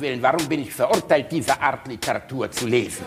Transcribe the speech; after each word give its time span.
Willen, 0.00 0.22
warum 0.22 0.48
bin 0.48 0.62
ich 0.62 0.72
verurteilt, 0.72 1.30
diese 1.30 1.60
Art 1.60 1.86
Literatur 1.86 2.50
zu 2.50 2.66
lesen? 2.66 3.04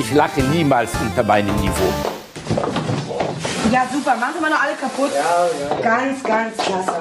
Ich 0.00 0.12
lache 0.12 0.42
niemals 0.42 0.90
unter 1.00 1.22
meinem 1.22 1.54
Niveau. 1.56 1.92
Ja, 3.70 3.86
super. 3.92 4.16
Machen 4.16 4.34
Sie 4.34 4.40
mal 4.40 4.50
noch 4.50 4.62
alle 4.62 4.74
kaputt. 4.74 5.10
Ja, 5.14 5.76
ja. 5.76 5.80
Ganz, 5.80 6.22
ganz 6.22 6.56
klasse. 6.56 6.92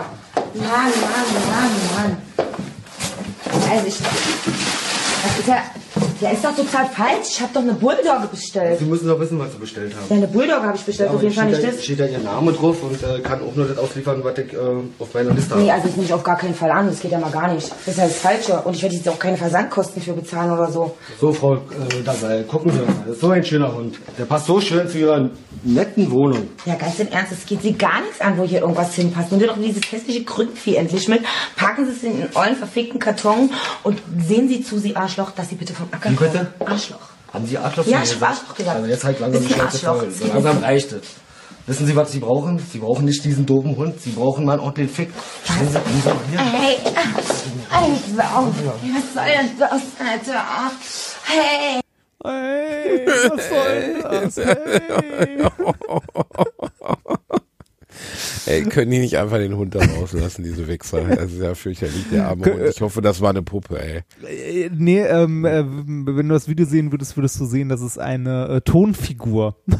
Mann, 0.53 0.61
Mann, 0.61 0.91
Mann, 1.49 1.71
Mann. 1.95 2.54
Also 3.75 3.87
ich. 3.87 3.97
Das 3.97 5.39
ist 5.39 5.84
ja. 6.21 6.27
Der 6.29 6.33
ist 6.33 6.43
doch 6.45 6.55
total 6.55 6.85
falsch. 6.87 7.27
Ich 7.29 7.41
habe 7.41 7.51
doch 7.53 7.61
eine 7.61 7.73
Bulldogge 7.73 8.27
bestellt. 8.31 8.79
Sie 8.79 8.85
müssen 8.85 9.07
doch 9.07 9.19
wissen, 9.19 9.39
was 9.39 9.51
Sie 9.51 9.57
bestellt 9.57 9.93
haben. 9.95 10.05
Ja, 10.09 10.15
eine 10.15 10.27
Bulldogge 10.27 10.63
habe 10.63 10.77
ich 10.77 10.83
bestellt. 10.83 11.09
Ja, 11.09 11.15
auf 11.15 11.21
jeden 11.23 11.33
Fall 11.35 11.45
nicht 11.47 11.63
da, 11.63 11.67
das. 11.67 11.83
steht 11.83 11.99
da 11.99 12.05
Ihr 12.05 12.19
Name 12.19 12.51
drauf 12.53 12.77
und 12.83 13.01
äh, 13.03 13.19
kann 13.21 13.41
auch 13.41 13.55
nur 13.55 13.67
das 13.67 13.77
ausliefern, 13.77 14.23
was 14.23 14.37
ich 14.37 14.53
äh, 14.53 14.57
auf 14.99 15.13
meiner 15.13 15.31
Liste 15.31 15.55
Nee, 15.57 15.63
habe. 15.63 15.73
also 15.73 15.87
das 15.87 15.95
nehme 15.95 16.05
ich 16.07 16.13
auf 16.13 16.23
gar 16.23 16.37
keinen 16.37 16.55
Fall 16.55 16.71
an. 16.71 16.87
Das 16.87 16.99
geht 16.99 17.11
ja 17.11 17.19
mal 17.19 17.31
gar 17.31 17.53
nicht. 17.53 17.69
Das 17.71 17.87
ist 17.87 17.97
ja 17.97 18.05
das 18.07 18.17
Falsche. 18.17 18.61
Und 18.61 18.75
ich 18.75 18.81
werde 18.81 18.95
jetzt 18.95 19.07
auch 19.09 19.19
keine 19.19 19.37
Versandkosten 19.37 20.01
für 20.01 20.13
bezahlen 20.13 20.51
oder 20.51 20.71
so. 20.71 20.95
So, 21.19 21.31
Frau 21.33 21.55
äh, 21.55 21.57
dabei, 22.03 22.43
gucken 22.43 22.71
Sie 22.71 22.77
mal. 22.79 22.87
Das 23.05 23.15
ist 23.15 23.21
so 23.21 23.29
ein 23.29 23.43
schöner 23.43 23.73
Hund. 23.75 23.95
Der 24.17 24.25
passt 24.25 24.47
so 24.47 24.59
schön 24.61 24.87
zu 24.87 24.97
Ihrer 24.97 25.29
netten 25.63 26.11
Wohnung. 26.11 26.47
Ja, 26.65 26.75
ganz 26.75 26.99
im 26.99 27.07
Ernst, 27.09 27.31
es 27.31 27.45
geht 27.45 27.61
Sie 27.61 27.73
gar 27.73 28.01
nichts 28.01 28.21
an, 28.21 28.37
wo 28.37 28.43
hier 28.43 28.61
irgendwas 28.61 28.93
hinpasst. 28.93 29.31
Nehmen 29.31 29.41
Sie 29.41 29.47
doch 29.47 29.57
dieses 29.57 29.91
hässliche 29.91 30.23
Krückvieh 30.23 30.75
endlich 30.75 31.07
mit. 31.07 31.21
Packen 31.55 31.85
Sie 31.85 31.91
es 31.91 32.03
in 32.03 32.21
einen 32.21 32.29
ollen, 32.35 32.55
verfickten 32.55 32.99
Karton 32.99 33.49
und 33.83 33.99
sehen 34.27 34.47
Sie 34.47 34.61
zu, 34.63 34.77
Sie 34.77 34.95
Arschloch, 34.95 35.31
dass 35.31 35.49
Sie 35.49 35.55
bitte 35.55 35.73
vom 35.73 35.87
Acker 35.91 36.04
Wie 36.11 36.15
bitte? 36.15 36.47
Arschloch. 36.59 36.97
Haben 37.33 37.45
Sie 37.47 37.57
Arschloch 37.57 37.85
Ja, 37.85 38.01
ich 38.03 38.15
hab 38.15 38.29
Arschloch 38.29 38.55
gesagt. 38.55 38.77
Also 38.77 38.89
jetzt 38.89 39.03
halt 39.03 39.19
langsam 39.19 39.45
die 39.45 39.53
Schnauze 39.53 39.77
voll. 39.77 40.11
So 40.11 40.27
langsam 40.27 40.57
reicht 40.59 40.91
es. 40.91 41.01
Wissen 41.67 41.87
Sie, 41.87 41.95
was 41.95 42.11
Sie 42.11 42.19
brauchen? 42.19 42.59
Sie 42.59 42.77
brauchen 42.77 43.05
nicht 43.05 43.25
diesen 43.25 43.45
doofen 43.45 43.75
Hund. 43.75 43.99
Sie 43.99 44.11
brauchen 44.11 44.45
mal 44.45 44.53
einen 44.53 44.61
ordentlichen 44.61 44.93
Fick. 44.93 45.09
Stellen 45.43 45.67
Sie, 45.67 45.73
Sie 45.73 46.07
mal 46.07 46.17
hier. 46.29 46.39
Hey, 46.39 46.77
also, 47.71 48.47
was 48.47 49.13
soll 49.13 49.25
denn 49.25 49.49
das, 49.57 49.81
Alter? 49.99 50.43
Hey. 51.23 51.81
Hey, 52.23 53.05
was 53.07 53.49
soll 53.49 54.01
das? 54.03 54.37
Hey. 54.37 55.43
Ey, 58.45 58.63
können 58.63 58.91
die 58.91 58.99
nicht 58.99 59.17
einfach 59.17 59.37
den 59.37 59.55
Hund 59.57 59.75
da 59.75 59.79
rauslassen, 59.83 60.43
diese 60.43 60.67
Wichser? 60.67 61.01
Das 61.03 61.31
ist 61.31 61.41
ja 61.41 61.55
fürchterlich, 61.55 62.05
der 62.11 62.27
arme 62.29 62.45
Hund. 62.45 62.61
Ich 62.69 62.81
hoffe, 62.81 63.01
das 63.01 63.21
war 63.21 63.29
eine 63.31 63.41
Puppe, 63.43 63.79
ey. 63.79 64.03
Äh, 64.27 64.69
Nee, 64.75 64.99
ähm, 65.01 65.45
äh, 65.45 65.63
wenn 65.65 66.27
du 66.27 66.33
das 66.33 66.47
Video 66.47 66.65
sehen 66.65 66.91
würdest, 66.91 67.15
würdest 67.17 67.39
du 67.39 67.45
sehen, 67.45 67.69
das 67.69 67.81
ist 67.81 67.97
eine 67.99 68.47
äh, 68.47 68.61
Tonfigur. 68.61 69.55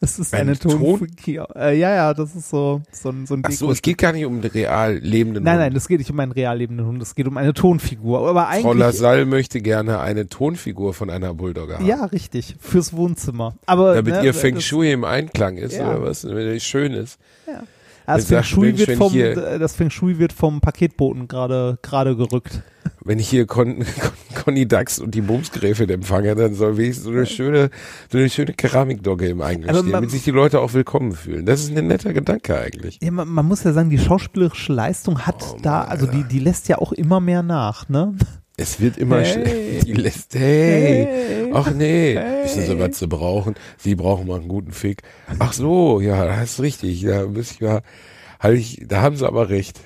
Das 0.00 0.16
ist 0.20 0.32
Eine 0.32 0.52
eine, 0.52 0.58
Tonfigur. 0.60 1.48
Äh, 1.56 1.76
ja, 1.76 1.92
ja, 1.92 2.14
das 2.14 2.36
ist 2.36 2.50
so, 2.50 2.82
so 2.92 3.08
ein, 3.08 3.26
so 3.26 3.34
ein 3.34 3.42
Ach 3.44 3.50
so, 3.50 3.68
es 3.72 3.82
geht 3.82 3.98
gar 3.98 4.12
nicht 4.12 4.26
um 4.26 4.40
den 4.40 4.52
real 4.52 4.94
lebenden 4.98 5.42
Nein, 5.42 5.54
Hund. 5.54 5.60
nein, 5.62 5.76
es 5.76 5.88
geht 5.88 5.98
nicht 5.98 6.10
um 6.12 6.20
einen 6.20 6.30
real 6.30 6.56
lebenden 6.56 6.86
Hund, 6.86 7.02
es 7.02 7.16
geht 7.16 7.26
um 7.26 7.36
eine 7.36 7.52
Tonfigur. 7.52 8.28
Aber 8.28 8.46
eigentlich. 8.46 8.62
Frau 8.62 8.74
Lassalle 8.74 9.26
möchte 9.26 9.60
gerne 9.60 9.98
eine 9.98 10.28
Tonfigur 10.28 10.94
von 10.94 11.10
einer 11.10 11.34
Bulldogge 11.34 11.74
haben. 11.78 11.84
Ja, 11.86 12.04
richtig. 12.04 12.54
Fürs 12.60 12.92
Wohnzimmer. 12.92 13.56
Aber 13.66 13.96
Damit 13.96 14.14
ne, 14.14 14.24
ihr 14.26 14.34
Feng 14.34 14.60
Shui 14.60 14.92
im 14.92 15.02
Einklang 15.02 15.56
ist, 15.56 15.76
Ja. 15.76 15.90
oder 15.90 16.02
was? 16.04 16.22
Damit 16.22 16.44
es 16.46 16.62
schön 16.62 16.92
ist. 16.92 17.18
Ja. 17.48 17.64
Das 18.08 18.30
Wenn 18.30 18.38
Feng, 18.38 18.44
Shui 18.44 18.66
Mensch, 18.68 18.86
wird 18.86 18.98
vom, 18.98 19.14
äh, 19.14 19.58
das 19.58 19.74
Feng 19.74 19.90
Shui 19.90 20.18
wird 20.18 20.32
vom 20.32 20.62
Paketboten 20.62 21.28
gerade 21.28 21.78
gerade 21.82 22.16
gerückt. 22.16 22.62
Wenn 23.04 23.18
ich 23.18 23.28
hier 23.28 23.46
Con, 23.46 23.78
Con, 24.00 24.44
Conny 24.44 24.66
Dax 24.66 24.98
und 24.98 25.14
die 25.14 25.20
Bumsgräfin 25.20 25.90
empfange, 25.90 26.34
dann 26.34 26.54
soll 26.54 26.78
wenigstens 26.78 27.04
so 27.04 27.10
eine 27.10 27.26
schöne, 27.26 27.70
so 28.10 28.16
eine 28.16 28.30
schöne 28.30 28.54
Keramikdogge 28.54 29.28
im 29.28 29.42
Einklang 29.42 29.68
Aber 29.70 29.80
stehen, 29.80 29.92
damit 29.92 30.10
sich 30.10 30.24
die 30.24 30.30
Leute 30.30 30.60
auch 30.60 30.72
willkommen 30.72 31.12
fühlen. 31.12 31.44
Das 31.44 31.60
ist 31.60 31.76
ein 31.76 31.86
netter 31.86 32.14
Gedanke 32.14 32.58
eigentlich. 32.58 32.98
Ja, 33.02 33.10
man, 33.10 33.28
man 33.28 33.44
muss 33.44 33.62
ja 33.64 33.74
sagen, 33.74 33.90
die 33.90 33.98
schauspielerische 33.98 34.72
Leistung 34.72 35.26
hat 35.26 35.44
Oh 35.52 35.58
da, 35.60 35.82
also 35.82 36.06
die, 36.06 36.24
die 36.24 36.38
lässt 36.38 36.68
ja 36.68 36.78
auch 36.78 36.92
immer 36.92 37.20
mehr 37.20 37.42
nach, 37.42 37.90
ne? 37.90 38.14
Es 38.60 38.80
wird 38.80 38.98
immer 38.98 39.20
Hey. 39.20 39.80
Die 39.86 39.92
lässt, 39.92 40.34
hey, 40.34 41.50
ach 41.54 41.70
nee, 41.70 42.16
Hey. 42.16 42.44
wissen 42.44 42.66
Sie, 42.66 42.78
was 42.78 42.98
Sie 42.98 43.06
brauchen? 43.06 43.54
Sie 43.78 43.94
brauchen 43.94 44.26
mal 44.26 44.40
einen 44.40 44.48
guten 44.48 44.72
Fick. 44.72 45.02
Ach 45.38 45.52
so, 45.52 46.00
ja, 46.00 46.24
das 46.26 46.52
ist 46.54 46.60
richtig. 46.60 47.02
Da 47.02 47.24
muss 47.26 47.52
ich 47.52 47.60
halt 48.40 48.58
ich, 48.58 48.84
da 48.86 49.02
haben 49.02 49.16
Sie 49.16 49.26
aber 49.26 49.48
recht. 49.48 49.80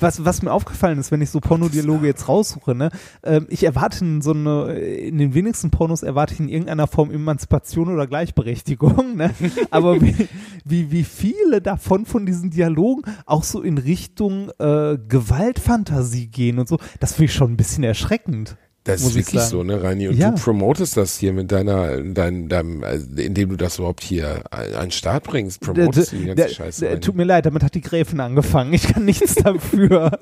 Was, 0.00 0.24
was 0.24 0.42
mir 0.42 0.52
aufgefallen 0.52 0.98
ist, 0.98 1.10
wenn 1.10 1.20
ich 1.20 1.30
so 1.30 1.40
Pornodialoge 1.40 2.06
jetzt 2.06 2.28
raussuche, 2.28 2.74
ne, 2.74 2.90
ähm, 3.22 3.46
ich 3.50 3.64
erwarte 3.64 4.04
in 4.04 4.20
so 4.20 4.32
eine, 4.32 4.74
in 4.74 5.18
den 5.18 5.34
wenigsten 5.34 5.70
Pornos 5.70 6.02
erwarte 6.02 6.34
ich 6.34 6.40
in 6.40 6.48
irgendeiner 6.48 6.86
Form 6.86 7.10
Emanzipation 7.10 7.92
oder 7.92 8.06
Gleichberechtigung, 8.06 9.16
ne? 9.16 9.30
Aber 9.70 10.00
wie, 10.00 10.28
wie, 10.64 10.90
wie 10.90 11.04
viele 11.04 11.60
davon 11.60 12.06
von 12.06 12.26
diesen 12.26 12.50
Dialogen 12.50 13.02
auch 13.26 13.44
so 13.44 13.62
in 13.62 13.78
Richtung 13.78 14.50
äh, 14.58 14.98
Gewaltfantasie 15.08 16.28
gehen 16.28 16.58
und 16.58 16.68
so, 16.68 16.78
das 17.00 17.12
finde 17.12 17.26
ich 17.26 17.34
schon 17.34 17.52
ein 17.52 17.56
bisschen 17.56 17.84
erschreckend. 17.84 18.56
Das 18.88 19.02
ist 19.02 19.08
ich 19.10 19.16
wirklich 19.26 19.42
so, 19.42 19.62
ne, 19.62 19.82
Reini? 19.82 20.08
Und 20.08 20.16
Ja. 20.16 20.30
du 20.30 20.40
promotest 20.42 20.96
das 20.96 21.18
hier 21.18 21.32
mit 21.32 21.52
deiner, 21.52 22.00
dein, 22.02 22.48
deinem, 22.48 22.82
also 22.82 23.06
indem 23.16 23.50
du 23.50 23.56
das 23.56 23.78
überhaupt 23.78 24.02
hier 24.02 24.42
an 24.50 24.86
den 24.86 24.90
Start 24.90 25.24
bringst, 25.24 25.60
promotest 25.60 26.12
du 26.12 26.16
die 26.16 26.24
ganze 26.26 26.48
Scheiße. 26.48 26.86
Reini. 26.88 27.00
tut 27.00 27.14
mir 27.14 27.24
leid, 27.24 27.46
damit 27.46 27.62
hat 27.62 27.74
die 27.74 27.80
Gräfin 27.80 28.20
angefangen. 28.20 28.72
Ich 28.72 28.84
kann 28.88 29.04
nichts 29.04 29.34
dafür. 29.42 30.18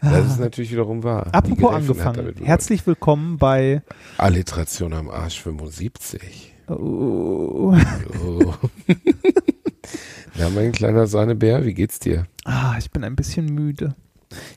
Das 0.00 0.26
ist 0.26 0.40
natürlich 0.40 0.70
wiederum 0.72 1.02
wahr. 1.02 1.26
Apropos 1.32 1.72
angefangen. 1.74 2.34
Herzlich 2.42 2.86
willkommen 2.86 3.36
bei 3.38 3.82
Alliteration 4.18 4.92
am 4.94 5.10
Arsch 5.10 5.40
75. 5.42 6.54
oh, 6.68 6.74
Oh. 8.24 8.54
Na, 10.36 10.48
mein 10.50 10.72
kleiner 10.72 11.06
Sahnebär, 11.06 11.64
wie 11.64 11.74
geht's 11.74 11.98
dir? 11.98 12.26
Ah, 12.44 12.74
ich 12.78 12.90
bin 12.90 13.04
ein 13.04 13.14
bisschen 13.16 13.46
müde. 13.46 13.94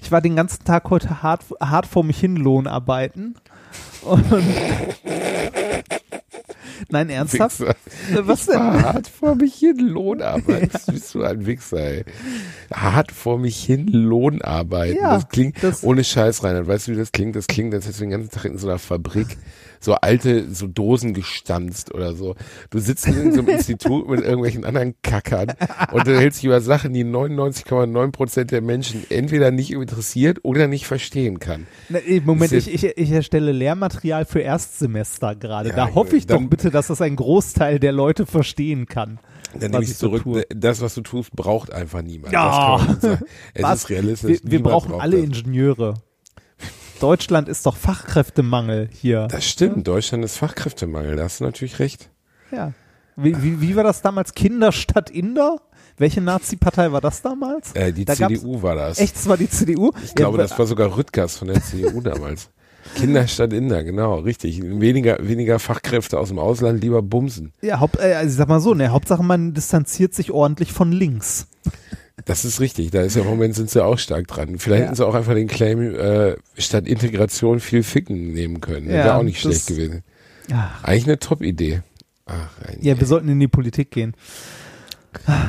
Ich 0.02 0.12
war 0.12 0.22
den 0.22 0.36
ganzen 0.36 0.64
Tag 0.64 0.90
heute 0.90 1.22
hart, 1.24 1.44
hart 1.62 1.86
vor 1.86 2.04
mich 2.04 2.20
hin 2.20 2.36
Lohnarbeiten. 2.36 3.36
Und 4.02 4.24
Nein, 6.90 7.10
ernsthaft? 7.10 7.60
Wichser. 7.60 7.76
Was 8.28 8.42
Ich 8.42 8.46
denn? 8.48 8.60
war 8.60 8.82
hart 8.84 9.08
vor 9.08 9.36
mich 9.36 9.56
hin 9.56 9.78
Lohnarbeit. 9.80 10.74
Das 10.74 10.86
bist 10.86 11.14
du 11.16 11.24
ein 11.24 11.46
Wichser, 11.46 11.78
ey. 11.80 12.06
Hart 12.74 13.12
vor 13.12 13.38
mich 13.40 13.58
hin 13.64 13.88
Lohnarbeit. 13.88 14.96
Ja, 14.96 15.16
das 15.16 15.28
klingt 15.28 15.62
das- 15.62 15.84
ohne 15.84 16.04
Scheiß, 16.04 16.44
Reinhard. 16.44 16.68
Weißt 16.68 16.88
du, 16.88 16.92
wie 16.94 16.98
das 16.98 17.12
klingt? 17.12 17.36
Das 17.36 17.48
klingt, 17.48 17.74
als 17.74 17.86
hättest 17.86 18.00
du 18.00 18.04
den 18.06 18.12
ganzen 18.12 18.30
Tag 18.32 18.46
in 18.46 18.58
so 18.58 18.68
einer 18.70 18.80
Fabrik 18.80 19.38
so 19.80 19.94
alte, 19.96 20.54
so 20.54 20.68
Dosen 20.68 21.14
gestanzt 21.14 21.94
oder 21.94 22.14
so. 22.14 22.36
Du 22.70 22.80
sitzt 22.80 23.08
in 23.08 23.32
so 23.34 23.40
einem 23.40 23.48
Institut 23.58 24.08
mit 24.10 24.22
irgendwelchen 24.22 24.66
anderen 24.66 24.96
Kackern 25.04 25.54
und 25.92 26.08
du 26.08 26.18
hältst 26.18 26.40
dich 26.40 26.46
über 26.46 26.62
Sachen, 26.62 26.94
die 26.94 27.04
99,9 27.06 28.12
Prozent 28.12 28.52
der 28.52 28.62
Menschen 28.62 29.06
entweder 29.10 29.52
nicht 29.52 29.72
interessiert 29.72 30.40
oder 30.44 30.68
nicht 30.68 30.88
verstehen 30.88 31.40
kann. 31.40 31.68
Na, 31.90 32.00
Moment, 32.26 32.52
ich, 32.52 32.74
ich, 32.74 32.84
ich 32.84 33.12
erstelle 33.12 33.52
Lehrmaterial 33.52 34.26
für 34.26 34.40
Erstsemester 34.40 35.36
gerade. 35.36 35.70
Ja, 35.70 35.76
da 35.76 35.94
hoffe 35.96 36.18
ich 36.18 36.26
dann- 36.26 36.44
doch 36.44 36.50
bitte, 36.50 36.72
dass 36.72 36.88
das 36.88 37.02
ein 37.02 37.16
Großteil 37.16 37.80
der 37.80 37.92
Leute 37.92 38.26
verstehen 38.26 38.86
kann. 38.88 39.20
Dann 39.60 39.72
nehme 39.72 39.84
ich 39.84 39.96
so 39.96 40.08
zurück, 40.08 40.24
tue. 40.24 40.44
das, 40.50 40.82
was 40.82 40.94
du 40.94 41.02
tust, 41.02 41.32
braucht 41.32 41.72
einfach 41.72 42.02
niemand. 42.02 42.34
Ja. 42.34 42.86
Es 43.54 43.64
Was? 43.64 43.80
ist 43.80 43.90
realistisch. 43.90 44.40
Wir, 44.44 44.52
wir 44.52 44.64
brauchen 44.64 44.94
alle 44.94 45.18
das. 45.18 45.26
Ingenieure. 45.40 45.96
Deutschland 47.00 47.48
ist 47.48 47.66
doch 47.66 47.76
Fachkräftemangel 47.76 48.90
hier. 48.92 49.28
Das 49.30 49.46
stimmt, 49.46 49.88
Deutschland 49.88 50.24
ist 50.26 50.38
Fachkräftemangel, 50.38 51.16
da 51.16 51.24
hast 51.24 51.40
du 51.40 51.44
natürlich 51.46 51.80
recht. 51.80 52.10
Ja. 52.52 52.74
Wie, 53.16 53.42
wie, 53.42 53.62
wie 53.62 53.76
war 53.76 53.84
das 53.84 54.02
damals? 54.02 54.34
Kinder 54.34 54.72
statt 54.72 55.10
Inder? 55.10 55.58
Welche 55.98 56.22
Nazi-Partei 56.22 56.92
war 56.92 57.02
das 57.02 57.24
damals? 57.24 57.72
Äh, 57.74 57.92
die 57.92 58.06
Da 58.06 58.14
CDU 58.14 58.62
war 58.62 58.76
das. 58.76 59.00
Echt, 59.00 59.16
das 59.16 59.28
war 59.28 59.38
die 59.38 59.50
CDU? 59.50 59.92
Ich 60.04 60.14
glaube, 60.14 60.38
das 60.38 60.58
war 60.60 60.68
sogar 60.68 60.96
Rüttgers 60.96 61.38
von 61.38 61.48
der 61.48 61.62
CDU 61.64 62.02
damals. 62.04 62.50
Kinder 62.96 63.28
statt 63.28 63.52
Inder, 63.52 63.84
genau, 63.84 64.20
richtig. 64.20 64.62
Weniger, 64.64 65.18
weniger 65.22 65.60
Fachkräfte 65.60 66.20
aus 66.20 66.30
dem 66.30 66.40
Ausland, 66.40 66.82
lieber 66.82 67.02
bumsen. 67.02 67.52
Ja, 67.62 67.80
Haupt, 67.80 67.98
äh, 68.00 68.14
also 68.14 68.30
ich 68.30 68.36
sag 68.36 68.48
mal 68.48 68.60
so, 68.60 68.76
ne, 68.76 68.90
Hauptsache 68.90 69.24
man 69.24 69.54
distanziert 69.54 70.14
sich 70.14 70.32
ordentlich 70.32 70.72
von 70.72 70.92
links. 70.92 71.48
Das 72.26 72.46
ist 72.46 72.60
richtig, 72.60 72.92
da 72.92 73.02
ist 73.02 73.16
ja 73.16 73.22
im 73.22 73.28
Moment 73.28 73.56
sind 73.56 73.70
sie 73.70 73.84
auch 73.84 73.98
stark 74.00 74.28
dran. 74.28 74.58
Vielleicht 74.58 74.80
Ja. 74.82 74.86
hätten 74.88 74.96
sie 74.96 75.06
auch 75.06 75.14
einfach 75.14 75.34
den 75.36 75.48
Claim, 75.48 75.80
äh, 75.96 76.36
statt 76.58 76.88
Integration 76.88 77.60
viel 77.60 77.84
Ficken 77.84 78.34
nehmen 78.34 78.60
können. 78.60 78.88
Ja, 78.88 78.94
Wäre 78.96 79.16
auch 79.16 79.24
nicht 79.24 79.40
schlecht 79.40 79.68
gewesen. 79.68 80.04
Ach, 80.52 80.84
Eigentlich 80.84 81.06
eine 81.06 81.20
Top-Idee. 81.20 81.82
Ja, 82.82 83.00
wir 83.00 83.08
sollten 83.08 83.30
in 83.30 83.40
die 83.40 83.48
Politik 83.48 83.92
gehen. 83.92 84.14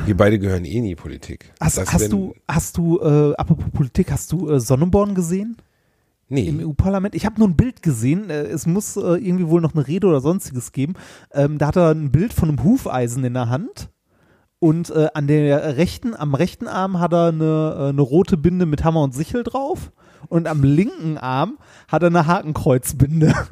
wir 0.05 0.15
beide 0.15 0.39
gehören 0.39 0.63
eh 0.65 0.77
in 0.77 0.85
die 0.85 0.95
Politik. 0.95 1.51
Hast, 1.59 1.77
Das 1.77 1.91
hast 1.91 2.11
du, 2.11 2.33
hast 2.47 2.77
du, 2.77 2.99
äh, 3.01 3.35
apropos 3.35 3.65
Politik, 3.73 4.11
hast 4.11 4.31
du 4.31 4.49
äh, 4.49 4.59
Sonnenborn 4.59 5.13
gesehen 5.15 5.57
Nee. 6.29 6.47
im 6.47 6.59
EU-Parlament? 6.59 7.15
Ich 7.15 7.25
habe 7.25 7.39
nur 7.39 7.47
ein 7.49 7.55
Bild 7.57 7.81
gesehen. 7.81 8.29
Äh, 8.29 8.43
es 8.43 8.65
muss 8.65 8.95
äh, 8.95 8.99
irgendwie 9.01 9.47
wohl 9.47 9.61
noch 9.61 9.73
eine 9.75 9.87
Rede 9.87 10.07
oder 10.07 10.21
sonstiges 10.21 10.71
geben. 10.71 10.93
Ähm, 11.33 11.57
da 11.57 11.67
hat 11.67 11.75
er 11.75 11.89
ein 11.89 12.11
Bild 12.11 12.31
von 12.33 12.49
einem 12.49 12.63
Hufeisen 12.63 13.23
in 13.25 13.33
der 13.33 13.49
Hand 13.49 13.89
Und 14.59 14.89
äh, 14.89 15.07
an 15.13 15.27
der 15.27 15.77
rechten, 15.77 16.15
am 16.15 16.35
rechten 16.35 16.67
Arm 16.67 16.99
hat 16.99 17.13
er 17.13 17.27
eine, 17.27 17.75
äh, 17.77 17.89
eine 17.89 18.01
rote 18.01 18.35
Binde 18.35 18.65
mit 18.65 18.83
Hammer 18.83 19.03
und 19.03 19.13
Sichel 19.13 19.43
drauf. 19.43 19.91
Und 20.27 20.47
am 20.47 20.63
linken 20.63 21.17
Arm 21.17 21.57
hat 21.87 22.03
er 22.03 22.07
eine 22.07 22.27
Hakenkreuzbinde. 22.27 23.33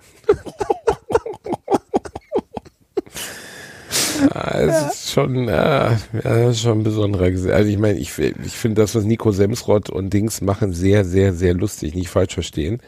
Ja, 4.33 4.59
es 4.59 4.93
ist 4.93 5.11
schon, 5.11 5.47
ja, 5.47 5.91
ja, 5.91 5.97
das 6.21 6.55
ist 6.55 6.61
schon 6.61 6.79
ein 6.79 6.83
besonderer 6.83 7.31
Gesicht. 7.31 7.53
Also 7.53 7.69
ich 7.69 7.77
meine, 7.77 7.99
ich, 7.99 8.17
ich 8.17 8.51
finde 8.51 8.81
das, 8.81 8.95
was 8.95 9.03
Nico 9.03 9.31
Semsrott 9.31 9.89
und 9.89 10.11
Dings 10.11 10.41
machen, 10.41 10.73
sehr, 10.73 11.05
sehr, 11.05 11.33
sehr 11.33 11.53
lustig, 11.53 11.93
nicht 11.93 12.09
falsch 12.09 12.33
verstehen. 12.33 12.81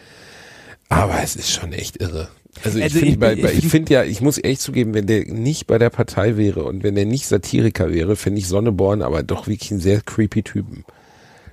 Aber 0.90 1.22
es 1.22 1.36
ist 1.36 1.52
schon 1.52 1.72
echt 1.72 2.02
irre. 2.02 2.30
Also 2.64 2.78
ich 2.80 2.86
Also 2.86 3.00
finde 3.00 3.12
ich- 3.14 3.20
bei- 3.20 3.36
bei- 3.36 3.54
ich 3.54 3.60
find- 3.60 3.72
finde 3.72 3.94
ja, 3.94 4.04
ich 4.04 4.22
muss 4.22 4.38
echt 4.44 4.62
zugeben, 4.62 4.94
wenn 4.94 5.06
der 5.08 5.26
nicht 5.26 5.68
bei 5.68 5.78
der 5.78 5.90
Partei 5.90 6.36
wäre 6.38 6.64
und 6.64 6.84
wenn 6.84 6.96
der 6.96 7.06
nicht 7.06 7.28
Satiriker 7.28 7.92
wäre, 7.92 8.16
finde 8.16 8.40
ich 8.40 8.48
Sonneborn 8.48 9.02
aber 9.02 9.24
doch 9.24 9.48
wirklich 9.48 9.72
einen 9.72 9.80
sehr 9.80 10.02
creepy 10.02 10.44
Typen. 10.44 10.84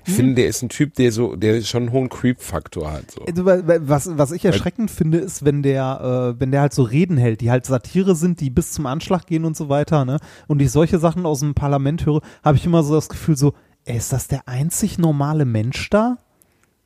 Ich 0.05 0.11
Hm. 0.13 0.17
finde, 0.17 0.35
der 0.37 0.47
ist 0.47 0.63
ein 0.63 0.69
Typ, 0.69 0.95
der 0.95 1.11
so, 1.13 1.35
der 1.37 1.61
schon 1.63 1.85
einen 1.85 1.93
hohen 1.93 2.09
Creep-Faktor 2.09 2.93
hat. 2.93 3.11
So. 3.11 3.23
Also, 3.25 3.45
wa- 3.45 3.67
wa- 3.67 3.79
was, 3.81 4.09
was 4.17 4.31
ich 4.31 4.45
erschreckend 4.45 4.89
finde, 4.91 5.19
ist, 5.19 5.45
wenn 5.45 5.63
der, 5.65 6.35
äh, 6.37 6.41
wenn 6.41 6.51
der 6.53 6.61
halt 6.61 6.73
so 6.73 6.83
Reden 6.85 7.17
hält, 7.17 7.41
die 7.41 7.51
halt 7.51 7.67
Satire 7.67 8.15
sind, 8.15 8.41
die 8.41 8.49
bis 8.51 8.73
zum 8.73 8.87
Anschlag 8.87 9.27
gehen 9.27 9.45
und 9.45 9.57
so 9.57 9.69
weiter, 9.69 10.05
ne? 10.05 10.19
Und 10.47 10.63
ich 10.63 10.71
solche 10.71 10.99
Sachen 11.01 11.27
aus 11.27 11.41
dem 11.41 11.55
Parlament 11.55 12.07
höre, 12.07 12.21
habe 12.45 12.57
ich 12.57 12.65
immer 12.65 12.85
so 12.85 12.95
das 12.95 13.09
Gefühl, 13.09 13.37
so, 13.37 13.53
ey, 13.85 13.97
ist 13.97 14.13
das 14.13 14.29
der 14.29 14.47
einzig 14.49 14.97
normale 14.99 15.45
Mensch 15.45 15.91
da? 15.91 16.19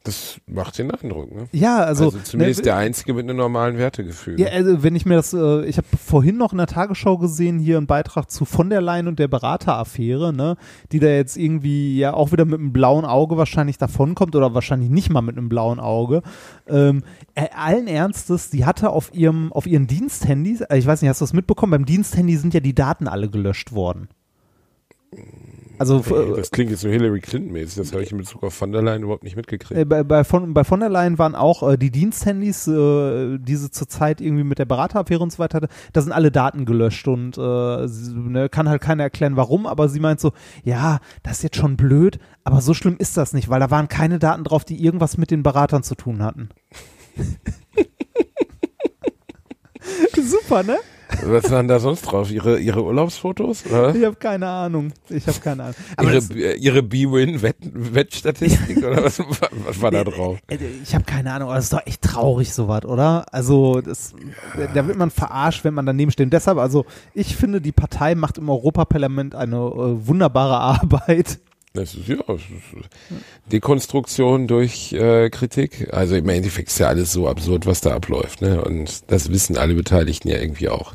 Das 0.02 0.40
macht 0.46 0.78
den 0.78 0.90
Eindruck, 0.90 1.30
ne? 1.30 1.46
Ja, 1.52 1.80
also, 1.80 2.06
Also, 2.06 2.18
zumindest 2.20 2.60
ne, 2.60 2.64
der 2.64 2.76
Einzige 2.76 3.12
mit 3.12 3.24
einem 3.24 3.36
normalen 3.36 3.76
Wertegefühl. 3.76 4.40
Ja, 4.40 4.48
also 4.48 4.82
wenn 4.82 4.96
ich 4.96 5.04
mir 5.04 5.16
das, 5.16 5.34
äh, 5.34 5.66
ich 5.66 5.76
habe 5.76 5.88
vorhin 6.02 6.38
noch 6.38 6.52
in 6.52 6.58
der 6.58 6.68
Tagesschau 6.68 7.18
gesehen, 7.18 7.58
hier 7.58 7.76
einen 7.76 7.86
Beitrag 7.86 8.30
zu 8.30 8.46
von 8.46 8.70
der 8.70 8.80
Leyen 8.80 9.08
und 9.08 9.18
der 9.18 9.28
Berateraffäre, 9.28 10.32
ne, 10.32 10.56
die 10.90 11.00
da 11.00 11.08
jetzt 11.08 11.36
irgendwie 11.36 11.98
ja 11.98 12.14
auch 12.14 12.32
wieder 12.32 12.46
mit 12.46 12.60
einem 12.60 12.72
blauen 12.72 13.04
Auge 13.04 13.36
wahrscheinlich 13.36 13.76
davonkommt 13.76 14.34
oder 14.34 14.54
wahrscheinlich 14.54 14.88
nicht 14.88 15.10
mal 15.10 15.20
mit 15.20 15.36
einem 15.36 15.50
blauen 15.50 15.80
Auge. 15.80 16.22
Ähm, 16.66 17.02
äh, 17.34 17.48
allen 17.54 17.86
Ernstes, 17.86 18.48
die 18.48 18.64
hatte 18.64 18.88
auf 18.90 19.12
ihrem, 19.12 19.52
auf 19.52 19.66
ihren 19.66 19.86
Diensthandys, 19.86 20.62
äh, 20.62 20.78
ich 20.78 20.86
weiß 20.86 21.02
nicht, 21.02 21.10
hast 21.10 21.20
du 21.20 21.24
das 21.24 21.34
mitbekommen? 21.34 21.72
Beim 21.72 21.84
Diensthandy 21.84 22.38
sind 22.38 22.54
ja 22.54 22.60
die 22.60 22.74
Daten 22.74 23.06
alle 23.06 23.28
gelöscht 23.28 23.72
worden. 23.72 24.08
Also 25.80 26.04
Nee, 26.10 26.14
äh, 26.14 26.36
das 26.36 26.50
klingt 26.50 26.70
jetzt 26.70 26.82
so 26.82 26.90
Hillary 26.90 27.20
Clinton-mäßig. 27.20 27.76
Das 27.76 27.92
habe 27.92 28.02
ich 28.02 28.12
in 28.12 28.18
Bezug 28.18 28.42
auf 28.42 28.52
von 28.52 28.70
der 28.70 28.82
Leyen 28.82 29.02
überhaupt 29.02 29.24
nicht 29.24 29.34
mitgekriegt. 29.34 29.80
Äh, 29.80 29.86
bei, 29.86 30.02
bei, 30.04 30.24
von, 30.24 30.52
bei 30.52 30.62
von 30.62 30.80
der 30.80 30.90
Leyen 30.90 31.18
waren 31.18 31.34
auch 31.34 31.66
äh, 31.66 31.78
die 31.78 31.90
Diensthandys, 31.90 32.68
äh, 32.68 33.38
die 33.38 33.56
sie 33.56 33.70
zurzeit 33.70 34.20
irgendwie 34.20 34.44
mit 34.44 34.58
der 34.58 34.66
Berateraffäre 34.66 35.22
und 35.22 35.32
so 35.32 35.38
weiter 35.38 35.56
hatte, 35.56 35.68
da 35.94 36.02
sind 36.02 36.12
alle 36.12 36.30
Daten 36.30 36.66
gelöscht 36.66 37.08
und 37.08 37.38
äh, 37.38 37.88
sie, 37.88 38.12
ne, 38.14 38.50
kann 38.50 38.68
halt 38.68 38.82
keiner 38.82 39.04
erklären, 39.04 39.36
warum, 39.36 39.66
aber 39.66 39.88
sie 39.88 40.00
meint 40.00 40.20
so, 40.20 40.32
ja, 40.64 40.98
das 41.22 41.38
ist 41.38 41.44
jetzt 41.44 41.56
schon 41.56 41.78
blöd, 41.78 42.18
aber 42.44 42.60
so 42.60 42.74
schlimm 42.74 42.96
ist 42.98 43.16
das 43.16 43.32
nicht, 43.32 43.48
weil 43.48 43.60
da 43.60 43.70
waren 43.70 43.88
keine 43.88 44.18
Daten 44.18 44.44
drauf, 44.44 44.66
die 44.66 44.84
irgendwas 44.84 45.16
mit 45.16 45.30
den 45.30 45.42
Beratern 45.42 45.82
zu 45.82 45.94
tun 45.94 46.22
hatten. 46.22 46.50
Super, 50.14 50.62
ne? 50.62 50.76
Was 51.24 51.50
waren 51.50 51.68
da 51.68 51.78
sonst 51.78 52.02
drauf? 52.02 52.30
Ihre, 52.30 52.58
ihre 52.58 52.82
Urlaubsfotos? 52.84 53.64
Oder? 53.66 53.94
Ich 53.94 54.04
habe 54.04 54.16
keine 54.16 54.48
Ahnung. 54.48 54.92
Ich 55.08 55.26
habe 55.26 55.38
keine 55.40 55.62
Ahnung. 55.64 55.74
Aber 55.96 56.12
ihre 56.12 56.34
äh, 56.34 56.56
ihre 56.56 56.82
B-Win-Wettstatistik 56.82 58.78
oder 58.78 59.04
was, 59.04 59.18
was 59.18 59.82
war 59.82 59.90
da 59.90 60.04
drauf? 60.04 60.38
Äh, 60.48 60.58
Ich 60.82 60.94
habe 60.94 61.04
keine 61.04 61.32
Ahnung, 61.32 61.48
aber 61.48 61.56
das 61.56 61.64
ist 61.64 61.72
doch 61.72 61.86
echt 61.86 62.02
traurig, 62.02 62.52
sowas, 62.52 62.84
oder? 62.84 63.26
Also, 63.32 63.80
das, 63.80 64.14
da 64.74 64.86
wird 64.86 64.96
man 64.96 65.10
verarscht, 65.10 65.64
wenn 65.64 65.74
man 65.74 65.86
daneben 65.86 66.10
steht. 66.10 66.26
Und 66.26 66.32
deshalb, 66.32 66.58
also, 66.58 66.84
ich 67.14 67.36
finde, 67.36 67.60
die 67.60 67.72
Partei 67.72 68.14
macht 68.14 68.38
im 68.38 68.48
Europaparlament 68.48 69.34
eine 69.34 69.56
äh, 69.56 70.06
wunderbare 70.06 70.58
Arbeit. 70.58 71.38
Das 71.72 71.94
ist 71.94 72.08
ja 72.08 72.16
das 72.26 72.40
ist 72.40 72.90
Dekonstruktion 73.52 74.48
durch 74.48 74.92
äh, 74.92 75.30
Kritik. 75.30 75.88
Also 75.92 76.16
im 76.16 76.28
Endeffekt 76.28 76.68
ist 76.68 76.78
ja 76.80 76.88
alles 76.88 77.12
so 77.12 77.28
absurd, 77.28 77.64
was 77.66 77.80
da 77.80 77.94
abläuft, 77.94 78.42
ne? 78.42 78.62
Und 78.62 79.10
das 79.10 79.30
wissen 79.30 79.56
alle 79.56 79.74
Beteiligten 79.74 80.28
ja 80.28 80.38
irgendwie 80.38 80.68
auch. 80.68 80.94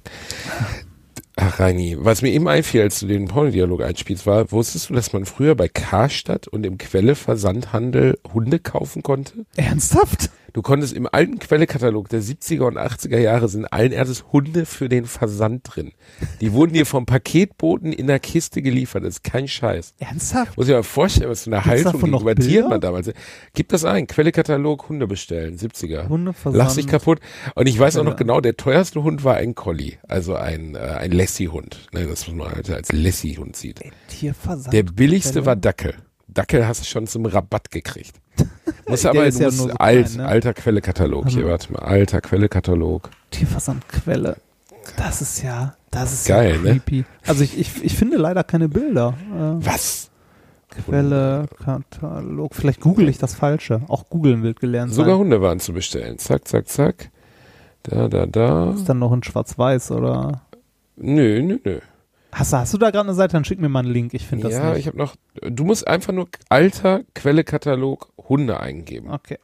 Ach, 1.38 1.60
Reini, 1.60 1.98
was 2.00 2.22
mir 2.22 2.32
eben 2.32 2.48
einfiel, 2.48 2.82
als 2.82 3.00
du 3.00 3.08
den 3.08 3.28
Pornodialog 3.28 3.84
einspielst, 3.84 4.26
war, 4.26 4.52
wusstest 4.52 4.90
du, 4.90 4.94
dass 4.94 5.12
man 5.12 5.26
früher 5.26 5.56
bei 5.56 5.68
Karstadt 5.68 6.48
und 6.48 6.66
im 6.66 6.78
Quelle-Versandhandel 6.78 8.20
Hunde 8.34 8.60
kaufen 8.60 9.04
konnte? 9.04 9.46
Ernsthaft? 9.58 10.30
Du 10.56 10.62
konntest 10.62 10.94
im 10.94 11.06
alten 11.12 11.38
Quellekatalog 11.38 12.08
der 12.08 12.22
70er 12.22 12.62
und 12.62 12.78
80er 12.78 13.18
Jahre 13.18 13.50
sind 13.50 13.66
allen 13.66 13.92
Ernstes 13.92 14.24
Hunde 14.32 14.66
für 14.66 14.88
den 14.88 15.04
Versand 15.06 15.64
drin. 15.66 15.92
Die 16.40 16.54
wurden 16.54 16.72
dir 16.72 16.86
vom 16.86 17.06
Paketboten 17.06 17.92
in 17.92 18.08
der 18.08 18.20
Kiste 18.20 18.62
geliefert. 18.62 19.04
Das 19.04 19.16
ist 19.16 19.24
kein 19.26 19.50
Scheiß. 19.50 19.96
Ernsthaft? 20.00 20.56
Muss 20.56 20.68
ich 20.68 20.70
mir 20.72 20.78
mal 20.78 20.84
vorstellen, 20.84 21.30
was 21.30 21.44
für 21.44 21.52
eine 21.52 21.62
Gibt's 21.62 21.84
Haltung 21.84 22.00
gegenüber? 22.00 22.36
Tieren 22.36 22.70
man 22.70 22.80
damals. 22.80 23.12
Gib 23.54 23.68
das 23.68 23.84
ein, 23.84 24.08
Quellekatalog, 24.08 24.88
Hunde 24.88 25.08
bestellen, 25.08 25.58
70er. 25.58 26.08
Hundeversand. 26.08 26.56
Lach 26.56 26.70
sich 26.70 26.88
kaputt. 26.88 27.20
Und 27.56 27.68
ich 27.68 27.78
weiß 27.78 27.98
auch 27.98 28.06
noch 28.06 28.16
genau, 28.16 28.40
der 28.40 28.56
teuerste 28.56 29.04
Hund 29.04 29.26
war 29.26 29.36
ein 29.36 29.56
Collie, 29.56 29.98
also 30.08 30.36
ein, 30.36 30.76
äh, 30.76 30.80
ein 30.80 31.12
Lassie-Hund. 31.12 31.90
Ne, 31.92 32.08
das 32.08 32.30
was 32.30 32.34
man 32.34 32.50
halt 32.50 32.70
als 32.70 32.94
Lassie-Hund 32.94 33.58
sieht. 33.58 33.82
Tierversand. 34.08 34.74
Der 34.74 34.84
billigste 34.84 35.46
war 35.46 35.58
Dackel. 35.58 35.96
Dackel 36.36 36.68
hast 36.68 36.82
du 36.82 36.86
schon 36.86 37.08
zum 37.08 37.26
Rabatt 37.26 37.72
gekriegt. 37.72 38.16
Muss 38.88 39.06
aber, 39.06 39.26
ist 39.26 39.40
du 39.40 39.44
ja 39.44 39.48
musst 39.48 39.58
nur 39.60 39.70
so 39.70 39.76
alt, 39.78 40.06
klein, 40.08 40.18
ne? 40.18 40.28
alter 40.28 40.54
Quellekatalog. 40.54 41.30
Hier, 41.30 41.48
warte 41.48 41.74
mal, 41.74 41.80
alter 41.80 42.22
Quellekatalog. 42.22 43.10
Tierversandquelle. 43.32 44.38
Das 44.98 45.22
ist 45.22 45.42
ja, 45.42 45.76
das 45.90 46.14
ist 46.14 46.28
Geil, 46.28 46.58
ja 46.58 46.62
ne? 46.62 46.70
creepy. 46.74 47.06
Also, 47.26 47.44
ich, 47.44 47.58
ich, 47.58 47.84
ich 47.84 47.96
finde 47.98 48.18
leider 48.18 48.44
keine 48.44 48.70
Bilder. 48.70 49.16
Äh, 49.34 49.66
Was? 49.66 50.12
Quelle, 50.70 51.48
Katalog. 51.64 52.54
Vielleicht 52.54 52.82
google 52.82 53.08
ich 53.08 53.18
das 53.18 53.34
Falsche. 53.34 53.82
Auch 53.88 54.10
googeln 54.10 54.44
wird 54.44 54.60
gelernt 54.60 54.94
Sogar 54.94 55.12
sein. 55.12 55.20
Hunde 55.20 55.42
waren 55.42 55.60
zu 55.60 55.74
bestellen. 55.74 56.18
Zack, 56.20 56.48
zack, 56.48 56.68
zack. 56.68 57.12
Da, 57.84 58.08
da, 58.10 58.26
da. 58.26 58.72
Ist 58.72 58.90
dann 58.90 59.00
noch 59.00 59.14
in 59.14 59.24
Schwarz-Weiß, 59.24 59.92
oder? 59.92 60.42
Nö, 60.98 61.42
nö, 61.42 61.60
nö. 61.64 61.80
Hast, 62.38 62.52
du- 62.54 62.58
hast 62.58 62.74
du 62.74 62.78
da 62.78 62.92
gerade 62.92 63.08
eine 63.08 63.16
Seite? 63.16 63.34
Dann 63.34 63.46
schick 63.46 63.60
mir 63.60 63.70
mal 63.70 63.80
einen 63.80 63.92
Link. 63.94 64.14
Ich 64.14 64.26
finde 64.28 64.44
das 64.50 64.54
Ja, 64.54 64.70
nicht. 64.72 64.80
ich 64.80 64.88
habe 64.88 64.98
noch. 64.98 65.16
Du 65.42 65.64
musst 65.64 65.88
einfach 65.88 66.12
nur 66.14 66.28
alter 66.50 67.02
Quellekatalog 67.14 68.12
Hunde 68.30 68.60
eingeben. 68.60 69.10
Okay. 69.12 69.40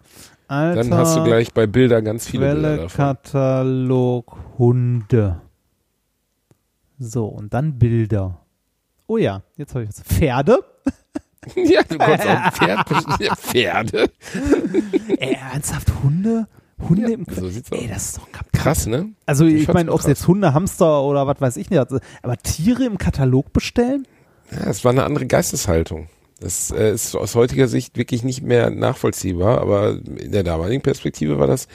Alter, 0.47 0.83
Dann 0.83 0.93
hast 0.95 1.15
du 1.15 1.23
gleich 1.23 1.53
bei 1.53 1.65
Bilder 1.67 2.01
ganz 2.01 2.27
viele 2.27 2.51
Bilder 2.53 2.75
davon. 2.77 2.89
Quelle-Katalog 2.89 4.38
Hunde. 4.57 5.41
So, 6.99 7.25
und 7.27 7.53
dann 7.53 7.79
Bilder. 7.79 8.41
Oh 9.07 9.17
ja, 9.17 9.41
jetzt 9.57 9.73
habe 9.73 9.83
ich 9.85 9.89
was. 9.89 10.01
Pferde? 10.01 10.59
ja, 11.55 11.81
du 11.88 11.97
konntest 11.97 12.27
auch 12.27 12.41
ein 12.41 12.51
Pferd. 12.51 13.38
Pferde. 13.39 14.09
Ey, 15.17 15.33
ernsthaft 15.53 15.91
Hunde? 16.03 16.48
Hunde 16.88 17.03
Ja, 17.03 17.09
im 17.09 17.25
so. 17.29 17.47
Ey, 17.75 17.88
das 17.88 18.05
ist 18.05 18.17
doch 18.17 18.31
kaputt. 18.31 18.51
Krass, 18.53 18.85
ne? 18.88 19.09
Also 19.25 19.45
Ich 19.45 19.63
ich, 19.63 19.67
meine, 19.73 19.91
ob 19.91 20.00
es 20.00 20.07
jetzt 20.07 20.27
Hunde, 20.27 20.53
Hamster 20.53 21.03
oder 21.03 21.27
was 21.27 21.39
weiß 21.39 21.57
ich 21.57 21.69
nicht, 21.69 21.79
also, 21.79 22.00
aber 22.21 22.38
Tiere 22.38 22.85
im 22.85 22.97
Katalog 22.97 23.53
bestellen? 23.53 24.07
Ja, 24.51 24.69
es 24.69 24.83
war 24.83 24.91
eine 24.91 25.03
andere 25.03 25.25
Geisteshaltung. 25.25 26.07
Das 26.39 26.71
äh, 26.71 26.91
ist 26.91 27.15
aus 27.15 27.35
heutiger 27.35 27.67
Sicht 27.67 27.97
wirklich 27.97 28.23
nicht 28.23 28.41
mehr 28.41 28.71
nachvollziehbar, 28.71 29.61
aber 29.61 30.00
in 30.17 30.31
der 30.31 30.43
damaligen 30.43 30.81
Perspektive 30.81 31.39
war 31.39 31.47
das. 31.47 31.67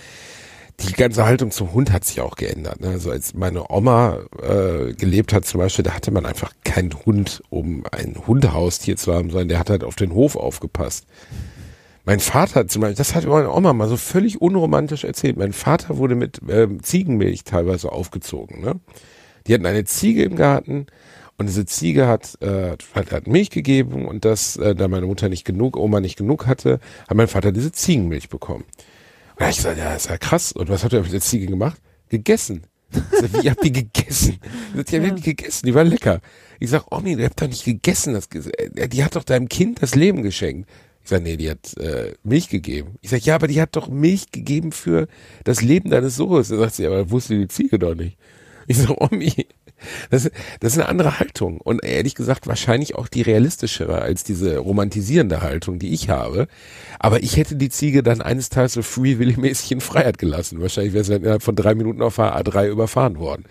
Die 0.80 0.92
ganze 0.92 1.24
Haltung 1.24 1.52
zum 1.52 1.72
Hund 1.72 1.90
hat 1.90 2.04
sich 2.04 2.20
auch 2.20 2.36
geändert. 2.36 2.80
Ne? 2.80 2.88
Also 2.88 3.10
als 3.10 3.32
meine 3.32 3.70
Oma 3.70 4.18
äh, 4.42 4.92
gelebt 4.92 5.32
hat 5.32 5.46
zum 5.46 5.58
Beispiel, 5.60 5.84
da 5.84 5.92
hatte 5.94 6.10
man 6.10 6.26
einfach 6.26 6.52
keinen 6.64 6.92
Hund, 7.06 7.42
um 7.48 7.84
ein 7.92 8.16
Hundehaustier 8.26 8.96
zu 8.96 9.14
haben, 9.14 9.30
sondern 9.30 9.48
der 9.48 9.58
hat 9.58 9.70
halt 9.70 9.84
auf 9.84 9.94
den 9.94 10.12
Hof 10.12 10.36
aufgepasst. 10.36 11.06
Mein 12.06 12.20
Vater 12.20 12.68
zum 12.68 12.82
Beispiel, 12.82 12.96
das 12.96 13.16
hat 13.16 13.26
meine 13.26 13.52
Oma 13.52 13.72
mal 13.72 13.88
so 13.88 13.96
völlig 13.96 14.40
unromantisch 14.40 15.02
erzählt. 15.02 15.36
Mein 15.36 15.52
Vater 15.52 15.98
wurde 15.98 16.14
mit 16.14 16.40
ähm, 16.48 16.80
Ziegenmilch 16.80 17.42
teilweise 17.42 17.90
aufgezogen. 17.90 18.60
Ne? 18.60 18.78
Die 19.46 19.52
hatten 19.52 19.66
eine 19.66 19.84
Ziege 19.84 20.22
im 20.22 20.36
Garten 20.36 20.86
und 21.36 21.46
diese 21.46 21.66
Ziege 21.66 22.06
hat, 22.06 22.40
äh, 22.40 22.76
hat, 22.94 23.10
hat 23.10 23.26
Milch 23.26 23.50
gegeben 23.50 24.06
und 24.06 24.24
das, 24.24 24.56
äh, 24.56 24.76
da 24.76 24.86
meine 24.86 25.06
Mutter 25.06 25.28
nicht 25.28 25.44
genug, 25.44 25.76
Oma 25.76 25.98
nicht 25.98 26.16
genug 26.16 26.46
hatte, 26.46 26.78
hat 27.08 27.16
mein 27.16 27.26
Vater 27.26 27.50
diese 27.50 27.72
Ziegenmilch 27.72 28.28
bekommen. 28.28 28.62
Und 28.62 29.40
da 29.40 29.46
hab 29.46 29.50
ich 29.50 29.56
gesagt, 29.56 29.78
ja, 29.78 29.92
ist 29.92 30.08
ja 30.08 30.16
krass. 30.16 30.52
Und 30.52 30.68
was 30.68 30.84
hat 30.84 30.92
er 30.92 31.02
mit 31.02 31.12
der 31.12 31.20
Ziege 31.20 31.46
gemacht? 31.46 31.80
Gegessen. 32.08 32.68
Ich 32.92 33.02
sag, 33.18 33.42
wie 33.42 33.50
habt 33.50 33.64
ihr 33.64 33.72
gegessen? 33.72 34.38
Ich 34.70 34.90
sag, 34.90 34.92
ja, 34.92 35.10
die 35.10 35.22
gegessen, 35.22 35.66
die 35.66 35.74
war 35.74 35.82
lecker. 35.82 36.20
Ich 36.60 36.70
sag, 36.70 36.84
Omi, 36.92 37.14
ihr 37.14 37.24
habt 37.24 37.42
doch 37.42 37.48
nicht 37.48 37.64
gegessen. 37.64 38.14
Das, 38.14 38.28
äh, 38.28 38.88
die 38.88 39.02
hat 39.02 39.16
doch 39.16 39.24
deinem 39.24 39.48
Kind 39.48 39.82
das 39.82 39.96
Leben 39.96 40.22
geschenkt. 40.22 40.70
Ich 41.06 41.10
sag, 41.10 41.22
nee, 41.22 41.36
die 41.36 41.48
hat 41.48 41.76
äh, 41.76 42.14
Milch 42.24 42.48
gegeben. 42.48 42.96
Ich 43.00 43.10
sag, 43.10 43.20
ja, 43.24 43.36
aber 43.36 43.46
die 43.46 43.60
hat 43.60 43.76
doch 43.76 43.88
Milch 43.88 44.32
gegeben 44.32 44.72
für 44.72 45.06
das 45.44 45.62
Leben 45.62 45.90
deines 45.90 46.16
Sohnes. 46.16 46.48
Da 46.48 46.56
sagt 46.56 46.74
sie, 46.74 46.84
aber 46.84 47.12
wusste 47.12 47.38
die 47.38 47.46
Ziege 47.46 47.78
doch 47.78 47.94
nicht. 47.94 48.18
Ich 48.66 48.78
sag, 48.78 49.00
Omi, 49.00 49.32
das, 50.10 50.28
das 50.58 50.72
ist 50.72 50.78
eine 50.80 50.88
andere 50.88 51.20
Haltung. 51.20 51.60
Und 51.60 51.84
ehrlich 51.84 52.16
gesagt, 52.16 52.48
wahrscheinlich 52.48 52.96
auch 52.96 53.06
die 53.06 53.22
realistischere 53.22 54.02
als 54.02 54.24
diese 54.24 54.58
romantisierende 54.58 55.42
Haltung, 55.42 55.78
die 55.78 55.94
ich 55.94 56.08
habe. 56.08 56.48
Aber 56.98 57.22
ich 57.22 57.36
hätte 57.36 57.54
die 57.54 57.68
Ziege 57.68 58.02
dann 58.02 58.20
eines 58.20 58.48
Tages 58.48 58.72
so 58.72 58.82
free 58.82 59.20
willy 59.20 59.36
mäßig 59.36 59.70
in 59.70 59.80
Freiheit 59.80 60.18
gelassen. 60.18 60.60
Wahrscheinlich 60.60 60.92
wäre 60.92 61.04
sie 61.04 61.12
dann 61.12 61.22
innerhalb 61.22 61.44
von 61.44 61.54
drei 61.54 61.76
Minuten 61.76 62.02
auf 62.02 62.16
der 62.16 62.36
A3 62.36 62.66
überfahren 62.66 63.20
worden. 63.20 63.44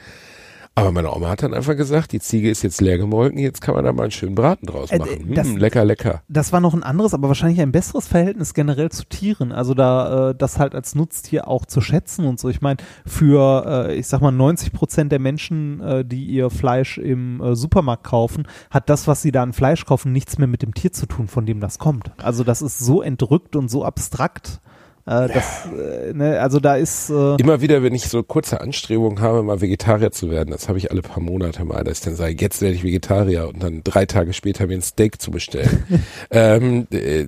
Aber 0.78 0.92
meine 0.92 1.10
Oma 1.14 1.30
hat 1.30 1.42
dann 1.42 1.54
einfach 1.54 1.78
gesagt, 1.78 2.12
die 2.12 2.20
Ziege 2.20 2.50
ist 2.50 2.62
jetzt 2.62 2.82
leer 2.82 2.98
gemolken, 2.98 3.40
jetzt 3.40 3.62
kann 3.62 3.76
man 3.76 3.86
da 3.86 3.94
mal 3.94 4.04
einen 4.04 4.12
schönen 4.12 4.36
Braten 4.36 4.66
draus 4.68 4.92
Äh, 4.92 5.00
machen. 5.00 5.32
das- 5.34 5.48
hm, 5.48 5.56
lecker, 5.56 5.86
lecker. 5.86 6.22
Das 6.28 6.52
war 6.52 6.60
noch 6.60 6.74
ein 6.74 6.84
anderes, 6.84 7.14
aber 7.14 7.30
wahrscheinlich 7.30 7.62
ein 7.62 7.72
besseres 7.72 8.08
Verhältnis 8.10 8.54
generell 8.54 8.90
zu 8.92 9.06
Tieren. 9.06 9.54
Also 9.54 9.74
da 9.74 10.32
äh, 10.32 10.36
das 10.36 10.60
halt 10.60 10.76
als 10.76 10.94
Nutztier 10.94 11.48
auch 11.48 11.66
zu 11.66 11.80
schätzen 11.80 12.26
und 12.26 12.42
so. 12.42 12.50
Ich 12.50 12.60
meine, 12.60 12.78
für, 13.06 13.88
äh, 13.88 13.96
ich 13.96 14.08
sag 14.08 14.20
mal, 14.20 14.32
90 14.32 14.74
Prozent 14.74 15.14
der 15.14 15.20
Menschen, 15.20 15.80
äh, 15.80 16.04
die 16.04 16.26
ihr 16.26 16.50
Fleisch 16.50 16.98
im 16.98 17.40
äh, 17.42 17.56
Supermarkt 17.56 18.04
kaufen, 18.04 18.46
hat 18.70 18.90
das, 18.90 19.08
was 19.08 19.22
sie 19.22 19.32
da 19.32 19.44
an 19.44 19.54
Fleisch 19.54 19.86
kaufen, 19.86 20.12
nichts 20.12 20.38
mehr 20.38 20.48
mit 20.50 20.62
dem 20.62 20.74
Tier 20.74 20.92
zu 20.92 21.06
tun, 21.06 21.30
von 21.30 21.46
dem 21.46 21.62
das 21.62 21.80
kommt. 21.80 22.12
Also 22.22 22.44
das 22.44 22.62
ist 22.62 22.80
so 22.80 23.02
entrückt 23.02 23.56
und 23.56 23.70
so 23.70 23.86
abstrakt. 23.86 24.60
Äh, 25.08 25.28
das, 25.28 25.66
äh, 25.68 26.14
ne, 26.14 26.40
also 26.40 26.60
da 26.60 26.76
ist 26.76 27.10
äh, 27.12 27.36
Immer 27.36 27.62
wieder, 27.62 27.84
wenn 27.84 27.94
ich 27.94 28.08
so 28.08 28.24
kurze 28.24 28.60
Anstrengungen 28.62 29.22
habe, 29.22 29.44
mal 29.44 29.62
Vegetarier 29.62 30.12
zu 30.12 30.32
werden, 30.32 30.50
das 30.52 30.68
habe 30.68 30.80
ich 30.80 30.90
alle 30.90 31.04
paar 31.04 31.22
Monate 31.22 31.64
mal, 31.64 31.84
dass 31.84 32.00
ich 32.00 32.06
dann 32.06 32.16
sage, 32.16 32.36
jetzt 32.40 32.62
werde 32.62 32.76
ich 32.76 32.84
Vegetarier 32.84 33.48
und 33.48 33.62
dann 33.62 33.82
drei 33.84 34.06
Tage 34.06 34.34
später 34.34 34.66
mir 34.66 34.76
ein 34.76 34.82
Steak 34.82 35.22
zu 35.22 35.30
bestellen, 35.30 35.84
ähm, 36.32 36.88
äh, 36.92 37.28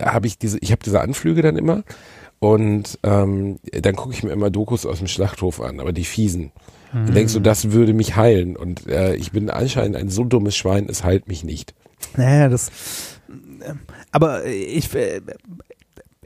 habe 0.00 0.26
ich 0.26 0.38
diese, 0.38 0.58
ich 0.60 0.72
habe 0.72 0.82
diese 0.84 1.00
Anflüge 1.00 1.42
dann 1.42 1.56
immer 1.56 1.84
und 2.40 2.98
ähm, 3.04 3.60
dann 3.70 3.94
gucke 3.94 4.14
ich 4.14 4.24
mir 4.24 4.32
immer 4.32 4.50
Dokus 4.50 4.84
aus 4.84 4.98
dem 4.98 5.06
Schlachthof 5.06 5.60
an, 5.60 5.78
aber 5.78 5.92
die 5.92 6.04
fiesen. 6.04 6.50
Und 6.92 7.14
denkst 7.14 7.32
so, 7.32 7.40
das 7.40 7.72
würde 7.72 7.94
mich 7.94 8.16
heilen. 8.16 8.54
Und 8.54 8.86
äh, 8.86 9.14
ich 9.14 9.32
bin 9.32 9.48
anscheinend 9.48 9.96
ein 9.96 10.10
so 10.10 10.24
dummes 10.24 10.54
Schwein, 10.54 10.88
es 10.90 11.02
heilt 11.04 11.26
mich 11.26 11.42
nicht. 11.42 11.72
Naja, 12.18 12.50
das. 12.50 12.68
äh, 13.60 13.72
Aber 14.10 14.44
ich, 14.44 14.94
äh, 14.94 15.22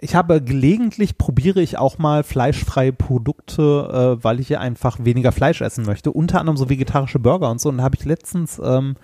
ich 0.00 0.14
habe 0.14 0.42
gelegentlich 0.42 1.16
probiere 1.18 1.60
ich 1.62 1.78
auch 1.78 1.98
mal 1.98 2.22
fleischfreie 2.22 2.92
Produkte, 2.92 4.16
äh, 4.20 4.24
weil 4.24 4.40
ich 4.40 4.48
ja 4.48 4.60
einfach 4.60 4.98
weniger 5.02 5.32
Fleisch 5.32 5.60
essen 5.62 5.84
möchte. 5.86 6.12
Unter 6.12 6.40
anderem 6.40 6.56
so 6.56 6.68
vegetarische 6.68 7.18
Burger 7.18 7.50
und 7.50 7.60
so. 7.60 7.68
Und 7.70 7.78
da 7.78 7.84
habe 7.84 7.96
ich 7.98 8.04
letztens 8.04 8.60
ähm, 8.62 8.96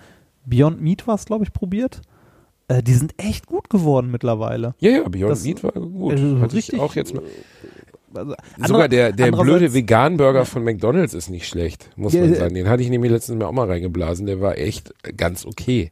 Beyond 0.45 0.81
Meat 0.81 1.07
was, 1.07 1.25
glaube 1.25 1.43
ich, 1.45 1.53
probiert. 1.53 2.01
Äh, 2.67 2.83
die 2.83 2.93
sind 2.93 3.13
echt 3.17 3.47
gut 3.47 3.69
geworden 3.69 4.11
mittlerweile. 4.11 4.75
Ja, 4.79 4.91
ja, 4.91 5.07
Beyond 5.09 5.31
Das- 5.31 5.43
Meat 5.43 5.63
war 5.63 5.71
gut. 5.71 6.13
äh, 6.19 6.39
Hatte 6.39 6.55
richtig, 6.55 6.75
ich 6.75 6.79
auch 6.79 6.93
jetzt 6.95 7.13
mal. 7.15 7.23
Also, 8.15 8.35
Sogar 8.57 8.83
andere- 8.83 8.89
der, 8.89 9.11
der 9.13 9.25
andererseits- 9.25 9.57
blöde 9.57 9.73
Vegan-Burger 9.73 10.45
von 10.45 10.63
McDonalds 10.63 11.15
ist 11.15 11.29
nicht 11.31 11.47
schlecht, 11.47 11.89
muss 11.95 12.13
Ja, 12.13 12.21
man 12.21 12.35
sagen. 12.35 12.53
Den 12.53 12.69
hatte 12.69 12.83
ich 12.83 12.89
nämlich 12.91 13.11
letztens 13.11 13.39
mir 13.39 13.47
auch 13.47 13.51
mal 13.51 13.67
reingeblasen. 13.67 14.27
Der 14.27 14.39
war 14.39 14.57
echt 14.59 14.93
ganz 15.17 15.45
okay. 15.47 15.91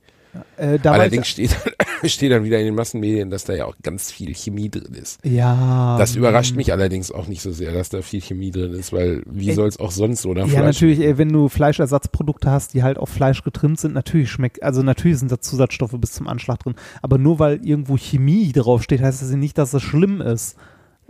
Äh, 0.58 0.80
Allerdings 0.84 1.28
steht, 1.28 1.56
steht 2.06 2.32
dann 2.32 2.44
wieder 2.44 2.60
in 2.60 2.66
den 2.66 2.76
Massenmedien, 2.76 3.30
dass 3.30 3.44
da 3.44 3.54
ja 3.54 3.66
auch 3.66 3.76
ganz 3.84 4.12
viel 4.12 4.34
Chemie 4.34 4.70
drin 4.70 4.94
ist. 4.94 5.20
ja. 5.26 5.98
Das 5.98 6.16
überrascht 6.16 6.56
mich 6.56 6.72
allerdings 6.72 7.12
auch 7.12 7.28
nicht 7.28 7.42
so 7.42 7.52
sehr, 7.52 7.74
dass 7.74 7.90
da 7.90 8.02
viel 8.02 8.22
Chemie 8.22 8.52
drin 8.52 8.74
ist, 8.74 8.94
weil 8.94 9.24
wie 9.26 9.50
Äh, 9.50 9.54
soll 9.54 9.68
es 9.68 9.80
auch 9.80 9.92
sonst 9.92 10.22
so 10.22 10.34
nach 10.34 10.48
Ja, 10.48 10.62
Fleisch 10.62 10.64
natürlich, 10.64 11.00
ey, 11.00 11.18
wenn 11.18 11.34
du 11.34 11.50
Fleischersatzprodukte 11.50 12.50
hast, 12.50 12.74
die 12.74 12.84
halt 12.84 12.98
auf 12.98 13.10
Fleisch 13.10 13.44
getrimmt 13.44 13.80
sind, 13.80 13.94
natürlich 13.94 14.32
schmeckt, 14.32 14.64
also 14.64 14.84
natürlich 14.84 15.20
sind 15.20 15.32
da 15.32 15.40
Zusatzstoffe 15.40 15.96
bis 15.98 16.14
zum 16.14 16.28
Anschlag 16.28 16.60
drin, 16.60 16.76
aber 17.02 17.18
nur 17.18 17.40
weil 17.40 17.60
irgendwo 17.66 17.98
Chemie 17.98 18.52
draufsteht, 18.52 19.02
heißt 19.02 19.22
das 19.22 19.32
ja 19.32 19.38
nicht, 19.38 19.58
dass 19.58 19.74
es 19.74 19.82
schlimm 19.82 20.22
ist. 20.22 20.56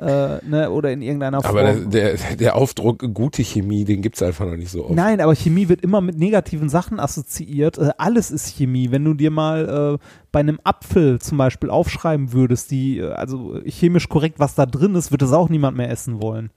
Äh, 0.02 0.40
ne, 0.44 0.72
oder 0.72 0.92
in 0.92 1.04
irgendeiner 1.04 1.44
Form. 1.44 1.56
Aber 1.56 1.74
der, 1.74 2.16
der, 2.36 2.56
Aufdruck 2.56 3.14
gute 3.14 3.44
Chemie, 3.44 3.86
den 3.86 4.02
gibt's 4.02 4.24
einfach 4.24 4.48
noch 4.48 4.56
nicht 4.56 4.72
so 4.72 4.86
oft. 4.86 4.96
Nein, 4.96 5.22
aber 5.22 5.36
Chemie 5.36 5.70
wird 5.70 5.82
immer 5.82 6.02
mit 6.02 6.18
negativen 6.18 6.70
Sachen 6.70 7.00
assoziiert. 7.00 7.78
Äh, 7.78 7.92
alles 8.00 8.32
ist 8.32 8.56
Chemie. 8.56 8.90
Wenn 8.90 9.06
du 9.06 9.14
dir 9.14 9.30
mal 9.30 10.00
äh, 10.00 10.06
bei 10.32 10.40
einem 10.40 10.60
Apfel 10.64 11.20
zum 11.20 11.38
Beispiel 11.38 11.70
aufschreiben 11.70 12.34
würdest, 12.34 12.72
die, 12.72 12.98
äh, 12.98 13.12
also 13.12 13.60
chemisch 13.64 14.10
korrekt, 14.10 14.40
was 14.40 14.56
da 14.56 14.66
drin 14.66 14.96
ist, 14.96 15.12
wird 15.12 15.22
es 15.22 15.34
auch 15.34 15.50
niemand 15.50 15.78
mehr 15.78 15.92
essen 15.92 16.20
wollen. 16.20 16.50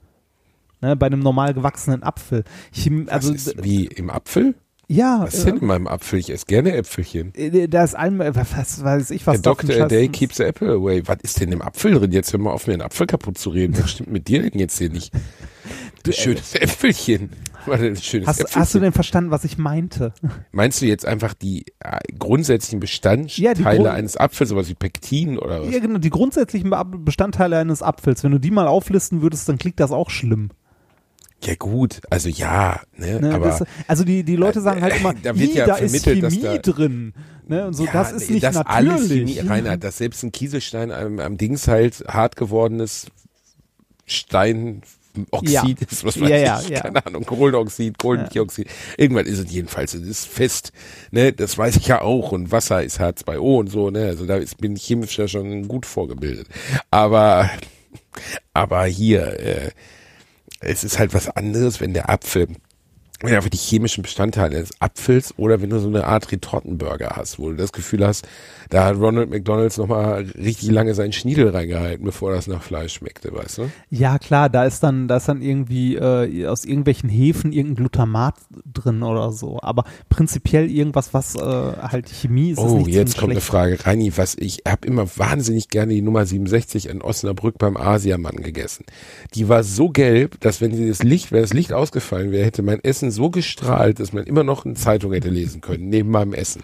Ne, 0.81 0.95
bei 0.95 1.05
einem 1.05 1.19
normal 1.19 1.53
gewachsenen 1.53 2.01
Apfel. 2.01 2.45
Chemie, 2.71 3.07
also 3.09 3.31
Was 3.31 3.45
ist 3.45 3.63
wie 3.63 3.85
im 3.85 4.09
Apfel? 4.09 4.55
Ja, 4.87 5.21
Was 5.21 5.33
ist 5.35 5.47
denn 5.47 5.55
äh, 5.57 5.59
in 5.61 5.65
meinem 5.67 5.87
Apfel? 5.87 6.19
Ich 6.19 6.29
esse 6.29 6.45
gerne 6.45 6.73
Äpfelchen. 6.73 7.33
äh, 7.35 7.67
da 7.67 7.83
ist 7.83 7.95
allem, 7.95 8.19
was 8.19 8.83
weiß 8.83 9.11
ich, 9.11 9.25
was 9.27 9.41
Der 9.41 9.53
Dr. 9.53 9.83
A 9.83 9.87
Day 9.87 10.07
keeps 10.07 10.37
the 10.37 10.43
apple 10.43 10.71
away. 10.71 11.01
Was 11.05 11.17
ist 11.23 11.39
denn 11.39 11.51
im 11.51 11.61
Apfel 11.61 11.93
drin? 11.95 12.11
Jetzt 12.11 12.33
hör 12.33 12.39
mal 12.39 12.51
auf, 12.51 12.67
mir 12.67 12.73
einen 12.73 12.81
Apfel 12.81 13.07
kaputt 13.07 13.37
zu 13.37 13.49
reden. 13.49 13.75
Was 13.77 13.91
stimmt 13.91 14.11
mit 14.11 14.27
dir 14.27 14.41
denn 14.41 14.59
jetzt 14.59 14.77
hier 14.77 14.89
nicht? 14.89 15.11
Du 16.03 16.11
schönes 16.11 16.53
Äpfelchen. 16.53 17.31
Warte, 17.65 17.95
schönes 17.95 18.27
Hast, 18.27 18.39
Äpfelchen. 18.41 18.61
hast 18.61 18.75
du 18.75 18.79
denn 18.79 18.91
verstanden, 18.91 19.31
was 19.31 19.43
ich 19.43 19.57
meinte? 19.57 20.13
Meinst 20.51 20.79
du 20.79 20.85
jetzt 20.85 21.03
einfach 21.03 21.33
die 21.33 21.65
äh, 21.79 21.97
grundsätzlichen 22.19 22.79
Bestandteile 22.79 23.33
Ja, 23.63 23.73
Grund- 23.73 23.87
eines 23.87 24.15
Apfels, 24.15 24.51
sowas 24.51 24.69
wie 24.69 24.75
Pektin 24.75 25.39
oder 25.39 25.63
was? 25.63 25.73
Ja, 25.73 25.79
genau, 25.79 25.97
die 25.97 26.11
grundsätzlichen 26.11 26.69
Be- 26.69 26.85
Bestandteile 26.99 27.57
eines 27.57 27.81
Apfels. 27.81 28.23
Wenn 28.23 28.33
du 28.33 28.39
die 28.39 28.51
mal 28.51 28.67
auflisten 28.67 29.23
würdest, 29.23 29.49
dann 29.49 29.57
klingt 29.57 29.79
das 29.79 29.89
auch 29.89 30.11
schlimm. 30.11 30.49
Ja 31.45 31.55
gut, 31.55 32.01
also 32.09 32.27
ja, 32.29 32.81
ne, 32.97 33.19
Ne? 33.21 33.33
aber 33.33 33.45
das, 33.49 33.63
also 33.87 34.03
die, 34.03 34.23
die 34.23 34.35
Leute 34.35 34.61
sagen 34.61 34.81
halt 34.81 34.97
immer, 34.97 35.13
Da 35.13 35.37
wird 35.37 35.51
"Ih, 35.51 35.57
ja 35.57 35.65
da 35.67 35.75
ist 35.75 35.91
vermittelt, 35.91 36.23
dass 36.23 36.33
Chemie 36.33 36.43
da- 36.43 36.71
drin. 36.71 37.13
Ne? 37.47 37.67
Und 37.67 37.73
so, 37.73 37.85
ja, 37.85 37.91
das 37.93 38.11
ist 38.13 38.29
nicht 38.31 38.43
dass 38.43 38.57
alles 38.57 39.07
Chemie, 39.07 39.35
natürlich. 39.35 39.49
Reinhard, 39.49 39.83
dass 39.83 39.97
selbst 39.97 40.23
ein 40.23 40.31
Kieselstein 40.31 40.91
am, 40.91 41.19
am 41.19 41.37
Dings 41.37 41.67
halt 41.67 42.03
hart 42.07 42.35
gewordenes 42.35 43.07
Steinoxid 44.07 44.81
Ja. 45.43 45.63
ist, 45.89 46.03
was 46.03 46.19
weiß 46.19 46.29
Ja, 46.29 46.37
ja, 46.37 46.59
ich, 46.61 46.69
ja. 46.69 46.81
keine 46.81 47.05
Ahnung, 47.05 47.25
Kohlenoxid, 47.25 47.97
Kohlendioxid, 47.97 48.67
irgendwann 48.97 49.25
ist 49.25 49.39
es 49.39 49.51
jedenfalls, 49.51 49.93
es 49.93 50.07
ist 50.07 50.25
fest, 50.27 50.71
ne, 51.11 51.31
das 51.33 51.57
weiß 51.57 51.75
ich 51.77 51.87
ja 51.87 52.01
auch 52.01 52.31
und 52.31 52.51
Wasser 52.51 52.83
ist 52.83 52.99
H2O 52.99 53.59
und 53.59 53.67
so, 53.67 53.89
ne, 53.91 54.05
also 54.07 54.25
da 54.25 54.37
ist, 54.37 54.57
bin 54.57 54.75
ich 54.75 54.83
chemisch 54.83 55.17
ja 55.17 55.27
schon 55.27 55.67
gut 55.67 55.85
vorgebildet, 55.85 56.47
aber, 56.91 57.49
aber 58.53 58.85
hier, 58.85 59.39
äh, 59.39 59.71
es 60.59 60.83
ist 60.83 60.99
halt 60.99 61.13
was 61.13 61.29
anderes, 61.29 61.81
wenn 61.81 61.93
der 61.93 62.09
Apfel, 62.09 62.47
du 63.19 63.27
einfach 63.27 63.49
die 63.49 63.57
chemischen 63.57 64.01
Bestandteile 64.03 64.59
des 64.59 64.71
Apfels 64.79 65.33
oder 65.37 65.61
wenn 65.61 65.69
du 65.69 65.79
so 65.79 65.87
eine 65.87 66.05
Art 66.05 66.31
Retortenburger 66.31 67.13
hast, 67.15 67.39
wo 67.39 67.49
du 67.49 67.55
das 67.55 67.71
Gefühl 67.71 68.05
hast, 68.05 68.27
da 68.69 68.85
hat 68.85 68.97
Ronald 68.97 69.29
McDonalds 69.29 69.77
nochmal 69.77 70.25
richtig 70.37 70.69
lange 70.71 70.93
seinen 70.95 71.13
Schniedel 71.13 71.49
reingehalten, 71.49 72.03
bevor 72.05 72.31
das 72.33 72.47
nach 72.47 72.61
Fleisch 72.63 72.93
schmeckte, 72.95 73.33
weißt 73.33 73.59
du? 73.59 73.71
Ja, 73.89 74.19
klar, 74.19 74.49
da 74.49 74.65
ist 74.65 74.81
dann, 74.83 75.07
da 75.07 75.17
ist 75.17 75.27
dann 75.29 75.41
irgendwie 75.41 75.95
äh, 75.95 76.47
aus 76.47 76.65
irgendwelchen 76.65 77.09
Hefen 77.09 77.51
irgendein 77.51 77.75
Glutamat 77.75 78.35
drin 78.65 79.03
oder 79.03 79.31
so. 79.31 79.59
Aber 79.61 79.85
prinzipiell 80.09 80.69
irgendwas, 80.69 81.13
was 81.13 81.35
äh, 81.35 81.39
halt 81.41 82.09
Chemie 82.09 82.51
ist, 82.51 82.59
ist 82.59 82.65
Oh, 82.65 82.77
nicht 82.77 82.89
jetzt 82.89 83.17
kommt 83.17 83.31
eine. 83.31 83.41
Frage. 83.41 83.85
Reini, 83.85 84.11
was 84.17 84.35
ich 84.37 84.63
habe 84.67 84.87
immer 84.87 85.05
wahnsinnig 85.17 85.69
gerne 85.69 85.93
die 85.93 86.01
Nummer 86.01 86.25
67 86.25 86.89
in 86.89 87.01
Osnabrück 87.01 87.57
beim 87.57 87.77
Asiamann 87.77 88.37
gegessen. 88.37 88.85
Die 89.35 89.47
war 89.49 89.63
so 89.63 89.89
gelb, 89.89 90.39
dass 90.41 90.61
wenn 90.61 90.73
sie 90.75 90.87
das 90.89 91.03
Licht, 91.03 91.31
wenn 91.31 91.41
das 91.41 91.53
Licht 91.53 91.71
ausgefallen 91.73 92.31
wäre, 92.31 92.45
hätte 92.45 92.61
mein 92.63 92.83
Essen 92.83 93.04
so 93.11 93.29
gestrahlt, 93.29 93.99
dass 93.99 94.13
man 94.13 94.25
immer 94.25 94.43
noch 94.43 94.65
eine 94.65 94.75
Zeitung 94.75 95.13
hätte 95.13 95.29
lesen 95.29 95.61
können, 95.61 95.89
neben 95.89 96.11
meinem 96.11 96.33
Essen. 96.33 96.63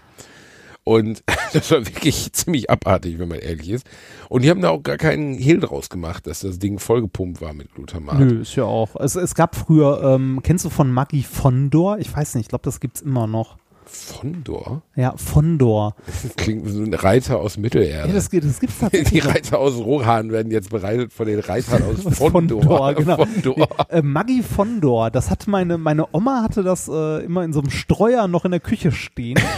Und 0.83 1.24
das 1.53 1.71
war 1.71 1.86
wirklich 1.86 2.33
ziemlich 2.33 2.69
abartig, 2.69 3.19
wenn 3.19 3.27
man 3.27 3.39
ehrlich 3.39 3.69
ist. 3.69 3.88
Und 4.29 4.43
die 4.43 4.50
haben 4.50 4.62
da 4.62 4.69
auch 4.69 4.83
gar 4.83 4.98
keinen 4.98 5.36
Hehl 5.36 5.60
draus 5.60 5.89
gemacht, 5.89 6.27
dass 6.27 6.41
das 6.41 6.60
Ding 6.60 6.79
vollgepumpt 6.79 7.41
war 7.41 7.53
mit 7.53 7.74
Glutamat. 7.75 8.19
Nö, 8.19 8.41
ist 8.41 8.55
ja 8.55 8.63
auch. 8.63 8.95
Es, 8.95 9.15
es 9.15 9.36
gab 9.36 9.55
früher, 9.55 10.01
ähm, 10.03 10.39
kennst 10.43 10.65
du 10.65 10.69
von 10.69 10.91
Maggi 10.91 11.24
Fondor? 11.24 12.00
Ich 12.00 12.15
weiß 12.15 12.36
nicht, 12.36 12.45
ich 12.45 12.50
glaube, 12.50 12.63
das 12.63 12.79
gibt's 12.79 13.01
immer 13.01 13.27
noch. 13.27 13.57
Fondor? 13.91 14.81
Ja, 14.95 15.13
Fondor. 15.17 15.95
Klingt 16.38 16.65
wie 16.65 16.69
so 16.69 16.81
ein 16.81 16.93
Reiter 16.93 17.39
aus 17.39 17.57
Mittelerde. 17.57 18.07
Ja, 18.07 18.13
das, 18.13 18.29
das 18.29 18.60
gibt's 18.60 18.77
die 18.77 18.86
tatsächlich. 18.86 19.24
noch. 19.24 19.33
Reiter 19.36 19.60
aus 19.60 19.75
Rohan 19.75 20.31
werden 20.31 20.51
jetzt 20.51 20.69
bereitet 20.69 21.12
von 21.12 21.27
den 21.27 21.39
Reitern 21.39 21.83
aus 21.83 22.01
Fondor. 22.17 22.63
Fondor, 22.63 22.93
genau. 22.93 23.17
Fondor. 23.17 23.67
Äh, 23.89 24.01
Maggi 24.01 24.43
Fondor, 24.43 25.12
das 25.12 25.29
hat 25.29 25.48
meine, 25.48 25.77
meine 25.77 26.07
Oma 26.13 26.41
hatte 26.41 26.63
das 26.63 26.88
äh, 26.88 27.25
immer 27.25 27.43
in 27.43 27.51
so 27.51 27.60
einem 27.60 27.69
Streuer 27.69 28.27
noch 28.27 28.45
in 28.45 28.51
der 28.51 28.62
Küche 28.62 28.91
stehen. 28.91 29.39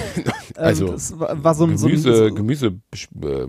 Also, 0.55 0.85
ähm, 0.85 0.91
das 0.91 1.19
war, 1.19 1.43
war 1.43 1.55
so 1.55 1.63
ein, 1.63 1.77
Gemüse, 1.77 2.15
so 2.15 2.25
ein, 2.25 2.35
Gemüse, 2.35 2.67
äh, 2.67 3.47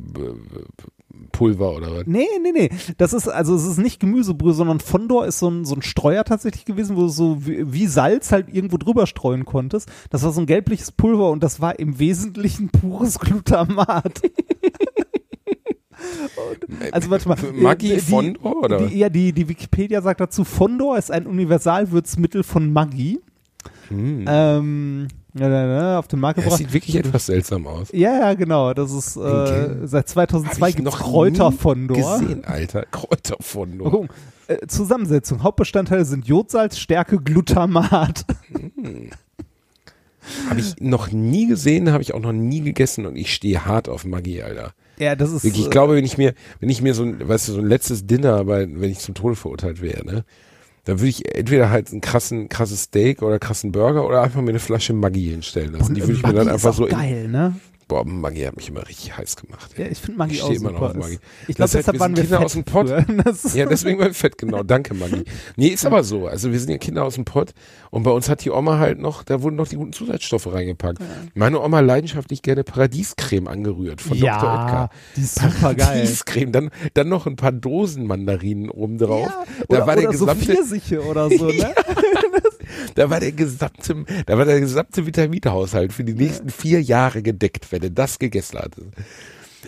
Pulver 1.35 1.75
oder 1.75 1.95
was? 1.95 2.07
Nee, 2.07 2.27
nee, 2.41 2.53
nee. 2.53 2.71
Das 2.97 3.13
ist, 3.13 3.29
also 3.29 3.55
es 3.57 3.65
ist 3.65 3.79
nicht 3.79 3.99
Gemüsebrühe, 3.99 4.55
sondern 4.55 4.79
Fondor 4.79 5.27
ist 5.27 5.41
so 5.41 5.51
ein, 5.51 5.65
so 5.65 5.75
ein 5.75 5.83
Streuer 5.83 6.25
tatsächlich 6.25 6.65
gewesen, 6.65 6.97
wo 6.97 7.03
du 7.03 7.09
so 7.09 7.45
wie, 7.45 7.73
wie 7.73 7.87
Salz 7.89 8.31
halt 8.31 8.49
irgendwo 8.55 8.79
drüber 8.79 9.07
streuen 9.07 9.45
konntest. 9.45 9.91
Das 10.11 10.23
war 10.23 10.33
so 10.33 10.41
ein 10.41 10.47
gelbliches 10.47 10.93
Pulver 10.93 11.31
und 11.31 11.43
das 11.43 11.61
war 11.61 11.79
im 11.79 11.99
Wesentlichen 11.99 12.71
pures 12.71 13.19
Glutamat. 13.19 14.23
Also 16.93 17.09
warte 17.09 17.29
mal. 17.29 17.39
Maggi 17.55 17.93
äh, 17.93 17.99
Fondor, 17.99 18.57
oder? 18.63 18.87
Die, 18.87 18.99
ja, 18.99 19.09
die, 19.09 19.33
die 19.33 19.49
Wikipedia 19.49 20.03
sagt 20.03 20.21
dazu, 20.21 20.45
Fondor 20.45 20.99
ist 20.99 21.11
ein 21.11 21.27
Universalwürzmittel 21.27 22.43
von 22.43 22.73
Maggi. 22.73 23.21
Ähm, 23.91 25.09
ja, 25.37 25.99
auf 25.99 26.09
den 26.09 26.21
Markt 26.21 26.39
Das 26.39 26.45
gebracht. 26.45 26.59
sieht 26.59 26.73
wirklich 26.73 26.97
etwas 26.97 27.27
seltsam 27.27 27.67
aus. 27.67 27.89
Ja, 27.93 28.19
ja, 28.19 28.35
genau. 28.35 28.73
Das 28.75 28.93
ist 28.93 29.17
äh, 29.17 29.87
seit 29.87 30.09
2002 30.09 30.61
Hab 30.61 30.69
ich 30.69 30.77
gibt 30.77 30.89
es 30.89 30.95
noch 30.95 31.01
Kräuterfondor. 31.01 31.97
gesehen, 32.19 32.45
Alter. 32.45 32.85
Kräuterfondor. 32.91 33.91
Gucken. 33.91 34.09
Äh, 34.47 34.67
Zusammensetzung. 34.69 35.43
Hauptbestandteile 35.43 36.05
sind 36.05 36.27
Jodsalz, 36.27 36.79
Stärke, 36.79 37.19
Glutamat. 37.19 38.25
Habe 40.49 40.61
ich 40.61 40.77
noch 40.81 41.11
nie 41.11 41.47
gesehen, 41.47 41.93
habe 41.93 42.03
ich 42.03 42.15
auch 42.15 42.21
noch 42.21 42.33
nie 42.33 42.61
gegessen 42.63 43.05
und 43.05 43.17
ich 43.17 43.35
stehe 43.35 43.67
hart 43.67 43.89
auf 43.91 44.05
Maggi, 44.07 44.41
Alter. 44.43 44.73
ja, 44.99 45.15
das 45.17 45.31
ist. 45.33 45.45
Wirklich, 45.45 45.63
ich 45.63 45.67
äh, 45.67 45.71
glaube, 45.71 45.97
wenn 45.97 46.05
ich 46.05 46.17
mir, 46.17 46.33
wenn 46.61 46.71
ich 46.71 46.81
mir 46.81 46.95
so 46.95 47.03
ein, 47.03 47.29
weißt 47.29 47.49
du, 47.49 47.53
so 47.53 47.59
ein 47.61 47.67
letztes 47.67 48.07
Dinner, 48.07 48.47
weil, 48.47 48.69
wenn 48.81 48.91
ich 48.91 49.01
zum 49.01 49.15
Tode 49.15 49.35
verurteilt 49.37 49.83
wäre, 49.83 50.05
ne? 50.05 50.25
Da 50.85 50.99
würde 50.99 51.09
ich 51.09 51.35
entweder 51.35 51.71
halt 51.71 51.91
einen 51.91 52.03
krassen, 52.03 52.49
krasses 52.49 52.83
Steak 52.85 53.23
oder 53.23 53.39
krassen 53.39 53.73
Burger 53.73 54.07
oder 54.07 54.23
einfach 54.23 54.43
mir 54.43 54.51
eine 54.51 54.59
Flasche 54.59 54.93
Maggi 54.93 55.31
hinstellen 55.31 55.73
lassen. 55.73 55.95
Die 55.95 56.03
würde 56.03 56.13
ich 56.13 56.23
mir 56.23 56.35
dann 56.35 56.47
Maggi 56.47 56.51
einfach 56.51 56.75
so 56.75 56.85
auch 56.85 56.89
in, 56.89 56.97
geil, 56.97 57.29
ne? 57.29 57.55
Boah, 57.89 58.05
Maggi 58.05 58.41
hat 58.43 58.57
mich 58.57 58.69
immer 58.69 58.87
richtig 58.89 59.17
heiß 59.17 59.37
gemacht. 59.37 59.73
Ja, 59.77 59.87
ich 59.87 59.99
finde 59.99 60.19
Maggi 60.19 60.35
Ich 60.37 60.43
auch 60.43 60.51
immer 60.51 60.71
super. 60.71 60.89
noch 60.89 60.95
Maggi. 60.95 61.19
Ich 61.49 61.55
glaube, 61.57 61.71
Das 61.71 61.75
heißt, 61.75 61.89
deshalb 61.89 61.95
wir 61.95 62.01
waren 62.01 62.17
wir 62.17 62.23
Kinder 62.23 62.37
fett 62.39 62.45
aus 62.47 62.53
dem 62.53 62.65
Pott. 62.65 62.89
Ja, 63.55 63.67
deswegen 63.67 63.99
war 63.99 64.11
ich 64.11 64.17
fett, 64.17 64.39
genau. 64.39 64.63
Danke, 64.63 64.95
Maggi. 64.95 65.25
Nee, 65.57 65.69
ist 65.69 65.85
aber 65.85 66.03
so. 66.03 66.27
Also 66.27 66.51
wir 66.51 66.59
sind 66.59 66.71
ja 66.71 66.79
Kinder 66.79 67.05
aus 67.05 67.15
dem 67.15 67.25
Pott 67.25 67.53
und 67.91 68.03
bei 68.03 68.11
uns 68.11 68.29
hat 68.29 68.45
die 68.45 68.51
Oma 68.51 68.79
halt 68.79 68.99
noch, 68.99 69.23
da 69.23 69.43
wurden 69.43 69.57
noch 69.57 69.69
die 69.69 69.77
guten 69.77 69.93
Zusatzstoffe 69.93 70.53
reingepackt. 70.53 70.99
Meine 71.35 71.61
Oma 71.61 71.81
leidenschaftlich 71.81 72.43
gerne 72.43 72.65
Paradiescreme 72.65 73.49
angerührt 73.49 74.01
von 74.01 74.19
Dr. 74.19 74.27
ja, 74.27 74.65
Oetker. 74.65 74.91
die 75.17 75.21
ist 75.21 75.39
super 75.41 75.75
geil. 75.75 75.87
Paradiescreme, 75.87 76.53
dann, 76.53 76.71
dann 76.95 77.09
noch 77.09 77.27
ein 77.27 77.37
paar 77.37 77.53
Dosen 77.53 78.07
Mandarinen 78.07 78.71
oben 78.71 78.99
drauf. 78.99 79.29
Ja, 79.29 79.45
da 79.69 79.77
oder, 79.77 79.87
war 79.87 79.97
der 79.97 80.09
oder 80.09 80.19
so 80.19 80.27
gesamte, 80.27 80.45
Pfirsiche 80.53 81.03
oder 81.03 81.29
so, 81.31 81.47
ne? 81.49 81.75
da 82.95 83.11
war 83.11 83.21
der 83.21 83.33
gesamte, 83.33 84.05
da 84.27 84.39
war 84.39 84.45
der 84.45 84.61
gesamte 84.61 85.07
Vitaminhaushalt 85.07 85.93
für 85.93 86.05
die 86.05 86.15
nächsten 86.15 86.51
vier 86.51 86.83
Jahre 86.83 87.23
gedeckt, 87.23 87.65
er 87.83 87.91
das 87.91 88.19
gegessen 88.19 88.59
hatte. 88.59 88.83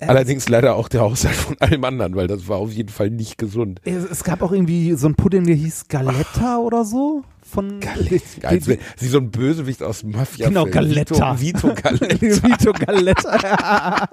Allerdings 0.01 0.49
leider 0.49 0.75
auch 0.75 0.89
der 0.89 1.01
Haushalt 1.01 1.37
von 1.37 1.57
allem 1.59 1.85
anderen, 1.85 2.17
weil 2.17 2.27
das 2.27 2.49
war 2.49 2.59
auf 2.59 2.71
jeden 2.73 2.89
Fall 2.89 3.11
nicht 3.11 3.39
gesund. 3.39 3.81
Es, 3.85 4.05
es 4.05 4.25
gab 4.25 4.43
auch 4.43 4.53
irgendwie 4.53 4.93
so 4.93 5.07
einen 5.07 5.15
Pudding, 5.15 5.45
der 5.45 5.55
hieß 5.55 5.89
Galetta 5.89 6.59
oder 6.59 6.85
so. 6.85 7.23
Von 7.49 7.79
Als 8.43 8.67
wenn 8.67 8.79
sie 8.97 9.07
so 9.07 9.19
ein 9.19 9.31
Bösewicht 9.31 9.81
aus 9.81 10.03
Mafia. 10.03 10.49
Genau, 10.49 10.67
Galletta. 10.67 11.41
Vito, 11.41 11.69
Vito 11.69 11.75
Galletta. 11.81 12.43
Vito 12.43 12.73
Galetta. 12.73 14.09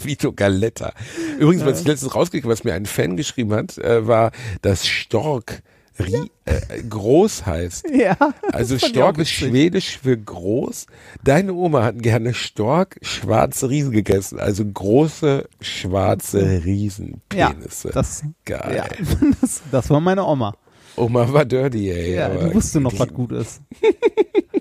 Vito 0.00 0.32
Galletta. 0.36 0.92
Übrigens, 1.40 1.64
was 1.64 1.80
ich 1.80 1.86
letztens 1.88 2.14
rausgekriegt 2.14 2.46
was 2.46 2.62
mir 2.62 2.74
ein 2.74 2.86
Fan 2.86 3.16
geschrieben 3.16 3.52
hat, 3.54 3.76
äh, 3.78 4.06
war, 4.06 4.30
dass 4.62 4.86
Stork 4.86 5.62
ri 6.00 6.30
äh, 6.44 6.82
groß 6.88 7.46
heißt. 7.46 7.90
ja. 7.94 8.16
Also 8.52 8.78
Stork 8.78 9.18
ist 9.18 9.30
schwedisch 9.30 9.98
für 9.98 10.16
groß. 10.16 10.86
Deine 11.22 11.54
Oma 11.54 11.84
hat 11.84 12.02
gerne 12.02 12.34
Stork 12.34 12.98
schwarze 13.02 13.70
Riesen 13.70 13.92
gegessen, 13.92 14.38
also 14.38 14.64
große 14.64 15.48
schwarze 15.60 16.62
Riesenpenisse. 16.64 17.88
Ja, 17.88 17.94
das, 17.94 18.24
Geil. 18.44 18.76
ja, 18.76 18.84
das, 19.40 19.62
das 19.70 19.90
war 19.90 20.00
meine 20.00 20.24
Oma. 20.24 20.54
Oma 20.96 21.32
war 21.32 21.44
dirty, 21.44 21.90
ey. 21.90 22.14
Ja, 22.14 22.28
die 22.28 22.54
wusste 22.54 22.80
noch, 22.80 22.98
was 22.98 23.08
gut 23.08 23.32
ist. 23.32 23.62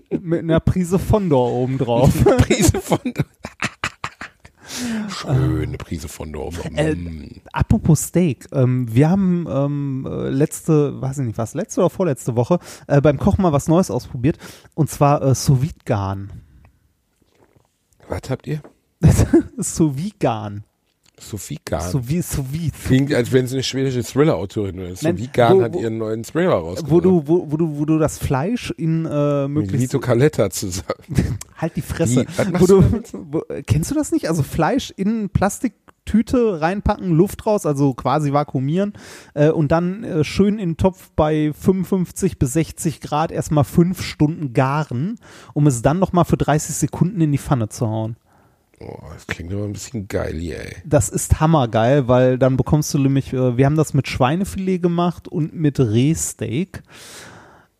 Mit 0.09 0.39
einer 0.41 0.59
Prise 0.59 0.99
Fondor 0.99 1.51
oben 1.51 1.77
drauf. 1.77 2.11
Prise 2.37 2.79
von 2.79 2.99
Schöne 5.09 5.77
Prise 5.77 6.07
von 6.07 6.31
Dorf. 6.31 6.63
Äh, 6.75 6.95
Apropos 7.51 8.07
Steak, 8.07 8.47
ähm, 8.51 8.93
wir 8.93 9.09
haben 9.09 9.45
ähm, 9.49 10.07
äh, 10.09 10.29
letzte, 10.29 11.01
weiß 11.01 11.19
ich 11.19 11.25
nicht 11.25 11.37
was, 11.37 11.53
letzte 11.53 11.81
oder 11.81 11.89
vorletzte 11.89 12.35
Woche 12.35 12.59
äh, 12.87 13.01
beim 13.01 13.17
Kochen 13.17 13.41
mal 13.41 13.53
was 13.53 13.67
Neues 13.67 13.91
ausprobiert 13.91 14.37
und 14.75 14.89
zwar 14.89 15.21
äh, 15.21 15.35
sous 15.35 15.61
vide 15.61 15.79
garn 15.85 16.31
Was 18.07 18.29
habt 18.29 18.47
ihr? 18.47 18.61
sous 19.57 19.95
vide 21.21 21.61
garn 21.65 21.91
Sophie. 21.91 22.71
Klingt, 22.85 23.13
als 23.13 23.31
wenn 23.31 23.47
sie 23.47 23.55
eine 23.55 23.63
schwedische 23.63 24.03
Thriller-Autorin 24.03 24.77
wäre. 24.77 24.93
Wo- 24.93 25.61
hat 25.61 25.75
ihren 25.75 25.97
neuen 25.97 26.23
Thriller 26.23 26.51
rausgebracht. 26.51 26.91
Wo 26.91 27.01
du, 27.01 27.23
wo, 27.25 27.51
wo 27.51 27.57
du, 27.57 27.77
wo 27.77 27.85
du 27.85 27.97
das 27.97 28.17
Fleisch 28.17 28.71
in 28.77 29.05
äh, 29.05 29.47
mit 29.47 29.63
möglichst 29.63 29.93
Vito 29.93 29.99
Caletta 29.99 30.49
zusammen. 30.49 30.87
halt 31.57 31.75
die 31.75 31.81
Fresse. 31.81 32.25
Was 32.37 32.61
Wo 32.61 32.65
du, 32.65 33.01
wo, 33.31 33.43
kennst 33.65 33.91
du 33.91 33.95
das 33.95 34.11
nicht? 34.11 34.27
Also 34.27 34.43
Fleisch 34.43 34.91
in 34.95 35.29
Plastiktüte 35.29 36.61
reinpacken, 36.61 37.11
Luft 37.11 37.45
raus, 37.45 37.65
also 37.65 37.93
quasi 37.93 38.33
vakuumieren 38.33 38.93
äh, 39.33 39.49
und 39.49 39.71
dann 39.71 40.03
äh, 40.03 40.23
schön 40.23 40.57
in 40.59 40.71
den 40.71 40.77
Topf 40.77 41.11
bei 41.15 41.51
55 41.53 42.39
bis 42.39 42.53
60 42.53 43.01
Grad 43.01 43.31
erstmal 43.31 43.63
fünf 43.63 44.01
Stunden 44.01 44.53
garen, 44.53 45.15
um 45.53 45.67
es 45.67 45.81
dann 45.81 45.99
nochmal 45.99 46.25
für 46.25 46.37
30 46.37 46.75
Sekunden 46.75 47.21
in 47.21 47.31
die 47.31 47.37
Pfanne 47.37 47.69
zu 47.69 47.87
hauen. 47.87 48.15
Oh, 48.81 48.97
das 49.13 49.27
klingt 49.27 49.51
aber 49.53 49.65
ein 49.65 49.73
bisschen 49.73 50.07
geil 50.07 50.35
hier, 50.37 50.59
ey. 50.65 50.75
Das 50.85 51.09
ist 51.09 51.39
hammergeil, 51.41 52.07
weil 52.07 52.37
dann 52.37 52.55
bekommst 52.55 52.93
du 52.93 52.97
nämlich, 52.97 53.33
äh, 53.33 53.57
wir 53.57 53.65
haben 53.65 53.75
das 53.75 53.93
mit 53.93 54.07
Schweinefilet 54.07 54.81
gemacht 54.81 55.27
und 55.27 55.53
mit 55.53 55.79
Rehsteak. 55.79 56.81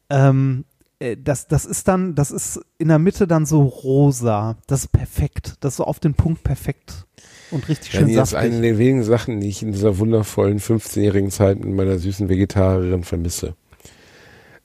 Ähm, 0.10 0.66
äh, 1.00 1.16
das, 1.18 1.48
das 1.48 1.66
ist 1.66 1.88
dann, 1.88 2.16
das 2.16 2.32
ist 2.32 2.60
in 2.78 2.90
der 2.90 3.00
Mitte 3.00 3.28
dann 3.28 3.46
so 3.46 3.62
rosa. 3.64 4.58
Das 4.68 4.82
ist 4.82 4.92
perfekt. 4.92 5.56
Das 5.62 5.74
ist 5.74 5.78
so 5.78 5.86
auf 5.86 6.00
den 6.00 6.16
Punkt 6.16 6.44
perfekt. 6.44 7.06
Und 7.52 7.68
richtig 7.70 7.94
Ja, 7.94 8.00
schön 8.00 8.08
nee, 8.08 8.16
das 8.16 8.30
ist 8.30 8.32
saftig. 8.32 8.52
eine 8.54 8.62
der 8.62 8.78
wenigen 8.78 9.04
Sachen, 9.04 9.40
die 9.40 9.48
ich 9.50 9.64
in 9.64 9.72
dieser 9.72 9.98
wundervollen 10.00 10.60
15-jährigen 10.60 11.32
Zeit 11.32 11.60
mit 11.64 11.74
meiner 11.74 11.98
süßen 11.98 12.28
Vegetarierin 12.30 13.04
vermisse. 13.04 13.56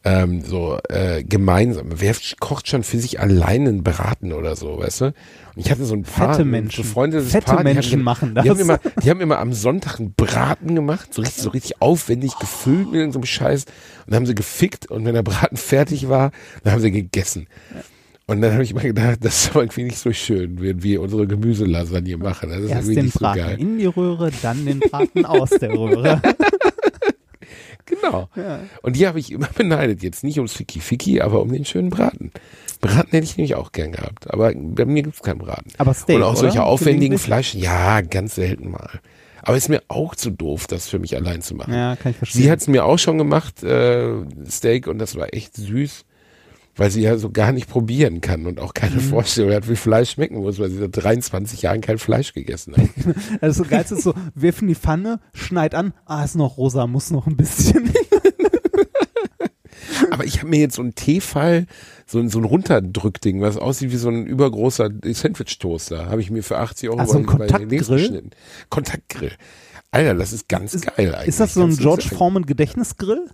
Ähm, 0.07 0.43
so 0.43 0.79
äh, 0.91 1.25
gemeinsam. 1.25 1.87
Wer 1.97 2.15
kocht 2.39 2.69
schon 2.69 2.83
für 2.83 2.99
sich 2.99 3.21
allein 3.21 3.67
einen 3.67 3.83
Braten 3.83 4.35
oder 4.35 4.55
so, 4.55 4.79
weißt 4.79 5.01
du? 5.01 5.05
Und 5.07 5.15
ich 5.57 5.71
hatte 5.71 5.85
so 5.87 5.95
ein 5.95 6.03
paar 6.03 6.35
Fette 6.35 6.45
Menschen. 6.45 6.83
befreundetes 6.85 7.31
Fette 7.33 7.47
Paar, 7.47 7.59
die 7.59 7.65
Menschen 7.73 7.93
haben, 7.93 8.03
machen 8.03 8.29
Die 8.31 8.35
das. 8.35 8.49
haben, 8.51 8.61
immer, 8.61 8.81
die 9.03 9.09
haben 9.11 9.21
immer 9.23 9.39
am 9.39 9.55
Sonntag 9.55 9.99
einen 10.01 10.13
Braten 10.13 10.75
gemacht, 10.75 11.15
so 11.15 11.23
richtig, 11.23 11.43
so 11.43 11.49
richtig 11.51 11.81
aufwendig 11.81 12.39
gefüllt 12.39 12.87
mit 12.87 12.97
irgendeinem 12.97 13.25
Scheiß. 13.25 13.65
Und 13.65 13.73
dann 14.09 14.17
haben 14.17 14.27
sie 14.27 14.35
gefickt 14.35 14.91
und 14.91 15.07
wenn 15.07 15.15
der 15.15 15.23
Braten 15.23 15.57
fertig 15.57 16.09
war, 16.11 16.33
dann 16.65 16.75
haben 16.75 16.81
sie 16.83 16.91
gegessen. 16.91 17.47
Und 18.27 18.41
dann 18.41 18.53
habe 18.55 18.63
ich 18.63 18.75
mal 18.75 18.81
gedacht, 18.83 19.19
das 19.23 19.45
ist 19.45 19.51
aber 19.51 19.63
irgendwie 19.63 19.85
nicht 19.85 19.99
so 19.99 20.13
schön, 20.13 20.61
wenn 20.61 20.83
wir 20.83 21.01
unsere 21.03 21.27
Gemüselasagne 21.27 22.17
machen. 22.19 22.49
Das 22.51 22.59
ist 22.61 22.71
Erst 22.71 22.75
irgendwie 22.89 22.95
den 22.95 23.05
nicht 23.07 23.13
so 23.15 23.19
Braten 23.21 23.39
geil. 23.39 23.57
in 23.61 23.79
die 23.79 23.85
Röhre, 23.87 24.31
dann 24.43 24.65
den 24.67 24.81
Braten 24.81 25.25
aus 25.27 25.51
der 25.51 25.73
Röhre. 25.73 26.21
Genau. 27.87 28.29
Und 28.83 28.97
die 28.97 29.07
habe 29.07 29.19
ich 29.19 29.31
immer 29.33 29.49
beneidet. 29.57 30.03
Jetzt 30.03 30.25
nicht 30.25 30.39
ums 30.39 30.55
Ficky-Ficky, 30.55 31.21
aber 31.21 31.41
um 31.43 31.53
den 31.53 31.65
schönen 31.65 31.91
Braten. 31.91 32.31
Braten 32.81 33.11
hätte 33.11 33.25
ich 33.25 33.37
nämlich 33.37 33.55
auch 33.55 33.73
gern 33.73 33.93
gehabt. 33.93 34.31
Aber 34.33 34.53
bei 34.55 34.85
mir 34.85 35.03
gibt's 35.03 35.23
keinen 35.23 35.39
Braten. 35.39 35.71
Aber 35.79 35.95
Steak, 35.95 36.17
Und 36.17 36.23
auch 36.23 36.37
solche 36.37 36.59
oder? 36.59 36.67
aufwendigen? 36.67 37.19
Fleisch, 37.19 37.55
ja, 37.55 38.01
ganz 38.01 38.35
selten 38.35 38.71
mal. 38.71 39.01
Aber 39.43 39.57
ist 39.57 39.69
mir 39.69 39.83
auch 39.89 40.15
zu 40.15 40.31
doof, 40.31 40.67
das 40.67 40.89
für 40.89 40.99
mich 40.99 41.15
allein 41.17 41.43
zu 41.43 41.55
machen. 41.55 41.75
Ja, 41.75 41.97
kann 41.97 42.13
ich 42.13 42.17
verstehen. 42.19 42.43
Sie 42.43 42.51
hat's 42.51 42.67
mir 42.67 42.85
auch 42.87 42.99
schon 42.99 43.19
gemacht, 43.19 43.63
äh, 43.63 44.15
Steak, 44.49 44.87
und 44.87 44.99
das 44.99 45.17
war 45.17 45.35
echt 45.35 45.55
süß, 45.57 46.05
weil 46.77 46.91
sie 46.91 47.03
ja 47.03 47.17
so 47.19 47.31
gar 47.31 47.53
nicht 47.53 47.69
probieren 47.69 48.21
kann 48.21 48.47
und 48.47 48.59
auch 48.61 48.71
Mhm. 48.71 48.75
keine 48.75 49.01
Vorstellung 49.01 49.53
hat, 49.53 49.69
wie 49.69 49.77
Fleisch 49.77 50.11
schmecken 50.13 50.37
muss, 50.39 50.59
weil 50.59 50.71
sie 50.71 50.79
seit 50.79 50.97
23 51.05 51.63
Jahren 51.63 51.81
kein 51.81 51.99
Fleisch 51.99 52.33
gegessen 52.33 52.75
hat. 52.77 52.89
Also 53.41 53.63
so 53.65 53.69
geil 53.71 53.85
ist 53.89 54.03
so, 54.03 54.15
wirf 54.35 54.61
in 54.63 54.69
die 54.69 54.75
Pfanne, 54.75 55.21
schneid 55.33 55.75
an, 55.75 55.93
ah, 56.07 56.25
ist 56.25 56.35
noch 56.37 56.57
rosa, 56.57 56.87
muss 56.87 57.11
noch 57.11 57.27
ein 57.27 57.37
bisschen. 57.37 57.93
Aber 60.11 60.25
ich 60.25 60.39
habe 60.39 60.49
mir 60.49 60.61
jetzt 60.61 60.77
so 60.77 60.83
ein 60.83 60.95
Tefal, 60.95 61.67
so, 62.07 62.19
ein- 62.19 62.29
so 62.29 62.39
ein 62.39 62.45
Runterdrückding, 62.45 63.41
was 63.41 63.57
aussieht 63.57 63.91
wie 63.93 63.97
so 63.97 64.09
ein 64.09 64.27
übergroßer 64.27 64.91
Sandwich-Toaster, 65.05 66.07
habe 66.07 66.21
ich 66.21 66.31
mir 66.31 66.43
für 66.43 66.59
80 66.59 66.89
Euro 66.89 67.01
Ach, 67.01 67.07
so 67.07 67.19
ein 67.19 67.27
bei- 67.27 67.33
bei 67.37 67.47
Kontaktgrill? 67.47 68.31
Kontaktgrill. 68.71 69.33
Alter, 69.91 70.15
das 70.15 70.33
ist 70.33 70.49
ganz 70.49 70.81
geil 70.81 71.15
eigentlich. 71.15 71.29
Ist 71.29 71.41
das 71.41 71.55
so 71.55 71.63
ein 71.63 71.77
George. 71.77 72.09
Foreman 72.09 72.47
Gedächtnisgrill? 72.47 73.31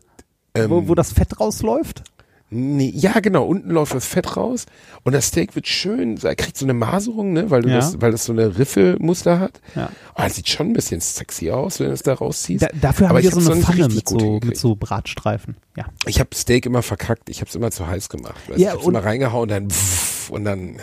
Ähm, 0.55 0.71
wo, 0.71 0.89
wo 0.89 0.95
das 0.95 1.13
Fett 1.13 1.39
rausläuft? 1.41 2.03
Nee, 2.53 2.93
ja, 2.95 3.21
genau. 3.21 3.45
Unten 3.47 3.71
läuft 3.71 3.95
das 3.95 4.07
Fett 4.07 4.37
raus 4.37 4.67
und 5.05 5.13
das 5.13 5.29
Steak 5.29 5.55
wird 5.55 5.69
schön, 5.69 6.19
er 6.23 6.35
kriegt 6.35 6.57
so 6.57 6.67
eine 6.67 6.75
Maserung, 6.75 7.33
ne, 7.33 7.49
weil, 7.51 7.63
du 7.63 7.69
Ja. 7.69 7.77
das, 7.77 8.01
weil 8.01 8.11
das 8.11 8.25
so 8.25 8.33
eine 8.33 8.59
Riffelmuster 8.59 9.39
hat. 9.39 9.61
Ja. 9.77 9.91
Oh, 10.17 10.23
das 10.23 10.35
sieht 10.35 10.49
schon 10.49 10.69
ein 10.69 10.73
bisschen 10.73 11.01
sexy 11.01 11.51
aus, 11.51 11.79
wenn 11.79 11.87
du 11.87 11.93
es 11.93 12.03
da 12.03 12.15
rausziehst. 12.15 12.63
Da, 12.63 12.69
dafür 12.81 13.09
haben 13.09 13.17
Aber 13.17 13.23
wir 13.23 13.29
ich 13.29 13.35
so 13.45 13.53
eine 13.53 13.61
Pfanne 13.63 13.89
mit 13.89 14.09
so, 14.09 14.41
mit 14.45 14.57
so 14.57 14.75
Bratstreifen. 14.75 15.57
Ja. 15.77 15.87
Ich 16.07 16.19
habe 16.19 16.31
Steak 16.35 16.67
immer 16.67 16.83
verkackt, 16.83 17.31
ich 17.31 17.41
habe 17.41 17.49
es 17.49 17.55
immer 17.55 17.71
zu 17.71 17.87
heiß 17.87 18.09
gemacht. 18.09 18.35
Ja, 18.49 18.57
ich 18.57 18.67
habe 18.69 18.79
und- 18.81 18.95
immer 18.95 19.05
reingehauen, 19.05 19.49
dann 19.49 19.71
pff, 19.71 20.31
und 20.31 20.45
dann 20.45 20.81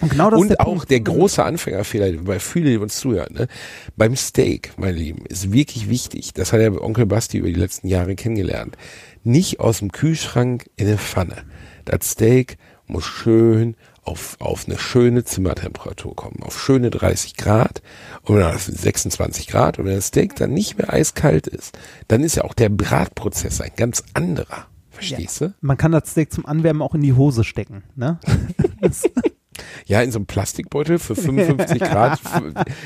Und 0.00 0.10
genau 0.10 0.30
das 0.30 0.38
ist 0.38 0.42
und 0.42 0.48
der 0.50 0.60
auch 0.60 0.64
Punkt. 0.64 0.90
der 0.90 1.00
große 1.00 1.42
Anfängerfehler 1.42 2.12
bei 2.22 2.38
vielen, 2.38 2.66
die 2.66 2.76
uns 2.76 2.96
zuhören, 2.96 3.32
ne? 3.32 3.48
beim 3.96 4.14
Steak, 4.14 4.72
meine 4.76 4.96
Lieben, 4.96 5.24
ist 5.26 5.52
wirklich 5.52 5.88
wichtig, 5.88 6.34
das 6.34 6.52
hat 6.52 6.60
der 6.60 6.82
Onkel 6.82 7.06
Basti 7.06 7.38
über 7.38 7.48
die 7.48 7.54
letzten 7.54 7.88
Jahre 7.88 8.14
kennengelernt, 8.14 8.76
nicht 9.24 9.60
aus 9.60 9.78
dem 9.78 9.92
Kühlschrank 9.92 10.68
in 10.76 10.86
eine 10.86 10.98
Pfanne. 10.98 11.36
Das 11.84 12.10
Steak 12.10 12.58
muss 12.86 13.04
schön 13.04 13.76
auf, 14.06 14.36
auf 14.38 14.66
eine 14.66 14.78
schöne 14.78 15.24
Zimmertemperatur 15.24 16.14
kommen, 16.14 16.42
auf 16.42 16.60
schöne 16.60 16.90
30 16.90 17.36
Grad 17.36 17.82
oder 18.24 18.52
das 18.52 18.66
sind 18.66 18.78
26 18.78 19.48
Grad. 19.48 19.78
Und 19.78 19.86
wenn 19.86 19.96
das 19.96 20.08
Steak 20.08 20.36
dann 20.36 20.52
nicht 20.52 20.78
mehr 20.78 20.92
eiskalt 20.92 21.46
ist, 21.46 21.76
dann 22.08 22.22
ist 22.22 22.36
ja 22.36 22.44
auch 22.44 22.54
der 22.54 22.68
Bratprozess 22.68 23.60
ein 23.60 23.72
ganz 23.76 24.04
anderer. 24.14 24.66
Verstehst 24.90 25.40
du? 25.40 25.54
Man 25.60 25.76
kann 25.76 25.92
das 25.92 26.10
Steak 26.10 26.32
zum 26.32 26.46
Anwärmen 26.46 26.80
auch 26.80 26.94
in 26.94 27.02
die 27.02 27.12
Hose 27.12 27.44
stecken. 27.44 27.82
Ne? 27.96 28.18
Ja, 29.86 30.02
in 30.02 30.10
so 30.12 30.18
einem 30.18 30.26
Plastikbeutel 30.26 30.98
für 30.98 31.14
55 31.14 31.78
Grad 31.80 32.20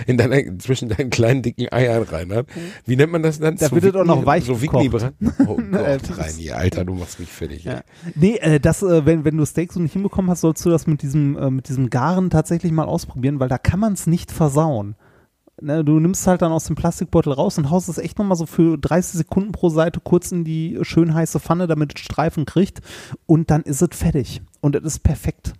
in 0.06 0.16
deiner, 0.16 0.58
zwischen 0.58 0.88
deinen 0.88 1.10
kleinen 1.10 1.42
dicken 1.42 1.72
Eiern 1.72 2.02
rein. 2.02 2.28
Ne? 2.28 2.44
Wie 2.86 2.96
nennt 2.96 3.12
man 3.12 3.22
das 3.22 3.38
dann? 3.40 3.56
Da 3.56 3.70
wird 3.70 3.84
es 3.84 3.94
auch 3.94 4.04
noch 4.04 4.26
weich 4.26 4.44
So 4.44 4.56
gekocht. 4.56 5.12
Oh 5.46 5.56
Gott, 5.56 6.00
Reini, 6.18 6.50
Alter, 6.50 6.84
du 6.84 6.94
machst 6.94 7.18
mich 7.20 7.28
fertig. 7.28 7.66
ey. 7.66 7.74
Ja. 7.74 7.80
Nee, 8.14 8.36
äh, 8.36 8.60
das, 8.60 8.82
äh, 8.82 9.04
wenn, 9.06 9.24
wenn 9.24 9.36
du 9.36 9.44
Steak 9.44 9.72
so 9.72 9.80
nicht 9.80 9.92
hinbekommen 9.92 10.30
hast, 10.30 10.40
sollst 10.42 10.64
du 10.64 10.70
das 10.70 10.86
mit 10.86 11.02
diesem, 11.02 11.36
äh, 11.36 11.50
mit 11.50 11.68
diesem 11.68 11.90
Garen 11.90 12.30
tatsächlich 12.30 12.72
mal 12.72 12.84
ausprobieren, 12.86 13.40
weil 13.40 13.48
da 13.48 13.58
kann 13.58 13.80
man 13.80 13.92
es 13.92 14.06
nicht 14.06 14.30
versauen. 14.32 14.96
ne, 15.60 15.84
du 15.84 16.00
nimmst 16.00 16.26
halt 16.26 16.42
dann 16.42 16.52
aus 16.52 16.64
dem 16.64 16.76
Plastikbeutel 16.76 17.32
raus 17.32 17.58
und 17.58 17.70
haust 17.70 17.88
es 17.88 17.98
echt 17.98 18.18
nochmal 18.18 18.36
so 18.36 18.46
für 18.46 18.78
30 18.78 19.18
Sekunden 19.18 19.52
pro 19.52 19.68
Seite 19.68 20.00
kurz 20.00 20.32
in 20.32 20.44
die 20.44 20.78
schön 20.82 21.12
heiße 21.14 21.40
Pfanne, 21.40 21.66
damit 21.66 21.94
es 21.96 22.00
Streifen 22.00 22.44
kriegt 22.46 22.80
und 23.26 23.50
dann 23.50 23.62
ist 23.62 23.82
es 23.82 23.88
fertig. 23.96 24.42
Und 24.60 24.76
es 24.76 24.84
ist 24.84 24.98
perfekt. 25.00 25.52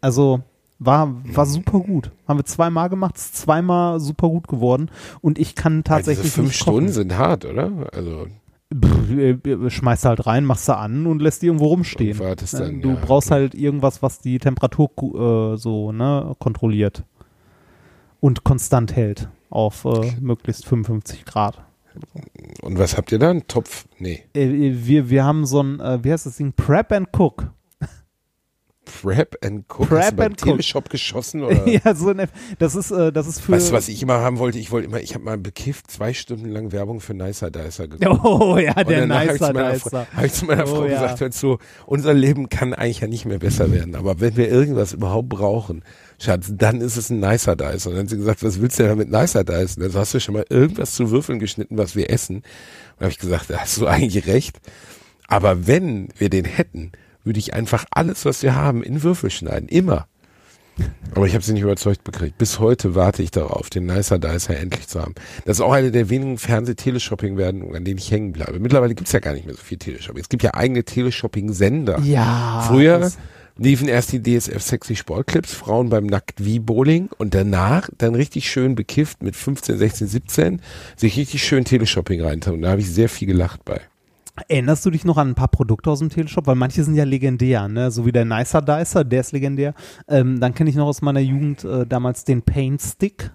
Also 0.00 0.42
war, 0.78 1.14
war 1.24 1.46
super 1.46 1.80
gut. 1.80 2.10
Haben 2.26 2.38
wir 2.38 2.44
zweimal 2.44 2.88
gemacht, 2.88 3.16
ist 3.16 3.36
zweimal 3.36 4.00
super 4.00 4.28
gut 4.28 4.48
geworden 4.48 4.90
und 5.20 5.38
ich 5.38 5.54
kann 5.54 5.84
tatsächlich 5.84 6.24
diese 6.24 6.42
fünf. 6.42 6.54
Stunden 6.54 6.88
sind 6.88 7.16
hart, 7.18 7.44
oder? 7.44 7.70
Also 7.92 8.26
Pff, 8.72 9.10
äh, 9.10 9.70
schmeißt 9.70 10.04
halt 10.04 10.26
rein, 10.26 10.44
machst 10.44 10.68
du 10.68 10.76
an 10.76 11.06
und 11.06 11.20
lässt 11.20 11.42
die 11.42 11.46
irgendwo 11.46 11.66
rumstehen. 11.66 12.16
Ne, 12.18 12.36
dann, 12.36 12.80
du 12.80 12.90
ja, 12.90 12.98
brauchst 13.04 13.28
okay. 13.28 13.40
halt 13.40 13.54
irgendwas, 13.54 14.00
was 14.00 14.20
die 14.20 14.38
Temperatur 14.38 14.90
äh, 15.54 15.56
so 15.56 15.90
ne, 15.90 16.36
kontrolliert 16.38 17.04
und 18.20 18.44
konstant 18.44 18.94
hält 18.94 19.28
auf 19.50 19.84
äh, 19.84 20.12
möglichst 20.20 20.66
55 20.66 21.24
Grad. 21.24 21.60
und 22.62 22.78
was 22.78 22.96
habt 22.96 23.10
ihr 23.10 23.18
da? 23.18 23.30
Ein 23.30 23.48
Topf? 23.48 23.86
Nee. 23.98 24.22
Äh, 24.34 24.72
wir, 24.86 25.10
wir 25.10 25.24
haben 25.24 25.46
so 25.46 25.62
ein, 25.62 25.80
äh, 25.80 25.98
wie 26.04 26.12
heißt 26.12 26.26
das 26.26 26.36
Ding? 26.36 26.52
Prep 26.52 26.92
and 26.92 27.08
Cook. 27.12 27.50
Prep 29.02 29.36
and 29.44 29.64
Cook. 29.68 29.88
Prep 29.88 29.98
Hast 30.02 30.12
du 30.12 30.16
beim 30.16 30.26
and 30.32 30.40
Cook. 30.42 30.48
Teleshop 30.50 30.90
geschossen 30.90 31.42
oder? 31.42 31.66
ja, 31.68 31.94
so 31.94 32.08
ein, 32.10 32.26
das 32.58 32.74
ist, 32.74 32.90
äh, 32.90 33.12
das 33.12 33.26
ist 33.26 33.40
für. 33.40 33.52
Weißt 33.52 33.70
du, 33.70 33.72
was 33.74 33.88
ich 33.88 34.02
immer 34.02 34.20
haben 34.20 34.38
wollte? 34.38 34.58
Ich 34.58 34.70
wollte 34.70 34.86
immer, 34.88 35.00
ich 35.00 35.14
habe 35.14 35.24
mal 35.24 35.38
bekifft, 35.38 35.90
zwei 35.90 36.12
Stunden 36.14 36.46
lang 36.50 36.72
Werbung 36.72 37.00
für 37.00 37.14
Nicer 37.14 37.50
Dicer 37.50 37.88
geguckt. 37.88 38.20
Oh 38.24 38.56
ja, 38.58 38.74
der 38.84 39.02
habe 39.02 39.26
Nicer 39.28 39.52
meiner 39.52 39.72
Dicer. 39.72 39.90
Frau- 39.90 40.06
hab 40.16 40.24
ich 40.24 40.32
zu 40.32 40.44
meiner 40.46 40.64
Oh, 40.64 40.66
Frau 40.76 40.84
ja. 40.84 41.00
gesagt, 41.02 41.20
hör 41.20 41.30
zu, 41.30 41.58
unser 41.86 42.14
Leben 42.14 42.48
kann 42.48 42.74
eigentlich 42.74 43.00
ja 43.00 43.06
nicht 43.08 43.24
mehr 43.26 43.38
besser 43.38 43.72
werden. 43.72 43.94
Aber 43.94 44.20
wenn 44.20 44.36
wir 44.36 44.48
irgendwas 44.48 44.92
überhaupt 44.92 45.28
brauchen, 45.28 45.82
Schatz, 46.18 46.52
dann 46.54 46.80
ist 46.80 46.96
es 46.96 47.08
ein 47.10 47.20
Nicer 47.20 47.56
Dice. 47.56 47.86
Und 47.86 47.94
dann 47.94 48.02
hat 48.02 48.10
sie 48.10 48.16
gesagt, 48.18 48.42
was 48.42 48.60
willst 48.60 48.78
du 48.78 48.82
denn 48.82 48.98
mit 48.98 49.10
Nicer 49.10 49.44
Dice? 49.44 49.76
Und 49.76 49.84
dann 49.84 49.94
hast 49.94 50.12
du 50.14 50.20
schon 50.20 50.34
mal 50.34 50.44
irgendwas 50.50 50.94
zu 50.94 51.10
Würfeln 51.10 51.38
geschnitten, 51.38 51.78
was 51.78 51.96
wir 51.96 52.10
essen. 52.10 52.36
Und 52.36 53.00
habe 53.00 53.10
ich 53.10 53.18
gesagt, 53.18 53.48
da 53.48 53.58
hast 53.58 53.78
du 53.78 53.86
eigentlich 53.86 54.26
recht. 54.26 54.58
Aber 55.28 55.66
wenn 55.66 56.08
wir 56.18 56.28
den 56.28 56.44
hätten, 56.44 56.92
würde 57.24 57.38
ich 57.38 57.54
einfach 57.54 57.84
alles, 57.90 58.24
was 58.24 58.42
wir 58.42 58.54
haben, 58.54 58.82
in 58.82 59.02
Würfel 59.02 59.30
schneiden. 59.30 59.68
Immer. 59.68 60.06
Aber 61.14 61.26
ich 61.26 61.34
habe 61.34 61.44
sie 61.44 61.52
nicht 61.52 61.62
überzeugt 61.62 62.04
bekriegt. 62.04 62.38
Bis 62.38 62.58
heute 62.58 62.94
warte 62.94 63.22
ich 63.22 63.30
darauf, 63.30 63.68
den 63.68 63.86
Nicer 63.86 64.18
Dicer 64.18 64.56
endlich 64.56 64.88
zu 64.88 65.00
haben. 65.00 65.14
Das 65.44 65.58
ist 65.58 65.60
auch 65.60 65.72
eine 65.72 65.90
der 65.90 66.08
wenigen 66.08 66.38
Fernseh-Teleshopping-Werbungen, 66.38 67.76
an 67.76 67.84
denen 67.84 67.98
ich 67.98 68.10
hängen 68.10 68.32
bleibe. 68.32 68.60
Mittlerweile 68.60 68.94
gibt's 68.94 69.12
ja 69.12 69.20
gar 69.20 69.34
nicht 69.34 69.46
mehr 69.46 69.54
so 69.54 69.62
viel 69.62 69.78
Teleshopping. 69.78 70.22
Es 70.22 70.28
gibt 70.28 70.42
ja 70.42 70.54
eigene 70.54 70.84
Teleshopping-Sender. 70.84 72.00
Ja. 72.00 72.64
Früher 72.68 73.10
liefen 73.58 73.88
erst 73.88 74.12
die 74.12 74.22
DSF 74.22 74.62
Sexy 74.62 74.96
Sportclips, 74.96 75.52
Frauen 75.52 75.90
beim 75.90 76.06
Nackt 76.06 76.44
wie 76.44 76.60
Bowling 76.60 77.10
und 77.18 77.34
danach 77.34 77.90
dann 77.98 78.14
richtig 78.14 78.48
schön 78.48 78.74
bekifft 78.74 79.22
mit 79.22 79.36
15, 79.36 79.76
16, 79.76 80.06
17, 80.06 80.62
sich 80.96 81.16
richtig 81.16 81.42
schön 81.44 81.64
Teleshopping 81.64 82.22
reintun. 82.22 82.54
Und 82.54 82.62
da 82.62 82.70
habe 82.70 82.80
ich 82.80 82.90
sehr 82.90 83.08
viel 83.08 83.28
gelacht 83.28 83.64
bei. 83.64 83.80
Erinnerst 84.48 84.84
du 84.86 84.90
dich 84.90 85.04
noch 85.04 85.16
an 85.16 85.28
ein 85.28 85.34
paar 85.34 85.48
Produkte 85.48 85.90
aus 85.90 85.98
dem 86.00 86.10
Teleshop? 86.10 86.46
Weil 86.46 86.56
manche 86.56 86.84
sind 86.84 86.94
ja 86.94 87.04
legendär, 87.04 87.68
ne? 87.68 87.90
So 87.90 88.06
wie 88.06 88.12
der 88.12 88.24
Nicer 88.24 88.62
Dicer, 88.62 89.04
der 89.04 89.20
ist 89.20 89.32
legendär. 89.32 89.74
Ähm, 90.08 90.40
dann 90.40 90.54
kenne 90.54 90.70
ich 90.70 90.76
noch 90.76 90.86
aus 90.86 91.02
meiner 91.02 91.20
Jugend 91.20 91.64
äh, 91.64 91.86
damals 91.86 92.24
den 92.24 92.42
Paint 92.42 92.82
Stick. 92.82 93.32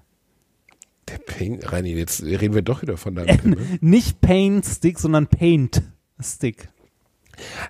Der 1.08 1.20
Paint, 1.20 1.72
Reini, 1.72 1.94
jetzt 1.94 2.24
reden 2.24 2.56
wir 2.56 2.62
doch 2.62 2.82
wieder 2.82 2.98
von 2.98 3.16
deinem 3.16 3.38
Pimmel. 3.38 3.60
Nicht 3.82 4.22
Paint 4.22 4.66
Stick, 4.66 5.00
sondern 5.00 5.28
Paint 5.28 5.84
Stick. 6.20 6.70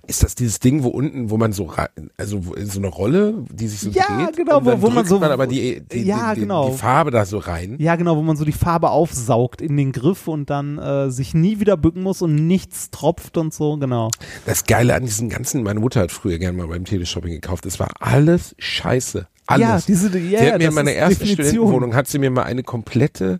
Ist 0.08 0.24
das 0.24 0.36
dieses 0.36 0.60
Ding, 0.60 0.84
wo 0.84 0.90
unten, 0.90 1.30
wo 1.30 1.38
man 1.38 1.52
so 1.54 1.66
rein, 1.66 1.88
also 2.18 2.42
so 2.64 2.80
eine 2.80 2.88
Rolle, 2.88 3.34
die 3.52 3.68
sich 3.68 3.80
so 3.80 3.90
Ja, 3.90 4.04
dreht? 4.26 4.38
genau, 4.38 4.58
und 4.60 4.66
dann 4.68 4.82
wo- 4.82 4.88
wo 4.88 4.92
man 4.92 5.06
so- 5.06 5.20
man 5.20 5.32
aber 5.32 5.48
die, 5.48 5.82
die, 5.82 6.04
Ja, 6.04 6.34
die, 6.34 6.42
genau. 6.42 6.70
die 6.70 6.78
Farbe 6.78 7.12
da 7.12 7.26
so 7.26 7.38
rein. 7.38 7.76
Ja, 7.80 7.96
genau, 7.96 8.18
wo 8.18 8.22
man 8.22 8.36
so 8.38 8.46
die 8.46 8.52
Farbe 8.52 8.90
aufsaugt 8.90 9.62
in 9.62 9.78
den 9.78 9.92
Griff 9.92 10.28
und 10.28 10.50
dann 10.50 10.78
äh, 10.78 11.10
sich 11.12 11.34
nie 11.34 11.60
wieder 11.60 11.78
bücken 11.78 12.04
muss 12.04 12.22
und 12.22 12.36
nichts 12.36 12.90
tropft 12.92 13.38
und 13.38 13.54
so, 13.54 13.78
genau. 13.78 14.10
Das 14.46 14.66
Geile 14.66 14.96
an 14.96 15.04
diesen 15.04 15.30
ganzen, 15.30 15.64
meine 15.64 15.80
Mutter 15.80 16.02
hat 16.02 16.12
früher 16.12 16.38
gerne 16.40 16.58
mal 16.58 16.68
beim 16.68 16.86
Teleshopping 16.86 17.32
gekauft. 17.32 17.66
Es 17.66 17.80
war 17.80 17.90
alles 18.00 18.56
scheiße. 18.60 19.28
Alles. 19.48 19.62
Ja, 19.68 19.80
diese, 19.88 20.18
ja, 20.18 20.40
sie 20.40 20.52
hat 20.54 20.58
mir 20.58 20.70
in 20.70 20.74
meiner 20.74 20.92
ersten. 20.92 21.26
Studentenwohnung 21.28 21.94
hat 21.94 22.08
sie 22.08 22.18
mir 22.18 22.32
mal 22.32 22.44
eine 22.44 22.64
komplette 22.64 23.40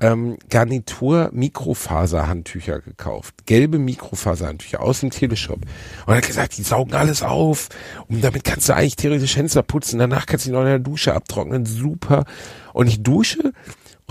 ähm, 0.00 0.38
Garnitur 0.48 1.30
Mikrofaserhandtücher 1.32 2.80
gekauft. 2.80 3.46
Gelbe 3.46 3.78
Mikrofaserhandtücher 3.78 4.80
aus 4.80 5.00
dem 5.00 5.10
Teleshop. 5.10 5.60
Und 6.06 6.14
hat 6.14 6.26
gesagt, 6.26 6.56
die 6.56 6.62
saugen 6.62 6.94
alles 6.94 7.22
auf. 7.22 7.68
Und 8.08 8.24
damit 8.24 8.44
kannst 8.44 8.68
du 8.68 8.74
eigentlich 8.74 8.96
theoretisch 8.96 9.34
Fenster 9.34 9.62
putzen. 9.62 9.98
Danach 9.98 10.26
kannst 10.26 10.46
du 10.46 10.50
die 10.50 10.54
noch 10.54 10.62
in 10.62 10.66
der 10.66 10.78
Dusche 10.78 11.14
abtrocknen. 11.14 11.66
Super. 11.66 12.24
Und 12.72 12.86
ich 12.86 13.02
dusche 13.02 13.52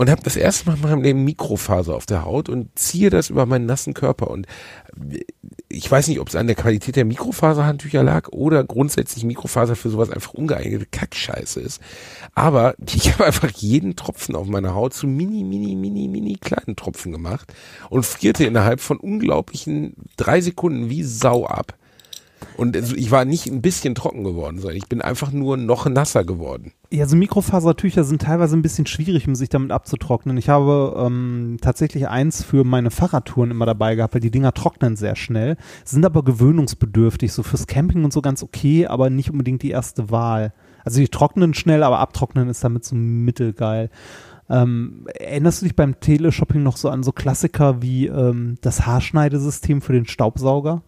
und 0.00 0.08
habe 0.08 0.22
das 0.22 0.36
erste 0.36 0.66
Mal 0.66 0.76
in 0.76 0.82
meinem 0.82 1.02
Leben 1.02 1.24
Mikrofaser 1.24 1.94
auf 1.94 2.06
der 2.06 2.24
Haut 2.24 2.48
und 2.48 2.78
ziehe 2.78 3.10
das 3.10 3.28
über 3.28 3.44
meinen 3.44 3.66
nassen 3.66 3.92
Körper. 3.92 4.30
Und 4.30 4.46
ich 5.68 5.90
weiß 5.90 6.08
nicht, 6.08 6.20
ob 6.20 6.28
es 6.28 6.36
an 6.36 6.46
der 6.46 6.56
Qualität 6.56 6.96
der 6.96 7.04
Mikrofaserhandtücher 7.04 8.02
lag 8.02 8.28
oder 8.30 8.64
grundsätzlich 8.64 9.24
Mikrofaser 9.24 9.76
für 9.76 9.88
sowas 9.88 10.10
einfach 10.10 10.34
ungeeignete 10.34 10.86
Kackscheiße 10.86 11.60
ist. 11.60 11.80
Aber 12.34 12.74
ich 12.92 13.12
habe 13.12 13.26
einfach 13.26 13.50
jeden 13.50 13.96
Tropfen 13.96 14.34
auf 14.34 14.48
meiner 14.48 14.74
Haut 14.74 14.94
zu 14.94 15.06
mini, 15.06 15.44
mini, 15.44 15.76
mini, 15.76 16.08
mini 16.08 16.36
kleinen 16.40 16.76
Tropfen 16.76 17.12
gemacht 17.12 17.52
und 17.88 18.04
frierte 18.04 18.44
innerhalb 18.44 18.80
von 18.80 18.98
unglaublichen 18.98 19.94
drei 20.16 20.40
Sekunden 20.40 20.90
wie 20.90 21.04
Sau 21.04 21.46
ab. 21.46 21.76
Und 22.56 22.76
ich 22.76 23.10
war 23.10 23.24
nicht 23.24 23.46
ein 23.46 23.62
bisschen 23.62 23.94
trocken 23.94 24.24
geworden, 24.24 24.58
sondern 24.58 24.76
ich 24.76 24.88
bin 24.88 25.00
einfach 25.00 25.32
nur 25.32 25.56
noch 25.56 25.88
nasser 25.88 26.24
geworden. 26.24 26.72
Ja, 26.90 27.06
so 27.06 27.16
Mikrofasertücher 27.16 28.04
sind 28.04 28.22
teilweise 28.22 28.56
ein 28.56 28.62
bisschen 28.62 28.86
schwierig, 28.86 29.26
um 29.28 29.34
sich 29.34 29.48
damit 29.48 29.70
abzutrocknen. 29.70 30.36
Ich 30.36 30.48
habe 30.48 30.94
ähm, 31.06 31.58
tatsächlich 31.60 32.08
eins 32.08 32.42
für 32.42 32.64
meine 32.64 32.90
Fahrradtouren 32.90 33.50
immer 33.50 33.66
dabei 33.66 33.94
gehabt, 33.94 34.14
weil 34.14 34.20
die 34.20 34.30
Dinger 34.30 34.52
trocknen 34.52 34.96
sehr 34.96 35.16
schnell, 35.16 35.56
sind 35.84 36.04
aber 36.04 36.24
gewöhnungsbedürftig, 36.24 37.32
so 37.32 37.42
fürs 37.42 37.66
Camping 37.66 38.04
und 38.04 38.12
so 38.12 38.22
ganz 38.22 38.42
okay, 38.42 38.86
aber 38.86 39.08
nicht 39.08 39.30
unbedingt 39.30 39.62
die 39.62 39.70
erste 39.70 40.10
Wahl. 40.10 40.52
Also 40.84 41.00
die 41.00 41.08
trocknen 41.08 41.54
schnell, 41.54 41.82
aber 41.82 41.98
abtrocknen 41.98 42.48
ist 42.48 42.64
damit 42.64 42.84
so 42.84 42.96
mittelgeil. 42.96 43.90
Ähm, 44.48 45.06
erinnerst 45.14 45.62
du 45.62 45.66
dich 45.66 45.76
beim 45.76 46.00
Teleshopping 46.00 46.62
noch 46.62 46.76
so 46.76 46.88
an 46.88 47.04
so 47.04 47.12
Klassiker 47.12 47.82
wie 47.82 48.06
ähm, 48.08 48.56
das 48.62 48.84
Haarschneidesystem 48.84 49.80
für 49.80 49.92
den 49.92 50.06
Staubsauger? 50.06 50.82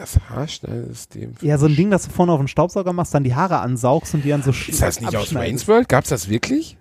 Das 0.00 0.18
Haarschneidesystem. 0.30 1.34
Ja, 1.42 1.58
so 1.58 1.66
ein 1.66 1.76
Ding, 1.76 1.90
das 1.90 2.04
du 2.04 2.10
vorne 2.10 2.32
auf 2.32 2.40
den 2.40 2.48
Staubsauger 2.48 2.94
machst, 2.94 3.12
dann 3.12 3.22
die 3.22 3.34
Haare 3.34 3.58
ansaugst 3.58 4.14
und 4.14 4.24
die 4.24 4.30
dann 4.30 4.42
so 4.42 4.50
Ist 4.50 4.80
das 4.80 4.98
nicht 4.98 5.14
aus. 5.14 5.34
Wayne's 5.34 5.68
World? 5.68 5.90
Gab's 5.90 6.08
das 6.08 6.30
wirklich? 6.30 6.78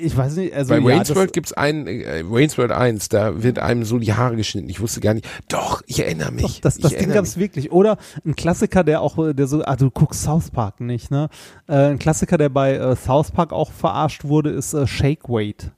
Ich 0.00 0.16
weiß 0.16 0.36
nicht, 0.36 0.54
also 0.54 0.70
Bei 0.74 0.78
ja, 0.78 0.84
Wayne's 0.84 1.08
das- 1.08 1.16
World 1.16 1.32
gibt's 1.32 1.52
einen, 1.52 1.88
äh, 1.88 2.22
Wayne's 2.28 2.58
World 2.58 2.70
1, 2.70 3.08
da 3.08 3.42
wird 3.42 3.58
einem 3.58 3.84
so 3.84 3.98
die 3.98 4.12
Haare 4.14 4.36
geschnitten. 4.36 4.68
Ich 4.68 4.80
wusste 4.80 5.00
gar 5.00 5.14
nicht. 5.14 5.26
Doch, 5.48 5.82
ich 5.86 5.98
erinnere 6.00 6.30
mich. 6.30 6.42
Doch, 6.42 6.60
das, 6.60 6.78
das 6.78 6.90
Ding 6.90 6.98
erinnere 6.98 7.16
gab 7.16 7.24
es 7.24 7.36
wirklich. 7.38 7.72
Oder 7.72 7.96
ein 8.24 8.36
Klassiker, 8.36 8.84
der 8.84 9.00
auch, 9.00 9.18
äh, 9.18 9.32
der 9.34 9.48
so, 9.48 9.64
ah, 9.64 9.74
du 9.74 9.90
guckst 9.90 10.22
South 10.22 10.50
Park 10.50 10.80
nicht, 10.80 11.10
ne? 11.10 11.28
Äh, 11.68 11.90
ein 11.90 11.98
Klassiker, 11.98 12.38
der 12.38 12.50
bei 12.50 12.74
äh, 12.74 12.94
South 12.94 13.32
Park 13.32 13.52
auch 13.52 13.72
verarscht 13.72 14.24
wurde, 14.24 14.50
ist 14.50 14.74
äh, 14.74 14.86
Shake 14.86 15.28
Weight. 15.28 15.72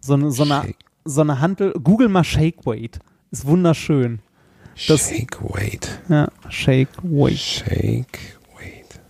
So 0.00 0.14
eine, 0.14 0.30
so 0.30 0.44
eine, 0.44 0.62
Shake. 0.62 0.76
so 1.04 1.20
eine 1.20 1.40
Handel, 1.40 1.72
google 1.82 2.08
mal 2.08 2.22
Shake 2.24 2.64
Weight. 2.64 3.00
Ist 3.32 3.44
wunderschön. 3.46 4.20
Das- 4.88 5.08
Shake 5.08 5.38
Weight. 5.42 6.00
Ja, 6.08 6.28
Shake 6.48 6.88
Weight. 7.02 7.38
Shake 7.38 8.18
Weight. 8.58 9.00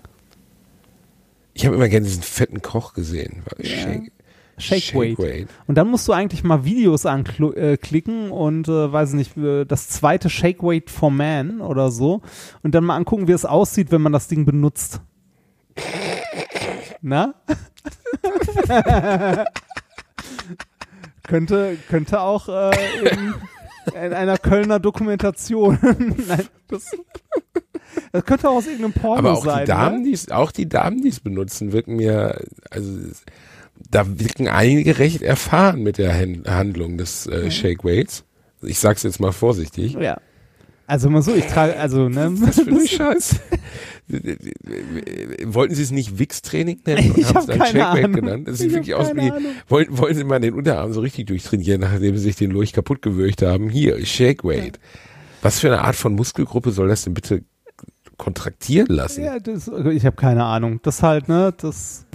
Ich 1.55 1.67
habe 1.67 1.77
immer 1.77 1.89
gerne 1.89 2.07
diesen 2.07 2.23
fetten 2.23 2.63
Koch 2.63 2.93
gesehen. 2.95 3.43
Shake, 3.61 4.13
Shake, 4.59 5.19
Weight. 5.19 5.49
Und 5.67 5.77
dann 5.77 5.89
musst 5.89 6.07
du 6.09 6.13
eigentlich 6.13 6.43
mal 6.45 6.65
Videos 6.65 7.05
anklicken 7.05 8.29
äh, 8.29 8.31
und 8.31 8.69
äh, 8.69 8.93
weiß 8.93 9.13
nicht, 9.15 9.37
äh, 9.37 9.65
das 9.65 9.89
zweite 9.89 10.31
Shake 10.31 10.63
Weight 10.63 10.89
for 10.91 11.11
Man 11.11 11.61
oder 11.61 11.91
so 11.91 12.23
und 12.63 12.75
dann 12.75 12.85
mal 12.85 12.97
angucken, 12.97 13.29
wie 13.29 13.33
es 13.33 13.45
aussieht, 13.45 13.91
wenn 13.91 14.03
man 14.03 14.13
das 14.13 14.29
Ding 14.29 14.45
benutzt. 14.47 15.01
Na? 17.03 17.35
könnte, 21.23 21.77
könnte 21.89 22.21
auch 22.21 22.49
äh, 22.49 22.71
in, 23.89 23.95
in 23.95 24.13
einer 24.13 24.39
Kölner 24.39 24.81
Dokumentation. 24.81 25.79
Nein, 25.83 26.47
das, 26.69 26.91
das 28.13 28.25
könnte 28.25 28.49
auch 28.49 28.57
aus 28.57 28.67
irgendeinem 28.67 28.93
Porno 28.93 29.19
Aber 29.19 29.33
auch 29.33 29.45
sein. 29.45 29.65
die 29.65 29.67
Damen, 29.67 30.03
ne? 30.03 30.17
auch 30.31 30.53
die 30.53 30.69
Damen, 30.69 31.03
die 31.03 31.09
es 31.09 31.21
benutzen, 31.21 31.73
wirken 31.73 31.97
mir, 31.97 32.41
also 32.71 32.93
da 33.91 34.19
wirken 34.19 34.49
einige 34.49 34.99
recht 34.99 35.23
erfahren 35.23 35.83
mit 35.83 35.99
der 35.99 36.15
Handlung 36.15 36.99
des 36.99 37.27
äh, 37.27 37.51
Shake 37.51 37.85
Weights. 37.85 38.25
Ich 38.63 38.79
sag's 38.79 39.03
jetzt 39.03 39.21
mal 39.21 39.33
vorsichtig. 39.33 39.95
Ja. 39.95 40.19
Also 40.87 41.11
mal 41.11 41.23
so, 41.23 41.35
ich 41.35 41.47
trage, 41.47 41.77
also, 41.79 42.09
ne? 42.09 42.33
Was 42.37 42.61
für 42.61 42.71
ein 42.71 42.87
Scheiß. 42.87 43.41
Wollten 44.09 45.75
Sie 45.75 45.83
es 45.83 45.91
nicht 45.91 46.19
Wix-Training 46.19 46.81
nennen 46.87 47.11
und 47.11 47.19
Ich 47.19 47.27
haben 47.27 47.47
hab 47.47 47.49
es 47.49 47.73
dann 47.73 47.81
Ahnung. 47.81 48.13
genannt? 48.13 48.49
Das 48.49 48.59
sieht 48.59 48.73
wirklich 48.73 48.95
aus 48.95 49.15
wie, 49.15 49.33
wollten, 49.69 49.99
wollten 49.99 50.17
Sie 50.17 50.25
mal 50.25 50.39
den 50.41 50.55
Unterarm 50.55 50.93
so 50.93 51.01
richtig 51.01 51.27
durchtrainieren, 51.27 51.81
nachdem 51.81 52.17
Sie 52.17 52.23
sich 52.23 52.37
den 52.37 52.53
Lurch 52.53 52.73
kaputt 52.73 53.03
gewürgt 53.03 53.43
haben? 53.43 53.69
Hier, 53.69 54.05
Shake-Weight. 54.05 54.79
Was 55.43 55.61
für 55.61 55.69
eine 55.69 55.83
Art 55.83 55.97
von 55.97 56.15
Muskelgruppe 56.15 56.71
soll 56.71 56.89
das 56.89 57.05
denn 57.05 57.15
bitte 57.15 57.43
kontraktieren 58.17 58.89
lassen? 58.89 59.25
Ja, 59.25 59.39
das, 59.39 59.69
ich 59.69 60.07
habe 60.07 60.17
keine 60.17 60.45
Ahnung. 60.45 60.81
Das 60.83 61.03
halt, 61.03 61.29
ne, 61.29 61.53
das 61.57 62.06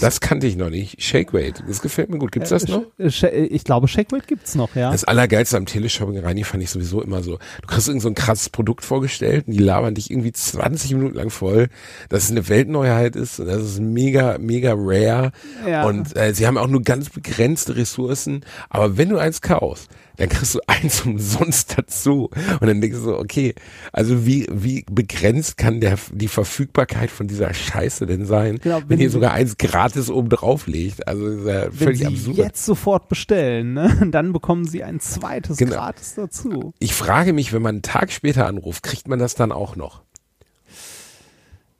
Das 0.00 0.20
kannte 0.20 0.46
ich 0.46 0.56
noch 0.56 0.70
nicht. 0.70 1.02
Shake 1.02 1.32
Weight. 1.32 1.62
Das 1.66 1.80
gefällt 1.80 2.10
mir 2.10 2.18
gut. 2.18 2.32
Gibt's 2.32 2.50
das 2.50 2.68
noch? 2.68 2.82
Äh, 2.98 3.08
äh, 3.08 3.44
Ich 3.46 3.64
glaube, 3.64 3.88
Shakeweight 3.88 4.26
gibt's 4.26 4.54
noch, 4.54 4.74
ja. 4.74 4.90
Das 4.90 5.04
Allergeilste 5.04 5.56
am 5.56 5.66
Teleshopping 5.66 6.18
rein, 6.18 6.36
die 6.36 6.44
fand 6.44 6.62
ich 6.62 6.70
sowieso 6.70 7.02
immer 7.02 7.22
so. 7.22 7.38
Du 7.62 7.66
kriegst 7.66 7.88
irgend 7.88 8.02
so 8.02 8.08
ein 8.08 8.14
krasses 8.14 8.50
Produkt 8.50 8.84
vorgestellt 8.84 9.46
und 9.46 9.54
die 9.54 9.58
labern 9.62 9.94
dich 9.94 10.10
irgendwie 10.10 10.32
20 10.32 10.92
Minuten 10.94 11.14
lang 11.16 11.30
voll, 11.30 11.68
dass 12.08 12.24
es 12.24 12.30
eine 12.30 12.48
Weltneuheit 12.48 13.16
ist 13.16 13.40
und 13.40 13.46
das 13.46 13.62
ist 13.62 13.80
mega, 13.80 14.38
mega 14.38 14.74
rare. 14.76 15.32
Ja. 15.66 15.84
Und 15.86 16.16
äh, 16.16 16.34
sie 16.34 16.46
haben 16.46 16.58
auch 16.58 16.68
nur 16.68 16.82
ganz 16.82 17.10
begrenzte 17.10 17.76
Ressourcen. 17.76 18.44
Aber 18.68 18.96
wenn 18.98 19.08
du 19.08 19.18
eins 19.18 19.40
kaufst, 19.40 19.88
dann 20.16 20.28
kriegst 20.28 20.54
du 20.54 20.60
eins 20.66 21.00
umsonst 21.06 21.78
dazu. 21.78 22.30
Und 22.60 22.66
dann 22.66 22.80
denkst 22.80 22.98
du 22.98 23.02
so, 23.04 23.18
okay, 23.18 23.54
also 23.92 24.26
wie, 24.26 24.46
wie 24.50 24.84
begrenzt 24.90 25.56
kann 25.56 25.80
der, 25.80 25.98
die 26.12 26.28
Verfügbarkeit 26.28 27.10
von 27.10 27.28
dieser 27.28 27.52
Scheiße 27.54 28.06
denn 28.06 28.26
sein, 28.26 28.58
Genau, 28.62 28.78
wenn, 28.80 28.88
wenn 28.90 29.00
ihr 29.00 29.08
Sie- 29.08 29.14
sogar 29.14 29.32
eins 29.32 29.56
gratis 29.56 30.10
oben 30.10 30.28
drauf 30.28 30.66
legt? 30.66 31.06
Also 31.08 31.26
das 31.28 31.36
ist 31.40 31.46
ja 31.46 31.62
Wenn 31.64 31.72
völlig 31.72 31.98
Sie 32.00 32.06
absurd. 32.06 32.36
jetzt 32.38 32.64
sofort 32.64 33.08
bestellen, 33.08 33.74
ne, 33.74 34.08
dann 34.10 34.32
bekommen 34.32 34.64
Sie 34.66 34.82
ein 34.82 35.00
zweites 35.00 35.56
Genau. 35.58 35.74
gratis 35.76 36.14
dazu. 36.14 36.72
Ich 36.78 36.94
frage 36.94 37.32
mich, 37.32 37.52
wenn 37.52 37.62
man 37.62 37.76
einen 37.76 37.82
Tag 37.82 38.10
später 38.12 38.46
anruft, 38.46 38.82
kriegt 38.82 39.08
man 39.08 39.18
das 39.18 39.34
dann 39.34 39.52
auch 39.52 39.76
noch? 39.76 40.02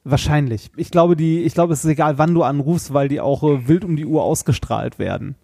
Wahrscheinlich. 0.04 0.70
Ich 0.76 0.90
glaube, 0.92 1.16
die, 1.16 1.42
ich 1.42 1.54
glaube, 1.54 1.72
es 1.72 1.84
ist 1.84 1.90
egal, 1.90 2.16
wann 2.18 2.32
du 2.32 2.44
anrufst, 2.44 2.94
weil 2.94 3.08
die 3.08 3.20
auch 3.20 3.42
äh, 3.42 3.66
wild 3.66 3.84
um 3.84 3.96
die 3.96 4.06
Uhr 4.06 4.22
ausgestrahlt 4.22 4.98
werden. 5.00 5.34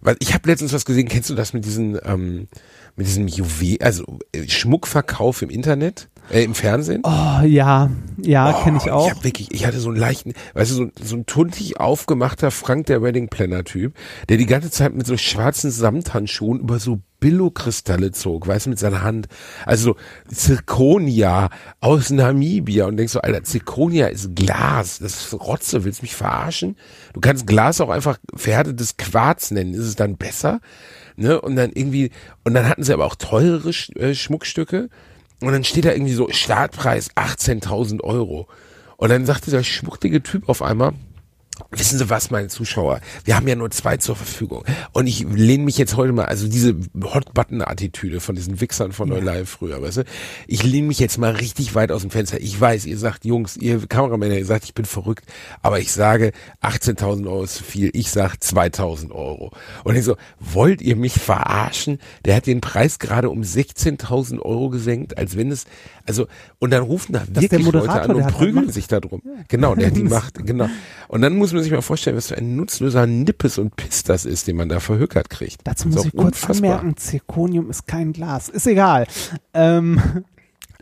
Weil 0.00 0.16
ich 0.20 0.34
habe 0.34 0.48
letztens 0.48 0.72
was 0.72 0.84
gesehen, 0.84 1.08
kennst 1.08 1.30
du 1.30 1.34
das 1.34 1.52
mit 1.52 1.64
diesen, 1.64 1.98
ähm, 2.04 2.48
mit 2.96 3.06
diesem 3.06 3.28
Juwel, 3.28 3.78
also 3.80 4.04
äh, 4.32 4.48
Schmuckverkauf 4.48 5.42
im 5.42 5.50
Internet, 5.50 6.08
äh, 6.30 6.42
im 6.42 6.54
Fernsehen? 6.54 7.02
Oh, 7.04 7.44
ja, 7.44 7.90
ja, 8.18 8.62
kenne 8.64 8.78
ich 8.78 8.90
Oh, 8.90 8.94
auch. 8.94 9.06
Ich 9.06 9.14
hab 9.14 9.24
wirklich, 9.24 9.52
ich 9.52 9.66
hatte 9.66 9.80
so 9.80 9.88
einen 9.88 9.98
leichten, 9.98 10.34
weißt 10.54 10.70
du, 10.72 10.74
so, 10.74 10.90
so 11.02 11.16
ein 11.16 11.26
tuntig 11.26 11.78
aufgemachter 11.80 12.50
Frank 12.50 12.86
der 12.86 13.02
Wedding 13.02 13.28
Planner 13.28 13.64
Typ, 13.64 13.94
der 14.28 14.36
die 14.36 14.46
ganze 14.46 14.70
Zeit 14.70 14.94
mit 14.94 15.06
so 15.06 15.16
schwarzen 15.16 15.70
Samthandschuhen 15.70 16.60
über 16.60 16.78
so 16.78 17.00
Billo-Kristalle 17.20 18.12
zog, 18.12 18.46
weißt 18.46 18.66
du, 18.66 18.70
mit 18.70 18.78
seiner 18.78 19.02
Hand. 19.02 19.28
Also 19.66 19.96
so 20.28 20.34
Zirconia 20.34 21.50
aus 21.80 22.10
Namibia 22.10 22.86
und 22.86 22.96
denkst 22.96 23.12
so, 23.12 23.20
Alter, 23.20 23.44
Zirconia 23.44 24.06
ist 24.06 24.34
Glas, 24.34 24.98
das 24.98 25.26
ist 25.26 25.34
Rotze, 25.34 25.84
willst 25.84 26.00
du 26.00 26.04
mich 26.04 26.14
verarschen? 26.14 26.76
Du 27.12 27.20
kannst 27.20 27.46
Glas 27.46 27.80
auch 27.80 27.90
einfach 27.90 28.18
verhärtetes 28.34 28.96
Quarz 28.96 29.50
nennen, 29.50 29.74
ist 29.74 29.86
es 29.86 29.96
dann 29.96 30.16
besser? 30.16 30.60
Ne? 31.16 31.40
Und 31.40 31.56
dann 31.56 31.72
irgendwie, 31.72 32.10
und 32.44 32.54
dann 32.54 32.68
hatten 32.68 32.84
sie 32.84 32.92
aber 32.92 33.06
auch 33.06 33.16
teurere 33.16 33.72
Sch 33.72 33.90
äh, 33.96 34.14
Schmuckstücke 34.14 34.88
und 35.40 35.52
dann 35.52 35.64
steht 35.64 35.84
da 35.84 35.92
irgendwie 35.92 36.14
so 36.14 36.28
Startpreis 36.30 37.10
18.000 37.16 38.02
Euro. 38.02 38.48
Und 38.96 39.10
dann 39.10 39.26
sagt 39.26 39.46
dieser 39.46 39.62
schmucktige 39.62 40.22
Typ 40.22 40.48
auf 40.48 40.62
einmal, 40.62 40.94
Wissen 41.70 41.98
Sie 41.98 42.10
was, 42.10 42.30
meine 42.30 42.48
Zuschauer? 42.48 43.00
Wir 43.24 43.36
haben 43.36 43.46
ja 43.46 43.54
nur 43.54 43.70
zwei 43.70 43.96
zur 43.96 44.16
Verfügung. 44.16 44.64
Und 44.92 45.06
ich 45.06 45.20
lehne 45.20 45.64
mich 45.64 45.78
jetzt 45.78 45.96
heute 45.96 46.12
mal, 46.12 46.24
also 46.26 46.48
diese 46.48 46.74
Hot-Button-Attitüde 47.02 48.20
von 48.20 48.34
diesen 48.34 48.60
Wichsern 48.60 48.92
von 48.92 49.08
Neulei 49.08 49.44
früher, 49.44 49.82
weißt 49.82 49.98
du? 49.98 50.04
Ich 50.46 50.62
lehne 50.62 50.88
mich 50.88 50.98
jetzt 50.98 51.18
mal 51.18 51.32
richtig 51.32 51.74
weit 51.74 51.92
aus 51.92 52.02
dem 52.02 52.10
Fenster. 52.10 52.40
Ich 52.40 52.58
weiß, 52.60 52.86
ihr 52.86 52.98
sagt, 52.98 53.24
Jungs, 53.24 53.56
ihr 53.56 53.86
Kameramänner, 53.86 54.36
ihr 54.36 54.46
sagt, 54.46 54.64
ich 54.64 54.74
bin 54.74 54.84
verrückt. 54.84 55.24
Aber 55.62 55.78
ich 55.78 55.92
sage, 55.92 56.32
18.000 56.62 57.26
Euro 57.26 57.44
ist 57.44 57.56
zu 57.56 57.64
viel. 57.64 57.90
Ich 57.92 58.10
sag 58.10 58.36
2.000 58.36 59.10
Euro. 59.10 59.52
Und 59.84 59.96
ich 59.96 60.04
so, 60.04 60.16
wollt 60.40 60.80
ihr 60.80 60.96
mich 60.96 61.14
verarschen? 61.14 61.98
Der 62.24 62.36
hat 62.36 62.46
den 62.46 62.60
Preis 62.60 62.98
gerade 62.98 63.30
um 63.30 63.42
16.000 63.42 64.40
Euro 64.40 64.70
gesenkt, 64.70 65.18
als 65.18 65.36
wenn 65.36 65.50
es, 65.50 65.64
also, 66.06 66.26
und 66.58 66.70
dann 66.70 66.82
rufen 66.82 67.12
da 67.12 67.22
wirklich 67.28 67.66
Leute 67.66 67.90
an 67.90 68.14
und 68.14 68.24
halt 68.24 68.34
prügeln 68.34 68.70
sich 68.70 68.86
da 68.86 69.00
drum. 69.00 69.22
Genau, 69.48 69.74
der 69.74 69.88
hat 69.88 69.96
die 69.96 70.02
Macht, 70.08 70.44
genau. 70.46 70.68
Und 71.08 71.22
dann 71.22 71.36
muss 71.36 71.47
man 71.52 71.62
sich 71.62 71.72
mal 71.72 71.82
vorstellen, 71.82 72.16
was 72.16 72.28
für 72.28 72.36
ein 72.36 72.56
nutzloser 72.56 73.06
Nippes 73.06 73.58
und 73.58 73.76
Piss 73.76 74.02
das 74.02 74.24
ist, 74.24 74.46
den 74.46 74.56
man 74.56 74.68
da 74.68 74.80
verhökert 74.80 75.30
kriegt. 75.30 75.60
Dazu 75.64 75.88
muss 75.88 76.04
ich 76.04 76.12
kurz 76.12 76.42
unfassbar. 76.42 76.78
anmerken, 76.78 76.96
Zirconium 76.96 77.70
ist 77.70 77.86
kein 77.86 78.12
Glas. 78.12 78.48
Ist 78.48 78.66
egal. 78.66 79.06
Ähm, 79.54 80.00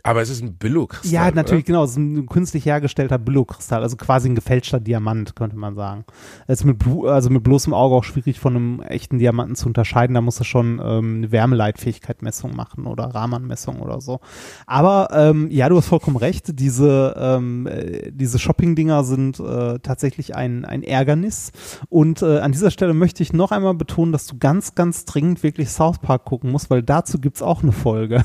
Aber 0.07 0.21
es 0.21 0.29
ist 0.29 0.41
ein 0.41 0.53
Billo-Kristall. 0.53 1.11
ja, 1.11 1.31
natürlich, 1.31 1.65
Oder? 1.65 1.73
genau. 1.73 1.83
Es 1.83 1.91
ist 1.91 1.97
ein 1.97 2.27
künstlich 2.27 2.65
hergestellter 2.65 3.17
Billo-Kristall, 3.17 3.83
also 3.83 3.97
quasi 3.97 4.29
ein 4.29 4.35
gefälschter 4.35 4.79
Diamant, 4.79 5.35
könnte 5.35 5.57
man 5.57 5.75
sagen. 5.75 6.05
Es 6.47 6.61
ist 6.61 6.65
mit, 6.65 6.81
also 7.05 7.29
mit 7.29 7.43
bloßem 7.43 7.73
Auge 7.73 7.95
auch 7.95 8.05
schwierig 8.05 8.39
von 8.39 8.55
einem 8.55 8.81
echten 8.81 9.19
Diamanten 9.19 9.57
zu 9.57 9.67
unterscheiden. 9.67 10.13
Da 10.13 10.21
muss 10.21 10.39
es 10.39 10.47
schon 10.47 10.81
ähm, 10.81 11.17
eine 11.17 11.31
Wärmeleitfähigkeit-Messung 11.33 12.55
machen 12.55 12.87
oder 12.87 13.03
Raman-Messung 13.03 13.81
oder 13.81 13.99
so. 13.99 14.21
Aber 14.65 15.09
ähm, 15.11 15.49
ja, 15.51 15.67
du 15.67 15.75
hast 15.75 15.87
vollkommen 15.87 16.15
recht. 16.15 16.57
Diese, 16.57 17.13
ähm, 17.19 17.67
äh, 17.67 18.09
diese 18.13 18.39
Shopping-Dinger 18.39 19.03
sind 19.03 19.41
äh, 19.41 19.79
tatsächlich 19.79 20.37
ein, 20.37 20.63
ein 20.63 20.83
Ärgernis. 20.83 21.51
Und 21.89 22.21
äh, 22.21 22.39
an 22.39 22.53
dieser 22.53 22.71
Stelle 22.71 22.93
möchte 22.93 23.23
ich 23.23 23.33
noch 23.33 23.51
einmal 23.51 23.73
betonen, 23.73 24.13
dass 24.13 24.25
du 24.25 24.37
ganz, 24.37 24.73
ganz 24.73 25.03
dringend 25.03 25.43
wirklich 25.43 25.69
South 25.69 25.99
Park 25.99 26.23
gucken 26.23 26.49
musst, 26.49 26.69
weil 26.69 26.81
dazu 26.81 27.19
gibt's 27.19 27.41
auch 27.41 27.61
eine 27.61 27.73
Folge. 27.73 28.23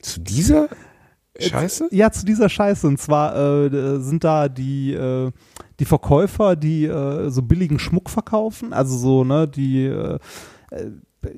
Zu 0.00 0.20
dieser 0.20 0.68
Scheiße? 1.38 1.88
Ja, 1.90 2.10
zu 2.12 2.24
dieser 2.24 2.48
Scheiße. 2.48 2.86
Und 2.86 2.98
zwar 2.98 3.36
äh, 3.36 4.00
sind 4.00 4.24
da 4.24 4.48
die, 4.48 4.92
äh, 4.92 5.30
die 5.80 5.84
Verkäufer, 5.84 6.56
die 6.56 6.84
äh, 6.84 7.30
so 7.30 7.42
billigen 7.42 7.78
Schmuck 7.78 8.10
verkaufen, 8.10 8.72
also 8.72 8.96
so, 8.96 9.24
ne, 9.24 9.48
die 9.48 9.86
äh, 9.86 10.18
äh, 10.70 10.90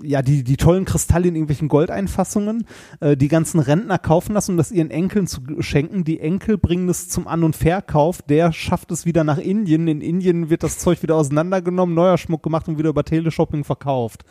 ja, 0.03 0.23
die, 0.23 0.43
die 0.43 0.57
tollen 0.57 0.85
Kristalle 0.85 1.29
in 1.29 1.37
irgendwelchen 1.37 1.69
Goldeinfassungen. 1.69 2.67
Äh, 3.01 3.17
die 3.17 3.29
ganzen 3.29 3.61
Rentner 3.61 3.99
kaufen 3.99 4.35
das, 4.35 4.49
um 4.49 4.57
das 4.57 4.73
ihren 4.73 4.91
Enkeln 4.91 5.27
zu 5.27 5.41
schenken. 5.61 6.05
Die 6.05 6.21
Enkel 6.21 6.59
bringen 6.59 6.89
es 6.89 7.09
zum 7.09 7.29
An- 7.29 7.45
und 7.45 7.57
Verkauf. 7.57 8.23
Der 8.23 8.53
schafft 8.53 8.91
es 8.91 9.07
wieder 9.07 9.25
nach 9.25 9.39
Indien. 9.39 9.89
In 9.89 10.01
Indien 10.01 10.51
wird 10.51 10.63
das 10.63 10.79
Zeug 10.79 11.03
wieder 11.03 11.15
auseinandergenommen, 11.15 11.95
neuer 11.95 12.19
Schmuck 12.19 12.43
gemacht 12.43 12.69
und 12.69 12.79
wieder 12.79 12.91
über 12.91 13.05
Teleshopping 13.05 13.65
verkauft. 13.65 14.25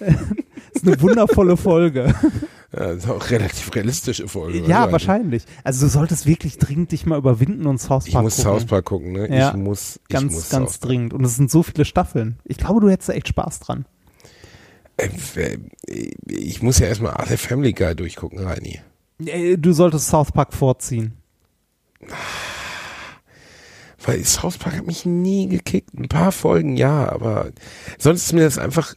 ist 0.74 0.86
eine 0.86 1.00
wundervolle 1.00 1.56
Folge. 1.56 2.14
Ja, 2.76 2.86
das 2.88 3.04
ist 3.04 3.08
auch 3.08 3.30
relativ 3.30 3.72
realistische 3.76 4.26
Folge. 4.26 4.58
Ja, 4.66 4.80
Also, 4.80 4.90
wahrscheinlich. 4.94 5.44
Also 5.62 5.86
du 5.86 5.92
solltest 5.92 6.26
wirklich 6.26 6.58
dringend 6.58 6.90
dich 6.90 7.06
mal 7.06 7.16
überwinden 7.16 7.66
und 7.66 7.78
South 7.78 8.06
Park 8.06 8.08
Ich 8.08 8.14
muss 8.14 8.36
gucken. 8.38 8.50
South 8.58 8.64
Park 8.66 8.84
gucken, 8.86 9.12
ne? 9.12 9.28
Ja, 9.32 9.50
ich 9.50 9.56
muss, 9.56 10.00
ich 10.08 10.12
ganz, 10.12 10.32
muss 10.34 10.48
ganz 10.48 10.80
dringend. 10.80 11.14
Und 11.14 11.22
es 11.22 11.36
sind 11.36 11.52
so 11.52 11.62
viele 11.62 11.84
Staffeln. 11.84 12.36
Ich 12.42 12.56
glaube, 12.58 12.80
du 12.80 12.90
hättest 12.90 13.10
da 13.10 13.12
echt 13.12 13.28
Spaß 13.28 13.60
dran. 13.60 13.84
Äh, 14.96 15.08
Ich 16.26 16.62
muss 16.62 16.80
ja 16.80 16.88
erstmal 16.88 17.12
alle 17.12 17.36
Family 17.36 17.72
Guy 17.74 17.94
durchgucken, 17.94 18.40
Reini. 18.40 18.80
Äh, 19.24 19.56
Du 19.56 19.72
solltest 19.72 20.08
South 20.08 20.32
Park 20.32 20.52
vorziehen. 20.52 21.12
Weil 24.04 24.24
South 24.24 24.58
Park 24.58 24.76
hat 24.78 24.86
mich 24.88 25.06
nie 25.06 25.48
gekickt. 25.48 25.94
Ein 25.94 26.08
paar 26.08 26.32
Folgen 26.32 26.76
ja, 26.76 27.08
aber 27.10 27.50
sonst 27.98 28.24
ist 28.24 28.32
mir 28.32 28.42
das 28.42 28.58
einfach. 28.58 28.94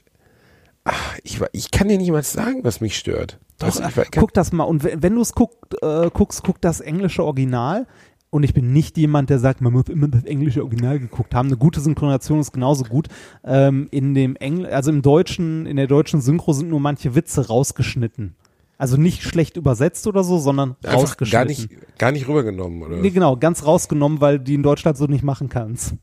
Ach, 0.89 1.17
ich, 1.23 1.41
ich 1.52 1.69
kann 1.69 1.89
dir 1.89 1.97
nicht 1.97 2.12
mal 2.12 2.23
sagen, 2.23 2.63
was 2.63 2.80
mich 2.80 2.97
stört. 2.97 3.39
Doch, 3.60 3.67
Also, 3.67 3.84
äh, 3.84 3.88
ich, 3.89 3.95
kann, 4.12 4.21
guck 4.21 4.34
das 4.34 4.54
mal. 4.54 4.63
Und 4.63 4.86
wenn, 4.86 5.15
du 5.15 5.21
es 5.21 5.32
äh, 5.32 6.10
guckst, 6.12 6.43
guck 6.43 6.62
das 6.62 6.80
englische 6.80 7.26
Original. 7.26 7.88
Und 8.30 8.43
ich 8.43 8.54
bin 8.54 8.71
nicht 8.71 8.97
jemand, 8.97 9.30
der 9.30 9.39
sagt, 9.39 9.62
man 9.62 9.73
muss 9.73 9.89
immer 9.89 10.08
das 10.08 10.23
englische 10.23 10.62
Original 10.63 11.00
geguckt 11.00 11.34
haben. 11.36 11.47
Eine 11.47 11.58
gute 11.58 11.80
Synchronisation 11.82 12.39
ist 12.39 12.54
genauso 12.54 12.84
gut. 12.86 13.08
Ähm, 13.43 13.88
in 13.91 14.13
dem 14.13 14.36
Engl 14.38 14.65
also 14.67 14.91
im 14.91 15.02
deutschen, 15.02 15.65
in 15.65 15.76
der 15.76 15.88
deutschen 15.88 16.21
Synchro 16.21 16.54
sind 16.54 16.69
nur 16.69 16.80
manche 16.80 17.15
Witze 17.15 17.47
rausgeschnitten. 17.47 18.36
Also 18.78 18.95
nicht 18.95 19.23
schlecht 19.23 19.58
übersetzt 19.58 20.08
oder 20.08 20.23
so, 20.23 20.38
sondern 20.38 20.76
einfach 20.84 21.02
rausgeschnitten. 21.02 21.32
gar 21.32 21.45
nicht, 21.45 21.97
gar 21.97 22.12
nicht 22.12 22.28
rübergenommen, 22.28 22.84
oder? 22.84 22.97
Nee, 22.97 23.10
genau, 23.10 23.36
ganz 23.36 23.65
rausgenommen, 23.65 24.21
weil 24.21 24.39
die 24.39 24.54
in 24.54 24.63
Deutschland 24.63 24.97
so 24.97 25.06
nicht 25.06 25.23
machen 25.23 25.50
kannst. 25.50 25.95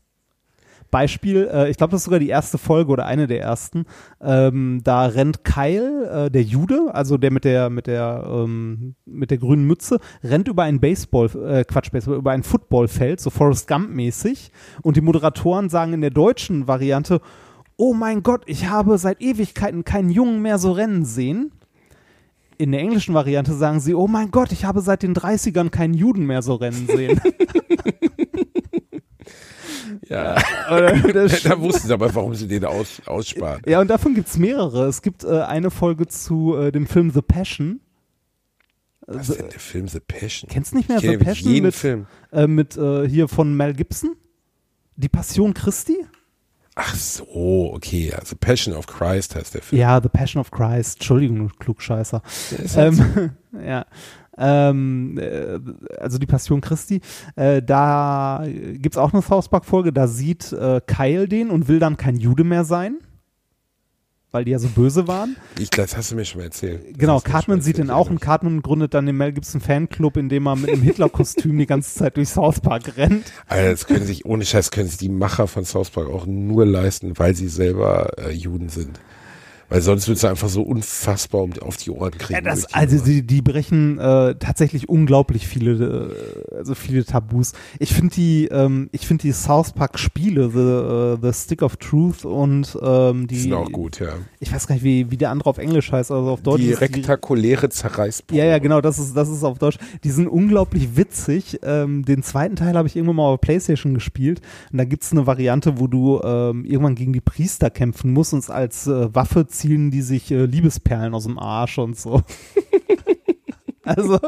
Beispiel, 0.91 1.49
äh, 1.51 1.69
ich 1.69 1.77
glaube, 1.77 1.91
das 1.91 2.01
ist 2.01 2.05
sogar 2.05 2.19
die 2.19 2.29
erste 2.29 2.57
Folge 2.57 2.91
oder 2.91 3.05
eine 3.05 3.27
der 3.27 3.41
ersten. 3.41 3.85
Ähm, 4.21 4.81
da 4.83 5.05
rennt 5.05 5.43
Kyle, 5.43 6.25
äh, 6.25 6.31
der 6.31 6.43
Jude, 6.43 6.93
also 6.93 7.17
der 7.17 7.31
mit 7.31 7.43
der 7.43 7.69
mit 7.69 7.87
der 7.87 8.25
ähm, 8.27 8.95
mit 9.05 9.31
der 9.31 9.37
grünen 9.37 9.65
Mütze, 9.65 9.99
rennt 10.23 10.47
über 10.47 10.63
ein 10.63 10.79
Baseball, 10.79 11.29
äh, 11.47 11.63
Quatsch, 11.63 11.91
Baseball, 11.91 12.17
über 12.17 12.31
ein 12.31 12.43
Footballfeld, 12.43 13.19
so 13.19 13.29
Forrest 13.29 13.67
Gump 13.67 13.89
mäßig. 13.89 14.51
Und 14.81 14.97
die 14.97 15.01
Moderatoren 15.01 15.69
sagen 15.69 15.93
in 15.93 16.01
der 16.01 16.11
deutschen 16.11 16.67
Variante: 16.67 17.21
Oh 17.77 17.93
mein 17.93 18.23
Gott, 18.23 18.43
ich 18.45 18.69
habe 18.69 18.97
seit 18.97 19.21
Ewigkeiten 19.21 19.83
keinen 19.83 20.09
Jungen 20.09 20.41
mehr 20.41 20.57
so 20.57 20.71
rennen 20.71 21.05
sehen. 21.05 21.51
In 22.57 22.71
der 22.71 22.79
englischen 22.79 23.13
Variante 23.13 23.53
sagen 23.53 23.81
sie, 23.81 23.93
oh 23.93 24.07
mein 24.07 24.31
Gott, 24.31 24.53
ich 24.53 24.63
habe 24.63 24.79
seit 24.79 25.03
den 25.03 25.13
30ern 25.13 25.69
keinen 25.69 25.93
Juden 25.93 26.25
mehr 26.25 26.41
so 26.41 26.55
rennen 26.55 26.87
sehen. 26.87 27.19
Ja. 30.07 30.35
Da 30.69 31.59
wussten 31.59 31.87
sie 31.87 31.93
aber, 31.93 32.13
warum 32.13 32.33
sie 32.35 32.47
den 32.47 32.65
aus, 32.65 33.01
aussparen. 33.05 33.61
ja, 33.67 33.79
und 33.81 33.87
davon 33.89 34.13
gibt 34.15 34.27
es 34.27 34.37
mehrere. 34.37 34.85
Es 34.87 35.01
gibt 35.01 35.23
äh, 35.23 35.41
eine 35.41 35.69
Folge 35.71 36.07
zu 36.07 36.55
äh, 36.57 36.71
dem 36.71 36.87
Film 36.87 37.11
The 37.11 37.21
Passion. 37.21 37.79
Was 39.07 39.29
ist 39.29 39.39
denn 39.39 39.49
der 39.49 39.59
Film 39.59 39.87
The 39.87 39.99
Passion? 39.99 40.49
Kennst 40.49 40.71
du 40.73 40.77
nicht 40.77 40.89
mehr 40.89 40.99
The 40.99 41.17
Passion 41.17 41.51
jeden 41.51 41.65
mit, 41.67 41.75
Film. 41.75 42.07
äh, 42.31 42.47
mit 42.47 42.75
äh, 42.77 43.07
hier 43.07 43.27
von 43.27 43.55
Mel 43.55 43.73
Gibson? 43.73 44.15
Die 44.95 45.09
Passion 45.09 45.53
Christi? 45.53 45.97
Ach 46.77 46.93
so, 46.95 47.71
okay. 47.73 48.11
Also 48.13 48.35
Passion 48.35 48.75
of 48.75 48.87
Christ 48.87 49.35
heißt 49.35 49.53
der 49.53 49.61
Film. 49.61 49.79
Ja, 49.79 50.01
The 50.01 50.09
Passion 50.09 50.41
of 50.41 50.51
Christ. 50.51 50.95
Entschuldigung, 50.95 51.49
Klugscheißer. 51.59 52.21
Ähm, 52.75 53.31
ja. 53.65 53.85
Ähm, 54.37 55.17
äh, 55.17 55.59
also 55.99 56.17
die 56.17 56.25
Passion 56.25 56.61
Christi, 56.61 57.01
äh, 57.35 57.61
da 57.61 58.43
gibt's 58.73 58.97
auch 58.97 59.13
eine 59.13 59.21
South 59.21 59.49
Park-Folge, 59.49 59.93
da 59.93 60.07
sieht 60.07 60.51
äh, 60.53 60.81
Kyle 60.85 61.27
den 61.27 61.49
und 61.49 61.67
will 61.67 61.79
dann 61.79 61.97
kein 61.97 62.17
Jude 62.17 62.43
mehr 62.43 62.65
sein, 62.65 62.97
weil 64.31 64.43
die 64.43 64.51
ja 64.51 64.59
so 64.59 64.67
böse 64.67 65.07
waren. 65.07 65.37
Ich, 65.57 65.69
das 65.69 65.95
hast 65.95 66.11
du 66.11 66.15
mir 66.15 66.25
schon 66.25 66.39
mal 66.39 66.45
erzählt. 66.45 66.97
Genau, 66.97 67.21
Cartman 67.21 67.61
sieht 67.61 67.77
den 67.77 67.89
auch 67.89 68.09
und 68.09 68.19
Cartman 68.19 68.61
gründet 68.61 68.93
dann 68.93 69.05
den 69.05 69.15
Mel 69.15 69.31
Gibson 69.31 69.61
Fanclub, 69.61 70.17
in 70.17 70.27
dem 70.27 70.47
er 70.47 70.57
mit 70.57 70.69
einem 70.69 70.81
Hitler-Kostüm 70.81 71.57
die 71.57 71.65
ganze 71.65 71.95
Zeit 71.95 72.17
durch 72.17 72.29
South 72.29 72.59
Park 72.59 72.97
rennt. 72.97 73.31
Alter, 73.47 73.71
das 73.71 73.87
können 73.87 74.05
sich, 74.05 74.25
ohne 74.25 74.43
Scheiß, 74.43 74.71
können 74.71 74.89
sich 74.89 74.97
die 74.97 75.09
Macher 75.09 75.47
von 75.47 75.63
South 75.63 75.91
Park 75.91 76.09
auch 76.09 76.25
nur 76.25 76.65
leisten, 76.65 77.17
weil 77.17 77.33
sie 77.35 77.47
selber 77.47 78.11
äh, 78.17 78.31
Juden 78.31 78.67
sind. 78.67 78.99
Weil 79.69 79.81
sonst 79.81 80.07
würdest 80.07 80.23
du 80.23 80.27
einfach 80.27 80.49
so 80.49 80.61
unfassbar 80.61 81.41
um, 81.41 81.53
auf 81.61 81.77
die 81.77 81.89
Ohren 81.89 82.11
kriegen. 82.11 82.33
Ja, 82.33 82.41
das, 82.41 82.71
also 82.73 83.03
die, 83.03 83.25
die 83.25 83.41
brechen 83.41 83.97
äh, 83.97 84.35
tatsächlich 84.35 84.89
unglaublich 84.89 85.47
viele, 85.47 86.11
äh, 86.51 86.55
also 86.57 86.75
viele 86.75 87.03
Tabus. 87.03 87.53
Ich 87.79 87.93
finde 87.93 88.15
die, 88.15 88.45
ähm, 88.51 88.89
ich 88.91 89.07
finde 89.07 89.23
die 89.23 89.31
South 89.31 89.73
Park 89.73 89.97
Spiele, 89.97 90.49
the, 90.51 90.59
äh, 90.59 91.17
the 91.21 91.37
Stick 91.37 91.61
of 91.63 91.77
Truth 91.77 92.25
und 92.25 92.77
ähm, 92.81 93.27
die, 93.27 93.39
sind 93.39 93.53
auch 93.53 93.71
gut, 93.71 93.99
ja. 93.99 94.13
ich 94.39 94.53
weiß 94.53 94.67
gar 94.67 94.75
nicht, 94.75 94.83
wie, 94.83 95.09
wie 95.09 95.17
der 95.17 95.31
andere 95.31 95.49
auf 95.49 95.57
Englisch 95.57 95.91
heißt, 95.91 96.11
also 96.11 96.29
auf 96.29 96.41
Deutsch. 96.41 96.61
Die 96.61 96.73
rektakuläre 96.73 97.69
Zerreißprobe. 97.69 98.37
ja, 98.37 98.45
ja, 98.45 98.59
genau, 98.59 98.81
das 98.81 98.99
ist, 98.99 99.15
das 99.15 99.29
ist 99.29 99.43
auf 99.43 99.57
Deutsch. 99.57 99.77
Die 100.03 100.11
sind 100.11 100.27
unglaublich 100.27 100.95
witzig. 100.95 101.59
Ähm, 101.63 102.05
den 102.05 102.23
zweiten 102.23 102.55
Teil 102.55 102.75
habe 102.75 102.87
ich 102.87 102.95
irgendwann 102.95 103.17
mal 103.17 103.33
auf 103.33 103.41
Playstation 103.41 103.93
gespielt. 103.93 104.41
Und 104.71 104.77
da 104.77 104.85
gibt's 104.85 105.11
eine 105.11 105.25
Variante, 105.25 105.79
wo 105.79 105.87
du 105.87 106.21
ähm, 106.23 106.65
irgendwann 106.65 106.95
gegen 106.95 107.13
die 107.13 107.21
Priester 107.21 107.69
kämpfen 107.69 108.13
musst 108.13 108.33
und 108.33 108.49
als 108.49 108.87
äh, 108.87 109.13
Waffe 109.13 109.47
zielen 109.59 109.91
die 109.91 110.01
sich 110.01 110.31
äh, 110.31 110.45
Liebesperlen 110.45 111.13
aus 111.13 111.23
dem 111.25 111.37
Arsch 111.39 111.77
und 111.77 111.97
so. 111.97 112.21
also, 113.83 114.19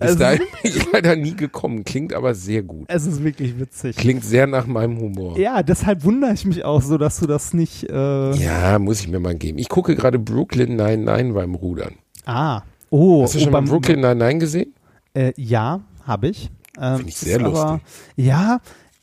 Bis 0.00 0.16
dahin 0.16 0.40
bin 0.62 0.72
ich 0.72 0.92
leider 0.92 1.14
nie 1.16 1.34
gekommen. 1.34 1.84
Klingt 1.84 2.12
aber 2.14 2.34
sehr 2.34 2.62
gut. 2.62 2.86
es 2.88 3.06
ist 3.06 3.22
wirklich 3.22 3.58
witzig. 3.58 3.96
Klingt 3.96 4.24
sehr 4.24 4.46
nach 4.46 4.66
meinem 4.66 4.98
Humor. 4.98 5.38
Ja, 5.38 5.62
deshalb 5.62 6.04
wundere 6.04 6.32
ich 6.32 6.44
mich 6.44 6.64
auch 6.64 6.82
so, 6.82 6.96
dass 6.98 7.18
du 7.20 7.26
das 7.26 7.52
nicht. 7.54 7.84
Äh, 7.90 8.32
Ja, 8.36 8.78
muss 8.78 9.00
ich 9.00 9.08
mir 9.08 9.20
mal 9.20 9.34
geben. 9.34 9.58
Ich 9.58 9.68
gucke 9.68 9.94
gerade 9.94 10.18
Brooklyn 10.18 10.76
99 10.76 11.34
beim 11.34 11.54
Rudern. 11.54 11.94
Ah. 12.24 12.62
Oh, 12.90 13.22
Hast 13.22 13.34
du 13.34 13.38
oh, 13.38 13.42
schon 13.42 13.52
mal 13.52 13.60
beim- 13.60 13.68
Brooklyn 13.68 14.00
99 14.00 14.40
gesehen? 14.40 14.74
Äh, 15.14 15.32
ja, 15.36 15.80
habe 16.04 16.28
ich. 16.28 16.50
Ähm, 16.80 16.96
Finde 16.98 17.08
ich 17.10 17.16
sehr 17.18 17.44
aber, 17.44 17.80
Ja, 18.16 18.60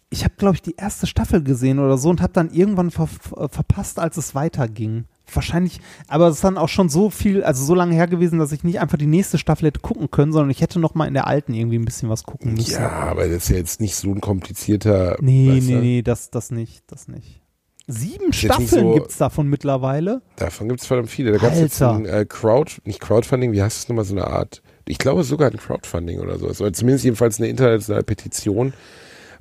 ich 0.09 0.23
habe, 0.23 0.33
glaube 0.37 0.55
ich, 0.55 0.61
die 0.61 0.75
erste 0.77 1.07
Staffel 1.07 1.43
gesehen 1.43 1.77
oder 1.77 1.97
so 1.97 2.09
und 2.09 2.21
habe 2.21 2.31
dann 2.33 2.49
irgendwann 2.51 2.89
ver 2.89 3.07
ver- 3.07 3.49
verpasst, 3.49 3.99
als 3.99 4.17
es 4.17 4.33
weiterging. 4.33 5.05
Wahrscheinlich, 5.33 5.79
aber 6.07 6.27
es 6.27 6.35
ist 6.35 6.43
dann 6.43 6.57
auch 6.57 6.69
schon 6.69 6.87
so 6.89 7.09
viel, 7.09 7.43
also 7.43 7.63
so 7.63 7.73
lange 7.75 7.95
her 7.95 8.07
gewesen, 8.07 8.39
dass 8.39 8.51
ich 8.51 8.63
nicht 8.63 8.79
einfach 8.79 8.97
die 8.97 9.07
nächste 9.07 9.37
Staffel 9.37 9.67
hätte 9.67 9.79
gucken 9.79 10.11
können, 10.11 10.31
sondern 10.31 10.49
ich 10.51 10.61
hätte 10.61 10.79
noch 10.79 10.93
mal 10.95 11.07
in 11.07 11.13
der 11.13 11.27
alten 11.27 11.53
irgendwie 11.53 11.79
ein 11.79 11.85
bisschen 11.85 12.09
was 12.09 12.23
gucken 12.23 12.53
müssen. 12.53 12.73
Ja, 12.73 12.89
aber 12.89 13.27
das 13.27 13.37
ist 13.37 13.49
ja 13.49 13.57
jetzt 13.57 13.81
nicht 13.81 13.95
so 13.95 14.11
ein 14.11 14.21
komplizierter. 14.21 15.17
Nee, 15.19 15.57
weißt 15.57 15.67
nee, 15.67 15.75
nee, 15.75 16.01
das, 16.01 16.29
das 16.29 16.51
nicht, 16.51 16.83
das 16.87 17.07
nicht. 17.07 17.41
Sieben 17.87 18.27
nicht 18.27 18.39
Staffeln 18.39 18.67
so- 18.67 18.93
gibt's 18.93 19.17
davon 19.17 19.47
mittlerweile. 19.47 20.21
Davon 20.37 20.69
gibt 20.69 20.81
es 20.81 20.87
verdammt 20.87 21.09
viele. 21.09 21.31
Da 21.31 21.37
gab 21.37 21.53
es 21.53 21.59
jetzt 21.59 21.81
ein 21.81 22.05
äh, 22.05 22.25
Crowd, 22.27 22.73
nicht 22.83 22.99
Crowdfunding, 22.99 23.51
wie 23.51 23.61
heißt 23.61 23.77
es 23.77 23.89
nochmal, 23.89 24.05
so 24.05 24.13
eine 24.15 24.27
Art, 24.27 24.61
ich 24.87 24.97
glaube 24.97 25.23
sogar 25.23 25.51
ein 25.51 25.57
Crowdfunding 25.57 26.19
oder 26.19 26.37
so. 26.39 26.47
Oder 26.47 26.73
zumindest 26.73 27.05
jedenfalls 27.05 27.39
eine 27.39 27.47
internationale 27.47 28.03
Petition, 28.03 28.73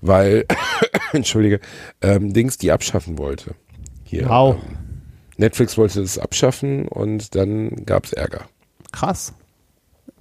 weil, 0.01 0.45
entschuldige, 1.13 1.61
ähm, 2.03 2.33
Dings 2.35 2.59
die 2.59 2.71
abschaffen 2.73 3.17
wollte. 3.19 3.55
Hier. 4.03 4.29
Wow. 4.29 4.57
Ähm, 4.57 4.84
Netflix 5.39 5.77
wollte 5.77 6.01
das 6.01 6.19
abschaffen 6.19 6.89
und 6.89 7.35
dann 7.35 7.85
gab 7.87 8.05
es 8.05 8.13
Ärger. 8.13 8.47
Krass. 8.93 9.35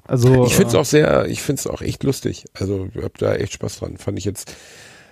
Also, 0.06 0.45
Ich 0.45 0.56
finde 0.56 0.69
es 0.69 0.73
äh, 0.73 0.78
auch 0.78 0.86
sehr, 0.86 1.26
ich 1.28 1.41
finde 1.41 1.60
es 1.60 1.67
auch 1.67 1.82
echt 1.82 2.04
lustig. 2.04 2.45
Also 2.54 2.89
ich 2.93 3.04
hab 3.04 3.17
da 3.17 3.36
echt 3.36 3.54
Spaß 3.54 3.80
dran. 3.80 3.97
Fand 3.97 4.17
ich 4.17 4.26
jetzt 4.26 4.54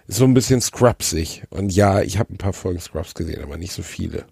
so 0.08 0.26
ein 0.26 0.34
bisschen 0.34 0.60
Scrubsig. 0.62 1.44
Und 1.50 1.74
ja, 1.74 2.02
ich 2.02 2.20
habe 2.20 2.34
ein 2.34 2.38
paar 2.38 2.54
Folgen 2.54 2.80
Scrubs 2.80 3.14
gesehen, 3.14 3.42
aber 3.44 3.58
nicht 3.58 3.72
so 3.74 3.84
viele. 3.84 4.26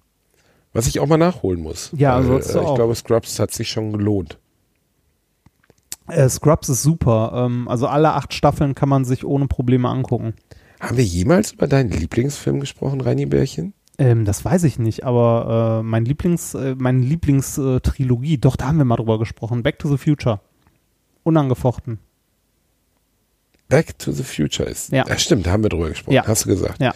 Was 0.74 0.88
ich 0.88 1.00
auch 1.00 1.08
mal 1.08 1.18
nachholen 1.18 1.62
muss. 1.62 1.92
Ja, 1.96 2.20
du 2.22 2.36
äh, 2.36 2.40
ich 2.40 2.56
auch. 2.56 2.76
glaube, 2.76 2.94
Scrubs 2.96 3.40
hat 3.40 3.52
sich 3.52 3.70
schon 3.70 3.94
gelohnt. 3.94 4.38
Äh, 6.08 6.28
Scrubs 6.30 6.70
ist 6.70 6.84
super. 6.84 7.46
Ähm, 7.46 7.68
also 7.68 7.88
alle 7.88 8.14
acht 8.14 8.34
Staffeln 8.34 8.76
kann 8.76 8.90
man 8.90 9.06
sich 9.06 9.26
ohne 9.26 9.48
Probleme 9.48 9.88
angucken. 9.88 10.34
Haben 10.80 10.98
wir 10.98 11.04
jemals 11.04 11.54
über 11.54 11.68
deinen 11.68 11.90
Lieblingsfilm 11.90 12.60
gesprochen, 12.60 13.02
Reini 13.02 13.26
Bärchen? 13.26 13.74
Ähm, 14.00 14.24
das 14.26 14.44
weiß 14.46 14.64
ich 14.64 14.80
nicht, 14.80 15.04
aber 15.04 15.80
äh, 15.82 15.84
mein 15.84 16.06
Lieblings, 16.06 16.54
äh, 16.56 16.74
meine 16.80 17.02
Lieblingstrilogie, 17.02 18.38
doch, 18.40 18.56
da 18.56 18.68
haben 18.68 18.78
wir 18.78 18.86
mal 18.86 18.96
drüber 18.96 19.20
gesprochen. 19.20 19.62
Back 19.62 19.78
to 19.80 19.90
the 19.90 19.98
Future. 19.98 20.40
Unangefochten. 21.24 22.00
Back 23.68 24.00
to 24.00 24.12
the 24.12 24.24
Future 24.24 24.68
ist. 24.68 24.92
Ja. 24.92 25.06
stimmt, 25.20 25.46
da 25.46 25.52
haben 25.52 25.64
wir 25.64 25.70
drüber 25.70 25.90
gesprochen. 25.90 26.16
Ja. 26.16 26.26
Hast 26.26 26.46
du 26.46 26.50
gesagt. 26.50 26.82
Ja. 26.82 26.94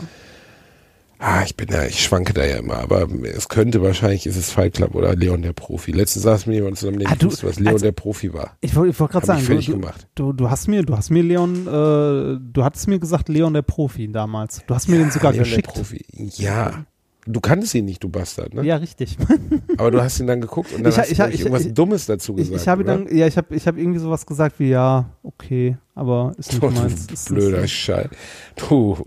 Ah, 1.19 1.43
ich 1.45 1.55
bin 1.55 1.67
da, 1.67 1.85
ich 1.85 2.03
schwanke 2.03 2.33
da 2.33 2.43
ja 2.43 2.57
immer, 2.57 2.79
aber 2.79 3.07
es 3.23 3.47
könnte 3.47 3.81
wahrscheinlich, 3.81 4.25
ist 4.25 4.35
es 4.35 4.51
Fight 4.51 4.73
Club 4.73 4.93
oder 4.95 5.15
Leon 5.15 5.41
der 5.41 5.53
Profi. 5.53 5.91
Letztens 5.91 6.23
saß 6.23 6.47
mir 6.47 6.55
jemand 6.55 6.77
zusammen, 6.77 6.99
der 6.99 7.11
Ah, 7.11 7.15
du- 7.15 7.27
wusste, 7.27 7.47
was 7.47 7.59
Leon 7.59 7.73
also- 7.75 7.85
der 7.85 7.91
Profi 7.93 8.33
war. 8.33 8.57
Ich 8.59 8.75
wollte 8.75 8.99
wollt 8.99 9.11
gerade 9.11 9.25
sagen, 9.25 9.45
du, 9.45 9.71
gemacht. 9.73 10.07
du, 10.15 10.33
du 10.33 10.49
hast 10.49 10.67
mir, 10.67 10.83
du 10.83 10.97
hast 10.97 11.11
mir 11.11 11.23
Leon, 11.23 11.65
äh, 11.67 12.39
du 12.41 12.63
hattest 12.63 12.87
mir 12.89 12.99
gesagt, 12.99 13.29
Leon 13.29 13.53
der 13.53 13.61
Profi 13.61 14.11
damals. 14.11 14.63
Du 14.67 14.73
hast 14.75 14.89
mir 14.89 14.97
den 14.97 15.11
sogar 15.11 15.31
Leon 15.31 15.43
geschickt. 15.45 15.67
Der 15.67 15.71
Profi. 15.73 16.05
Ja. 16.37 16.85
Du 17.25 17.39
kanntest 17.39 17.73
ihn 17.75 17.85
nicht, 17.85 18.03
du 18.03 18.09
Bastard, 18.09 18.53
ne? 18.53 18.63
Ja, 18.65 18.75
richtig. 18.77 19.17
Aber 19.77 19.91
du 19.91 20.01
hast 20.01 20.19
ihn 20.19 20.27
dann 20.27 20.41
geguckt 20.41 20.73
und 20.73 20.83
dann 20.83 20.91
Ich- 20.91 20.97
hast 20.99 21.11
ich- 21.11 21.17
du 21.17 21.27
ich, 21.29 21.39
irgendwas 21.41 21.65
ich- 21.65 21.73
Dummes 21.73 22.05
dazu 22.05 22.33
gesagt. 22.33 22.61
ich 22.61 22.67
habe 22.67 22.83
dann, 22.83 23.07
ja, 23.15 23.27
ich 23.27 23.37
habe, 23.37 23.55
ich 23.55 23.65
habe 23.65 23.79
irgendwie 23.79 23.99
sowas 23.99 24.25
gesagt 24.25 24.59
wie 24.59 24.69
ja, 24.69 25.09
okay, 25.23 25.77
aber 25.95 26.33
ist 26.37 26.51
nicht 26.51 26.61
Oh, 26.63 26.69
meins. 26.69 27.05
Ist 27.11 27.29
blöder 27.29 27.61
nicht, 27.61 27.71
Scheiß. 27.73 28.09
Du, 28.57 28.97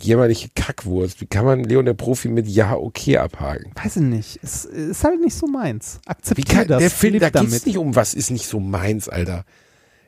jämmerliche 0.00 0.48
Kackwurst. 0.54 1.20
Wie 1.20 1.26
kann 1.26 1.44
man 1.44 1.64
Leon 1.64 1.84
der 1.84 1.94
Profi 1.94 2.28
mit 2.28 2.48
Ja, 2.48 2.74
okay 2.74 3.18
abhaken? 3.18 3.72
weiß 3.82 3.96
ich 3.96 4.02
nicht. 4.02 4.36
Ist, 4.36 4.64
ist 4.64 5.04
halt 5.04 5.20
nicht 5.20 5.34
so 5.34 5.46
meins. 5.46 6.00
Akzeptiere 6.06 6.58
kann, 6.60 6.68
das. 6.68 6.78
der 6.80 6.90
Film, 6.90 7.18
da 7.20 7.30
damit. 7.30 7.66
nicht 7.66 7.78
um 7.78 7.94
was 7.94 8.14
ist 8.14 8.30
nicht 8.30 8.46
so 8.46 8.58
meins, 8.60 9.08
Alter. 9.08 9.44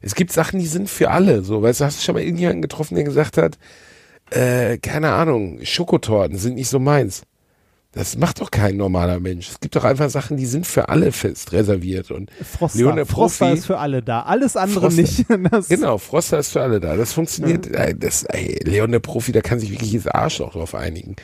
Es 0.01 0.15
gibt 0.15 0.33
Sachen, 0.33 0.59
die 0.61 0.67
sind 0.67 0.89
für 0.89 1.11
alle. 1.11 1.43
So, 1.43 1.63
weißt 1.63 1.81
du, 1.81 1.85
hast 1.85 1.99
du 2.01 2.03
schon 2.05 2.15
mal 2.15 2.23
irgendjemanden 2.23 2.63
getroffen, 2.63 2.95
der 2.95 3.05
gesagt 3.05 3.37
hat, 3.37 3.59
äh, 4.31 4.79
keine 4.79 5.13
Ahnung, 5.13 5.59
Schokotorten 5.63 6.37
sind 6.39 6.55
nicht 6.55 6.69
so 6.69 6.79
meins. 6.79 7.23
Das 7.93 8.17
macht 8.17 8.41
doch 8.41 8.53
kein 8.53 8.77
normaler 8.77 9.19
Mensch. 9.19 9.49
Es 9.51 9.59
gibt 9.59 9.75
doch 9.75 9.83
einfach 9.83 10.09
Sachen, 10.11 10.37
die 10.37 10.47
sind 10.47 10.65
für 10.65 10.89
alle 10.91 11.11
fest 11.11 11.51
reserviert. 11.53 12.13
Und 12.13 12.31
Froster, 12.31 12.79
Leon 12.79 12.95
der 12.97 13.05
Froster 13.07 13.47
Profi- 13.47 13.55
ist 13.55 13.67
für 13.67 13.79
alle 13.79 14.01
da. 14.01 14.23
Alles 14.23 14.57
andere 14.57 14.93
Froster. 14.93 15.03
nicht. 15.03 15.27
Das, 15.51 15.69
Genau, 15.69 15.99
Froster 15.99 16.39
ist 16.39 16.53
für 16.53 16.63
alle 16.63 16.79
da. 16.79 16.97
Das 16.97 17.13
funktioniert. 17.13 17.67
Ey, 17.67 17.99
Das, 17.99 18.23
ey, 18.23 18.61
Leon 18.63 18.93
der 18.93 19.01
Profi, 19.01 19.33
da 19.33 19.41
kann 19.41 19.59
sich 19.59 19.73
wirklich 19.73 19.93
das 19.95 20.07
Arschloch 20.07 20.53
drauf 20.53 20.77
einigen. 20.77 21.17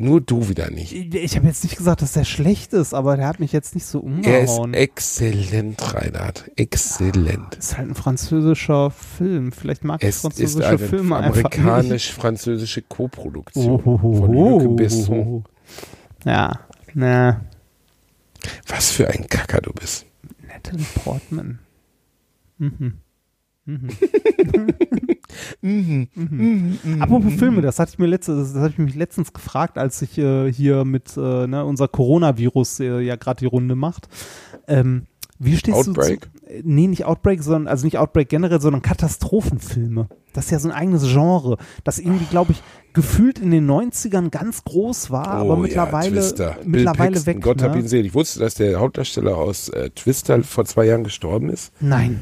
Nur 0.00 0.20
du 0.22 0.48
wieder 0.48 0.70
nicht. 0.70 0.92
Ich, 0.92 1.14
ich 1.14 1.36
habe 1.36 1.46
jetzt 1.46 1.62
nicht 1.62 1.76
gesagt, 1.76 2.00
dass 2.00 2.12
der 2.12 2.24
schlecht 2.24 2.72
ist, 2.72 2.94
aber 2.94 3.16
der 3.18 3.26
hat 3.26 3.38
mich 3.38 3.52
jetzt 3.52 3.74
nicht 3.74 3.84
so 3.84 3.98
Er 4.22 4.40
ist 4.44 4.50
umgehauen. 4.52 4.72
exzellent, 4.74 5.94
Reinhard. 5.94 6.50
Exzellent. 6.56 7.54
ist 7.56 7.76
halt 7.76 7.90
ein 7.90 7.94
französischer 7.94 8.90
Film. 8.90 9.52
Vielleicht 9.52 9.84
mag 9.84 10.02
ich 10.02 10.08
Es 10.08 10.16
ist 10.16 10.22
französische 10.22 10.66
eine 10.66 10.78
Filme 10.78 11.16
einfach 11.16 11.36
nicht. 11.36 11.58
amerikanisch-französische 11.58 12.82
Co-Produktion 12.82 13.78
von 13.80 13.94
Ohohoho. 13.94 14.58
Luc 14.60 14.76
Besson. 14.76 15.44
Ja, 16.24 16.60
na, 16.94 17.42
Was 18.68 18.90
für 18.92 19.08
ein 19.10 19.26
Kacker 19.28 19.60
du 19.60 19.72
bist. 19.74 20.06
Natalie 20.48 20.86
Portman. 21.04 21.58
Mhm. 22.56 22.94
Mhm. 23.66 23.88
Mhm. 25.60 26.78
Apropos 27.00 27.34
Filme, 27.34 27.62
das 27.62 27.78
hatte 27.78 27.92
ich 27.92 27.98
mir 27.98 28.06
letztes, 28.06 28.52
das 28.52 28.62
hatte 28.62 28.72
ich 28.72 28.78
mich 28.78 28.94
letztens 28.94 29.32
gefragt, 29.32 29.78
als 29.78 30.00
ich 30.02 30.18
äh, 30.18 30.52
hier 30.52 30.84
mit 30.84 31.16
äh, 31.16 31.46
ne, 31.46 31.64
unser 31.64 31.88
Coronavirus 31.88 32.80
äh, 32.80 33.00
ja 33.00 33.16
gerade 33.16 33.40
die 33.40 33.46
Runde 33.46 33.74
macht. 33.74 34.08
Ähm, 34.68 35.06
wie 35.42 35.56
stehst 35.56 35.88
Outbreak? 35.88 36.28
du 36.32 36.48
zu, 36.48 36.54
äh, 36.54 36.62
Nee, 36.64 36.86
nicht 36.86 37.06
Outbreak, 37.06 37.42
sondern 37.42 37.66
also 37.66 37.86
nicht 37.86 37.96
Outbreak 37.96 38.28
generell, 38.28 38.60
sondern 38.60 38.82
Katastrophenfilme. 38.82 40.08
Das 40.34 40.44
ist 40.44 40.50
ja 40.50 40.58
so 40.58 40.68
ein 40.68 40.74
eigenes 40.74 41.02
Genre, 41.10 41.56
das 41.82 41.98
irgendwie, 41.98 42.26
glaube 42.26 42.52
ich, 42.52 42.62
gefühlt 42.92 43.38
in 43.38 43.50
den 43.50 43.68
90ern 43.68 44.30
ganz 44.30 44.64
groß 44.64 45.10
war, 45.10 45.28
aber 45.28 45.56
mittlerweile, 45.56 46.10
Oh 46.10 46.20
Twister. 46.20 46.56
Bill 46.62 46.66
mittlerweile 46.66 47.12
Paxton, 47.12 47.26
weg. 47.34 47.42
Gott 47.42 47.62
hab 47.62 47.74
ihn 47.74 47.82
ne? 47.82 47.88
selig. 47.88 48.14
Wusstest 48.14 48.36
du, 48.36 48.44
dass 48.44 48.54
der 48.54 48.78
Hauptdarsteller 48.78 49.36
aus 49.36 49.70
äh, 49.70 49.90
Twister 49.90 50.42
vor 50.42 50.66
zwei 50.66 50.86
Jahren 50.86 51.04
gestorben 51.04 51.48
ist? 51.48 51.72
Nein. 51.80 52.20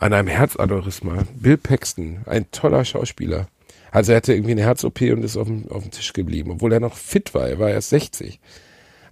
An 0.00 0.14
einem 0.14 0.28
Herzaneurysma. 0.28 1.24
Bill 1.38 1.58
Paxton, 1.58 2.20
ein 2.24 2.50
toller 2.50 2.86
Schauspieler. 2.86 3.48
Also 3.90 4.12
er 4.12 4.16
hatte 4.16 4.32
irgendwie 4.32 4.52
eine 4.52 4.62
Herz-OP 4.62 5.02
und 5.02 5.22
ist 5.22 5.36
auf 5.36 5.46
dem, 5.46 5.70
auf 5.70 5.82
dem 5.82 5.90
Tisch 5.90 6.14
geblieben, 6.14 6.52
obwohl 6.52 6.72
er 6.72 6.80
noch 6.80 6.96
fit 6.96 7.34
war. 7.34 7.48
Er 7.48 7.58
war 7.58 7.68
erst 7.68 7.90
60. 7.90 8.40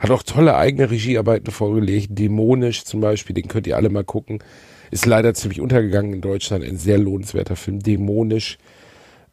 Hat 0.01 0.11
auch 0.11 0.23
tolle 0.23 0.57
eigene 0.57 0.91
Regiearbeiten 0.91 1.53
vorgelegt. 1.53 2.19
Dämonisch 2.19 2.85
zum 2.85 3.03
Beispiel, 3.03 3.35
den 3.35 3.49
könnt 3.49 3.67
ihr 3.67 3.77
alle 3.77 3.91
mal 3.91 4.05
gucken. 4.05 4.43
Ist 4.91 5.05
leider 5.05 5.35
ziemlich 5.35 5.61
untergegangen 5.61 6.15
in 6.15 6.21
Deutschland. 6.23 6.65
Ein 6.65 6.79
sehr 6.79 6.97
lohnenswerter 6.97 7.57
Film. 7.57 7.81
Dämonisch. 7.81 8.57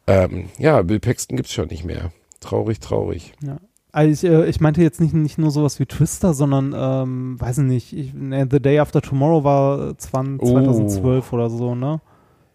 Ähm, 0.06 0.50
ja, 0.58 0.82
Bill 0.82 1.00
Paxton 1.00 1.38
gibt's 1.38 1.54
schon 1.54 1.68
nicht 1.68 1.84
mehr. 1.84 2.12
Traurig, 2.40 2.80
traurig. 2.80 3.32
Ja. 3.42 3.58
Also 3.96 4.26
ich, 4.26 4.30
äh, 4.30 4.46
ich 4.50 4.60
meinte 4.60 4.82
jetzt 4.82 5.00
nicht, 5.00 5.14
nicht 5.14 5.38
nur 5.38 5.50
sowas 5.50 5.80
wie 5.80 5.86
Twister, 5.86 6.34
sondern, 6.34 6.74
ähm, 6.76 7.40
weiß 7.40 7.58
ich 7.58 7.64
nicht, 7.64 7.92
ich, 7.96 8.12
ne, 8.12 8.46
The 8.50 8.60
Day 8.60 8.78
After 8.78 9.00
Tomorrow 9.00 9.42
war 9.42 9.96
20, 9.96 10.46
Oh. 10.46 10.52
2012 10.52 11.32
oder 11.32 11.48
so, 11.48 11.74
ne? 11.74 12.02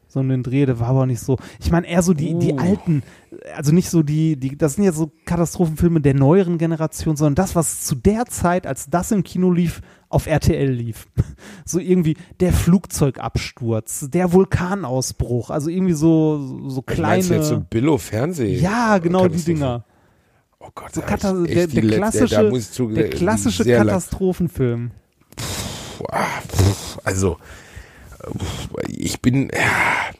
So 0.08 0.20
in 0.20 0.30
den 0.30 0.44
Dreh, 0.44 0.66
der 0.68 0.80
war 0.80 0.90
aber 0.90 1.06
nicht 1.08 1.22
so. 1.22 1.38
Ich 1.60 1.72
meine 1.72 1.88
eher 1.88 2.04
so 2.04 2.14
die, 2.14 2.36
die 2.38 2.54
Uh. 2.54 2.58
alten, 2.58 3.02
also 3.56 3.72
nicht 3.72 3.90
so 3.90 4.04
die, 4.04 4.36
die, 4.38 4.56
das 4.56 4.76
sind 4.76 4.84
jetzt 4.84 4.98
so 4.98 5.10
Katastrophenfilme 5.26 6.00
der 6.02 6.14
neueren 6.14 6.60
Generation, 6.60 7.16
sondern 7.16 7.34
das, 7.36 7.56
was 7.56 7.86
zu 7.86 7.96
der 7.96 8.26
Zeit, 8.28 8.68
als 8.68 8.90
das 8.92 9.12
im 9.12 9.24
Kino 9.24 9.52
lief, 9.52 9.82
auf 10.10 10.28
RTL 10.28 10.70
lief. 10.70 11.08
So 11.66 11.80
irgendwie 11.80 12.18
der 12.40 12.54
Flugzeugabsturz, 12.54 14.10
der 14.12 14.32
Vulkanausbruch, 14.34 15.50
also 15.50 15.70
irgendwie 15.70 15.94
so, 15.94 16.38
so 16.68 16.76
meinst 16.76 16.78
du 16.78 16.82
kleine. 16.82 17.36
jetzt 17.36 17.48
so 17.48 17.60
Billo-Fernseh? 17.68 18.58
ja, 18.60 18.98
genau 19.00 19.28
die? 19.28 19.42
Dinger. 19.42 19.86
Oh 20.64 20.70
Gott, 20.76 20.94
So 20.94 21.02
da 21.02 21.08
hab 21.08 21.16
ich 21.18 21.22
Kata 21.24 21.44
echt 21.46 21.56
der, 21.56 21.68
der 21.68 21.84
letzte- 21.84 21.98
klassische, 22.28 22.72
zugeben, 22.72 22.96
der 22.96 23.10
klassische 23.10 23.64
sehr 23.64 23.78
lang- 23.80 23.88
Katastrophenfilm. 23.88 24.92
Boah, 25.98 26.28
pff, 26.48 27.00
Also, 27.04 27.38
pff, 28.38 28.70
ich 28.88 29.22
bin, 29.22 29.50
ja, 29.54 30.14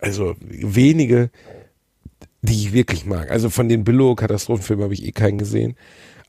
also 0.00 0.34
wenige, 0.40 1.30
die 2.42 2.54
ich 2.54 2.72
wirklich 2.72 3.06
mag. 3.06 3.30
Also 3.30 3.50
von 3.50 3.68
den 3.68 3.84
Billo-Katastrophenfilmen 3.84 4.84
habe 4.84 4.94
ich 4.94 5.04
eh 5.06 5.12
keinen 5.12 5.38
gesehen, 5.38 5.76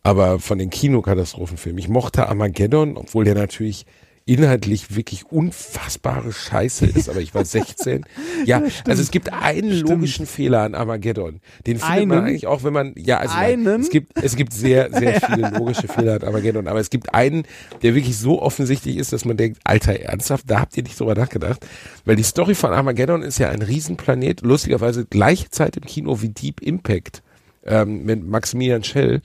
aber 0.03 0.39
von 0.39 0.57
den 0.59 0.69
Kinokatastrophenfilmen. 0.69 1.79
Ich 1.79 1.89
mochte 1.89 2.27
Armageddon, 2.29 2.95
obwohl 2.97 3.25
der 3.25 3.35
natürlich 3.35 3.85
inhaltlich 4.27 4.95
wirklich 4.95 5.25
unfassbare 5.31 6.33
Scheiße 6.33 6.87
ist, 6.87 7.09
aber 7.09 7.19
ich 7.19 7.35
war 7.35 7.45
16. 7.45 8.05
ja, 8.45 8.63
also 8.87 9.01
es 9.01 9.11
gibt 9.11 9.31
einen 9.31 9.71
Stimmt. 9.71 9.89
logischen 9.89 10.25
Fehler 10.25 10.63
an 10.63 10.73
Armageddon. 10.73 11.41
Den 11.67 11.77
findet 11.77 12.07
man 12.07 12.17
Einen? 12.17 12.27
eigentlich 12.27 12.47
auch, 12.47 12.63
wenn 12.63 12.73
man, 12.73 12.93
ja, 12.97 13.19
also 13.19 13.35
nein, 13.35 13.67
es 13.67 13.91
gibt, 13.91 14.17
es 14.19 14.35
gibt 14.35 14.51
sehr, 14.51 14.91
sehr 14.91 15.21
viele 15.29 15.51
logische 15.51 15.87
Fehler 15.87 16.15
an 16.15 16.23
Armageddon, 16.23 16.67
aber 16.67 16.79
es 16.79 16.89
gibt 16.89 17.13
einen, 17.13 17.43
der 17.83 17.93
wirklich 17.93 18.17
so 18.17 18.41
offensichtlich 18.41 18.97
ist, 18.97 19.13
dass 19.13 19.25
man 19.25 19.37
denkt, 19.37 19.59
Alter, 19.63 19.99
ernsthaft, 19.99 20.49
da 20.49 20.59
habt 20.59 20.75
ihr 20.75 20.83
nicht 20.83 20.99
drüber 20.99 21.13
nachgedacht. 21.13 21.63
Weil 22.03 22.15
die 22.15 22.23
Story 22.23 22.55
von 22.55 22.73
Armageddon 22.73 23.21
ist 23.21 23.37
ja 23.37 23.49
ein 23.49 23.61
Riesenplanet, 23.61 24.41
lustigerweise 24.41 25.05
gleiche 25.05 25.51
Zeit 25.51 25.77
im 25.77 25.83
Kino 25.83 26.23
wie 26.23 26.29
Deep 26.29 26.61
Impact, 26.61 27.21
ähm, 27.63 28.05
mit 28.05 28.27
Maximilian 28.27 28.83
Schell, 28.83 29.21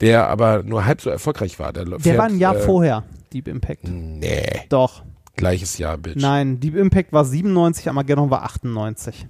der 0.00 0.28
aber 0.28 0.64
nur 0.64 0.86
halb 0.86 1.00
so 1.00 1.10
erfolgreich 1.10 1.60
war. 1.60 1.72
Der, 1.72 1.84
Der 1.84 2.00
fährt, 2.00 2.18
war 2.18 2.26
ein 2.26 2.38
Jahr 2.38 2.56
äh, 2.56 2.60
vorher, 2.60 3.04
Deep 3.32 3.48
Impact. 3.48 3.88
Nee, 3.88 4.62
Doch. 4.68 5.02
gleiches 5.36 5.78
Jahr, 5.78 5.96
Bitch. 5.98 6.20
Nein, 6.20 6.60
Deep 6.60 6.76
Impact 6.76 7.12
war 7.12 7.24
97, 7.24 7.88
Armageddon 7.88 8.30
war 8.30 8.42
98. 8.42 9.26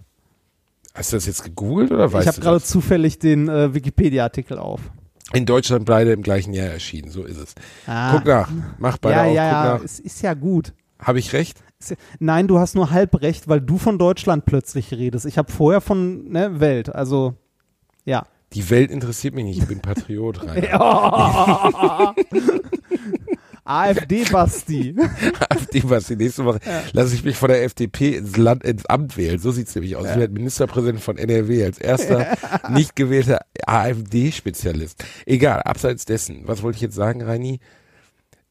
Hast 0.95 1.13
du 1.13 1.17
das 1.17 1.27
jetzt 1.27 1.45
gegoogelt 1.45 1.93
oder 1.93 2.13
weißt 2.13 2.23
ich 2.23 2.29
habe 2.29 2.41
du 2.41 2.43
gerade 2.43 2.63
zufällig 2.63 3.19
den 3.19 3.49
äh, 3.49 3.73
Wikipedia-Artikel 3.75 4.59
auf. 4.59 4.81
In 5.33 5.47
Deutschland 5.47 5.85
beide 5.85 6.13
im 6.13 6.23
gleichen 6.23 6.53
Jahr 6.53 6.67
erschienen, 6.67 7.11
so 7.11 7.23
ist 7.23 7.39
es. 7.39 7.55
Ah. 7.87 8.13
Guck 8.13 8.27
nach, 8.27 8.51
mach 8.79 8.99
beide 8.99 9.15
ja, 9.15 9.25
auf, 9.25 9.35
ja, 9.35 9.51
guck 9.51 9.65
ja, 9.65 9.75
nach. 9.75 9.85
es 9.85 10.01
ist 10.01 10.23
ja 10.23 10.35
gut. 10.35 10.73
Habe 10.99 11.21
ich 11.21 11.33
recht? 11.33 11.63
Nein, 12.19 12.49
du 12.49 12.59
hast 12.59 12.75
nur 12.75 12.91
halb 12.91 13.23
recht, 13.23 13.49
weil 13.49 13.61
du 13.61 13.79
von 13.79 13.99
Deutschland 13.99 14.45
plötzlich 14.45 14.93
redest. 14.93 15.25
Ich 15.25 15.39
habe 15.39 15.51
vorher 15.51 15.81
von 15.81 16.29
ne, 16.31 16.61
Welt, 16.61 16.95
also 16.95 17.35
ja. 18.05 18.27
Die 18.53 18.69
Welt 18.69 18.91
interessiert 18.91 19.35
mich 19.35 19.45
nicht, 19.45 19.59
ich 19.61 19.69
bin 19.69 19.81
Patriot 19.81 20.43
rein. 20.47 20.65
AfD-Basti. 23.65 24.97
AfD 25.49 25.83
was 25.85 26.07
die 26.09 26.17
nächste 26.17 26.45
Woche 26.45 26.61
lasse 26.93 27.15
ich 27.15 27.25
mich 27.25 27.37
von 27.37 27.49
der 27.49 27.65
FDP 27.65 28.17
ins 28.17 28.37
Land 28.37 28.65
ins 28.65 28.87
Amt 28.87 29.17
wählen. 29.17 29.39
So 29.39 29.51
sieht's 29.51 29.75
nämlich 29.75 29.97
aus. 29.97 30.07
Ich 30.07 30.17
werde 30.17 30.33
Ministerpräsident 30.33 31.01
von 31.01 31.19
NRW 31.19 31.65
als 31.65 31.79
erster 31.79 32.37
nicht 32.71 32.97
gewählter 32.97 33.41
AfD-Spezialist. 33.67 35.05
Egal, 35.27 35.63
abseits 35.63 36.05
dessen. 36.05 36.43
Was 36.47 36.63
wollte 36.63 36.77
ich 36.77 36.83
jetzt 36.83 36.95
sagen, 36.95 37.23
Reini? 37.23 37.61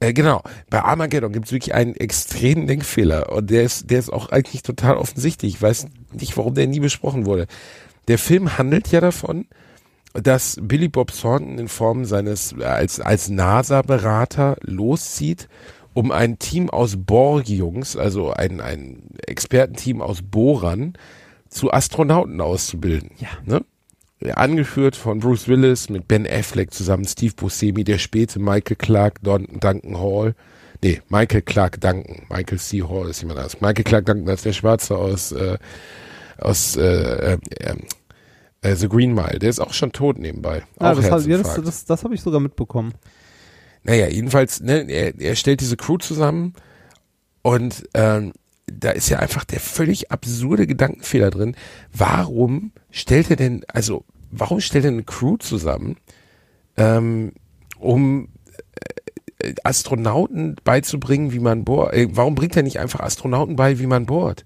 Äh, 0.02 0.14
genau, 0.14 0.42
bei 0.70 0.82
Armageddon 0.82 1.34
gibt's 1.34 1.52
wirklich 1.52 1.74
einen 1.74 1.94
extremen 1.96 2.68
Denkfehler 2.68 3.34
und 3.34 3.50
der 3.50 3.64
ist, 3.64 3.92
der 3.92 4.00
ist 4.00 4.12
auch 4.12 4.30
eigentlich 4.30 4.64
total 4.64 4.96
offensichtlich. 4.96 5.56
Ich 5.56 5.62
weiß 5.62 5.88
nicht, 6.14 6.38
warum 6.38 6.54
der 6.54 6.68
nie 6.68 6.80
besprochen 6.80 7.26
wurde. 7.26 7.48
Der 8.08 8.18
Film 8.18 8.58
handelt 8.58 8.92
ja 8.92 9.02
davon, 9.02 9.46
dass 10.14 10.58
Billy 10.62 10.88
Bob 10.88 11.12
Thornton 11.12 11.60
in 11.60 11.68
Form 11.68 12.06
seines 12.06 12.54
äh, 12.54 12.64
als 12.64 13.00
als 13.00 13.30
NASA-Berater 13.30 14.58
loszieht, 14.62 15.48
um 15.94 16.12
ein 16.12 16.40
Team 16.40 16.70
aus 16.70 16.96
Bohr-Jungs, 16.98 17.96
also 17.96 18.32
ein 18.32 18.62
ein 18.62 19.04
Expertenteam 19.26 20.02
aus 20.02 20.22
Bohrern, 20.22 20.94
zu 21.50 21.72
Astronauten 21.72 22.42
auszubilden. 22.42 23.12
Ja. 23.18 23.30
Ne? 23.46 23.64
Angeführt 24.36 24.96
von 24.98 25.20
Bruce 25.20 25.48
Willis 25.48 25.90
mit 25.90 26.08
Ben 26.08 26.28
Affleck 26.28 26.74
zusammen, 26.74 27.06
Steve 27.06 27.34
Buscemi, 27.36 27.86
der 27.86 28.00
späte 28.00 28.40
Michael 28.40 28.76
Clark 28.76 29.22
Don, 29.24 29.48
Duncan 29.60 29.98
Hall. 29.98 30.36
Nee, 30.84 31.02
Michael 31.10 31.42
Clark 31.42 31.80
Duncan. 31.82 32.26
Michael 32.30 32.60
C. 32.60 32.84
Hall 32.84 33.10
ist 33.10 33.22
jemand 33.22 33.40
anderes. 33.40 33.62
Michael 33.62 33.84
Clark 33.84 34.06
Duncan 34.06 34.34
ist 34.34 34.46
der 34.46 34.54
Schwarze 34.54 34.98
aus, 34.98 35.32
äh, 35.32 35.58
aus 36.38 36.76
äh, 36.76 37.34
äh, 37.34 37.38
äh, 38.62 38.76
The 38.76 38.90
Green 38.90 39.14
Mile. 39.14 39.40
Der 39.40 39.50
ist 39.50 39.60
auch 39.60 39.74
schon 39.74 39.92
tot 39.92 40.18
nebenbei. 40.20 40.64
Ah, 40.80 40.92
auch 40.92 40.96
das 40.96 41.10
hab- 41.12 41.26
ja, 41.28 41.38
das 41.38 41.56
das, 41.62 41.86
das 41.86 42.04
habe 42.04 42.16
ich 42.16 42.22
sogar 42.22 42.40
mitbekommen. 42.40 42.94
Naja, 43.84 44.08
jedenfalls, 44.08 44.60
ne, 44.62 44.90
er, 44.90 45.20
er 45.20 45.36
stellt 45.36 45.62
diese 45.62 45.78
Crew 45.78 45.98
zusammen 45.98 46.54
und 47.42 47.88
ähm, 47.94 48.34
da 48.68 48.92
ist 48.92 49.10
ja 49.10 49.20
einfach 49.20 49.46
der 49.46 49.60
völlig 49.60 50.12
absurde 50.12 50.68
Gedankenfehler 50.68 51.32
drin. 51.32 51.56
Warum 51.94 52.72
stellt 52.92 53.30
er 53.30 53.36
denn, 53.38 53.64
also 53.68 54.04
warum 54.32 54.60
stellt 54.60 54.86
er 54.86 54.92
eine 54.92 55.04
Crew 55.04 55.38
zusammen, 55.38 55.96
ähm, 56.78 57.32
um 57.80 58.28
äh, 59.40 59.54
Astronauten 59.64 60.58
beizubringen, 60.64 61.32
wie 61.32 61.40
man 61.40 61.64
bohrt? 61.64 61.94
Äh, 61.94 62.10
warum 62.12 62.36
bringt 62.36 62.56
er 62.58 62.64
nicht 62.64 62.80
einfach 62.80 63.00
Astronauten 63.00 63.56
bei, 63.56 63.80
wie 63.80 63.88
man 63.88 64.06
bohrt? 64.06 64.46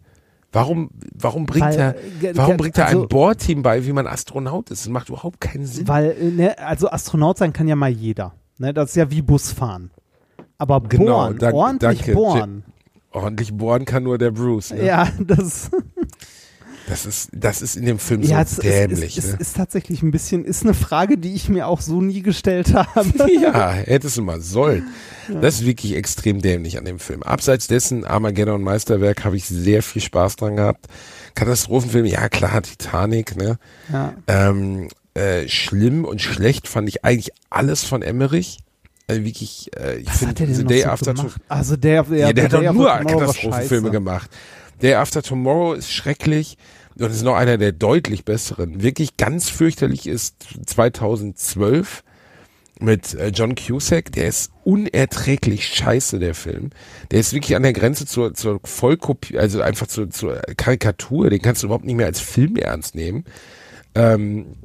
Warum, 0.53 0.91
warum 1.13 1.45
bringt 1.47 1.65
Weil, 1.65 1.79
er, 1.79 1.95
äh, 2.29 2.35
warum 2.37 2.57
bringt 2.57 2.77
er 2.77 2.85
also- 2.85 2.99
einem 2.99 3.07
Bohrteam 3.09 3.63
bei, 3.63 3.85
wie 3.85 3.91
man 3.91 4.05
Astronaut 4.07 4.69
ist? 4.69 4.85
Das 4.85 4.89
macht 4.91 5.09
überhaupt 5.09 5.41
keinen 5.41 5.65
Sinn. 5.65 5.87
Weil, 5.87 6.11
äh, 6.11 6.29
ne, 6.31 6.57
also 6.59 6.89
Astronaut 6.89 7.39
sein 7.39 7.51
kann 7.53 7.67
ja 7.67 7.75
mal 7.75 7.89
jeder. 7.89 8.33
Ne? 8.59 8.73
Das 8.73 8.91
ist 8.91 8.95
ja 8.95 9.09
wie 9.09 9.21
Busfahren. 9.23 9.89
Aber 10.59 10.79
Genau, 10.81 11.05
bohren, 11.05 11.37
dank- 11.39 11.53
ordentlich 11.55 11.97
danke, 11.99 12.13
bohren. 12.13 12.63
Ordentlich 13.11 13.53
bohren 13.55 13.85
kann 13.85 14.03
nur 14.03 14.17
der 14.17 14.31
Bruce. 14.31 14.71
Ne? 14.73 14.85
Ja, 14.85 15.07
das, 15.19 15.71
Das 16.87 17.05
ist, 17.05 17.29
das 17.31 17.61
ist 17.61 17.77
in 17.77 17.85
dem 17.85 17.97
Film 17.97 18.21
ja, 18.23 18.45
so 18.45 18.61
es, 18.61 18.67
dämlich. 18.67 19.17
es, 19.17 19.23
es, 19.23 19.31
ne? 19.31 19.37
es 19.39 19.47
ist 19.47 19.57
tatsächlich 19.57 20.01
ein 20.01 20.11
bisschen, 20.11 20.43
ist 20.43 20.63
eine 20.63 20.73
Frage, 20.73 21.17
die 21.17 21.33
ich 21.33 21.47
mir 21.47 21.67
auch 21.67 21.79
so 21.79 22.01
nie 22.01 22.21
gestellt 22.21 22.73
habe. 22.73 23.13
ja, 23.41 23.71
hättest 23.71 24.17
du 24.17 24.21
mal 24.21 24.41
sollen. 24.41 24.87
Das 25.41 25.55
ist 25.55 25.65
wirklich 25.65 25.95
extrem 25.95 26.41
dämlich 26.41 26.77
an 26.77 26.85
dem 26.85 26.99
Film. 26.99 27.23
Abseits 27.23 27.67
dessen, 27.67 28.03
Armageddon 28.03 28.61
Meisterwerk, 28.61 29.23
habe 29.23 29.37
ich 29.37 29.45
sehr 29.45 29.81
viel 29.81 30.01
Spaß 30.01 30.35
dran 30.35 30.57
gehabt. 30.57 30.87
Katastrophenfilm, 31.35 32.05
ja 32.05 32.27
klar, 32.27 32.61
Titanic, 32.61 33.37
ne? 33.37 33.57
Ja. 33.91 34.13
Ähm, 34.27 34.89
äh, 35.13 35.47
schlimm 35.47 36.05
und 36.05 36.21
schlecht 36.21 36.67
fand 36.67 36.89
ich 36.89 37.05
eigentlich 37.05 37.31
alles 37.49 37.83
von 37.83 38.01
Emmerich. 38.01 38.57
Also 39.07 39.23
wirklich, 39.23 39.69
äh, 39.77 39.97
ich 39.97 40.07
Was 40.07 40.13
hat 40.13 40.19
finde 40.19 40.33
der 40.33 40.47
denn 40.47 40.55
The 40.55 40.63
Day 40.65 40.81
so 40.81 40.87
After 40.89 41.13
gemacht? 41.13 41.41
Also 41.47 41.75
der, 41.75 42.03
der, 42.03 42.17
Ja, 42.17 42.33
der, 42.33 42.43
hat 42.45 42.53
Day 42.53 42.65
doch 42.65 42.73
nur 42.73 42.89
Katastrophenfilme 42.89 43.91
gemacht. 43.91 44.29
Day 44.81 44.95
After 44.95 45.21
Tomorrow 45.21 45.73
ist 45.73 45.91
schrecklich 45.91 46.57
und 46.97 47.11
ist 47.11 47.23
noch 47.23 47.35
einer 47.35 47.57
der 47.57 47.71
deutlich 47.71 48.25
besseren. 48.25 48.83
Wirklich 48.83 49.17
ganz 49.17 49.49
fürchterlich 49.49 50.07
ist 50.07 50.45
2012 50.65 52.03
mit 52.79 53.13
äh, 53.13 53.29
John 53.29 53.55
Cusack. 53.55 54.11
Der 54.11 54.27
ist 54.27 54.51
unerträglich 54.63 55.67
scheiße, 55.67 56.19
der 56.19 56.35
Film. 56.35 56.71
Der 57.11 57.19
ist 57.19 57.33
wirklich 57.33 57.55
an 57.55 57.63
der 57.63 57.73
Grenze 57.73 58.05
zur, 58.05 58.33
zur 58.33 58.59
Vollkopie, 58.63 59.37
also 59.37 59.61
einfach 59.61 59.87
zur, 59.87 60.09
zur 60.09 60.41
Karikatur. 60.57 61.29
Den 61.29 61.41
kannst 61.41 61.63
du 61.63 61.67
überhaupt 61.67 61.85
nicht 61.85 61.95
mehr 61.95 62.07
als 62.07 62.19
Film 62.19 62.55
ernst 62.57 62.95
nehmen. 62.95 63.25
Ähm, 63.95 64.55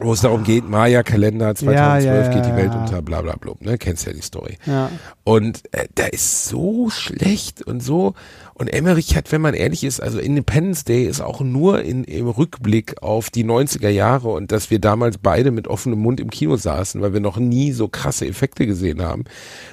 wo 0.00 0.12
es 0.12 0.20
darum 0.20 0.42
geht, 0.42 0.68
Maya-Kalender 0.68 1.54
2012 1.54 1.74
Ja, 1.74 1.98
ja, 1.98 2.28
geht 2.28 2.46
die 2.46 2.56
Welt 2.56 2.74
unter, 2.74 3.02
bla 3.02 3.20
bla 3.20 3.36
bla. 3.36 3.52
Ne? 3.60 3.78
Kennst 3.78 4.06
ja 4.06 4.12
die 4.12 4.22
Story. 4.22 4.56
Ja. 4.66 4.90
Und 5.24 5.62
äh, 5.72 5.86
da 5.94 6.06
ist 6.06 6.46
so 6.46 6.90
schlecht 6.90 7.62
und 7.62 7.82
so. 7.82 8.14
Und 8.54 8.68
Emmerich 8.68 9.16
hat, 9.16 9.32
wenn 9.32 9.40
man 9.40 9.54
ehrlich 9.54 9.84
ist, 9.84 10.00
also 10.00 10.18
Independence 10.18 10.84
Day 10.84 11.04
ist 11.04 11.20
auch 11.20 11.40
nur 11.40 11.82
in, 11.82 12.04
im 12.04 12.28
Rückblick 12.28 13.02
auf 13.02 13.30
die 13.30 13.44
90er 13.44 13.88
Jahre 13.88 14.28
und 14.30 14.52
dass 14.52 14.70
wir 14.70 14.78
damals 14.78 15.18
beide 15.18 15.50
mit 15.50 15.68
offenem 15.68 15.98
Mund 15.98 16.20
im 16.20 16.30
Kino 16.30 16.56
saßen, 16.56 17.00
weil 17.00 17.12
wir 17.12 17.20
noch 17.20 17.38
nie 17.38 17.72
so 17.72 17.88
krasse 17.88 18.26
Effekte 18.26 18.66
gesehen 18.66 19.02
haben. 19.02 19.24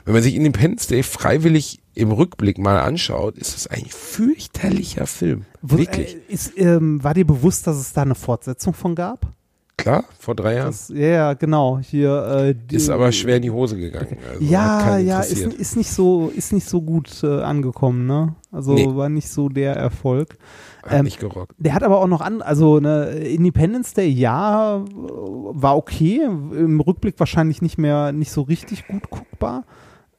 Wenn 0.06 0.14
man 0.14 0.24
sich 0.24 0.36
Independence 0.36 0.88
Day 0.88 1.04
freiwillig 1.04 1.80
im 1.94 2.12
Rückblick 2.12 2.58
mal 2.58 2.80
anschaut, 2.80 3.38
ist 3.38 3.56
das 3.56 3.68
ein 3.68 3.86
fürchterlicher 3.88 5.06
Film. 5.06 5.46
Wirklich. 5.62 6.16
Äh, 6.16 6.34
ist, 6.34 6.54
ähm, 6.58 7.04
war 7.04 7.14
dir 7.14 7.26
bewusst, 7.26 7.68
dass 7.68 7.78
es 7.78 7.94
da 7.94 8.04
eine 8.04 8.16
Fortsetzung 8.16 8.74
von 8.74 8.96
gab? 8.96 9.28
Klar, 9.80 10.04
vor 10.18 10.36
drei 10.36 10.56
Jahren. 10.56 10.68
Das, 10.68 10.90
ja, 10.94 11.34
genau. 11.34 11.80
Hier, 11.80 12.50
äh, 12.50 12.56
die, 12.56 12.76
ist 12.76 12.90
aber 12.90 13.12
schwer 13.12 13.38
in 13.38 13.44
die 13.44 13.52
Hose 13.52 13.78
gegangen. 13.78 14.18
Also 14.32 14.44
Ja, 14.46 14.98
ja, 14.98 15.22
ist, 15.22 15.38
ist 15.54 15.76
nicht 15.78 15.90
so, 15.90 16.32
ist 16.36 16.52
nicht 16.54 16.68
so 16.68 16.82
gut 16.82 17.24
äh, 17.24 17.42
angekommen, 17.42 18.06
ne? 18.06 18.36
Also 18.52 18.74
Nee. 18.74 18.88
war 18.96 19.10
nicht 19.10 19.30
so 19.30 19.48
der 19.50 19.76
Erfolg. 19.76 20.38
Hat 20.84 20.94
Ähm, 21.00 21.04
nicht 21.06 21.20
gerockt. 21.20 21.56
Der 21.58 21.74
hat 21.74 21.84
aber 21.84 22.00
auch 22.00 22.08
noch 22.08 22.22
an, 22.22 22.42
also 22.42 22.80
ne, 22.80 23.10
Independence 23.10 23.94
Day, 23.94 24.08
ja, 24.10 24.84
war 24.86 25.78
okay. 25.78 26.22
Im 26.24 26.80
Rückblick 26.80 27.20
wahrscheinlich 27.20 27.62
nicht 27.62 27.78
mehr, 27.78 28.12
nicht 28.12 28.32
so 28.32 28.42
richtig 28.42 28.88
gut 28.88 29.10
guckbar. 29.10 29.66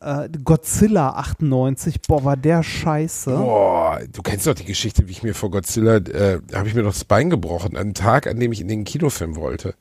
Äh, 0.01 0.31
Godzilla 0.43 1.11
98, 1.11 2.01
boah, 2.03 2.25
war 2.25 2.37
der 2.37 2.63
scheiße. 2.63 3.37
Boah, 3.37 4.01
du 4.11 4.23
kennst 4.23 4.47
doch 4.47 4.55
die 4.55 4.65
Geschichte, 4.65 5.07
wie 5.07 5.13
ich 5.13 5.23
mir 5.23 5.35
vor 5.35 5.51
Godzilla, 5.51 5.97
äh, 5.97 6.41
habe 6.55 6.69
ich 6.69 6.75
mir 6.75 6.83
doch 6.83 6.95
das 6.95 7.05
Bein 7.05 7.29
gebrochen, 7.29 7.77
an 7.77 7.83
einem 7.83 7.95
Tag, 7.95 8.27
an 8.27 8.41
dem 8.41 8.51
ich 8.53 8.63
in 8.63 8.69
den 8.69 8.85
Kinofilm 8.85 9.37
wollte. 9.37 9.75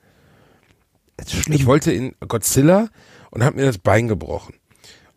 Ich 1.50 1.66
wollte 1.66 1.92
in 1.92 2.16
Godzilla 2.28 2.90
und 3.32 3.44
habe 3.44 3.58
mir 3.58 3.66
das 3.66 3.78
Bein 3.78 4.08
gebrochen. 4.08 4.56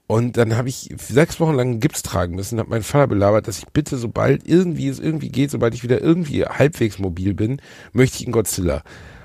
Und 0.06 0.36
dann 0.36 0.56
habe 0.56 0.68
ich 0.68 0.94
sechs 0.98 1.40
Wochen 1.40 1.54
lang 1.54 1.80
Gips 1.80 2.02
tragen 2.02 2.34
müssen, 2.36 2.58
habe 2.58 2.70
meinen 2.70 2.82
Vater 2.82 3.06
belabert, 3.06 3.48
dass 3.48 3.58
ich 3.58 3.66
bitte, 3.68 3.96
sobald 3.96 4.46
irgendwie 4.46 4.88
es 4.88 5.00
irgendwie 5.00 5.30
geht, 5.30 5.50
sobald 5.50 5.74
ich 5.74 5.82
wieder 5.82 6.00
irgendwie 6.00 6.44
halbwegs 6.44 6.98
mobil 6.98 7.34
bin, 7.34 7.60
möchte 7.92 8.18
ich 8.18 8.26
in 8.26 8.32
Godzilla. 8.32 8.82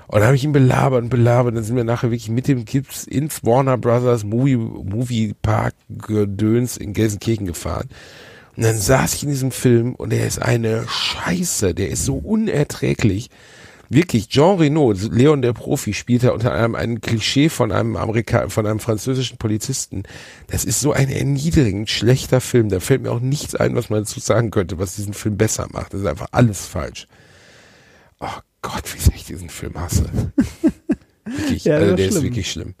Und 0.08 0.22
habe 0.22 0.34
ich 0.34 0.44
ihn 0.44 0.52
belabert 0.52 1.02
und 1.02 1.10
belabert. 1.10 1.54
Dann 1.54 1.64
sind 1.64 1.76
wir 1.76 1.84
nachher 1.84 2.10
wirklich 2.10 2.30
mit 2.30 2.48
dem 2.48 2.64
Gips 2.64 3.04
ins 3.04 3.44
Warner 3.44 3.76
Brothers 3.76 4.24
Movie, 4.24 4.56
Movie 4.56 5.34
Park 5.40 5.74
Gedöns 5.90 6.78
in 6.78 6.94
Gelsenkirchen 6.94 7.46
gefahren. 7.46 7.88
Und 8.56 8.64
dann 8.64 8.76
saß 8.76 9.14
ich 9.14 9.22
in 9.22 9.28
diesem 9.28 9.52
Film 9.52 9.94
und 9.94 10.10
der 10.10 10.26
ist 10.26 10.40
eine 10.40 10.88
Scheiße. 10.88 11.74
Der 11.74 11.90
ist 11.90 12.06
so 12.06 12.16
unerträglich. 12.16 13.28
Wirklich, 13.90 14.28
Jean 14.28 14.58
Reno, 14.58 14.92
Leon 14.92 15.42
der 15.42 15.52
Profi, 15.52 15.94
spielt 15.94 16.24
da 16.24 16.30
unter 16.30 16.52
anderem 16.52 16.74
ein 16.74 17.00
Klischee 17.00 17.50
von 17.50 17.70
einem 17.70 17.96
Amerika 17.96 18.48
von 18.48 18.66
einem 18.66 18.80
französischen 18.80 19.38
Polizisten. 19.38 20.02
Das 20.46 20.64
ist 20.64 20.80
so 20.80 20.92
ein 20.92 21.10
erniedrigend 21.10 21.88
schlechter 21.88 22.40
Film. 22.40 22.70
Da 22.70 22.80
fällt 22.80 23.02
mir 23.02 23.12
auch 23.12 23.20
nichts 23.20 23.54
ein, 23.54 23.76
was 23.76 23.90
man 23.90 24.00
dazu 24.00 24.20
sagen 24.20 24.50
könnte, 24.50 24.78
was 24.78 24.96
diesen 24.96 25.14
Film 25.14 25.36
besser 25.36 25.68
macht. 25.70 25.92
Das 25.92 26.00
ist 26.00 26.06
einfach 26.06 26.28
alles 26.32 26.66
falsch. 26.66 27.06
Oh 28.20 28.26
Gott, 28.62 28.94
wie 28.94 28.98
sehr 28.98 29.14
ich 29.14 29.24
diesen 29.24 29.48
Film 29.48 29.78
hasse. 29.78 30.04
wirklich, 31.24 31.64
Ja, 31.64 31.76
also 31.76 31.94
der 31.94 32.04
ist 32.06 32.06
ist 32.06 32.12
schlimm. 32.18 32.22
wirklich 32.24 32.50
schlimm. 32.50 32.74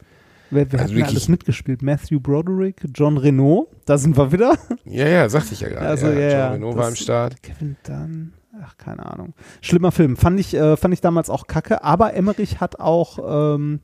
Wer, 0.50 0.72
wer 0.72 0.80
also 0.80 0.94
hat 0.96 1.08
alles 1.08 1.28
mitgespielt? 1.28 1.82
Matthew 1.82 2.20
Broderick, 2.20 2.76
John 2.94 3.18
Renault, 3.18 3.68
da 3.84 3.98
sind 3.98 4.16
wir 4.16 4.32
wieder. 4.32 4.56
Ja, 4.84 5.06
ja, 5.06 5.28
sagte 5.28 5.52
ich 5.52 5.60
ja 5.60 5.68
gerade. 5.68 5.86
Also, 5.86 6.06
ja, 6.08 6.18
ja, 6.18 6.50
Reno 6.52 6.68
das- 6.68 6.76
war 6.78 6.86
am 6.88 6.96
Start. 6.96 7.42
Kevin 7.42 7.76
Dunn, 7.86 8.32
ach, 8.62 8.76
keine 8.78 9.04
Ahnung. 9.04 9.34
Schlimmer 9.60 9.92
Film. 9.92 10.16
Fand 10.16 10.40
ich, 10.40 10.54
äh, 10.54 10.76
fand 10.78 10.94
ich 10.94 11.02
damals 11.02 11.28
auch 11.28 11.46
kacke, 11.48 11.84
aber 11.84 12.14
Emmerich 12.14 12.60
hat 12.60 12.80
auch, 12.80 13.18
ähm, 13.52 13.80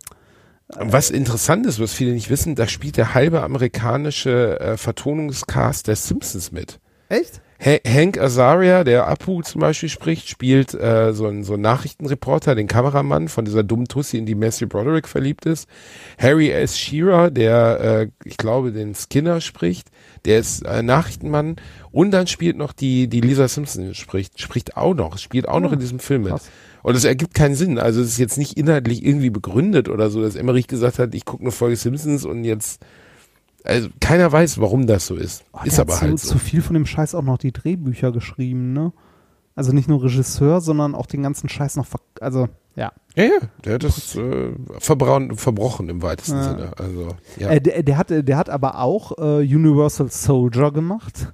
Und 0.79 0.93
was 0.93 1.11
interessant 1.11 1.67
ist, 1.67 1.79
was 1.81 1.93
viele 1.93 2.13
nicht 2.13 2.31
wissen, 2.31 2.55
da 2.55 2.67
spielt 2.67 2.97
der 2.97 3.13
halbe 3.13 3.43
amerikanische 3.43 4.59
äh, 4.59 4.77
Vertonungscast 4.79 5.87
der 5.87 5.97
Simpsons 5.97 6.51
mit. 6.51 6.81
echt? 7.11 7.43
Ha 7.61 7.79
Hank 7.87 8.19
Azaria, 8.19 8.85
der 8.85 9.07
Apu 9.07 9.43
zum 9.43 9.61
Beispiel 9.61 9.89
spricht, 9.89 10.29
spielt 10.29 10.75
äh, 10.75 11.13
so 11.13 11.27
einen 11.27 11.45
so 11.45 11.55
einen 11.55 11.63
Nachrichtenreporter, 11.63 12.55
den 12.55 12.67
Kameramann 12.67 13.29
von 13.29 13.45
dieser 13.45 13.63
dummen 13.63 13.87
Tussi, 13.87 14.19
in 14.19 14.27
die 14.27 14.35
Matthew 14.35 14.67
Broderick 14.67 15.09
verliebt 15.09 15.47
ist. 15.47 15.69
Harry 16.19 16.51
S. 16.51 16.79
Shearer, 16.79 17.31
der, 17.31 17.81
äh, 17.81 18.09
ich 18.25 18.37
glaube, 18.37 18.73
den 18.73 18.95
Skinner 18.95 19.41
spricht, 19.41 19.89
der 20.25 20.41
ist 20.41 20.63
äh, 20.67 20.83
Nachrichtenmann. 20.83 21.57
Und 21.93 22.11
dann 22.11 22.27
spielt 22.27 22.57
noch 22.57 22.73
die, 22.73 23.09
die 23.09 23.21
Lisa 23.21 23.47
Simpson 23.47 23.95
spricht, 23.95 24.41
spricht 24.41 24.77
auch 24.77 24.95
noch, 24.95 25.19
spielt 25.19 25.49
auch 25.49 25.61
noch 25.61 25.73
in 25.73 25.79
diesem 25.79 26.01
Film 26.01 26.23
mit. 26.23 26.35
Und 26.83 26.97
es 26.97 27.05
ergibt 27.05 27.35
keinen 27.35 27.55
Sinn. 27.55 27.79
Also 27.79 28.03
es 28.03 28.09
ist 28.09 28.19
jetzt 28.19 28.37
nicht 28.37 28.59
inhaltlich 28.59 29.05
irgendwie 29.05 29.31
begründet 29.31 29.89
oder 29.89 30.11
so, 30.11 30.21
dass 30.21 30.37
Emmerich 30.37 30.67
gesagt 30.67 30.99
hat, 30.99 31.15
ich 31.15 31.25
gucke 31.25 31.43
eine 31.43 31.51
Folge 31.51 31.77
Simpsons 31.77 32.25
und 32.27 32.45
jetzt, 32.45 32.85
also 33.65 33.89
keiner 34.01 34.31
weiß, 34.31 34.61
warum 34.61 34.87
das 34.87 35.07
so 35.07 35.17
ist. 35.17 35.45
Oh, 35.53 35.61
ist 35.65 35.81
aber 35.81 35.95
hat 35.95 36.03
halt 36.03 36.19
zu, 36.19 36.27
so. 36.27 36.33
zu 36.35 36.39
viel 36.39 36.63
von 36.63 36.75
dem 36.75 36.87
Scheiß 36.87 37.15
auch 37.15 37.23
noch 37.23 37.39
die 37.39 37.53
Drehbücher 37.53 38.13
geschrieben, 38.13 38.73
ne? 38.73 38.93
Also 39.57 39.73
nicht 39.73 39.89
nur 39.89 40.03
Regisseur, 40.03 40.61
sondern 40.61 40.95
auch 40.95 41.07
den 41.07 41.23
ganzen 41.23 41.49
Scheiß 41.49 41.77
noch, 41.77 41.87
ver 41.87 42.01
also, 42.21 42.49
ja. 42.77 42.93
Ja, 43.15 43.25
ja, 43.25 43.31
der 43.65 43.75
hat 43.75 43.85
das 43.85 44.17
äh, 44.17 44.51
verbraun, 44.79 45.37
verbrochen 45.37 45.89
im 45.89 46.03
weitesten 46.03 46.37
Ja. 46.37 46.43
Sinne. 46.43 46.73
Also, 46.77 47.17
ja. 47.39 47.51
Äh, 47.51 47.61
der, 47.61 47.83
der, 47.85 47.97
hat, 47.97 48.11
der 48.11 48.37
hat 48.37 48.51
aber 48.51 48.81
auch 48.81 49.17
äh, 49.17 49.41
Universal 49.43 50.11
Soldier 50.11 50.73
gemacht. 50.73 51.33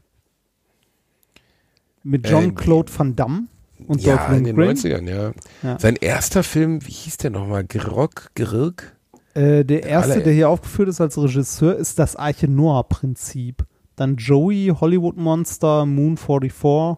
Mit 2.03 2.27
Äh, 2.27 2.29
Jean-Claude 2.31 2.93
Van 2.97 3.17
Damme 3.17 3.45
und 3.87 4.03
ja, 4.03 4.17
Dolph 4.17 4.37
in 4.37 4.45
den 4.45 4.57
Lundgren. 4.57 5.09
90ern, 5.09 5.11
ja. 5.11 5.33
Ja. 5.63 5.79
Sein 5.79 5.97
erster 5.97 6.43
Film, 6.43 6.87
wie 6.87 6.93
hieß 6.93 7.17
der 7.17 7.31
nochmal? 7.31 7.65
Grog, 7.65 8.31
Girk? 8.35 8.97
Äh, 9.35 9.65
der 9.65 9.85
erste, 9.85 10.15
aller- 10.15 10.23
der 10.25 10.33
hier 10.33 10.49
aufgeführt 10.49 10.89
ist 10.89 11.01
als 11.01 11.17
Regisseur, 11.17 11.77
ist 11.77 11.99
das 11.99 12.17
Arche 12.17 12.49
Noah-Prinzip. 12.49 13.65
Dann 13.97 14.17
Joey, 14.17 14.73
Hollywood 14.81 15.17
Monster, 15.17 15.87
Moon 15.87 16.17
44. 16.17 16.97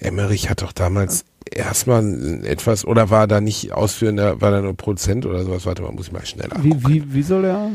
Emmerich 0.00 0.48
hat 0.48 0.62
doch 0.62 0.72
damals 0.72 1.24
erstmal 1.50 2.42
etwas, 2.44 2.84
oder 2.86 3.10
war 3.10 3.26
da 3.26 3.40
nicht 3.40 3.72
ausführender, 3.72 4.40
war 4.40 4.50
da 4.50 4.62
nur 4.62 4.74
Produzent 4.74 5.26
oder 5.26 5.44
sowas? 5.44 5.66
Warte 5.66 5.82
mal, 5.82 5.92
muss 5.92 6.06
ich 6.06 6.12
mal 6.12 6.24
schneller. 6.24 6.56
Wie, 6.62 6.74
wie, 6.86 7.12
wie 7.14 7.22
soll 7.22 7.44
er? 7.44 7.70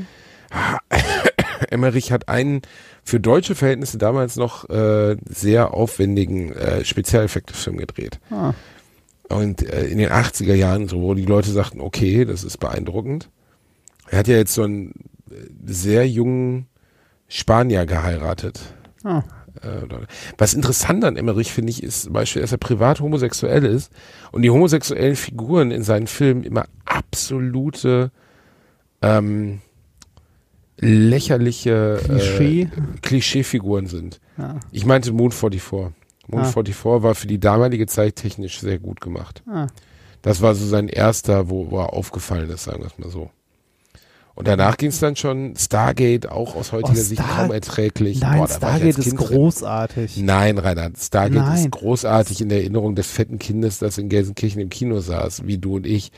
Emmerich 1.69 2.11
hat 2.11 2.27
einen 2.27 2.61
für 3.03 3.19
deutsche 3.19 3.55
Verhältnisse 3.55 3.97
damals 3.97 4.35
noch 4.35 4.69
äh, 4.69 5.15
sehr 5.29 5.73
aufwendigen 5.73 6.51
äh, 6.53 6.83
Spezialeffekte-Film 6.83 7.77
gedreht. 7.77 8.19
Ah, 8.31 8.53
Und 9.31 9.61
äh, 9.67 9.85
in 9.85 9.97
den 9.97 10.09
80er 10.09 10.53
Jahren, 10.53 10.87
so, 10.87 11.01
wo 11.01 11.13
die 11.13 11.25
Leute 11.25 11.51
sagten, 11.51 11.81
okay, 11.81 12.25
das 12.25 12.43
ist 12.43 12.57
beeindruckend. 12.57 13.29
Er 14.09 14.19
hat 14.19 14.27
ja 14.27 14.37
jetzt 14.37 14.53
so 14.53 14.63
einen 14.63 14.91
äh, 15.29 15.35
sehr 15.65 16.07
jungen 16.07 16.67
Spanier 17.27 17.85
geheiratet. 17.85 18.61
ah. 19.03 19.23
Äh, 19.61 19.81
Was 20.37 20.53
interessant 20.53 21.03
an 21.03 21.17
Emmerich, 21.17 21.51
finde 21.51 21.71
ich, 21.71 21.83
ist 21.83 22.03
zum 22.03 22.13
Beispiel, 22.13 22.41
dass 22.41 22.51
er 22.51 22.57
privat 22.57 23.01
homosexuell 23.01 23.65
ist 23.65 23.91
und 24.31 24.43
die 24.43 24.49
homosexuellen 24.49 25.15
Figuren 25.15 25.71
in 25.71 25.83
seinen 25.83 26.07
Filmen 26.07 26.43
immer 26.43 26.65
absolute 26.85 28.11
ähm, 29.01 29.59
lächerliche 30.79 31.99
Klischee. 32.03 32.61
Äh, 32.63 32.67
Klischeefiguren 33.01 33.87
sind. 33.87 34.19
Ja. 34.37 34.59
Ich 34.71 34.85
meinte 34.85 35.11
Moon 35.11 35.31
44. 35.31 35.93
Moon 36.31 36.41
Ah. 36.41 36.45
44 36.45 37.03
war 37.03 37.15
für 37.15 37.27
die 37.27 37.39
damalige 37.39 37.87
Zeit 37.87 38.15
technisch 38.15 38.59
sehr 38.59 38.79
gut 38.79 39.01
gemacht. 39.01 39.43
Ah. 39.47 39.67
Das 40.21 40.41
war 40.41 40.53
so 40.55 40.65
sein 40.65 40.87
erster, 40.87 41.49
wo, 41.49 41.71
wo 41.71 41.79
er 41.79 41.93
aufgefallen 41.93 42.49
ist, 42.49 42.63
sagen 42.65 42.79
wir 42.79 42.87
es 42.87 42.97
mal 42.99 43.09
so. 43.09 43.29
Und 44.33 44.47
danach 44.47 44.77
ging 44.77 44.89
es 44.89 44.99
dann 44.99 45.15
schon 45.17 45.55
Stargate, 45.57 46.29
auch 46.31 46.55
aus 46.55 46.71
heutiger 46.71 46.97
Oh, 46.97 47.03
Sicht 47.03 47.21
kaum 47.21 47.51
erträglich. 47.51 48.21
Nein, 48.21 48.39
Boah, 48.39 48.47
Stargate 48.47 48.97
ist 48.97 49.03
Kind 49.03 49.19
drin. 49.19 49.27
großartig. 49.27 50.17
Nein, 50.17 50.57
Reinhard, 50.57 50.97
Stargate 50.97 51.41
Nein. 51.41 51.57
ist 51.59 51.71
großartig 51.71 52.41
in 52.41 52.49
der 52.49 52.59
Erinnerung 52.59 52.95
des 52.95 53.07
fetten 53.07 53.39
Kindes, 53.39 53.79
das 53.79 53.97
in 53.97 54.07
Gelsenkirchen 54.09 54.61
im 54.61 54.69
Kino 54.69 54.99
saß, 55.01 55.45
wie 55.47 55.57
du 55.57 55.75
und 55.75 55.85
ich. 55.85 56.11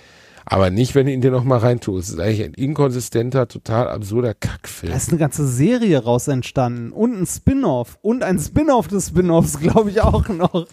Aber 0.45 0.69
nicht, 0.69 0.95
wenn 0.95 1.05
du 1.05 1.13
ihn 1.13 1.21
dir 1.21 1.31
nochmal 1.31 1.59
reintust. 1.59 2.09
Es 2.09 2.13
ist 2.15 2.19
eigentlich 2.19 2.43
ein 2.43 2.53
inkonsistenter, 2.53 3.47
total 3.47 3.87
absurder 3.89 4.33
Kackfilm. 4.33 4.91
Da 4.91 4.97
ist 4.97 5.09
eine 5.09 5.19
ganze 5.19 5.47
Serie 5.47 6.03
raus 6.03 6.27
entstanden 6.27 6.91
und 6.91 7.15
ein 7.15 7.25
Spin-off 7.25 7.97
und 8.01 8.23
ein 8.23 8.39
Spin-off 8.39 8.87
des 8.87 9.07
Spin-offs, 9.07 9.59
glaube 9.61 9.89
ich 9.89 10.01
auch 10.01 10.27
noch. 10.29 10.67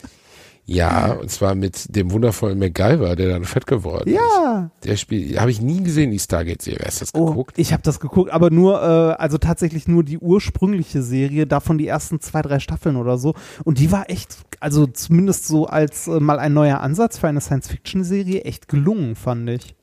Ja, 0.73 1.13
und 1.15 1.29
zwar 1.33 1.57
mit 1.57 1.97
dem 1.97 2.13
wundervollen 2.13 2.57
MacGyver, 2.59 3.17
der 3.17 3.29
dann 3.31 3.45
fett 3.45 3.67
geworden 3.67 4.09
Ja. 4.13 4.71
ist. 4.79 4.89
Der 4.89 4.97
Spiel, 4.97 5.39
habe 5.41 5.51
ich 5.51 5.61
nie 5.61 5.83
gesehen, 5.83 6.13
die 6.13 6.19
Stargate-Serie. 6.21 6.85
Hast 6.87 7.01
du 7.01 7.05
das 7.07 7.15
Oh, 7.15 7.27
geguckt? 7.27 7.55
ich 7.59 7.73
habe 7.73 7.83
das 7.83 7.99
geguckt, 7.99 8.31
aber 8.31 8.51
nur, 8.51 8.81
äh, 8.81 9.21
also 9.21 9.37
tatsächlich 9.39 9.89
nur 9.89 10.05
die 10.05 10.19
ursprüngliche 10.19 11.03
Serie, 11.03 11.49
davon 11.49 11.77
die 11.77 11.89
ersten 11.89 12.21
zwei, 12.21 12.41
drei 12.43 12.61
Staffeln 12.61 12.95
oder 12.95 13.19
so. 13.19 13.35
Und 13.65 13.79
die 13.81 13.91
war 13.91 14.09
echt, 14.11 14.37
also 14.61 14.87
zumindest 14.87 15.49
so 15.49 15.67
als 15.67 16.07
äh, 16.07 16.21
mal 16.21 16.39
ein 16.39 16.53
neuer 16.55 16.79
Ansatz 16.81 17.19
für 17.19 17.27
eine 17.27 17.41
Science-Fiction-Serie, 17.41 18.43
echt 18.43 18.69
gelungen, 18.69 19.17
fand 19.17 19.51
ich. 19.51 19.75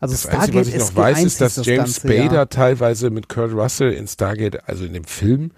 Also 0.00 0.14
Das 0.14 0.24
Einzige, 0.26 0.60
was 0.60 0.68
ich 0.68 0.78
noch 0.78 0.96
weiß, 0.96 1.22
ist, 1.22 1.40
dass 1.42 1.62
James 1.66 1.96
Spader 1.96 2.48
teilweise 2.48 3.10
mit 3.10 3.28
Kurt 3.28 3.52
Russell 3.52 3.92
in 3.92 4.08
Stargate, 4.08 4.66
also 4.66 4.86
in 4.86 4.94
dem 4.94 5.04
Film, 5.04 5.50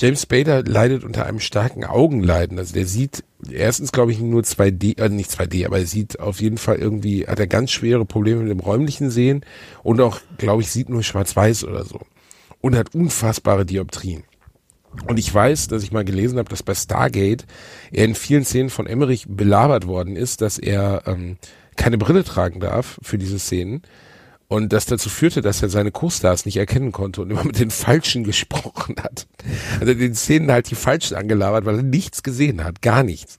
James 0.00 0.22
Spader 0.22 0.62
leidet 0.62 1.02
unter 1.02 1.26
einem 1.26 1.40
starken 1.40 1.84
Augenleiden. 1.84 2.56
Also 2.58 2.72
der 2.72 2.86
sieht 2.86 3.24
erstens, 3.50 3.90
glaube 3.90 4.12
ich, 4.12 4.20
nur 4.20 4.42
2D, 4.42 4.96
äh, 5.00 5.08
nicht 5.08 5.28
2D, 5.28 5.66
aber 5.66 5.80
er 5.80 5.86
sieht 5.86 6.20
auf 6.20 6.40
jeden 6.40 6.56
Fall 6.56 6.76
irgendwie, 6.76 7.26
hat 7.26 7.40
er 7.40 7.48
ganz 7.48 7.72
schwere 7.72 8.04
Probleme 8.04 8.42
mit 8.42 8.50
dem 8.50 8.60
räumlichen 8.60 9.10
Sehen 9.10 9.44
und 9.82 10.00
auch, 10.00 10.20
glaube 10.38 10.62
ich, 10.62 10.70
sieht 10.70 10.88
nur 10.88 11.02
schwarz-weiß 11.02 11.64
oder 11.64 11.84
so. 11.84 12.00
Und 12.60 12.76
hat 12.76 12.94
unfassbare 12.94 13.66
Dioptrien. 13.66 14.22
Und 15.08 15.18
ich 15.18 15.34
weiß, 15.34 15.66
dass 15.66 15.82
ich 15.82 15.90
mal 15.90 16.04
gelesen 16.04 16.38
habe, 16.38 16.48
dass 16.48 16.62
bei 16.62 16.74
Stargate 16.74 17.44
er 17.90 18.04
in 18.04 18.14
vielen 18.14 18.44
Szenen 18.44 18.70
von 18.70 18.86
Emmerich 18.86 19.26
belabert 19.28 19.88
worden 19.88 20.14
ist, 20.14 20.42
dass 20.42 20.58
er 20.58 21.02
ähm, 21.06 21.38
keine 21.76 21.98
Brille 21.98 22.22
tragen 22.22 22.60
darf 22.60 22.98
für 23.02 23.18
diese 23.18 23.38
Szenen. 23.40 23.82
Und 24.50 24.72
das 24.72 24.86
dazu 24.86 25.10
führte, 25.10 25.42
dass 25.42 25.62
er 25.62 25.68
seine 25.68 25.90
Co-Stars 25.90 26.46
nicht 26.46 26.56
erkennen 26.56 26.90
konnte 26.90 27.20
und 27.20 27.30
immer 27.30 27.44
mit 27.44 27.58
den 27.58 27.70
Falschen 27.70 28.24
gesprochen 28.24 28.96
hat. 29.02 29.26
Also 29.78 29.92
den 29.92 30.14
Szenen 30.14 30.50
halt 30.50 30.70
die 30.70 30.74
Falschen 30.74 31.16
angelabert, 31.16 31.66
weil 31.66 31.76
er 31.76 31.82
nichts 31.82 32.22
gesehen 32.22 32.64
hat, 32.64 32.80
gar 32.80 33.02
nichts. 33.02 33.36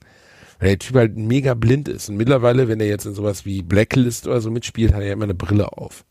Weil 0.60 0.68
der 0.68 0.78
Typ 0.78 0.94
halt 0.96 1.16
mega 1.16 1.54
blind 1.54 1.88
ist. 1.88 2.08
Und 2.10 2.16
mittlerweile, 2.16 2.68
wenn 2.68 2.78
er 2.78 2.86
jetzt 2.86 3.06
in 3.06 3.14
sowas 3.14 3.44
wie 3.44 3.62
Blacklist 3.62 4.28
oder 4.28 4.40
so 4.40 4.50
mitspielt, 4.52 4.92
hat 4.92 5.00
er 5.00 5.06
ja 5.08 5.12
immer 5.14 5.24
eine 5.24 5.34
Brille 5.34 5.72
auf. 5.72 6.04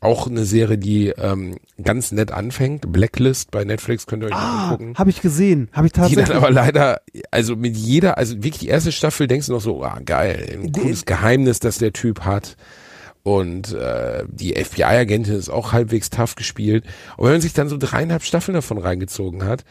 Auch 0.00 0.26
eine 0.26 0.44
Serie, 0.44 0.76
die 0.78 1.08
ähm, 1.10 1.56
ganz 1.82 2.10
nett 2.12 2.32
anfängt. 2.32 2.90
Blacklist 2.92 3.52
bei 3.52 3.64
Netflix 3.64 4.06
könnt 4.06 4.24
ihr 4.24 4.26
euch 4.26 4.34
Ah, 4.34 4.70
angucken. 4.72 4.94
habe 4.98 5.10
ich 5.10 5.22
gesehen. 5.22 5.68
Habe 5.72 5.86
ich 5.86 5.92
Die 5.92 6.00
tatsächlich. 6.00 6.26
dann 6.28 6.36
aber 6.38 6.50
leider, 6.50 7.00
also 7.30 7.54
mit 7.54 7.76
jeder, 7.76 8.18
also 8.18 8.34
wirklich 8.36 8.58
die 8.58 8.68
erste 8.68 8.90
Staffel 8.92 9.28
denkst 9.28 9.46
du 9.46 9.52
noch 9.52 9.60
so, 9.60 9.82
ah 9.84 10.00
geil, 10.04 10.58
ein 10.60 10.72
cooles 10.72 11.04
Geheimnis, 11.06 11.60
das 11.60 11.78
der 11.78 11.92
Typ 11.92 12.20
hat. 12.22 12.56
Und 13.22 13.72
äh, 13.72 14.24
die 14.28 14.54
FBI-Agentin 14.54 15.34
ist 15.34 15.48
auch 15.48 15.72
halbwegs 15.72 16.10
tough 16.10 16.34
gespielt. 16.34 16.84
Und 17.16 17.26
wenn 17.26 17.34
man 17.34 17.40
sich 17.40 17.52
dann 17.52 17.68
so 17.68 17.76
dreieinhalb 17.78 18.24
Staffeln 18.24 18.54
davon 18.54 18.78
reingezogen 18.78 19.44
hat 19.44 19.64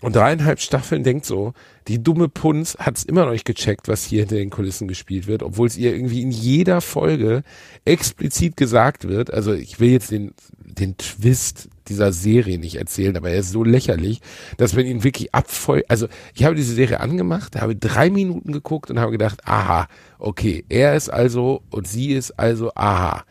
und 0.00 0.16
dreieinhalb 0.16 0.60
Staffeln 0.60 1.04
denkt 1.04 1.24
so, 1.24 1.52
die 1.86 2.02
dumme 2.02 2.28
Punz 2.28 2.76
hat's 2.80 3.04
immer 3.04 3.24
noch 3.24 3.32
nicht 3.32 3.44
gecheckt, 3.44 3.86
was 3.86 4.04
hier 4.04 4.20
hinter 4.20 4.36
den 4.36 4.50
Kulissen 4.50 4.88
gespielt 4.88 5.28
wird, 5.28 5.44
obwohl 5.44 5.68
es 5.68 5.76
ihr 5.76 5.94
irgendwie 5.94 6.22
in 6.22 6.32
jeder 6.32 6.80
Folge 6.80 7.44
explizit 7.84 8.56
gesagt 8.56 9.06
wird. 9.06 9.32
Also 9.32 9.52
ich 9.52 9.78
will 9.78 9.90
jetzt 9.90 10.10
den, 10.10 10.34
den 10.58 10.96
Twist 10.96 11.68
dieser 11.88 12.12
Serie 12.12 12.58
nicht 12.58 12.76
erzählen, 12.76 13.16
aber 13.16 13.30
er 13.30 13.38
ist 13.38 13.50
so 13.50 13.64
lächerlich, 13.64 14.20
dass 14.56 14.74
man 14.74 14.86
ihn 14.86 15.04
wirklich 15.04 15.34
abfolgt. 15.34 15.90
Also 15.90 16.08
ich 16.34 16.44
habe 16.44 16.54
diese 16.54 16.74
Serie 16.74 17.00
angemacht, 17.00 17.60
habe 17.60 17.76
drei 17.76 18.10
Minuten 18.10 18.52
geguckt 18.52 18.90
und 18.90 18.98
habe 18.98 19.12
gedacht, 19.12 19.40
aha, 19.46 19.88
okay, 20.18 20.64
er 20.68 20.96
ist 20.96 21.08
also 21.08 21.62
und 21.70 21.86
sie 21.88 22.12
ist 22.12 22.32
also 22.38 22.72
aha. 22.74 23.24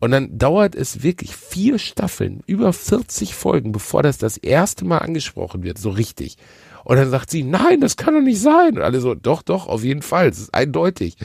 Und 0.00 0.10
dann 0.10 0.36
dauert 0.36 0.74
es 0.74 1.04
wirklich 1.04 1.36
vier 1.36 1.78
Staffeln, 1.78 2.42
über 2.46 2.72
40 2.72 3.36
Folgen, 3.36 3.70
bevor 3.70 4.02
das 4.02 4.18
das 4.18 4.36
erste 4.36 4.84
Mal 4.84 4.98
angesprochen 4.98 5.62
wird, 5.62 5.78
so 5.78 5.90
richtig. 5.90 6.38
Und 6.84 6.96
dann 6.96 7.10
sagt 7.10 7.30
sie, 7.30 7.44
nein, 7.44 7.80
das 7.80 7.96
kann 7.96 8.14
doch 8.14 8.20
nicht 8.20 8.40
sein. 8.40 8.76
Und 8.76 8.82
alle 8.82 9.00
so, 9.00 9.14
doch, 9.14 9.42
doch, 9.42 9.68
auf 9.68 9.84
jeden 9.84 10.02
Fall, 10.02 10.28
es 10.28 10.40
ist 10.40 10.54
eindeutig. 10.54 11.16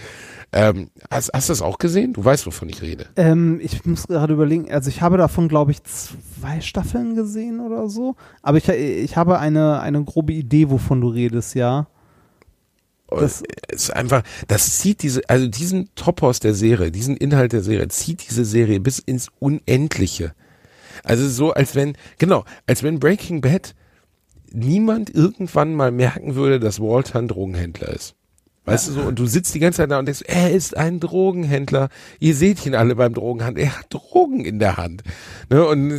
Ähm, 0.54 0.90
hast, 1.12 1.32
hast 1.34 1.50
du 1.50 1.52
das 1.52 1.62
auch 1.62 1.78
gesehen? 1.78 2.14
Du 2.14 2.24
weißt, 2.24 2.46
wovon 2.48 2.70
ich 2.70 2.82
rede. 2.82 3.08
Ähm, 3.18 3.60
ich 3.62 3.86
muss 3.86 4.08
gerade 4.08 4.34
überlegen, 4.34 4.72
also 4.72 4.90
ich 4.90 5.02
habe 5.02 5.18
davon, 5.18 5.50
glaube 5.50 5.72
ich, 5.72 5.84
zwei 5.84 6.62
Staffeln 6.62 7.16
gesehen 7.16 7.60
oder 7.60 7.90
so. 7.90 8.16
Aber 8.42 8.58
ich, 8.58 8.70
ich 8.70 9.18
habe 9.18 9.40
eine, 9.40 9.82
eine 9.82 10.04
grobe 10.04 10.34
Idee, 10.34 10.70
wovon 10.70 11.02
du 11.02 11.10
redest, 11.10 11.56
ja. 11.56 11.88
Das- 13.10 13.44
es 13.70 13.84
ist 13.84 13.90
einfach, 13.96 14.24
das 14.48 14.80
zieht 14.80 15.02
diese, 15.02 15.22
also 15.30 15.48
diesen 15.48 15.90
Topos 15.96 16.40
der 16.40 16.54
Serie, 16.54 16.92
diesen 16.92 17.16
Inhalt 17.16 17.54
der 17.54 17.62
Serie, 17.62 17.88
zieht 17.90 18.28
diese 18.30 18.44
Serie 18.46 18.80
bis 18.80 19.00
ins 19.00 19.28
Unendliche. 19.40 20.34
Also 21.04 21.28
so, 21.30 21.54
als 21.54 21.76
wenn, 21.76 21.94
genau, 22.18 22.44
als 22.66 22.84
wenn 22.84 23.00
Breaking 23.00 23.42
Bad 23.42 23.76
niemand 24.52 25.14
irgendwann 25.14 25.74
mal 25.74 25.92
merken 25.92 26.36
würde, 26.36 26.60
dass 26.60 26.80
Walter 26.80 27.20
ein 27.20 27.28
Drogenhändler 27.28 27.90
ist. 27.90 28.16
Weißt 28.68 28.90
du 28.90 28.92
so, 28.92 29.02
und 29.02 29.18
du 29.18 29.26
sitzt 29.26 29.56
die 29.56 29.60
ganze 29.60 29.78
Zeit 29.78 29.92
da 29.92 29.98
und 30.00 30.06
denkst, 30.06 30.24
er 30.28 30.52
ist 30.52 30.76
ein 30.76 31.00
Drogenhändler. 31.00 31.90
Ihr 32.20 32.36
seht 32.36 32.66
ihn 32.66 32.76
alle 32.76 32.96
beim 32.96 33.14
Drogenhandel. 33.14 33.64
Er 33.64 33.80
hat 33.80 33.86
Drogen 33.90 34.44
in 34.44 34.60
der 34.60 34.76
Hand. 34.78 35.04
Ne? 35.50 35.66
Und, 35.66 35.94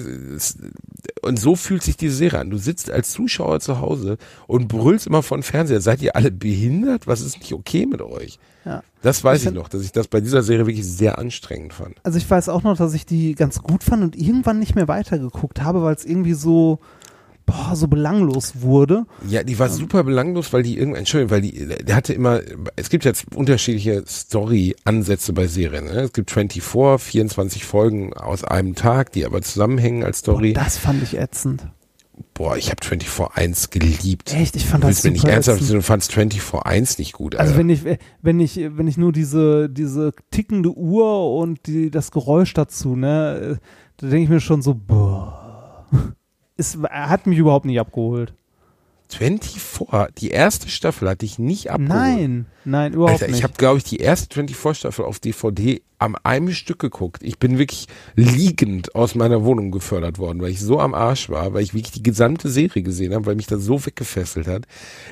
und 1.23 1.39
so 1.39 1.57
fühlt 1.57 1.83
sich 1.83 1.97
diese 1.97 2.14
Serie 2.14 2.41
an. 2.41 2.51
Du 2.51 2.59
sitzt 2.59 2.91
als 2.91 3.11
Zuschauer 3.12 3.61
zu 3.61 3.81
Hause 3.81 4.19
und 4.47 4.69
brüllst 4.69 5.07
immer 5.07 5.23
von 5.23 5.43
Fernseher. 5.43 5.81
Seid 5.81 6.03
ihr 6.03 6.14
alle 6.14 6.31
behindert? 6.31 7.07
Was 7.07 7.21
ist 7.23 7.39
nicht 7.39 7.53
okay 7.55 7.87
mit 7.87 8.03
euch? 8.03 8.39
Ja. 8.64 8.83
Das 9.03 9.25
weiß 9.25 9.39
ich, 9.39 9.45
find- 9.45 9.57
noch, 9.57 9.69
dass 9.69 9.83
ich 9.83 9.93
das 9.93 10.09
bei 10.09 10.21
dieser 10.21 10.43
Serie 10.43 10.66
wirklich 10.66 10.87
sehr 10.87 11.19
anstrengend 11.19 11.73
fand. 11.73 11.97
Also 12.03 12.19
ich 12.19 12.29
weiß 12.29 12.49
auch 12.51 12.62
noch, 12.64 12.77
dass 12.77 12.93
ich 12.95 13.07
die 13.07 13.35
ganz 13.35 13.62
gut 13.62 13.83
fand 13.83 14.03
und 14.03 14.16
irgendwann 14.16 14.59
nicht 14.59 14.75
mehr 14.75 14.89
weitergeguckt 14.89 15.62
habe, 15.62 15.83
weil 15.83 15.95
es 15.95 16.05
irgendwie 16.05 16.35
so, 16.35 16.81
boah, 17.49 17.74
so 17.74 17.88
belanglos 17.88 18.61
wurde. 18.61 19.07
Ja, 19.28 19.42
die 19.42 19.59
war 19.59 19.68
super 19.70 20.05
belanglos, 20.05 20.53
weil 20.53 20.62
die 20.62 20.76
irgendwann, 20.78 21.01
Entschuldigung, 21.01 21.30
weil 21.30 21.40
die, 21.40 21.66
der 21.84 21.96
hatte 21.96 22.12
immer, 22.12 22.40
es 22.76 22.90
gibt 22.90 23.05
jetzt 23.05 23.24
unterschiedliche 23.34 24.05
Story-Ansätze 24.07 25.32
bei 25.32 25.46
Serien. 25.46 25.86
Ne? 25.86 26.03
Es 26.03 26.12
gibt 26.12 26.30
24, 26.30 27.03
24 27.03 27.64
Folgen 27.64 28.12
aus 28.14 28.44
einem 28.44 28.74
Tag, 28.74 29.12
die 29.12 29.24
aber 29.24 29.42
zusammenhängen 29.42 30.05
als 30.05 30.22
Boah, 30.22 30.32
Story. 30.34 30.53
das 30.53 30.78
fand 30.78 31.03
ich 31.03 31.16
ätzend. 31.18 31.66
Boah, 32.34 32.57
ich 32.57 32.70
habe 32.70 32.82
24-1 32.82 33.70
geliebt. 33.70 34.34
Echt, 34.34 34.57
ich 34.57 34.66
fand 34.66 34.82
Du 34.82 34.88
das 34.88 35.05
mir 35.05 35.12
nicht 35.12 35.20
super 35.20 35.32
ernsthaft, 35.32 35.61
ätzend. 35.62 35.78
du 35.78 35.82
fandst 35.82 36.12
24-1 36.12 36.99
nicht 36.99 37.12
gut. 37.12 37.36
Also 37.36 37.51
Alter. 37.53 37.59
wenn 37.61 37.70
ich, 37.70 37.80
wenn 38.22 38.40
ich, 38.40 38.57
wenn 38.57 38.88
ich 38.88 38.96
nur 38.96 39.12
diese, 39.12 39.68
diese 39.70 40.12
tickende 40.32 40.70
Uhr 40.76 41.36
und 41.36 41.66
die, 41.66 41.90
das 41.90 42.11
Geräusch 42.11 42.55
dazu, 42.55 42.96
ne, 42.96 43.59
da 43.99 44.07
denke 44.09 44.24
ich 44.24 44.28
mir 44.30 44.40
schon 44.40 44.62
so, 44.62 44.74
boah. 44.74 45.86
Es 46.59 46.76
hat 46.90 47.26
mich 47.26 47.38
überhaupt 47.38 47.64
nicht 47.64 47.80
abgeholt. 47.80 48.34
24, 49.11 50.14
die 50.18 50.30
erste 50.30 50.68
Staffel 50.68 51.09
hatte 51.09 51.24
ich 51.24 51.38
nicht 51.38 51.70
abgeholt. 51.70 51.88
Nein, 51.88 52.46
nein, 52.66 52.92
überhaupt 52.92 53.14
Alter, 53.14 53.26
ich 53.26 53.36
nicht. 53.36 53.42
habe, 53.42 53.54
glaube 53.56 53.78
ich, 53.78 53.84
die 53.84 53.96
erste 53.98 54.38
24-Staffel 54.38 55.04
auf 55.04 55.18
DVD 55.18 55.80
am 55.98 56.14
einem 56.22 56.52
Stück 56.52 56.78
geguckt. 56.78 57.22
Ich 57.22 57.38
bin 57.38 57.59
wirklich 57.59 57.86
liegend 58.16 58.94
aus 58.94 59.14
meiner 59.14 59.44
Wohnung 59.44 59.70
gefördert 59.70 60.18
worden, 60.18 60.42
weil 60.42 60.50
ich 60.50 60.61
so 60.61 60.78
am 60.78 60.94
Arsch 60.94 61.30
war, 61.30 61.54
weil 61.54 61.62
ich 61.62 61.72
wirklich 61.72 61.92
die 61.92 62.02
gesamte 62.02 62.50
Serie 62.50 62.82
gesehen 62.82 63.14
habe, 63.14 63.26
weil 63.26 63.34
mich 63.34 63.46
das 63.46 63.62
so 63.62 63.84
weggefesselt 63.84 64.46
hat. 64.46 64.66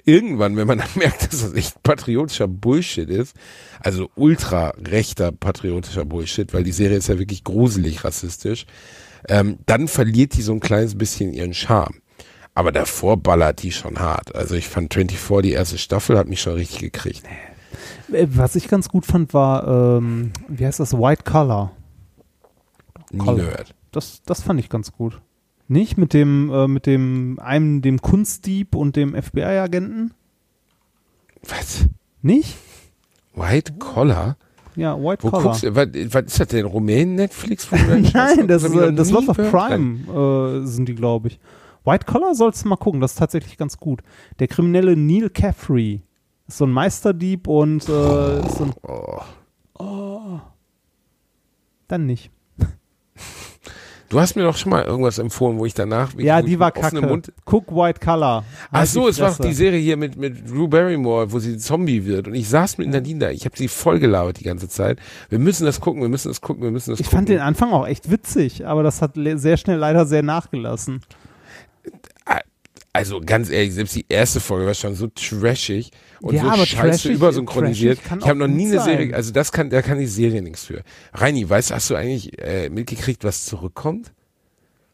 Irgendwann, 0.04 0.56
wenn 0.56 0.66
man 0.66 0.78
dann 0.78 0.88
merkt, 0.94 1.22
dass 1.22 1.40
das 1.40 1.54
echt 1.54 1.82
patriotischer 1.82 2.48
Bullshit 2.48 3.08
ist, 3.08 3.34
also 3.80 4.10
ultra 4.14 4.74
rechter 4.78 5.32
patriotischer 5.32 6.04
Bullshit, 6.04 6.52
weil 6.52 6.64
die 6.64 6.72
Serie 6.72 6.98
ist 6.98 7.08
ja 7.08 7.18
wirklich 7.18 7.44
gruselig 7.44 8.04
rassistisch, 8.04 8.66
ähm, 9.28 9.58
dann 9.66 9.88
verliert 9.88 10.34
die 10.36 10.42
so 10.42 10.52
ein 10.52 10.60
kleines 10.60 10.96
bisschen 10.96 11.32
ihren 11.32 11.54
Charme. 11.54 11.96
Aber 12.54 12.72
davor 12.72 13.18
ballert 13.18 13.62
die 13.62 13.72
schon 13.72 13.98
hart. 13.98 14.34
Also 14.34 14.54
ich 14.54 14.68
fand 14.68 14.94
24, 14.94 15.42
die 15.42 15.54
erste 15.54 15.78
Staffel, 15.78 16.16
hat 16.16 16.28
mich 16.28 16.40
schon 16.40 16.54
richtig 16.54 16.78
gekriegt. 16.80 17.22
Äh, 18.12 18.26
Was 18.30 18.56
ich 18.56 18.68
ganz 18.68 18.88
gut 18.88 19.04
fand, 19.04 19.34
war, 19.34 19.98
ähm, 19.98 20.32
wie 20.48 20.64
heißt 20.66 20.80
das, 20.80 20.94
White 20.94 21.24
Collar. 21.24 21.72
Nie 23.10 23.18
Collar. 23.18 23.36
gehört. 23.36 23.74
Das, 23.92 24.22
das 24.24 24.42
fand 24.42 24.58
ich 24.60 24.68
ganz 24.68 24.92
gut. 24.92 25.20
Nicht 25.68 25.98
mit 25.98 26.14
dem, 26.14 26.50
äh, 26.50 26.68
mit 26.68 26.86
dem, 26.86 27.38
einem, 27.40 27.82
dem 27.82 28.00
Kunstdieb 28.00 28.74
und 28.74 28.96
dem 28.96 29.20
FBI-Agenten? 29.20 30.14
Was? 31.42 31.86
Nicht? 32.22 32.56
White 33.34 33.74
Collar? 33.78 34.36
Ja, 34.76 34.96
White 34.96 35.22
Wo 35.24 35.30
Collar. 35.30 35.42
guckst 35.44 35.64
was, 35.74 35.88
was 36.14 36.22
ist 36.26 36.40
das 36.40 36.48
denn? 36.48 36.66
Rumänen 36.66 37.14
Netflix? 37.14 37.68
Nein, 38.12 38.46
das, 38.46 38.62
das 38.62 39.10
läuft 39.10 39.28
auf 39.30 39.36
gehört. 39.36 39.52
Prime, 39.52 40.60
äh, 40.62 40.66
sind 40.66 40.88
die, 40.88 40.94
glaube 40.94 41.28
ich. 41.28 41.40
White 41.84 42.04
Collar 42.06 42.34
sollst 42.34 42.64
du 42.64 42.68
mal 42.68 42.76
gucken, 42.76 43.00
das 43.00 43.12
ist 43.12 43.18
tatsächlich 43.18 43.56
ganz 43.56 43.78
gut. 43.78 44.02
Der 44.38 44.48
kriminelle 44.48 44.96
Neil 44.96 45.30
Caffrey 45.30 46.02
ist 46.46 46.58
so 46.58 46.66
ein 46.66 46.72
Meisterdieb 46.72 47.46
und 47.48 47.88
äh, 47.88 48.40
ist 48.40 48.56
so 48.58 48.64
ein, 48.64 48.72
Oh. 49.78 50.40
dann 51.88 52.06
nicht. 52.06 52.30
Du 54.08 54.20
hast 54.20 54.36
mir 54.36 54.42
doch 54.42 54.56
schon 54.56 54.70
mal 54.70 54.84
irgendwas 54.84 55.18
empfohlen, 55.18 55.58
wo 55.58 55.66
ich 55.66 55.74
danach 55.74 56.14
Ja, 56.16 56.40
die 56.40 56.58
war 56.58 56.70
kacke. 56.70 57.00
Mund 57.00 57.32
Guck 57.44 57.74
White 57.74 58.00
Collar. 58.04 58.44
Ach 58.70 58.86
so, 58.86 59.08
es 59.08 59.18
war 59.20 59.30
doch 59.30 59.38
die 59.44 59.52
Serie 59.52 59.80
hier 59.80 59.96
mit, 59.96 60.16
mit 60.16 60.48
Drew 60.48 60.68
Barrymore, 60.68 61.32
wo 61.32 61.38
sie 61.38 61.58
Zombie 61.58 62.04
wird. 62.04 62.28
Und 62.28 62.34
ich 62.34 62.48
saß 62.48 62.78
mit 62.78 62.88
Nadine 62.88 63.18
da. 63.18 63.30
Ich 63.30 63.44
habe 63.44 63.56
sie 63.56 63.68
voll 63.68 63.98
gelabert 63.98 64.38
die 64.38 64.44
ganze 64.44 64.68
Zeit. 64.68 64.98
Wir 65.28 65.38
müssen 65.38 65.64
das 65.64 65.80
gucken, 65.80 66.02
wir 66.02 66.08
müssen 66.08 66.28
das 66.28 66.40
gucken, 66.40 66.62
wir 66.62 66.70
müssen 66.70 66.90
das 66.90 67.00
Ich 67.00 67.06
gucken. 67.06 67.18
fand 67.18 67.28
den 67.28 67.40
Anfang 67.40 67.72
auch 67.72 67.86
echt 67.86 68.10
witzig, 68.10 68.66
aber 68.66 68.82
das 68.82 69.02
hat 69.02 69.12
sehr 69.16 69.56
schnell 69.56 69.78
leider 69.78 70.06
sehr 70.06 70.22
nachgelassen. 70.22 71.00
Also 72.96 73.20
ganz 73.24 73.48
ehrlich, 73.50 73.74
selbst 73.74 73.94
die 73.94 74.06
erste 74.08 74.40
Folge 74.40 74.66
war 74.66 74.74
schon 74.74 74.94
so 74.94 75.06
trashig 75.06 75.90
und 76.20 76.34
Ja, 76.34 76.56
so 76.56 76.64
scheiße 76.64 77.08
trashig- 77.08 77.14
übersynchronisiert. 77.14 78.00
Ich 78.04 78.26
habe 78.26 78.38
noch 78.38 78.48
nie 78.48 78.66
eine. 78.66 78.80
Serie, 78.82 79.14
also 79.14 79.32
das 79.32 79.52
kann, 79.52 79.70
da 79.70 79.82
kann 79.82 79.98
die 79.98 80.06
Serie 80.06 80.42
nichts 80.42 80.64
für. 80.64 80.82
Reini, 81.12 81.48
weißt, 81.48 81.72
hast 81.72 81.90
du 81.90 81.94
eigentlich 81.94 82.38
äh, 82.42 82.68
mitgekriegt, 82.70 83.22
was 83.24 83.44
zurückkommt? 83.44 84.12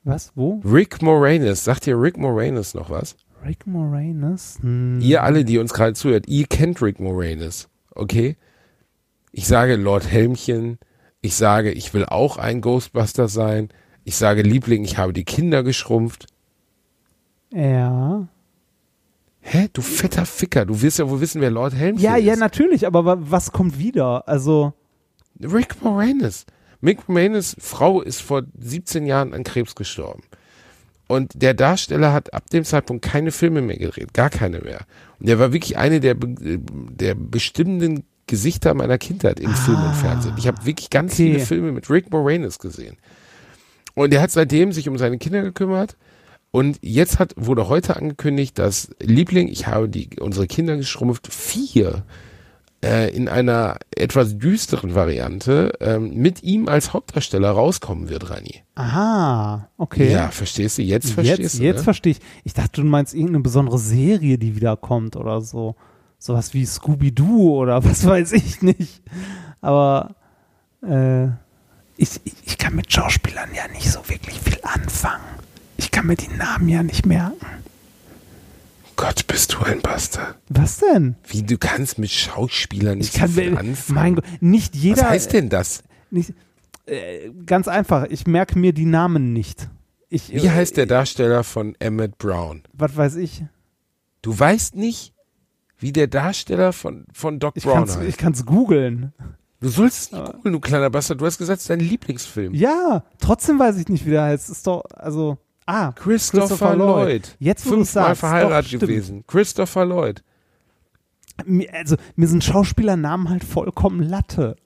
Was? 0.05 0.33
Wo? 0.35 0.61
Rick 0.65 1.01
Moranis, 1.01 1.65
sagt 1.65 1.87
dir 1.87 2.01
Rick 2.01 2.17
Moranis 2.19 2.75
noch 2.75 2.91
was? 2.91 3.17
Rick 3.45 3.67
Moranis? 3.67 4.59
Hm. 4.61 5.01
Ihr 5.01 5.23
alle, 5.23 5.45
die 5.45 5.59
uns 5.59 5.73
gerade 5.73 5.95
zuhört, 5.95 6.27
ihr 6.29 6.47
kennt 6.47 6.83
Rick 6.83 7.01
Moranis, 7.01 7.69
okay? 7.95 8.37
Ich 9.33 9.47
sage 9.47 9.77
Lord 9.77 10.11
Helmchen, 10.11 10.79
ich 11.23 11.35
sage, 11.37 11.71
ich 11.73 11.95
will 11.95 12.05
auch 12.05 12.37
ein 12.37 12.61
Ghostbuster 12.61 13.29
sein, 13.29 13.69
ich 14.05 14.17
sage 14.17 14.43
Liebling, 14.43 14.85
ich 14.85 14.99
habe 14.99 15.13
die 15.13 15.25
Kinder 15.25 15.63
geschrumpft. 15.63 16.27
Ja. 17.53 18.29
Hä, 19.41 19.69
du 19.73 19.83
fetter 19.83 20.25
Ficker, 20.25 20.65
du 20.65 20.81
wirst 20.83 20.99
ja 21.01 21.09
wohl 21.09 21.21
wissen, 21.21 21.41
wer 21.41 21.51
Lord 21.51 21.75
Helmchen 21.75 22.03
Ja, 22.05 22.17
ist. 22.17 22.25
ja, 22.25 22.37
natürlich, 22.37 22.87
aber 22.87 23.05
wa- 23.05 23.19
was 23.21 23.51
kommt 23.53 23.79
wieder? 23.79 24.29
Also, 24.29 24.73
Rick 25.41 25.83
Moranis. 25.83 26.47
Mick 26.81 27.09
Moranis 27.09 27.57
Frau 27.59 28.01
ist 28.03 28.23
vor 28.23 28.43
17 28.59 29.07
Jahren 29.07 29.35
an 29.35 29.45
Krebs 29.45 29.75
gestorben. 29.75 30.23
Und 31.09 31.43
der 31.43 31.55
Darsteller 31.55 32.13
hat 32.13 32.33
ab 32.33 32.49
dem 32.51 32.65
Zeitpunkt 32.65 33.05
keine 33.05 33.33
Filme 33.33 33.61
mehr 33.63 33.77
gedreht, 33.77 34.15
gar 34.15 34.31
keine 34.31 34.61
mehr. 34.61 34.81
Und 35.19 35.29
der 35.29 35.39
war 35.39 35.53
wirklich 35.53 35.77
eine 35.77 36.01
der, 36.01 36.15
der 36.19 37.15
bestimmenden 37.17 38.05
Gesichter 38.29 38.73
meiner 38.75 38.99
Kindheit 38.99 39.41
im 39.41 39.53
Film 39.53 39.83
und 39.83 39.95
Fernsehen. 39.95 40.35
Ich 40.39 40.47
habe 40.47 40.65
wirklich 40.65 40.89
ganz 40.91 41.13
Okay. 41.15 41.25
viele 41.35 41.39
Filme 41.41 41.73
mit 41.73 41.91
Rick 41.91 42.11
Moranis 42.11 42.59
gesehen. 42.59 42.97
Und 43.95 44.15
er 44.15 44.23
hat 44.23 44.31
seitdem 44.31 44.73
sich 44.73 44.89
um 44.89 44.97
seine 44.97 45.19
Kinder 45.19 45.43
gekümmert. 45.43 45.97
Und 46.53 46.79
jetzt 46.83 47.19
hat, 47.19 47.33
wurde 47.37 47.69
heute 47.69 47.97
angekündigt, 47.97 48.59
dass 48.59 48.91
Liebling, 49.01 49.49
ich 49.49 49.67
habe 49.67 49.89
die, 49.89 50.11
unsere 50.21 50.47
Kinder 50.47 50.77
geschrumpft, 50.77 51.33
vier 51.33 52.05
äh, 52.85 53.11
in 53.15 53.27
einer 53.27 53.79
etwas 53.97 54.37
düsteren 54.37 54.95
Variante 54.95 55.73
ähm, 55.81 56.15
mit 56.15 56.43
ihm 56.43 56.69
als 56.69 56.93
Hauptdarsteller 56.93 57.51
rauskommen 57.51 58.11
wird, 58.11 58.29
Rani. 58.29 58.63
Aha, 58.75 59.71
okay. 59.79 60.13
Ja, 60.13 60.29
verstehst 60.29 60.77
du? 60.77 60.83
Jetzt 60.83 61.13
verstehst 61.13 61.39
jetzt, 61.39 61.59
du. 61.59 61.63
jetzt 61.63 61.77
ne? 61.79 61.83
verstehe 61.85 62.13
ich. 62.13 62.21
Ich 62.45 62.53
dachte, 62.53 62.83
du 62.83 62.87
meinst 62.87 63.15
irgendeine 63.15 63.41
besondere 63.41 63.79
Serie, 63.79 64.37
die 64.37 64.55
wiederkommt 64.55 65.17
oder 65.17 65.41
so. 65.41 65.75
Sowas 66.19 66.53
wie 66.53 66.67
Scooby-Doo 66.67 67.57
oder 67.57 67.83
was 67.85 68.05
weiß 68.07 68.33
ich 68.33 68.61
nicht. 68.61 69.03
Aber 69.63 70.17
äh, 70.87 71.29
ich, 71.97 72.21
ich, 72.25 72.35
ich 72.45 72.59
kann 72.59 72.75
mit 72.75 72.93
Schauspielern 72.93 73.51
ja 73.55 73.69
nicht 73.69 73.91
so 73.91 74.01
wirklich 74.07 74.39
viel 74.39 74.59
anfangen. 74.65 75.23
Ich 75.83 75.91
kann 75.91 76.07
mir 76.07 76.15
die 76.17 76.29
Namen 76.29 76.69
ja 76.69 76.83
nicht 76.85 77.07
merken. 77.07 77.45
Gott, 78.95 79.27
bist 79.27 79.53
du 79.55 79.59
ein 79.65 79.81
Bastard. 79.81 80.37
Was 80.49 80.79
denn? 80.79 81.17
Wie, 81.27 81.43
du 81.43 81.59
kannst 81.59 81.99
mit 81.99 82.11
Schauspielern 82.11 82.99
nicht 82.99 83.15
Ich 83.15 83.21
kann 83.21 83.29
so 83.29 83.41
viel 83.41 83.57
anfangen. 83.57 83.95
mein 83.95 84.15
Gott, 84.15 84.25
nicht 84.41 84.77
jeder. 84.77 85.03
Was 85.03 85.09
heißt 85.11 85.33
denn 85.33 85.49
das? 85.49 85.83
Nicht, 86.11 86.35
äh, 86.87 87.31
ganz 87.47 87.67
einfach, 87.67 88.05
ich 88.11 88.29
merke 88.29 88.59
mir 88.59 88.73
die 88.73 88.85
Namen 88.87 89.33
nicht. 89.33 89.69
Ich, 90.09 90.33
Wie 90.33 90.51
heißt 90.51 90.77
der 90.77 90.87
Darsteller 90.87 91.43
von 91.43 91.75
Emmett 91.81 92.19
Brown? 92.19 92.63
Was 92.75 92.97
weiß 92.97 93.17
ich? 93.17 93.43
Du 94.21 94.39
weißt 94.39 94.77
nicht, 94.77 95.15
wie 95.79 95.91
der 95.91 96.07
Darsteller 96.07 96.73
von, 96.73 97.07
von 97.13 97.41
Doc 97.41 97.57
Ich 97.57 97.65
Brown 97.65 97.79
kann's, 97.79 97.97
heißt. 97.97 98.09
ich 98.09 98.19
kann's 98.19 98.47
googeln. 98.47 99.13
Du 99.61 99.69
sollst 99.69 100.13
nicht 100.13 100.33
googeln, 100.33 100.53
du 100.53 100.61
kleiner 100.61 100.91
Bastard. 100.91 101.21
Du 101.21 101.27
hast 101.27 101.39
gesagt, 101.39 101.57
es 101.59 101.65
ist 101.65 101.71
dein 101.71 101.81
Lieblingsfilm. 101.81 102.55
Ja, 102.55 103.05
trotzdem 103.19 103.59
weiß 103.59 103.79
ich 103.79 103.89
nicht, 103.89 104.07
wie 104.07 104.11
der 104.11 104.25
heißt. 104.25 104.49
Ist 104.51 104.67
doch, 104.67 104.85
also, 104.95 105.39
ah, 105.67 105.93
Christopher, 105.93 106.77
Lloyd. 106.77 107.37
Jetzt, 107.39 107.65
Fünfmal 107.65 108.15
verheiratet 108.15 108.75
doch, 108.75 108.81
gewesen. 108.81 109.25
Christopher 109.27 109.85
Lloyd. 109.85 110.23
Also, 111.73 111.97
mir 112.17 112.29
sind 112.29 112.45
Schauspielernamen 112.45 113.29
halt 113.29 113.45
vollkommen 113.45 114.03
Latte. 114.03 114.57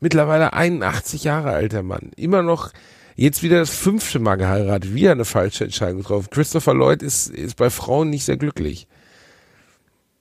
Mittlerweile 0.00 0.52
81 0.52 1.24
Jahre 1.24 1.50
alter 1.50 1.82
Mann. 1.82 2.10
Immer 2.16 2.42
noch, 2.42 2.72
jetzt 3.14 3.42
wieder 3.42 3.58
das 3.58 3.70
fünfte 3.70 4.18
Mal 4.18 4.36
geheiratet. 4.36 4.94
Wieder 4.94 5.12
eine 5.12 5.24
falsche 5.24 5.64
Entscheidung 5.64 5.98
getroffen. 5.98 6.28
Christopher 6.30 6.74
Lloyd 6.74 7.02
ist, 7.02 7.28
ist 7.28 7.56
bei 7.56 7.70
Frauen 7.70 8.10
nicht 8.10 8.24
sehr 8.24 8.36
glücklich. 8.36 8.88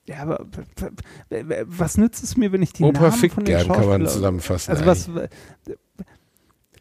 Ja, 0.08 0.20
aber 0.20 0.46
was 1.66 1.98
nützt 1.98 2.24
es 2.24 2.38
mir, 2.38 2.52
wenn 2.52 2.62
ich 2.62 2.74
die 2.74 2.84
Opa 2.84 3.10
Namen 3.10 3.14
von 3.14 3.44
den 3.44 3.46
gern, 3.46 3.68
kann 3.68 3.68
man 3.68 3.78
Schauspielern... 3.78 4.08
zusammenfassen. 4.08 4.72
Also 4.72 4.86
was... 4.86 5.10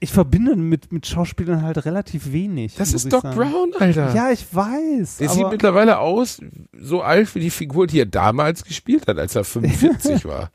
Ich 0.01 0.13
verbinde 0.13 0.57
mit, 0.57 0.93
mit 0.93 1.07
Schauspielern 1.07 1.63
halt 1.63 1.85
relativ 1.85 2.33
wenig. 2.33 2.75
das 2.77 2.93
ist 2.93 3.13
Doc 3.13 3.23
sagen. 3.23 3.37
Brown, 3.37 3.73
Alter. 3.79 4.15
Ja, 4.15 4.31
ich 4.31 4.45
weiß. 4.53 5.19
Der 5.19 5.29
sieht 5.29 5.49
mittlerweile 5.49 5.99
aus, 5.99 6.41
so 6.79 7.01
alt 7.03 7.35
wie 7.35 7.41
die 7.41 7.51
Figur, 7.51 7.87
die 7.87 8.01
er 8.01 8.07
damals 8.07 8.65
gespielt 8.65 9.07
hat, 9.07 9.19
als 9.19 9.35
er 9.35 9.45
45 9.45 10.25
war. 10.25 10.51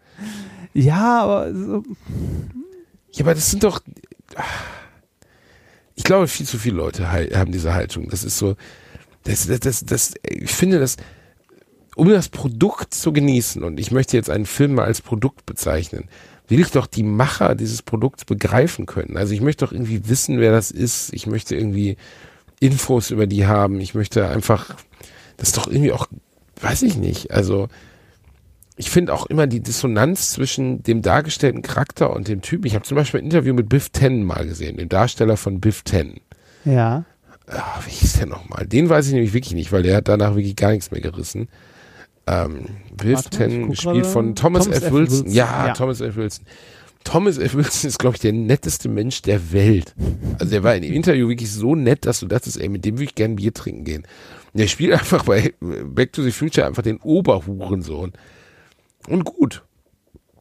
ja, 0.74 1.22
aber 1.22 1.54
so, 1.54 1.84
Ja, 3.12 3.26
aber 3.26 3.34
das 3.34 3.50
sind 3.50 3.64
doch. 3.64 3.82
Ich 5.96 6.04
glaube, 6.04 6.28
viel 6.28 6.46
zu 6.46 6.58
viele 6.58 6.76
Leute 6.78 7.12
haben 7.12 7.52
diese 7.52 7.74
Haltung. 7.74 8.10
Das 8.10 8.24
ist 8.24 8.38
so. 8.38 8.56
Das, 9.24 9.48
das, 9.48 9.60
das, 9.60 9.86
das, 9.86 10.14
ich 10.24 10.52
finde 10.52 10.80
das, 10.80 10.96
um 11.96 12.08
das 12.08 12.30
Produkt 12.30 12.94
zu 12.94 13.12
genießen, 13.12 13.64
und 13.64 13.80
ich 13.80 13.92
möchte 13.92 14.16
jetzt 14.16 14.30
einen 14.30 14.46
Film 14.46 14.76
mal 14.76 14.86
als 14.86 15.02
Produkt 15.02 15.46
bezeichnen, 15.46 16.08
will 16.50 16.60
ich 16.60 16.72
doch 16.72 16.88
die 16.88 17.04
Macher 17.04 17.56
dieses 17.56 17.82
Produkts 17.82 18.26
begreifen 18.26 18.86
können. 18.86 19.18
Also 19.18 19.34
ich 19.34 19.42
möchte 19.42 19.66
doch 19.66 19.72
irgendwie 19.72 20.10
wissen, 20.10 20.40
wer 20.40 20.52
das 20.52 20.72
ist. 20.72 21.14
Ich 21.14 21.28
möchte 21.28 21.56
irgendwie 21.56 21.98
Infos 22.60 23.12
über 23.12 23.28
die 23.28 23.46
haben. 23.48 23.80
Ich 23.80 23.94
möchte 23.96 24.28
einfach, 24.28 24.76
das 25.38 25.50
ist 25.50 25.58
doch 25.58 25.68
irgendwie 25.68 25.92
auch, 25.92 26.08
weiß 26.62 26.82
ich 26.84 26.98
nicht. 26.98 27.32
Also 27.32 27.70
ich 28.76 28.90
finde 28.90 29.14
auch 29.14 29.26
immer 29.26 29.46
die 29.46 29.60
Dissonanz 29.60 30.32
zwischen 30.32 30.84
dem 30.84 31.02
dargestellten 31.02 31.62
Charakter 31.62 32.16
und 32.16 32.28
dem 32.28 32.42
Typen. 32.42 32.66
Ich 32.66 32.76
habe 32.76 32.86
zum 32.86 32.96
Beispiel 32.96 33.20
ein 33.20 33.26
Interview 33.26 33.54
mit 33.54 33.70
Biff 33.70 33.90
Tannen 33.90 34.24
mal 34.24 34.46
gesehen, 34.46 34.78
dem 34.78 34.90
Darsteller 34.90 35.38
von 35.38 35.60
Biff 35.60 35.84
Tannen. 35.84 36.20
ja. 36.66 37.06
Ah, 37.52 37.80
wie 37.84 37.90
hieß 37.90 38.14
der 38.20 38.28
nochmal? 38.28 38.68
Den 38.68 38.90
weiß 38.90 39.08
ich 39.08 39.14
nämlich 39.14 39.34
wirklich 39.34 39.56
nicht, 39.56 39.72
weil 39.72 39.82
der 39.82 39.98
hat 39.98 40.08
danach 40.08 40.36
wirklich 40.36 40.56
gar 40.56 40.70
nichts 40.70 40.92
mehr 40.92 41.02
gerissen. 41.02 41.50
Ähm, 42.30 42.66
guck 42.98 43.70
gespielt 43.70 44.06
von 44.06 44.36
Thomas, 44.36 44.66
Thomas 44.66 44.78
F. 44.82 44.88
F. 44.88 44.94
Wilson. 44.94 45.26
Wilson, 45.26 45.32
Ja, 45.32 45.68
ja. 45.68 45.74
Thomas 45.74 46.02
F. 46.02 46.16
Wilson. 46.16 46.46
Thomas 47.04 47.38
F. 47.38 47.56
Wilson 47.56 47.88
ist, 47.88 47.98
glaube 47.98 48.18
ich, 48.18 48.22
der 48.22 48.34
netteste 48.34 48.90
Mensch 48.90 49.22
der 49.22 49.52
Welt. 49.52 49.96
Also 50.38 50.52
der 50.52 50.64
war 50.64 50.76
in 50.76 50.84
dem 50.84 50.94
Interview 50.94 51.30
wirklich 51.30 51.52
so 51.52 51.76
nett, 51.76 52.06
dass 52.06 52.20
du 52.20 52.28
dachtest, 52.28 52.60
ey, 52.60 52.70
mit 52.70 52.86
dem 52.86 52.96
würde 52.96 53.06
ich 53.06 53.16
gerne 53.16 53.36
Bier 53.36 53.54
trinken 53.54 53.84
gehen. 53.84 54.04
Und 54.54 54.60
der 54.60 54.68
spielt 54.68 54.94
einfach 54.94 55.24
bei 55.24 55.54
Back 55.60 56.14
to 56.14 56.22
the 56.22 56.32
Future 56.32 56.68
einfach 56.68 56.84
den 56.84 56.98
Oberhurensohn. 56.98 58.14
Und 59.08 59.24
gut. 59.24 59.64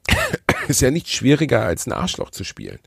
ist 0.68 0.80
ja 0.80 0.90
nicht 0.90 1.08
schwieriger, 1.08 1.62
als 1.62 1.86
ein 1.86 1.92
Arschloch 1.92 2.30
zu 2.30 2.44
spielen. 2.44 2.78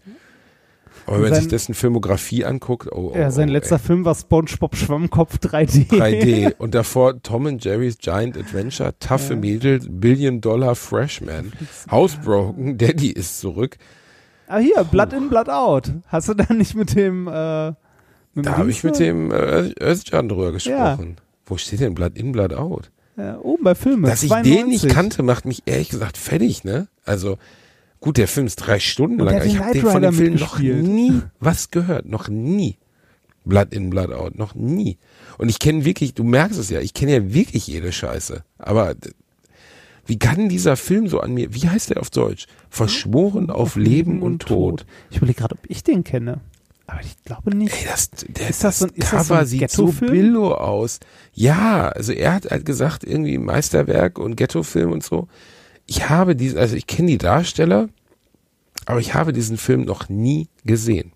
Aber 1.11 1.23
wenn 1.23 1.31
man 1.31 1.39
sich 1.39 1.49
dessen 1.49 1.73
Filmografie 1.73 2.45
anguckt, 2.45 2.91
oh, 2.91 3.11
oh, 3.13 3.17
ja, 3.17 3.31
sein 3.31 3.49
oh, 3.49 3.53
letzter 3.53 3.75
ey. 3.75 3.81
Film 3.81 4.05
war 4.05 4.15
SpongeBob 4.15 4.75
Schwammkopf 4.75 5.37
3D. 5.37 5.89
3D. 5.89 6.55
Und 6.57 6.73
davor 6.73 7.21
Tom 7.21 7.47
and 7.47 7.63
Jerry's 7.63 7.97
Giant 7.97 8.37
Adventure, 8.37 8.93
Taffe 8.99 9.35
Mädels, 9.35 9.87
Billion 9.89 10.41
Dollar 10.41 10.75
Freshman, 10.75 11.51
Housebroken, 11.91 12.77
Daddy 12.77 13.11
ist 13.11 13.39
zurück. 13.39 13.77
ah, 14.47 14.59
hier, 14.59 14.83
Blood 14.85 15.13
in, 15.13 15.29
Blood 15.29 15.49
out. 15.49 15.91
Hast 16.07 16.29
du 16.29 16.33
da 16.33 16.53
nicht 16.53 16.75
mit 16.75 16.95
dem, 16.95 17.27
äh, 17.27 17.67
mit 18.33 18.45
Da 18.45 18.57
habe 18.57 18.69
ich 18.69 18.83
mit 18.83 18.97
dem 18.97 19.31
äh, 19.31 19.73
Özcan 19.81 20.29
drüber 20.29 20.51
gesprochen. 20.53 21.17
Wo 21.45 21.57
steht 21.57 21.81
denn 21.81 21.93
Blood 21.93 22.17
in, 22.17 22.31
Blood 22.31 22.53
out? 22.53 22.91
Ja, 23.17 23.37
oben 23.39 23.63
bei 23.63 23.75
Filmen. 23.75 24.03
Dass 24.03 24.23
ich 24.23 24.29
92. 24.29 24.55
den 24.55 24.67
nicht 24.69 24.89
kannte, 24.89 25.23
macht 25.23 25.45
mich 25.45 25.63
ehrlich 25.65 25.89
gesagt 25.89 26.17
fertig, 26.17 26.63
ne? 26.63 26.87
Also, 27.05 27.37
gut, 28.01 28.17
der 28.17 28.27
Film 28.27 28.47
ist 28.47 28.57
drei 28.57 28.79
Stunden 28.79 29.21
Und 29.21 29.27
lang. 29.27 29.45
Ich 29.45 29.57
habe 29.57 29.71
den 29.71 29.85
von 29.85 30.01
dem 30.01 30.13
Film 30.13 30.35
noch 30.35 30.59
nie 30.59 31.21
was 31.39 31.71
gehört. 31.71 32.05
Noch 32.05 32.27
nie. 32.27 32.77
Blood 33.45 33.73
in, 33.73 33.89
Blood 33.89 34.11
out. 34.11 34.37
Noch 34.37 34.53
nie. 34.53 34.97
Und 35.37 35.49
ich 35.49 35.59
kenne 35.59 35.85
wirklich, 35.85 36.13
du 36.13 36.23
merkst 36.23 36.59
es 36.59 36.69
ja, 36.69 36.81
ich 36.81 36.93
kenne 36.93 37.13
ja 37.13 37.33
wirklich 37.33 37.67
jede 37.67 37.91
Scheiße. 37.91 38.43
Aber 38.57 38.95
wie 40.05 40.19
kann 40.19 40.49
dieser 40.49 40.75
Film 40.75 41.07
so 41.07 41.19
an 41.19 41.33
mir, 41.33 41.53
wie 41.53 41.69
heißt 41.69 41.91
der 41.91 42.01
auf 42.01 42.09
Deutsch? 42.09 42.47
Verschworen 42.69 43.49
auf 43.49 43.75
Leben 43.75 44.21
und 44.21 44.39
Tod. 44.43 44.85
Ich 45.09 45.17
überlege 45.17 45.39
gerade, 45.39 45.55
ob 45.55 45.61
ich 45.69 45.83
den 45.83 46.03
kenne. 46.03 46.41
Aber 46.87 47.01
ich 47.01 47.23
glaube 47.23 47.55
nicht. 47.55 47.73
Ey, 47.73 47.85
das, 47.89 48.09
der, 48.27 48.49
Ist 48.49 48.63
das 48.63 48.79
so 48.79 48.87
ist 48.87 48.97
das 48.97 49.09
so 49.09 49.17
Cover 49.17 49.39
ein 49.39 49.45
sieht 49.45 49.71
so 49.71 49.87
billo 49.87 50.53
aus. 50.53 50.99
Ja, 51.33 51.87
also 51.87 52.11
er 52.11 52.33
hat 52.33 52.51
halt 52.51 52.65
gesagt, 52.65 53.03
irgendwie 53.03 53.37
Meisterwerk 53.37 54.19
und 54.19 54.35
Ghetto-Film 54.35 54.91
und 54.91 55.03
so. 55.03 55.27
Ich 55.91 56.07
habe 56.07 56.37
diesen, 56.37 56.57
also 56.57 56.77
ich 56.77 56.87
kenne 56.87 57.09
die 57.09 57.17
Darsteller, 57.17 57.89
aber 58.85 59.01
ich 59.01 59.13
habe 59.13 59.33
diesen 59.33 59.57
Film 59.57 59.81
noch 59.81 60.07
nie 60.07 60.47
gesehen. 60.63 61.11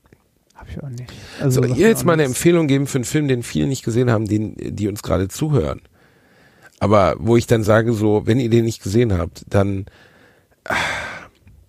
Hab 0.54 0.70
ich 0.70 0.84
auch 0.84 0.90
nicht. 0.90 1.06
Also, 1.40 1.62
So, 1.62 1.68
sagt 1.70 1.80
ihr 1.80 1.88
jetzt 1.88 2.04
mal 2.04 2.12
eine. 2.12 2.26
Empfehlung 2.26 2.68
geben 2.68 2.86
für 2.86 2.98
einen 2.98 3.06
Film, 3.06 3.30
den 3.30 3.42
viele 3.42 3.68
nicht 3.68 3.86
gesehen 3.86 4.12
haben, 4.12 4.26
den, 4.26 4.58
die 4.58 4.90
uns 4.90 5.02
gerade 5.02 5.30
zuhören. 5.30 5.80
Aber 6.82 7.16
wo 7.20 7.38
ich 7.38 7.48
dann 7.48 7.64
sage 7.64 7.94
so, 7.94 8.24
wenn 8.26 8.38
ihr 8.38 8.50
den 8.50 8.66
nicht 8.66 8.84
gesehen 8.84 9.18
habt, 9.18 9.46
dann, 9.48 9.86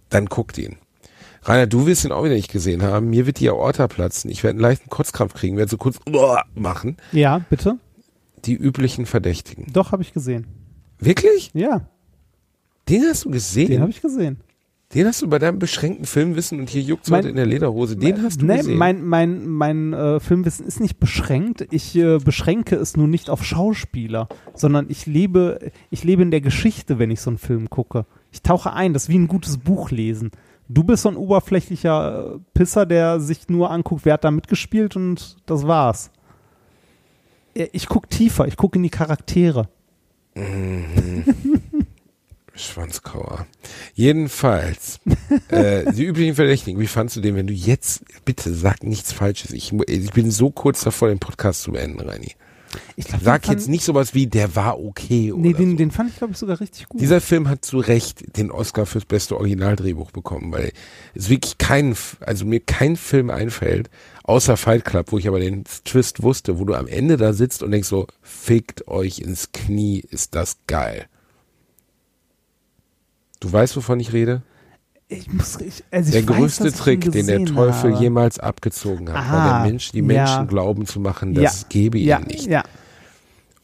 dann 0.09 0.27
guckt 0.27 0.59
ihn. 0.59 0.75
Rainer, 1.45 1.69
du 1.69 1.87
wirst 1.87 2.05
ihn 2.05 2.11
auch 2.11 2.25
wieder 2.25 2.35
nicht 2.35 2.51
gesehen 2.51 2.83
haben. 2.83 3.09
Mir 3.09 3.25
wird 3.27 3.39
die 3.39 3.49
Aorta 3.49 3.87
platzen. 3.87 4.33
Ich 4.33 4.43
werde 4.43 4.55
einen 4.57 4.63
leichten 4.63 4.91
Kotzkrampf 4.91 5.35
kriegen, 5.35 5.57
werde 5.57 5.71
so 5.71 5.77
kurz 5.77 6.01
machen. 6.57 6.97
Ja, 7.13 7.39
bitte. 7.51 7.79
Die 8.47 8.55
üblichen 8.55 9.07
Verdächtigen. 9.07 9.73
Doch, 9.73 9.93
habe 9.93 10.03
ich 10.03 10.13
gesehen. 10.13 10.49
Wirklich? 10.99 11.53
Ja, 11.55 11.89
Den 12.89 13.03
hast 13.05 13.25
du 13.25 13.31
gesehen? 13.31 13.69
den 13.69 13.81
habe 13.81 13.91
ich 13.91 14.01
gesehen. 14.01 14.39
Den 14.95 15.07
hast 15.09 15.21
du 15.21 15.29
bei 15.29 15.41
deinem 15.41 15.59
beschränkten 15.59 16.05
Filmwissen 16.07 16.61
und 16.61 16.71
hier 16.71 16.81
juckt 16.81 17.11
Mein- 17.11 17.19
heute 17.19 17.31
in 17.31 17.37
der 17.37 17.47
Lederhose. 17.47 17.97
Den 17.97 18.23
hast 18.23 18.41
du 18.41 18.47
nee, 18.47 18.59
gesehen. 18.59 18.79
Mein, 18.79 19.03
mein, 19.05 19.49
mein 19.49 19.93
äh, 19.93 20.21
Filmwissen 20.21 20.65
ist 20.65 20.79
nicht 20.79 21.01
beschränkt. 21.01 21.67
Ich 21.73 21.97
äh, 21.97 22.19
beschränke 22.19 22.77
es 22.77 22.97
nur 22.97 23.09
nicht 23.09 23.29
auf 23.29 23.45
Schauspieler, 23.45 24.29
sondern 24.55 24.87
ich 24.89 25.07
lebe, 25.07 25.73
ich 25.91 26.05
lebe 26.05 26.23
in 26.23 26.31
der 26.31 26.41
Geschichte, 26.41 27.01
wenn 27.01 27.11
ich 27.11 27.21
so 27.21 27.31
einen 27.31 27.39
Film 27.39 27.69
gucke. 27.69 28.07
Ich 28.31 28.43
tauche 28.43 28.73
ein, 28.75 28.93
das 28.93 29.05
ist 29.05 29.09
wie 29.09 29.19
ein 29.19 29.27
gutes 29.27 29.59
Buch 29.59 29.91
lesen. 29.91 30.31
Du 30.69 30.85
bist 30.85 31.03
so 31.03 31.09
ein 31.09 31.17
oberflächlicher 31.17 32.35
äh, 32.37 32.39
Pisser, 32.55 32.87
der 32.87 33.19
sich 33.19 33.49
nur 33.49 33.73
anguckt, 33.73 34.05
wer 34.05 34.15
hat 34.15 34.25
da 34.25 34.31
mitgespielt 34.31 34.95
und 34.95 35.37
das 35.47 35.67
war's. 35.67 36.11
Äh, 37.55 37.67
Ich 37.73 37.89
gucke 37.89 38.09
tiefer, 38.09 38.47
ich 38.47 38.57
gucke 38.57 38.79
in 38.79 38.85
die 38.85 38.91
Charaktere. 38.91 39.69
Schwanzkauer. 42.57 43.47
Jedenfalls, 43.95 45.01
äh, 45.49 45.93
die 45.93 46.05
üblichen 46.05 46.35
Verdächtigen, 46.35 46.81
wie 46.81 46.87
fandst 46.87 47.17
du 47.17 47.21
den, 47.21 47.37
wenn 47.37 47.47
du 47.47 47.53
jetzt, 47.55 48.03
bitte 48.25 48.55
sag 48.55 48.83
nichts 48.83 49.13
Falsches. 49.13 49.53
Ich, 49.53 49.73
ich 49.73 50.11
bin 50.13 50.31
so 50.31 50.51
kurz 50.51 50.83
davor, 50.83 51.09
den 51.09 51.19
Podcast 51.19 51.63
zu 51.63 51.73
beenden, 51.73 52.01
Reini. 52.01 52.35
Ich 52.97 53.07
glaub, 53.07 53.23
Sag 53.23 53.49
jetzt 53.49 53.69
nicht 53.69 53.85
sowas 53.85 54.15
wie, 54.15 54.27
der 54.27 54.55
war 54.57 54.79
okay 54.79 55.33
oder 55.33 55.41
Nee, 55.43 55.53
den, 55.53 55.73
so. 55.73 55.77
den 55.77 55.91
fand 55.91 56.11
ich, 56.11 56.17
glaube 56.17 56.33
ich, 56.33 56.39
sogar 56.39 56.61
richtig 56.61 56.89
gut. 56.89 57.01
Dieser 57.01 57.21
Film 57.21 57.49
hat 57.49 57.65
zu 57.65 57.79
Recht 57.79 58.37
den 58.37 58.51
Oscar 58.51 58.87
fürs 58.87 59.05
beste 59.05 59.37
Originaldrehbuch 59.37 60.11
bekommen, 60.11 60.53
weil 60.53 60.73
es 61.15 61.29
wirklich 61.29 61.59
kein, 61.59 61.97
also 62.21 62.45
mir 62.45 62.61
kein 62.61 62.97
Film 62.97 63.31
einfällt, 63.31 63.89
außer 64.25 64.57
Fight 64.57 64.85
Club, 64.85 65.13
wo 65.13 65.19
ich 65.19 65.29
aber 65.29 65.41
den 65.41 65.65
Twist 65.85 66.23
wusste, 66.23 66.59
wo 66.59 66.65
du 66.65 66.75
am 66.75 66.87
Ende 66.87 67.17
da 67.17 67.33
sitzt 67.33 67.63
und 67.63 67.71
denkst 67.71 67.89
so, 67.89 68.07
fickt 68.23 68.89
euch 68.89 69.21
ins 69.21 69.53
Knie, 69.53 70.05
ist 70.11 70.35
das 70.35 70.59
geil. 70.67 71.07
Du 73.41 73.53
weißt, 73.53 73.77
wovon 73.77 74.01
ich 74.01 74.13
rede? 74.13 74.43
Ich 75.09 75.31
muss, 75.33 75.61
ich, 75.61 75.85
also 75.91 76.11
der 76.11 76.21
ich 76.23 76.29
weiß, 76.29 76.37
größte 76.37 76.73
Trick, 76.73 77.13
den 77.13 77.27
der 77.27 77.45
Teufel 77.45 77.93
habe. 77.93 78.03
jemals 78.03 78.39
abgezogen 78.41 79.09
hat, 79.09 79.15
war 79.17 79.33
Ah, 79.33 79.59
der 79.63 79.71
Mensch, 79.71 79.93
die 79.93 79.99
ja. 79.99 80.05
Menschen 80.05 80.49
glauben 80.49 80.87
zu 80.87 80.99
machen, 80.99 81.35
das 81.35 81.63
ja. 81.63 81.67
gebe 81.69 81.99
ja, 81.99 82.19
ihnen 82.19 82.27
nicht. 82.27 82.47
Ja, 82.47 82.65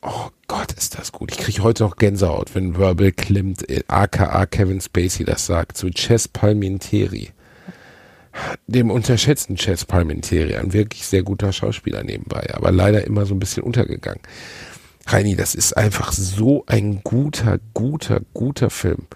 Oh 0.05 0.31
Gott, 0.49 0.73
ist 0.73 0.99
das 0.99 1.13
gut. 1.13 1.31
Ich 1.31 1.39
kriege 1.39 1.63
heute 1.63 1.85
noch 1.85 1.95
Gänsehaut, 1.95 2.57
wenn 2.57 2.77
Verbal 2.77 3.13
Klimt, 3.13 3.69
äh, 3.71 3.85
aka 3.87 4.47
Kevin 4.47 4.81
Spacey, 4.81 5.25
das 5.25 5.47
sagt, 5.47 5.77
zu 5.77 5.91
Chess 5.91 6.27
Palminteri. 6.27 7.31
Dem 8.67 8.91
unterschätzten 8.91 9.55
Chess 9.57 9.85
Palminteri, 9.85 10.57
ein 10.57 10.73
wirklich 10.73 11.07
sehr 11.07 11.23
guter 11.23 11.53
Schauspieler 11.53 12.03
nebenbei, 12.03 12.53
aber 12.53 12.73
leider 12.73 13.07
immer 13.07 13.27
so 13.27 13.35
ein 13.35 13.39
bisschen 13.39 13.63
untergegangen. 13.63 14.21
Reini, 15.07 15.37
das 15.37 15.55
ist 15.55 15.77
einfach 15.77 16.13
so 16.13 16.65
ein 16.67 17.03
guter, 17.05 17.61
guter, 17.73 18.23
guter 18.35 18.71
Film. 18.71 19.07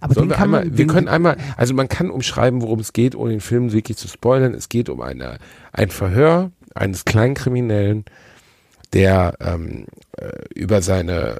Aber 0.00 0.14
Sollen 0.14 0.28
den 0.28 0.30
wir 0.30 0.36
kann 0.36 0.44
einmal, 0.44 0.64
man, 0.64 0.78
wir 0.78 0.86
können 0.86 1.08
einmal, 1.08 1.36
also 1.56 1.74
man 1.74 1.88
kann 1.88 2.10
umschreiben, 2.10 2.62
worum 2.62 2.80
es 2.80 2.92
geht, 2.92 3.14
ohne 3.14 3.32
den 3.32 3.40
Film 3.40 3.72
wirklich 3.72 3.96
zu 3.96 4.08
spoilern. 4.08 4.54
Es 4.54 4.68
geht 4.68 4.88
um 4.88 5.00
eine, 5.00 5.38
ein 5.72 5.90
Verhör 5.90 6.50
eines 6.74 7.04
Kleinkriminellen, 7.04 8.04
der 8.92 9.34
ähm, 9.40 9.86
äh, 10.16 10.30
über 10.54 10.82
seine 10.82 11.38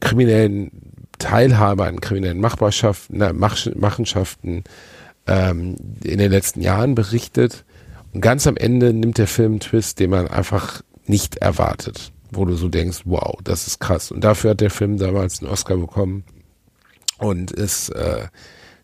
kriminellen 0.00 0.70
Teilhabe 1.18 1.84
an 1.84 2.00
kriminellen 2.00 2.40
Machbarschaften, 2.40 3.18
na, 3.18 3.32
Mach, 3.32 3.66
Machenschaften 3.76 4.64
ähm, 5.26 5.76
in 6.02 6.18
den 6.18 6.30
letzten 6.30 6.60
Jahren 6.60 6.94
berichtet. 6.94 7.64
Und 8.12 8.20
ganz 8.20 8.46
am 8.46 8.56
Ende 8.56 8.92
nimmt 8.92 9.18
der 9.18 9.28
Film 9.28 9.52
einen 9.52 9.60
Twist, 9.60 10.00
den 10.00 10.10
man 10.10 10.26
einfach 10.28 10.82
nicht 11.06 11.36
erwartet, 11.36 12.12
wo 12.30 12.44
du 12.44 12.54
so 12.54 12.68
denkst, 12.68 13.02
wow, 13.04 13.38
das 13.44 13.66
ist 13.66 13.78
krass. 13.78 14.10
Und 14.10 14.24
dafür 14.24 14.50
hat 14.50 14.60
der 14.60 14.70
Film 14.70 14.98
damals 14.98 15.40
einen 15.40 15.50
Oscar 15.50 15.76
bekommen 15.76 16.24
und 17.22 17.50
ist 17.50 17.90
äh, 17.90 18.26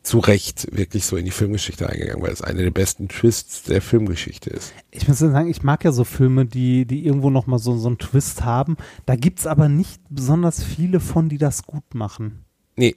zu 0.02 0.20
Recht 0.20 0.68
wirklich 0.74 1.04
so 1.04 1.16
in 1.16 1.24
die 1.24 1.30
Filmgeschichte 1.30 1.88
eingegangen, 1.88 2.22
weil 2.22 2.32
es 2.32 2.40
einer 2.40 2.62
der 2.62 2.70
besten 2.70 3.08
Twists 3.08 3.64
der 3.64 3.82
Filmgeschichte 3.82 4.48
ist. 4.50 4.72
ich 4.90 5.06
muss 5.06 5.20
ja 5.20 5.30
sagen, 5.30 5.50
ich 5.50 5.62
mag 5.62 5.84
ja 5.84 5.92
so 5.92 6.04
Filme, 6.04 6.46
die, 6.46 6.86
die 6.86 7.04
irgendwo 7.04 7.30
nochmal 7.30 7.58
so, 7.58 7.76
so 7.76 7.88
einen 7.88 7.98
Twist 7.98 8.44
haben. 8.44 8.76
Da 9.04 9.16
gibt's 9.16 9.46
aber 9.46 9.68
nicht 9.68 10.00
besonders 10.08 10.62
viele 10.62 11.00
von, 11.00 11.28
die 11.28 11.38
das 11.38 11.64
gut 11.64 11.94
machen. 11.94 12.44
Nee, 12.76 12.96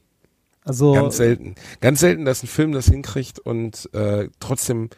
Also, 0.64 0.94
ganz 0.94 1.18
selten. 1.18 1.56
Ganz 1.82 2.00
selten, 2.00 2.24
dass 2.24 2.44
ein 2.44 2.48
Film 2.48 2.72
das 2.72 2.86
hinkriegt 2.88 3.40
und 3.40 3.90
äh, 3.94 4.30
trotzdem 4.40 4.90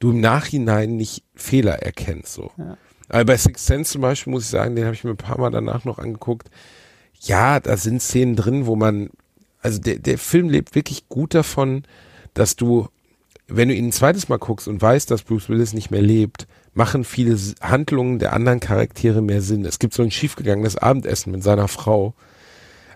du 0.00 0.10
im 0.10 0.20
Nachhinein 0.20 0.96
nicht 0.96 1.24
Fehler 1.34 1.82
erkennst. 1.82 2.32
So. 2.32 2.50
Ja. 2.56 2.78
Aber 3.10 3.24
bei 3.26 3.36
Sixth 3.36 3.66
Sense 3.66 3.92
zum 3.92 4.00
Beispiel 4.00 4.32
muss 4.32 4.44
ich 4.44 4.50
sagen, 4.50 4.74
den 4.74 4.86
habe 4.86 4.94
ich 4.94 5.04
mir 5.04 5.10
ein 5.10 5.16
paar 5.16 5.38
Mal 5.38 5.50
danach 5.50 5.84
noch 5.84 5.98
angeguckt. 5.98 6.50
Ja, 7.20 7.60
da 7.60 7.76
sind 7.76 8.00
Szenen 8.00 8.34
drin, 8.34 8.66
wo 8.66 8.76
man, 8.76 9.10
also 9.62 9.78
der, 9.78 9.98
der 9.98 10.18
Film 10.18 10.48
lebt 10.48 10.74
wirklich 10.74 11.08
gut 11.08 11.34
davon, 11.34 11.84
dass 12.34 12.56
du, 12.56 12.88
wenn 13.48 13.68
du 13.68 13.74
ihn 13.74 13.88
ein 13.88 13.92
zweites 13.92 14.28
Mal 14.28 14.38
guckst 14.38 14.68
und 14.68 14.80
weißt, 14.80 15.10
dass 15.10 15.22
Bruce 15.22 15.48
Willis 15.48 15.72
nicht 15.72 15.90
mehr 15.90 16.02
lebt, 16.02 16.46
machen 16.72 17.04
viele 17.04 17.36
Handlungen 17.60 18.18
der 18.18 18.32
anderen 18.32 18.60
Charaktere 18.60 19.22
mehr 19.22 19.42
Sinn. 19.42 19.64
Es 19.64 19.78
gibt 19.78 19.94
so 19.94 20.02
ein 20.02 20.10
schiefgegangenes 20.10 20.76
Abendessen 20.76 21.32
mit 21.32 21.42
seiner 21.42 21.68
Frau, 21.68 22.14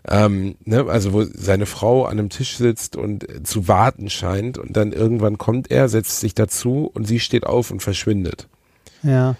ähm, 0.09 0.57
ne, 0.65 0.85
also 0.87 1.13
wo 1.13 1.25
seine 1.25 1.67
Frau 1.67 2.05
an 2.05 2.19
einem 2.19 2.29
Tisch 2.29 2.57
sitzt 2.57 2.95
und 2.97 3.29
äh, 3.29 3.43
zu 3.43 3.69
warten 3.69 4.11
scheint 4.11 4.59
und 4.59 4.77
dann 4.77 4.93
irgendwann 4.93 5.39
kommt 5.39 5.71
er, 5.71 5.89
setzt 5.89 6.21
sich 6.21 6.35
dazu 6.35 6.91
und 6.93 7.07
sie 7.07 7.21
steht 7.21 7.45
auf 7.45 7.71
und 7.71 7.83
verschwindet. 7.83 8.49
ja. 9.03 9.37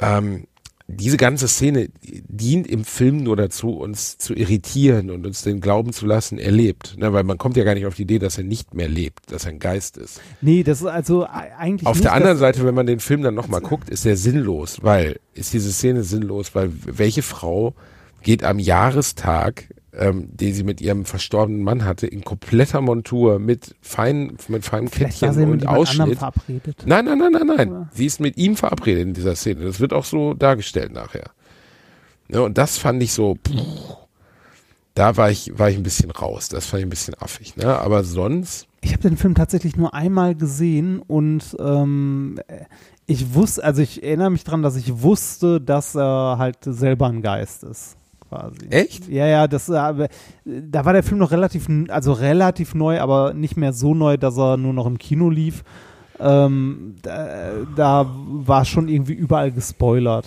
Ähm, 0.00 0.46
diese 0.90 1.18
ganze 1.18 1.48
Szene 1.48 1.90
dient 2.00 2.66
im 2.66 2.82
Film 2.84 3.22
nur 3.22 3.36
dazu, 3.36 3.72
uns 3.76 4.16
zu 4.16 4.34
irritieren 4.34 5.10
und 5.10 5.26
uns 5.26 5.42
den 5.42 5.60
Glauben 5.60 5.92
zu 5.92 6.06
lassen, 6.06 6.38
er 6.38 6.50
lebt. 6.50 6.96
Ne, 6.96 7.12
weil 7.12 7.24
man 7.24 7.36
kommt 7.36 7.58
ja 7.58 7.64
gar 7.64 7.74
nicht 7.74 7.84
auf 7.84 7.94
die 7.94 8.02
Idee, 8.02 8.18
dass 8.18 8.38
er 8.38 8.44
nicht 8.44 8.72
mehr 8.72 8.88
lebt, 8.88 9.30
dass 9.30 9.44
er 9.44 9.50
ein 9.50 9.58
Geist 9.58 9.98
ist. 9.98 10.20
Nee, 10.40 10.62
das 10.62 10.80
ist 10.80 10.86
also 10.86 11.24
e- 11.24 11.28
eigentlich. 11.58 11.86
Auf 11.86 11.96
nicht, 11.96 12.04
der 12.04 12.14
anderen 12.14 12.38
Seite, 12.38 12.64
wenn 12.64 12.74
man 12.74 12.86
den 12.86 13.00
Film 13.00 13.22
dann 13.22 13.34
nochmal 13.34 13.60
guckt, 13.60 13.90
ist 13.90 14.06
er 14.06 14.16
sinnlos, 14.16 14.78
weil, 14.80 15.20
ist 15.34 15.52
diese 15.52 15.70
Szene 15.72 16.04
sinnlos, 16.04 16.54
weil 16.54 16.70
welche 16.86 17.22
Frau 17.22 17.74
geht 18.22 18.42
am 18.42 18.58
Jahrestag, 18.58 19.68
ähm, 19.98 20.28
den 20.36 20.54
sie 20.54 20.62
mit 20.64 20.80
ihrem 20.80 21.04
verstorbenen 21.04 21.62
Mann 21.62 21.84
hatte, 21.84 22.06
in 22.06 22.24
kompletter 22.24 22.80
Montur 22.80 23.38
mit 23.38 23.74
feinen, 23.80 24.36
mit 24.48 24.64
feinen 24.64 24.88
Vielleicht 24.88 25.20
war 25.22 25.28
Kettchen 25.30 25.40
sie 25.40 25.46
mit 25.46 25.62
und 25.62 25.68
anderem 25.68 25.80
Ausschnitt. 25.82 26.18
verabredet. 26.18 26.82
Nein, 26.86 27.04
nein, 27.04 27.18
nein, 27.18 27.32
nein, 27.32 27.46
nein. 27.56 27.68
Oder? 27.70 27.90
Sie 27.92 28.06
ist 28.06 28.20
mit 28.20 28.36
ihm 28.36 28.56
verabredet 28.56 29.02
in 29.02 29.14
dieser 29.14 29.34
Szene. 29.36 29.64
Das 29.64 29.80
wird 29.80 29.92
auch 29.92 30.04
so 30.04 30.34
dargestellt 30.34 30.92
nachher. 30.92 31.30
Ne, 32.28 32.42
und 32.42 32.58
das 32.58 32.78
fand 32.78 33.02
ich 33.02 33.12
so, 33.12 33.36
puh, 33.42 33.54
da 34.94 35.16
war 35.16 35.30
ich, 35.30 35.58
war 35.58 35.70
ich 35.70 35.76
ein 35.76 35.82
bisschen 35.82 36.10
raus. 36.10 36.48
Das 36.48 36.66
fand 36.66 36.80
ich 36.80 36.86
ein 36.86 36.90
bisschen 36.90 37.14
affig. 37.20 37.56
Ne? 37.56 37.66
Aber 37.78 38.02
sonst, 38.04 38.66
Ich 38.80 38.92
habe 38.92 39.02
den 39.02 39.16
Film 39.16 39.34
tatsächlich 39.34 39.76
nur 39.76 39.94
einmal 39.94 40.34
gesehen 40.34 41.00
und 41.00 41.56
ähm, 41.60 42.38
ich 43.06 43.34
wusste, 43.34 43.64
also 43.64 43.80
ich 43.82 44.02
erinnere 44.02 44.30
mich 44.30 44.44
dran, 44.44 44.62
dass 44.62 44.76
ich 44.76 45.02
wusste, 45.02 45.60
dass 45.60 45.94
er 45.94 46.36
halt 46.38 46.58
selber 46.62 47.06
ein 47.08 47.22
Geist 47.22 47.62
ist. 47.64 47.97
Quasi. 48.28 48.66
Echt? 48.70 49.08
Ja, 49.08 49.26
ja, 49.26 49.46
das, 49.48 49.68
äh, 49.68 50.08
da 50.44 50.84
war 50.84 50.92
der 50.92 51.02
Film 51.02 51.18
noch 51.18 51.30
relativ, 51.30 51.66
also 51.88 52.12
relativ 52.12 52.74
neu, 52.74 53.00
aber 53.00 53.32
nicht 53.34 53.56
mehr 53.56 53.72
so 53.72 53.94
neu, 53.94 54.16
dass 54.18 54.36
er 54.36 54.56
nur 54.56 54.72
noch 54.74 54.86
im 54.86 54.98
Kino 54.98 55.30
lief. 55.30 55.64
Ähm, 56.20 56.96
da, 57.02 57.50
da 57.76 58.06
war 58.28 58.64
schon 58.64 58.88
irgendwie 58.88 59.12
überall 59.14 59.52
gespoilert. 59.52 60.26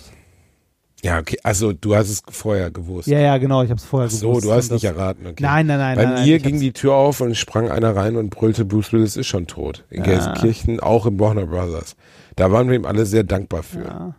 ja, 1.04 1.18
okay, 1.18 1.36
also 1.42 1.72
du 1.72 1.94
hast 1.94 2.08
es 2.08 2.22
vorher 2.30 2.70
gewusst. 2.70 3.08
Ja, 3.08 3.18
ja, 3.20 3.36
genau, 3.38 3.62
ich 3.62 3.70
habe 3.70 3.78
es 3.78 3.84
vorher 3.84 4.08
Ach 4.08 4.12
so, 4.12 4.28
gewusst. 4.30 4.46
du 4.46 4.52
hast 4.52 4.72
nicht 4.72 4.84
erraten. 4.84 5.26
Okay. 5.26 5.42
Nein, 5.42 5.66
nein, 5.66 5.78
nein. 5.78 5.96
Bei 5.96 6.04
nein, 6.04 6.14
nein, 6.14 6.24
mir 6.26 6.36
ich 6.36 6.42
ging 6.42 6.58
die 6.60 6.72
Tür 6.72 6.94
auf 6.94 7.20
und 7.20 7.36
sprang 7.36 7.70
einer 7.70 7.94
rein 7.94 8.16
und 8.16 8.30
brüllte, 8.30 8.64
Bruce 8.64 8.92
Willis 8.92 9.16
ist 9.16 9.26
schon 9.26 9.46
tot. 9.46 9.84
In 9.90 9.98
Ja. 9.98 10.04
Gelsenkirchen, 10.04 10.80
auch 10.80 11.04
im 11.06 11.20
Warner 11.20 11.46
Brothers. 11.46 11.94
Da 12.36 12.50
waren 12.50 12.68
wir 12.68 12.76
ihm 12.76 12.86
alle 12.86 13.04
sehr 13.06 13.24
dankbar 13.24 13.62
für. 13.62 13.84
Ja. 13.84 14.14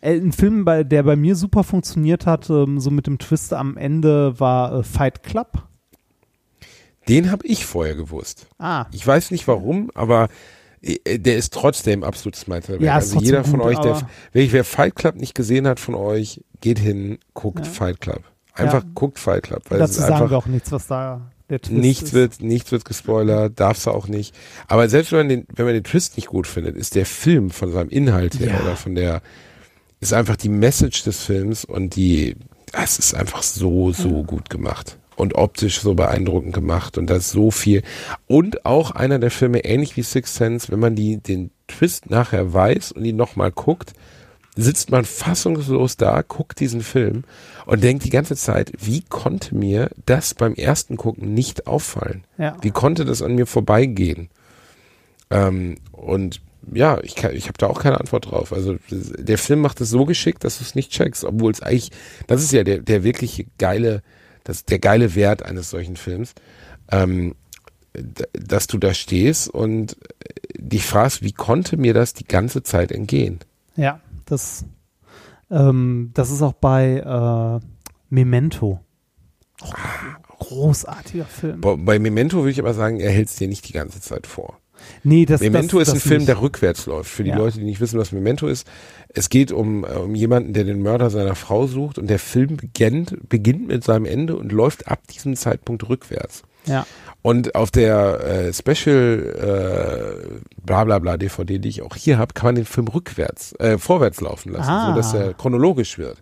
Äh, 0.00 0.16
Ein 0.20 0.32
Film, 0.32 0.64
der 0.64 1.02
bei 1.02 1.16
mir 1.16 1.34
super 1.36 1.64
funktioniert 1.64 2.26
hat, 2.26 2.48
ähm, 2.50 2.78
so 2.80 2.90
mit 2.90 3.06
dem 3.06 3.18
Twist 3.18 3.52
am 3.52 3.76
Ende, 3.76 4.38
war 4.38 4.72
äh, 4.80 4.82
Fight 4.82 5.22
Club. 5.22 5.64
Den 7.08 7.30
habe 7.30 7.46
ich 7.46 7.66
vorher 7.66 7.94
gewusst. 7.94 8.46
Ah, 8.58 8.86
Ich 8.92 9.06
weiß 9.06 9.30
nicht 9.30 9.46
warum, 9.46 9.90
aber 9.94 10.28
äh, 10.82 11.18
der 11.18 11.36
ist 11.36 11.52
trotzdem 11.52 12.02
absolutes 12.02 12.46
Meisterwerk. 12.46 12.82
Ja, 12.82 12.94
also 12.94 13.20
jeder 13.20 13.44
von 13.44 13.60
gut, 13.60 13.68
euch, 13.68 13.78
der, 13.78 13.92
aber- 13.96 14.08
wer, 14.32 14.64
Fight 14.64 14.96
Club 14.96 15.16
nicht 15.16 15.34
gesehen 15.34 15.66
hat 15.66 15.78
von 15.80 15.94
euch, 15.94 16.42
geht 16.60 16.78
hin, 16.78 17.18
guckt 17.34 17.64
Ja. 17.66 17.72
Fight 17.72 18.00
Club. 18.00 18.22
Einfach 18.54 18.82
Ja. 18.84 18.90
guckt 18.94 19.18
Fight 19.18 19.44
Club, 19.44 19.62
weil 19.68 19.80
es 19.80 19.90
dazu 19.90 20.00
ist 20.00 20.06
sagen 20.06 20.14
einfach 20.14 20.30
wir 20.30 20.38
auch 20.38 20.46
nichts, 20.46 20.72
was 20.72 20.86
da 20.86 21.20
nichts 21.70 22.12
wird, 22.12 22.40
nichts 22.42 22.72
wird 22.72 22.84
gespoilert, 22.84 23.58
darfst 23.60 23.86
du 23.86 23.90
auch 23.90 24.08
nicht. 24.08 24.34
Aber 24.68 24.88
selbst 24.88 25.12
wenn 25.12 25.18
man 25.20 25.28
den, 25.28 25.46
wenn 25.54 25.64
man 25.64 25.74
den 25.74 25.84
Twist 25.84 26.16
nicht 26.16 26.28
gut 26.28 26.46
findet, 26.46 26.76
ist 26.76 26.94
der 26.94 27.06
Film 27.06 27.50
von 27.50 27.72
seinem 27.72 27.88
Inhalt 27.88 28.38
her 28.40 28.48
Ja. 28.54 28.60
oder 28.62 28.76
von 28.76 28.94
der, 28.94 29.22
ist 30.00 30.12
einfach 30.12 30.36
die 30.36 30.48
Message 30.48 31.04
des 31.04 31.22
Films 31.24 31.64
und 31.64 31.96
die, 31.96 32.36
es 32.72 32.98
ist 32.98 33.14
einfach 33.14 33.42
so, 33.42 33.92
so 33.92 34.22
gut 34.24 34.50
gemacht. 34.50 34.98
Und 35.14 35.34
optisch 35.34 35.80
so 35.80 35.94
beeindruckend 35.94 36.52
gemacht 36.52 36.98
und 36.98 37.08
da 37.08 37.16
ist 37.16 37.30
so 37.30 37.50
viel. 37.50 37.82
Und 38.26 38.66
auch 38.66 38.90
einer 38.90 39.18
der 39.18 39.30
Filme, 39.30 39.64
ähnlich 39.64 39.96
wie 39.96 40.02
Sixth 40.02 40.34
Sense, 40.34 40.70
wenn 40.70 40.78
man 40.78 40.94
die, 40.94 41.16
den 41.16 41.50
Twist 41.68 42.10
nachher 42.10 42.52
weiß 42.52 42.92
und 42.92 43.02
ihn 43.06 43.16
nochmal 43.16 43.50
guckt, 43.50 43.94
sitzt 44.56 44.90
man 44.90 45.06
fassungslos 45.06 45.96
da, 45.96 46.20
guckt 46.20 46.60
diesen 46.60 46.82
Film 46.82 47.24
und 47.66 47.82
denkt 47.84 48.04
die 48.04 48.10
ganze 48.10 48.36
Zeit, 48.36 48.72
wie 48.78 49.02
konnte 49.02 49.54
mir 49.54 49.90
das 50.06 50.34
beim 50.34 50.54
ersten 50.54 50.96
Gucken 50.96 51.34
nicht 51.34 51.66
auffallen? 51.66 52.24
Ja. 52.38 52.56
Wie 52.62 52.70
konnte 52.70 53.04
das 53.04 53.22
an 53.22 53.34
mir 53.34 53.46
vorbeigehen? 53.46 54.28
Ähm, 55.30 55.76
und 55.92 56.40
ja, 56.72 57.00
ich, 57.02 57.14
kann- 57.14 57.34
ich 57.34 57.44
habe 57.48 57.58
da 57.58 57.66
auch 57.66 57.80
keine 57.80 58.00
Antwort 58.00 58.30
drauf. 58.30 58.52
Also 58.52 58.76
der 58.90 59.38
Film 59.38 59.60
macht 59.60 59.80
es 59.80 59.90
so 59.90 60.04
geschickt, 60.04 60.44
dass 60.44 60.58
du 60.58 60.64
es 60.64 60.74
nicht 60.74 60.90
checkst, 60.90 61.24
obwohl 61.24 61.52
es 61.52 61.60
eigentlich, 61.62 61.90
das 62.26 62.42
ist 62.42 62.52
ja 62.52 62.64
der, 62.64 62.78
der 62.78 63.04
wirkliche 63.04 63.46
geile, 63.58 64.02
das 64.44 64.64
der 64.64 64.78
geile 64.78 65.14
Wert 65.14 65.42
eines 65.44 65.70
solchen 65.70 65.96
Films, 65.96 66.34
ähm, 66.90 67.34
dass 68.32 68.66
du 68.66 68.78
da 68.78 68.94
stehst 68.94 69.48
und 69.48 69.96
dich 70.58 70.84
fragst, 70.84 71.22
wie 71.22 71.32
konnte 71.32 71.76
mir 71.76 71.94
das 71.94 72.14
die 72.14 72.24
ganze 72.26 72.62
Zeit 72.62 72.92
entgehen? 72.92 73.40
Ja, 73.76 74.00
das, 74.26 74.64
ähm, 75.50 76.10
das 76.14 76.30
ist 76.30 76.42
auch 76.42 76.54
bei 76.54 76.96
äh, 76.98 77.66
Memento. 78.08 78.80
Auch 79.60 79.74
Ah, 79.74 80.18
großartiger 80.38 81.24
Film. 81.24 81.60
Bei, 81.60 81.76
bei 81.76 81.98
Memento 81.98 82.38
würde 82.38 82.50
ich 82.50 82.60
aber 82.60 82.74
sagen, 82.74 83.00
er 83.00 83.10
hält 83.10 83.28
es 83.28 83.36
dir 83.36 83.48
nicht 83.48 83.66
die 83.68 83.72
ganze 83.72 84.00
Zeit 84.00 84.26
vor. 84.26 84.58
Nee, 85.02 85.24
das, 85.24 85.40
Memento 85.40 85.78
das, 85.78 85.88
ist 85.88 85.94
ein 85.94 85.96
das 85.98 86.02
Film, 86.06 86.18
nicht. 86.18 86.28
der 86.28 86.40
rückwärts 86.42 86.84
läuft. 86.86 87.10
Für 87.10 87.24
die 87.24 87.30
Ja. 87.30 87.38
Leute, 87.38 87.58
die 87.58 87.64
nicht 87.64 87.80
wissen, 87.80 87.98
was 87.98 88.12
Memento 88.12 88.46
ist. 88.46 88.68
Es 89.08 89.30
geht 89.30 89.50
um, 89.50 89.84
äh, 89.84 89.88
um 89.88 90.14
jemanden, 90.14 90.52
der 90.52 90.64
den 90.64 90.82
Mörder 90.82 91.08
seiner 91.08 91.34
Frau 91.34 91.66
sucht 91.66 91.98
und 91.98 92.08
der 92.10 92.18
Film 92.18 92.56
beginnt, 92.58 93.28
beginnt 93.28 93.68
mit 93.68 93.82
seinem 93.84 94.04
Ende 94.04 94.36
und 94.36 94.52
läuft 94.52 94.88
ab 94.88 95.06
diesem 95.08 95.34
Zeitpunkt 95.34 95.88
rückwärts. 95.88 96.42
Ja, 96.66 96.86
Und 97.22 97.54
auf 97.54 97.70
der 97.70 98.20
äh, 98.24 98.52
Special 98.52 100.20
äh, 100.30 100.40
bla 100.64 100.84
bla 100.84 100.98
bla 100.98 101.16
DVD, 101.16 101.58
die 101.58 101.68
ich 101.68 101.82
auch 101.82 101.96
hier 101.96 102.18
habe, 102.18 102.34
kann 102.34 102.48
man 102.48 102.54
den 102.56 102.64
Film 102.64 102.88
rückwärts, 102.88 103.52
äh, 103.58 103.78
vorwärts 103.78 104.20
laufen 104.20 104.52
lassen, 104.52 104.70
Ah. 104.70 104.90
so 104.90 104.96
dass 104.96 105.14
er 105.14 105.34
chronologisch 105.34 105.98
wird. 105.98 106.18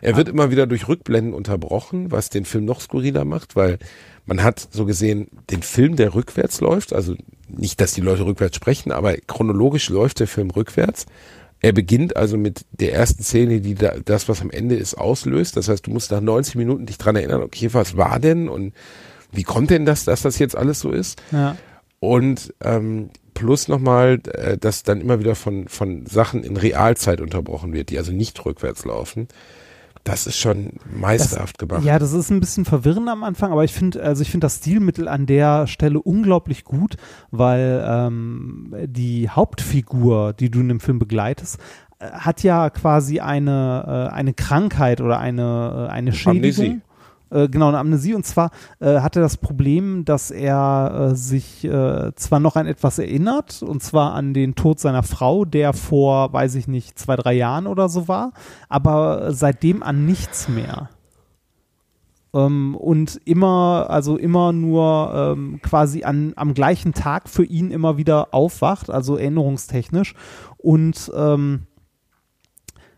Er 0.00 0.16
wird 0.16 0.28
immer 0.28 0.50
wieder 0.52 0.68
durch 0.68 0.86
Rückblenden 0.86 1.34
unterbrochen, 1.34 2.12
was 2.12 2.30
den 2.30 2.44
Film 2.44 2.64
noch 2.64 2.80
skurriler 2.80 3.24
macht, 3.24 3.56
weil 3.56 3.78
man 4.26 4.44
hat 4.44 4.68
so 4.70 4.84
gesehen 4.84 5.26
den 5.50 5.62
Film, 5.62 5.96
der 5.96 6.14
rückwärts 6.14 6.60
läuft, 6.60 6.92
also 6.92 7.16
nicht, 7.48 7.80
dass 7.80 7.94
die 7.94 8.00
Leute 8.00 8.24
rückwärts 8.24 8.54
sprechen, 8.56 8.92
aber 8.92 9.14
chronologisch 9.26 9.88
läuft 9.88 10.20
der 10.20 10.28
Film 10.28 10.50
rückwärts. 10.50 11.06
Er 11.60 11.72
beginnt 11.72 12.16
also 12.16 12.36
mit 12.36 12.64
der 12.70 12.92
ersten 12.92 13.24
Szene, 13.24 13.60
die 13.60 13.74
da, 13.74 13.94
das, 14.04 14.28
was 14.28 14.40
am 14.40 14.50
Ende 14.50 14.76
ist, 14.76 14.94
auslöst. 14.94 15.56
Das 15.56 15.68
heißt, 15.68 15.88
du 15.88 15.90
musst 15.90 16.12
nach 16.12 16.20
90 16.20 16.54
Minuten 16.54 16.86
dich 16.86 16.98
dran 16.98 17.16
erinnern, 17.16 17.42
okay, 17.42 17.68
was 17.72 17.96
war 17.96 18.20
denn 18.20 18.48
und 18.48 18.74
wie 19.32 19.42
kommt 19.42 19.70
denn 19.70 19.86
das, 19.86 20.04
dass 20.04 20.22
das 20.22 20.38
jetzt 20.38 20.56
alles 20.56 20.80
so 20.80 20.90
ist? 20.90 21.22
Ja. 21.32 21.56
Und 22.00 22.54
ähm, 22.62 23.10
plus 23.34 23.68
nochmal, 23.68 24.20
äh, 24.32 24.58
dass 24.58 24.82
dann 24.82 25.00
immer 25.00 25.20
wieder 25.20 25.34
von, 25.34 25.68
von 25.68 26.06
Sachen 26.06 26.42
in 26.44 26.56
Realzeit 26.56 27.20
unterbrochen 27.20 27.72
wird, 27.72 27.90
die 27.90 27.98
also 27.98 28.12
nicht 28.12 28.44
rückwärts 28.44 28.84
laufen. 28.84 29.28
Das 30.04 30.26
ist 30.26 30.38
schon 30.38 30.72
meisterhaft 30.90 31.58
gemacht. 31.58 31.84
Ja, 31.84 31.98
das 31.98 32.12
ist 32.12 32.30
ein 32.30 32.40
bisschen 32.40 32.64
verwirrend 32.64 33.08
am 33.08 33.24
Anfang, 33.24 33.52
aber 33.52 33.64
ich 33.64 33.74
finde, 33.74 34.02
also 34.02 34.22
ich 34.22 34.30
finde 34.30 34.46
das 34.46 34.56
Stilmittel 34.56 35.06
an 35.06 35.26
der 35.26 35.66
Stelle 35.66 36.00
unglaublich 36.00 36.64
gut, 36.64 36.96
weil 37.30 37.84
ähm, 37.86 38.74
die 38.86 39.28
Hauptfigur, 39.28 40.32
die 40.32 40.50
du 40.50 40.60
in 40.60 40.68
dem 40.68 40.80
Film 40.80 40.98
begleitest, 40.98 41.58
äh, 41.98 42.10
hat 42.10 42.42
ja 42.42 42.70
quasi 42.70 43.20
eine, 43.20 44.08
äh, 44.10 44.14
eine 44.14 44.32
Krankheit 44.32 45.00
oder 45.00 45.18
eine, 45.18 45.88
eine 45.90 46.12
Schädigung. 46.12 46.64
Amnesie. 46.66 46.80
Äh, 47.30 47.48
genau, 47.48 47.68
eine 47.68 47.78
Amnesie. 47.78 48.14
Und 48.14 48.24
zwar 48.24 48.50
äh, 48.80 49.00
er 49.16 49.22
das 49.22 49.36
Problem, 49.36 50.04
dass 50.04 50.30
er 50.30 51.10
äh, 51.10 51.14
sich 51.14 51.64
äh, 51.64 52.12
zwar 52.14 52.40
noch 52.40 52.56
an 52.56 52.66
etwas 52.66 52.98
erinnert, 52.98 53.62
und 53.62 53.82
zwar 53.82 54.14
an 54.14 54.34
den 54.34 54.54
Tod 54.54 54.80
seiner 54.80 55.02
Frau, 55.02 55.44
der 55.44 55.72
vor, 55.72 56.32
weiß 56.32 56.54
ich 56.54 56.68
nicht, 56.68 56.98
zwei, 56.98 57.16
drei 57.16 57.34
Jahren 57.34 57.66
oder 57.66 57.88
so 57.88 58.08
war, 58.08 58.32
aber 58.68 59.32
seitdem 59.32 59.82
an 59.82 60.06
nichts 60.06 60.48
mehr. 60.48 60.90
Ähm, 62.34 62.74
und 62.74 63.20
immer, 63.24 63.86
also 63.88 64.16
immer 64.16 64.52
nur 64.52 65.12
ähm, 65.14 65.60
quasi 65.62 66.04
an, 66.04 66.32
am 66.36 66.54
gleichen 66.54 66.92
Tag 66.92 67.28
für 67.28 67.44
ihn 67.44 67.70
immer 67.70 67.96
wieder 67.96 68.28
aufwacht, 68.32 68.90
also 68.90 69.16
erinnerungstechnisch. 69.16 70.14
Und 70.58 71.10
ähm, 71.14 71.66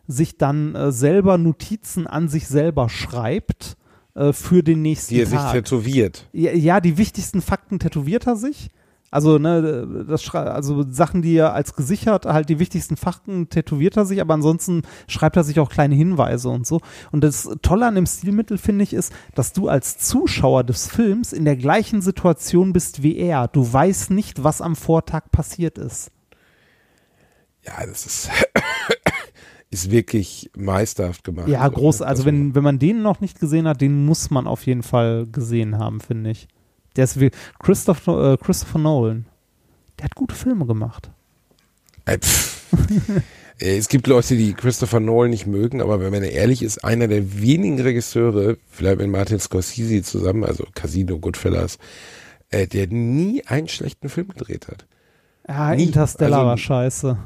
sich 0.07 0.39
dann 0.39 0.75
äh, 0.75 0.93
selber 0.93 1.39
Notizen 1.39 2.07
an 2.07 2.29
sich 2.29 2.49
selber 2.49 2.89
schreibt 2.89 3.77
äh, 4.15 4.33
für 4.33 4.63
den 4.63 4.83
nächsten 4.83 5.15
die 5.15 5.21
er 5.21 5.27
sich 5.27 5.39
Tag. 5.39 5.53
tätowiert. 5.53 6.29
Ja, 6.33 6.53
ja, 6.53 6.81
die 6.81 6.99
wichtigsten 6.99 7.43
Fakten 7.43 7.79
tätowiert 7.79 8.27
er 8.27 8.37
sich. 8.37 8.71
Also, 9.13 9.39
ne, 9.39 10.05
das 10.09 10.33
also 10.33 10.85
Sachen, 10.89 11.21
die 11.21 11.35
er 11.35 11.53
als 11.53 11.75
gesichert, 11.75 12.27
halt 12.27 12.49
die 12.49 12.61
wichtigsten 12.61 12.97
Fakten 12.97 13.49
tätowiert 13.49 13.97
er 13.97 14.07
sich, 14.07 14.21
aber 14.21 14.35
ansonsten 14.35 14.83
schreibt 15.09 15.37
er 15.37 15.43
sich 15.43 15.59
auch 15.59 15.69
kleine 15.69 15.97
Hinweise 15.97 16.49
und 16.49 16.65
so. 16.65 16.81
Und 17.11 17.25
das 17.25 17.49
Tolle 17.61 17.87
an 17.87 17.97
dem 17.97 18.07
Stilmittel, 18.07 18.57
finde 18.57 18.85
ich, 18.85 18.93
ist, 18.93 19.13
dass 19.35 19.53
du 19.53 19.69
als 19.69 19.99
Zuschauer 19.99 20.63
des 20.63 20.87
Films 20.87 21.33
in 21.33 21.45
der 21.45 21.57
gleichen 21.57 22.03
Situation 22.03 22.73
bist 22.73 23.03
wie 23.03 23.17
er. 23.17 23.49
Du 23.49 23.73
weißt 23.73 24.13
nicht, 24.13 24.45
was 24.45 24.61
am 24.61 24.77
Vortag 24.77 25.33
passiert 25.33 25.77
ist. 25.77 26.13
Ja, 27.63 27.85
das 27.85 28.07
ist, 28.07 28.31
ist 29.71 29.91
wirklich 29.91 30.51
meisterhaft 30.57 31.25
gemacht. 31.25 31.49
Ja, 31.49 31.67
groß. 31.67 31.99
Das 31.99 32.07
Also 32.07 32.25
wenn, 32.25 32.55
wenn 32.55 32.65
man 32.65 32.79
den 32.79 33.03
noch 33.03 33.21
nicht 33.21 33.39
gesehen 33.39 33.69
hat, 33.69 33.81
den 33.81 34.05
muss 34.05 34.31
man 34.31 34.47
auf 34.47 34.67
jeden 34.67 34.83
Fall 34.83 35.27
gesehen 35.31 35.79
haben, 35.79 36.01
finde 36.01 36.31
ich. 36.31 36.49
Der 36.97 37.05
ist 37.05 37.21
wie 37.21 37.31
Christopher, 37.61 38.33
äh, 38.33 38.37
Christopher 38.37 38.79
Nolan. 38.79 39.27
Der 39.99 40.07
hat 40.07 40.15
gute 40.15 40.35
Filme 40.35 40.67
gemacht. 40.67 41.11
Äh. 42.05 42.19
Äh, 43.61 43.77
es 43.77 43.89
gibt 43.89 44.07
Leute, 44.07 44.37
die 44.37 44.55
Christopher 44.55 45.01
Nolan 45.01 45.31
nicht 45.31 45.47
mögen, 45.47 45.81
aber 45.81 46.01
wenn 46.01 46.13
man 46.13 46.23
ehrlich 46.23 46.63
ist, 46.63 46.83
einer 46.83 47.09
der 47.09 47.41
wenigen 47.41 47.79
Regisseure, 47.81 48.57
vielleicht 48.71 48.99
mit 48.99 49.09
Martin 49.09 49.39
Scorsese 49.39 50.03
zusammen, 50.03 50.45
also 50.45 50.65
Casino, 50.75 51.19
Goodfellas, 51.19 51.79
äh, 52.49 52.67
der 52.67 52.87
nie 52.87 53.45
einen 53.47 53.69
schlechten 53.69 54.09
Film 54.09 54.29
gedreht 54.29 54.69
hat. 54.69 54.87
Ja, 55.51 55.75
Nie. 55.75 55.85
Interstellar 55.87 56.39
Also- 56.39 56.49
war 56.49 56.59
scheiße. 56.59 57.19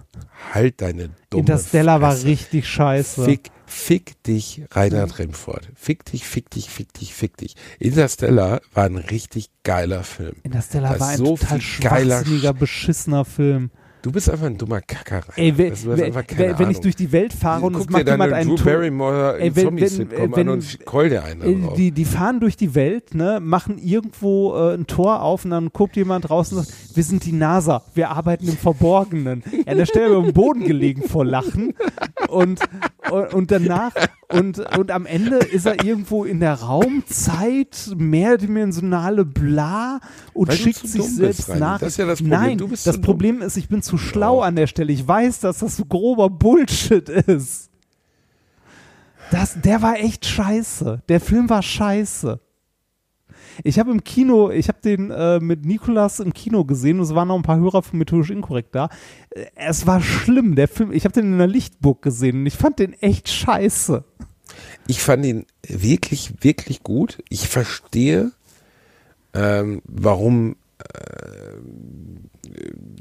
Halt 0.55 0.81
deine 0.81 1.11
dumme 1.31 1.41
Interstellar 1.41 2.01
war 2.01 2.13
Fresse. 2.13 2.27
richtig 2.27 2.67
scheiße. 2.69 3.25
Fick, 3.25 3.51
fick 3.67 4.23
dich, 4.23 4.63
Reinhard 4.71 5.19
Remford. 5.19 5.69
Fick 5.75 6.05
dich, 6.07 6.25
fick 6.25 6.49
dich, 6.51 6.71
fick 6.71 6.93
dich, 6.95 7.13
fick 7.15 7.37
dich. 7.37 7.55
Interstellar 7.79 8.61
war 8.73 8.85
ein 8.85 8.97
richtig 8.97 9.51
geiler 9.63 10.05
Film. 10.05 10.37
Interstellar 10.43 10.99
war 11.01 11.09
ein 11.09 11.19
so 11.19 11.37
total 11.37 11.61
schwachsinniger, 11.61 12.51
Sch- 12.51 12.53
beschissener 12.55 13.25
Film. 13.25 13.71
Du 14.05 14.13
bist 14.13 14.29
einfach 14.29 14.45
ein 14.45 14.59
dummer 14.59 14.83
Kacker. 14.83 15.23
Ey, 15.35 15.57
wenn, 15.57 15.71
Also, 15.71 15.97
wenn, 15.97 16.15
wenn, 16.15 16.59
wenn 16.59 16.71
ich 16.71 16.79
durch 16.81 16.95
die 16.95 17.11
Welt 17.11 17.33
fahre 17.33 17.65
und 17.65 17.73
es 17.75 17.81
Guck 17.81 17.91
macht 17.91 18.07
jemand 18.07 18.35
einen 18.35 18.55
Drew 18.55 18.63
Barrymore 18.63 19.39
Ey, 19.41 19.57
wenn- 19.57 19.65
Zombie-Sitcom 19.65 20.37
wenn- 20.37 20.49
an 20.49 20.49
und 20.51 20.79
keul 20.85 21.09
dir 21.09 21.25
einen. 21.25 21.75
Die, 21.75 21.91
die 21.91 22.05
fahren 22.05 22.39
durch 22.39 22.59
die 22.59 22.75
Welt, 22.75 23.15
ne, 23.15 23.41
machen 23.43 23.79
irgendwo 23.79 24.55
äh, 24.57 24.75
ein 24.75 24.87
Tor 24.87 25.23
auf 25.23 25.47
und 25.47 25.53
dann 25.53 25.71
guckt 25.73 25.97
jemand 25.97 26.29
draußen 26.29 26.59
und 26.59 26.65
sagt, 26.67 26.97
wir 26.97 27.03
sind 27.03 27.25
die 27.25 27.33
NASA, 27.33 27.83
wir 27.95 28.11
arbeiten 28.11 28.47
im 28.47 28.59
Verborgenen. 28.59 29.43
Ja, 29.51 29.73
an 29.73 29.79
der 29.79 29.87
Stelle 29.87 30.15
über 30.15 30.23
den 30.23 30.35
Boden 30.35 30.65
gelegen 30.65 31.03
vor 31.09 31.25
Lachen 31.25 31.73
und, 32.29 32.61
und, 33.11 33.33
und 33.33 33.51
danach 33.51 33.93
und, 34.29 34.59
und 34.77 34.91
am 34.91 35.07
Ende 35.07 35.37
ist 35.37 35.65
er 35.65 35.83
irgendwo 35.83 36.25
in 36.25 36.41
der 36.41 36.55
Raumzeit, 36.55 37.91
mehrdimensionale 37.97 39.25
Bla 39.25 40.01
und 40.33 40.49
Weil 40.49 40.57
schickt 40.57 40.87
sich 40.87 41.01
bist, 41.01 41.17
selbst 41.17 41.49
Reini. 41.49 41.61
nach. 41.61 41.79
Das 41.79 41.91
ist 41.91 41.97
ja 41.99 42.07
das 42.07 42.19
Problem. 42.21 42.41
Nein, 42.41 42.59
Du 42.59 42.69
bist 42.69 42.87
das. 42.87 43.01
Problem 43.01 43.43
ist, 43.43 43.57
ich 43.57 43.69
bin 43.69 43.83
zu 43.83 43.94
schlau 43.97 44.41
an 44.41 44.57
der 44.57 44.67
Stelle. 44.67 44.93
Ich 44.93 45.07
weiß, 45.07 45.41
dass 45.41 45.59
das 45.59 45.77
so 45.77 45.85
grober 45.85 46.31
Bullshit 46.31 47.09
ist. 47.09 47.71
Das, 49.31 49.61
der 49.61 49.83
war 49.83 49.99
echt 49.99 50.27
scheiße. 50.27 51.03
Der 51.09 51.21
Film 51.21 51.49
war 51.49 51.63
scheiße. 51.63 52.41
Ich 53.63 53.79
habe 53.79 53.91
im 53.93 54.03
Kino, 54.03 54.51
ich 54.51 54.69
habe 54.69 54.79
den 54.83 55.11
äh, 55.11 55.39
mit 55.39 55.65
Nikolas 55.65 56.19
im 56.19 56.33
Kino 56.35 56.65
gesehen 56.65 56.99
und 56.99 57.05
es 57.05 57.15
waren 57.15 57.29
noch 57.29 57.37
ein 57.37 57.43
paar 57.43 57.59
Hörer 57.59 57.83
von 57.83 57.99
Methodisch 57.99 58.31
Inkorrekt 58.31 58.75
da. 58.75 58.89
Äh, 59.31 59.47
Es 59.55 59.87
war 59.87 60.01
schlimm, 60.01 60.57
der 60.57 60.67
Film. 60.69 60.93
Ich 60.93 61.05
habe 61.05 61.13
den 61.13 61.33
in 61.33 61.39
der 61.39 61.47
Lichtburg 61.47 62.03
gesehen 62.03 62.41
und 62.41 62.47
ich 62.47 62.57
fand 62.57 62.81
den 62.81 62.95
echt 62.95 63.29
scheiße. 63.29 64.05
Ich 64.87 65.01
fand 65.01 65.25
ihn 65.25 65.47
wirklich, 65.67 66.35
wirklich 66.43 66.83
gut. 66.83 67.23
Ich 67.29 67.49
verstehe, 67.49 68.33
ähm, 69.35 69.83
warum 69.85 70.57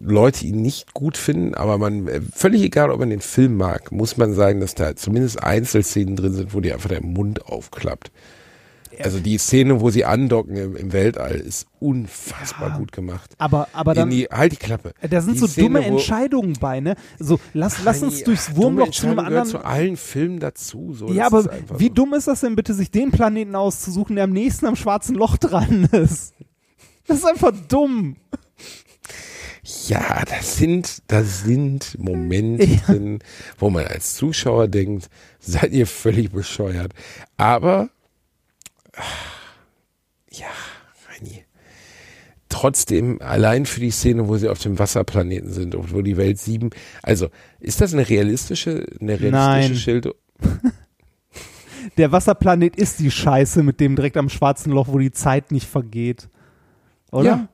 Leute 0.01 0.45
ihn 0.45 0.61
nicht 0.61 0.93
gut 0.93 1.17
finden, 1.17 1.53
aber 1.55 1.77
man, 1.77 2.07
äh, 2.07 2.21
völlig 2.33 2.61
egal, 2.61 2.91
ob 2.91 2.99
man 2.99 3.09
den 3.09 3.21
Film 3.21 3.55
mag, 3.57 3.91
muss 3.91 4.17
man 4.17 4.33
sagen, 4.33 4.59
dass 4.59 4.75
da 4.75 4.95
zumindest 4.95 5.41
Einzelszenen 5.41 6.15
drin 6.15 6.33
sind, 6.33 6.53
wo 6.53 6.59
dir 6.59 6.73
einfach 6.73 6.89
der 6.89 7.03
Mund 7.03 7.45
aufklappt. 7.45 8.11
Also 9.01 9.19
die 9.19 9.39
Szene, 9.39 9.81
wo 9.81 9.89
sie 9.89 10.05
andocken 10.05 10.55
im, 10.55 10.75
im 10.75 10.93
Weltall, 10.93 11.33
ist 11.35 11.65
unfassbar 11.79 12.77
gut 12.77 12.91
gemacht. 12.91 13.33
Aber, 13.39 13.67
aber 13.73 13.95
dann, 13.95 14.11
die, 14.11 14.25
halt 14.25 14.51
die 14.51 14.57
Klappe. 14.57 14.93
da 15.09 15.19
sind 15.21 15.33
die 15.33 15.39
so 15.39 15.47
Szene, 15.47 15.67
dumme 15.67 15.85
Entscheidungen 15.85 16.53
bei, 16.59 16.79
ne? 16.79 16.95
So, 17.17 17.39
lass, 17.53 17.83
lass 17.83 18.03
uns 18.03 18.19
Ja, 18.19 18.25
durchs 18.25 18.55
Wurmloch 18.55 18.91
zu 18.91 19.07
einem 19.07 19.17
anderen. 19.17 19.47
zu 19.47 19.65
allen 19.65 19.97
Filmen 19.97 20.39
dazu. 20.39 20.93
So, 20.93 21.11
Ja, 21.11 21.25
aber 21.25 21.43
wie 21.77 21.87
so. 21.87 21.93
dumm 21.93 22.13
ist 22.13 22.27
das 22.27 22.41
denn 22.41 22.55
bitte, 22.55 22.75
sich 22.75 22.91
den 22.91 23.09
Planeten 23.09 23.55
auszusuchen, 23.55 24.15
der 24.15 24.25
am 24.25 24.31
nächsten 24.31 24.67
am 24.67 24.75
schwarzen 24.75 25.15
Loch 25.15 25.37
dran 25.37 25.85
ist? 25.91 26.33
Das 27.07 27.17
ist 27.19 27.25
einfach 27.25 27.51
dumm. 27.67 28.15
Ja, 29.87 30.23
das 30.25 30.57
sind, 30.57 31.03
das 31.07 31.43
sind 31.43 31.97
Momente 31.99 32.65
Ja. 32.65 32.95
wo 33.57 33.69
man 33.69 33.85
als 33.85 34.15
Zuschauer 34.15 34.67
denkt, 34.67 35.09
seid 35.39 35.71
ihr 35.71 35.87
völlig 35.87 36.31
bescheuert. 36.31 36.93
Aber, 37.37 37.89
ja, 40.29 40.47
Reini, 41.09 41.45
trotzdem, 42.49 43.21
allein 43.21 43.65
für 43.65 43.79
die 43.79 43.91
Szene, 43.91 44.27
wo 44.27 44.37
sie 44.37 44.49
auf 44.49 44.59
dem 44.59 44.79
Wasserplaneten 44.79 45.51
sind 45.51 45.75
und 45.75 45.93
wo 45.93 46.01
die 46.01 46.17
Welt 46.17 46.39
sieben, 46.39 46.69
also, 47.01 47.29
ist 47.59 47.79
das 47.81 47.93
eine 47.93 48.07
realistische, 48.07 48.85
eine 48.99 49.19
realistische 49.19 49.31
Nein. 49.31 49.75
Schilderung? 49.75 50.17
Der 51.97 52.11
Wasserplanet 52.11 52.75
ist 52.75 52.99
die 52.99 53.11
Scheiße 53.11 53.61
mit 53.61 53.79
dem 53.79 53.95
direkt 53.95 54.17
am 54.17 54.29
schwarzen 54.29 54.71
Loch, 54.71 54.87
wo 54.87 54.99
die 54.99 55.11
Zeit 55.11 55.51
nicht 55.51 55.67
vergeht. 55.69 56.29
Oder? 57.13 57.25
Ja. 57.25 57.47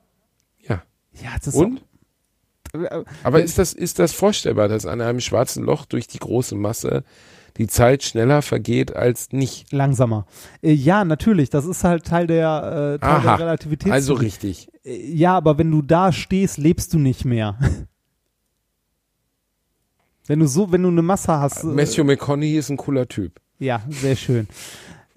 Ja. 0.68 0.84
Ja, 1.22 1.30
das 1.38 1.48
ist 1.48 1.56
Und? 1.56 1.82
Auch, 2.92 3.04
Aber 3.24 3.42
ist 3.44 3.58
das, 3.58 3.74
ist 3.74 3.98
das 4.00 4.14
vorstellbar, 4.14 4.68
dass 4.68 4.86
an 4.86 5.02
einem 5.02 5.20
schwarzen 5.20 5.64
Loch 5.64 5.86
durch 5.86 6.08
die 6.08 6.20
große 6.20 6.56
Masse 6.56 7.04
die 7.58 7.66
Zeit 7.68 8.04
schneller 8.04 8.42
vergeht 8.44 8.96
als 8.96 9.32
nicht? 9.32 9.72
langsamer. 9.72 10.28
Äh, 10.62 10.72
ja, 10.74 11.04
natürlich. 11.04 11.50
Das 11.50 11.66
ist 11.66 11.84
halt 11.84 12.06
Teil 12.06 12.28
der, 12.28 12.96
äh, 12.96 13.00
Teil 13.00 13.10
Aha, 13.10 13.38
der 13.38 13.46
Relativität. 13.48 13.92
also 13.92 14.14
richtig. 14.14 14.70
Äh, 14.86 15.12
ja, 15.12 15.36
aber 15.36 15.58
wenn 15.58 15.72
du 15.72 15.82
da 15.82 16.12
stehst, 16.12 16.58
lebst 16.60 16.94
du 16.94 17.00
nicht 17.00 17.26
mehr. 17.26 17.58
wenn 20.28 20.40
du 20.40 20.48
so, 20.48 20.72
wenn 20.72 20.84
du 20.84 20.90
eine 20.90 21.02
Masse 21.02 21.34
hast. 21.40 21.64
äh, 21.64 21.68
Matthew 21.68 22.04
McConaughey 22.04 22.58
ist 22.58 22.70
ein 22.70 22.78
cooler 22.78 23.08
Typ. 23.08 23.42
Ja, 23.58 23.82
sehr 23.90 24.16
schön. 24.16 24.48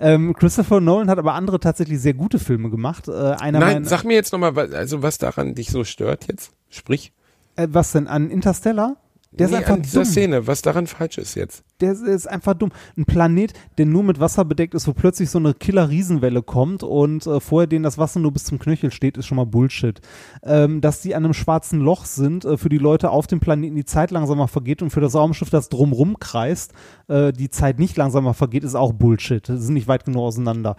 Ähm, 0.03 0.35
Christopher 0.35 0.81
Nolan 0.81 1.09
hat 1.09 1.19
aber 1.19 1.35
andere 1.35 1.61
tatsächlich 1.61 2.01
sehr 2.01 2.15
gute 2.15 2.41
Filme 2.41 2.71
gemacht. 2.71 3.07
Äh, 3.07 3.13
einer 3.13 3.61
Nein, 3.61 3.85
sag 3.85 4.03
mir 4.03 4.15
jetzt 4.15 4.33
nochmal, 4.33 4.59
also 4.75 5.01
was 5.03 5.19
daran 5.19 5.55
dich 5.55 5.71
so 5.71 5.85
stört 5.85 6.27
jetzt? 6.27 6.51
Sprich. 6.69 7.13
äh, 7.57 7.69
was 7.71 7.93
denn 7.93 8.09
an 8.09 8.29
Interstellar? 8.29 8.97
Der 9.31 9.47
ist 9.47 9.53
nee, 9.53 9.59
einfach 9.59 9.75
an 9.75 9.83
dieser 9.83 10.03
dumm. 10.03 10.11
Szene, 10.11 10.47
was 10.47 10.61
daran 10.61 10.87
falsch 10.87 11.19
ist 11.19 11.37
jetzt. 11.37 11.63
Der 11.83 11.93
ist- 11.93 12.27
einfach 12.29 12.55
dumm. 12.55 12.71
Ein 12.97 13.05
Planet, 13.05 13.53
der 13.79 13.87
nur 13.87 14.03
mit 14.03 14.21
Wasser 14.21 14.45
bedeckt 14.45 14.75
ist, 14.75 14.87
wo 14.89 14.93
plötzlich 14.93 15.29
so 15.31 15.39
eine 15.39 15.53
Killer-Riesenwelle 15.55 16.43
kommt 16.43 16.83
und 16.83 17.27
äh, 17.27 17.41
vorher 17.41 17.67
denen 17.67 17.83
das 17.83 17.99
Wasser 17.99 18.21
nur 18.21 18.33
bis 18.33 18.45
zum 18.45 18.59
Knöchel 18.59 18.91
steht, 18.91 19.17
ist 19.19 19.27
schon 19.27 19.37
mal 19.37 19.47
Bullshit. 19.47 20.01
Ähm, 20.43 20.81
dass 20.81 21.01
die 21.03 21.15
an 21.15 21.25
einem 21.25 21.35
schwarzen 21.35 21.81
Loch 21.81 22.05
sind, 22.05 22.45
äh, 22.45 22.57
für 22.57 22.69
die 22.69 22.79
Leute 22.79 23.11
auf 23.11 23.27
dem 23.27 23.41
Planeten 23.41 23.77
die 23.77 23.85
Zeit 23.85 24.11
langsamer 24.11 24.49
vergeht 24.49 24.83
und 24.83 24.91
für 24.91 25.01
das 25.01 25.15
Raumschiff, 25.15 25.51
das 25.51 25.69
drumrum 25.69 26.19
kreist, 26.19 26.73
äh, 27.09 27.33
die 27.33 27.51
Zeit 27.51 27.79
nicht 27.79 27.97
langsamer 27.97 28.35
vergeht, 28.35 28.65
ist 28.65 28.75
auch 28.75 28.93
Bullshit. 28.93 29.47
Die 29.49 29.57
sind 29.59 29.75
nicht 29.75 29.89
weit 29.89 30.05
genug 30.05 30.23
auseinander. 30.23 30.77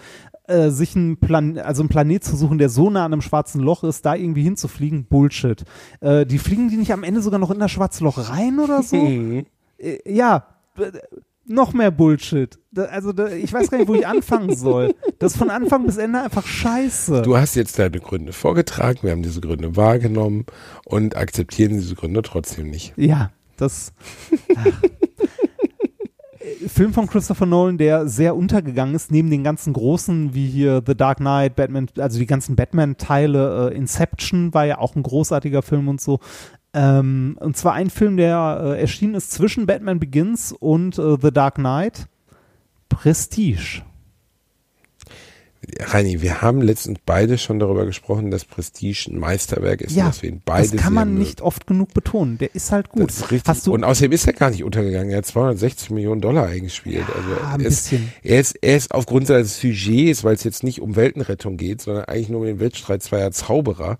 Äh, 0.47 0.70
sich 0.72 0.95
ein 0.95 1.18
Plan 1.18 1.58
also 1.58 1.82
einen 1.84 1.89
Planet 1.89 2.24
zu 2.24 2.36
suchen, 2.36 2.58
der 2.58 2.70
so 2.70 2.89
nah 2.89 3.06
an 3.06 3.14
einem 3.14 3.22
schwarzen 3.22 3.62
Loch 3.62 3.84
ist, 3.84 4.06
da 4.06 4.16
irgendwie 4.16 4.43
hinzufliegen, 4.43 5.06
Bullshit. 5.06 5.64
Äh, 6.01 6.26
die 6.26 6.38
fliegen 6.38 6.70
die 6.70 6.78
nicht 6.78 6.91
am 6.91 7.04
Ende 7.04 7.22
sogar 7.22 7.39
noch 7.39 7.51
in 7.51 7.60
das 7.60 7.72
schwarze 7.72 8.04
Loch 8.04 8.30
rein 8.30 8.60
oder 8.60 8.84
so? 8.84 8.97
Äh, 9.80 9.97
ja, 10.06 10.45
noch 11.45 11.74
mehr 11.74 11.91
Bullshit. 11.91 12.57
Also 12.76 13.11
ich 13.28 13.51
weiß 13.51 13.69
gar 13.69 13.78
nicht, 13.78 13.88
wo 13.88 13.95
ich 13.95 14.07
anfangen 14.07 14.55
soll. 14.55 14.95
Das 15.19 15.34
ist 15.34 15.38
von 15.38 15.49
Anfang 15.49 15.86
bis 15.86 15.97
Ende 15.97 16.21
einfach 16.21 16.45
scheiße. 16.45 17.21
Du 17.21 17.38
hast 17.38 17.55
jetzt 17.55 17.78
deine 17.80 17.99
Gründe 17.99 18.34
vorgetragen, 18.34 18.99
wir 19.01 19.11
haben 19.11 19.24
diese 19.24 19.41
Gründe 19.41 19.76
wahrgenommen 19.76 20.45
und 20.86 21.15
akzeptieren 21.17 21.74
diese 21.74 21.95
Gründe 21.95 22.21
trotzdem 22.21 22.69
nicht. 22.69 22.93
Ja, 22.95 23.32
das. 23.57 23.93
Film 26.67 26.93
von 26.93 27.07
Christopher 27.07 27.45
Nolan, 27.45 27.78
der 27.78 28.07
sehr 28.07 28.36
untergegangen 28.36 28.95
ist, 28.95 29.11
neben 29.11 29.30
den 29.30 29.43
ganzen 29.43 29.74
großen, 29.74 30.34
wie 30.34 30.47
hier 30.47 30.82
The 30.86 30.95
Dark 30.95 31.17
Knight, 31.17 31.55
Batman, 31.55 31.88
also 31.97 32.19
die 32.19 32.26
ganzen 32.26 32.55
Batman-Teile, 32.55 33.71
äh, 33.71 33.76
Inception 33.76 34.53
war 34.53 34.65
ja 34.65 34.78
auch 34.78 34.95
ein 34.95 35.03
großartiger 35.03 35.61
Film 35.61 35.88
und 35.88 36.01
so. 36.01 36.19
Ähm, 36.74 37.38
und 37.39 37.55
zwar 37.55 37.74
ein 37.74 37.89
Film, 37.89 38.17
der 38.17 38.61
äh, 38.76 38.82
erschienen 38.82 39.15
ist 39.15 39.32
zwischen 39.32 39.65
Batman 39.65 39.99
Begins 39.99 40.51
und 40.51 40.97
äh, 40.97 41.17
The 41.21 41.32
Dark 41.32 41.55
Knight. 41.55 42.07
Prestige. 42.89 43.84
Reini, 45.80 46.21
wir 46.21 46.41
haben 46.41 46.61
letztens 46.61 46.99
beide 47.05 47.38
schon 47.38 47.57
darüber 47.59 47.86
gesprochen, 47.86 48.32
dass 48.32 48.43
Prestige 48.43 49.09
ein 49.09 49.17
Meisterwerk 49.17 49.82
ist, 49.82 49.95
Ja, 49.95 50.07
dass 50.07 50.21
wir 50.21 50.30
ihn 50.30 50.41
beide 50.43 50.69
das 50.69 50.82
kann 50.82 50.93
man 50.93 51.17
nicht 51.17 51.41
oft 51.41 51.67
genug 51.67 51.93
betonen. 51.93 52.38
Der 52.38 52.53
ist 52.53 52.71
halt 52.71 52.89
gut. 52.89 53.09
Das 53.09 53.17
ist 53.17 53.32
richtig. 53.32 53.47
Hast 53.49 53.67
du 53.67 53.74
und 53.74 53.84
außerdem 53.84 54.11
ist 54.11 54.28
er 54.28 54.34
gar 54.34 54.49
nicht 54.49 54.63
untergegangen. 54.63 55.11
Er 55.11 55.19
hat 55.19 55.26
260 55.26 55.91
Millionen 55.91 56.21
Dollar 56.21 56.47
eingespielt. 56.47 57.05
Ja, 57.07 57.15
also 57.15 57.45
ein 57.47 57.61
er 57.61 57.67
ist, 57.67 57.89
bisschen. 57.89 58.13
er 58.24 58.39
ist, 58.39 58.55
er 58.61 58.78
ist 58.78 58.91
aufgrund 58.91 59.28
seines 59.28 59.59
Sujets, 59.59 60.24
weil 60.24 60.36
es 60.36 60.43
jetzt 60.43 60.63
nicht 60.63 60.82
um 60.82 60.95
Weltenrettung 60.95 61.55
geht, 61.55 61.82
sondern 61.82 62.05
eigentlich 62.05 62.30
nur 62.30 62.41
um 62.41 62.45
den 62.45 62.59
Wettstreit 62.59 63.01
zweier 63.01 63.32
Zauberer, 63.32 63.97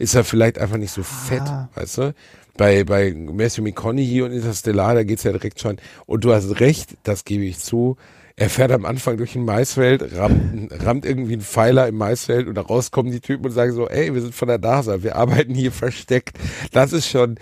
ist 0.00 0.14
er 0.14 0.24
vielleicht 0.24 0.58
einfach 0.58 0.78
nicht 0.78 0.92
so 0.92 1.02
fett, 1.02 1.42
weißt 1.74 1.98
du? 1.98 2.14
Bei, 2.56 2.84
bei 2.84 3.12
Matthew 3.14 3.62
McConaughey 3.62 4.22
und 4.22 4.32
Interstellar, 4.32 4.94
da 4.94 5.04
geht's 5.04 5.24
ja 5.24 5.32
direkt 5.32 5.60
schon. 5.60 5.76
Und 6.06 6.24
du 6.24 6.32
hast 6.32 6.58
recht, 6.60 6.96
das 7.02 7.24
gebe 7.24 7.44
ich 7.44 7.58
zu. 7.58 7.96
Er 8.34 8.48
fährt 8.48 8.72
am 8.72 8.86
Anfang 8.86 9.18
durch 9.18 9.36
ein 9.36 9.44
Maisfeld, 9.44 10.16
rammt, 10.16 10.72
rammt 10.82 11.04
irgendwie 11.04 11.34
einen 11.34 11.42
Pfeiler 11.42 11.86
im 11.86 11.96
Maisfeld 11.96 12.48
und 12.48 12.54
daraus 12.54 12.90
kommen 12.90 13.10
die 13.10 13.20
Typen 13.20 13.44
und 13.44 13.52
sagen 13.52 13.72
so, 13.74 13.88
ey, 13.88 14.14
wir 14.14 14.22
sind 14.22 14.34
von 14.34 14.48
der 14.48 14.58
NASA, 14.58 15.02
wir 15.02 15.16
arbeiten 15.16 15.54
hier 15.54 15.72
versteckt. 15.72 16.38
Das 16.72 16.94
ist 16.94 17.06
schon, 17.06 17.36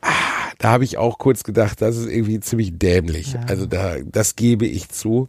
ah, 0.00 0.12
da 0.58 0.70
habe 0.70 0.84
ich 0.84 0.98
auch 0.98 1.18
kurz 1.18 1.42
gedacht, 1.42 1.82
das 1.82 1.96
ist 1.96 2.08
irgendwie 2.08 2.38
ziemlich 2.38 2.78
dämlich. 2.78 3.32
Ja. 3.32 3.40
Also 3.48 3.66
da, 3.66 3.96
das 4.04 4.36
gebe 4.36 4.66
ich 4.66 4.88
zu. 4.88 5.28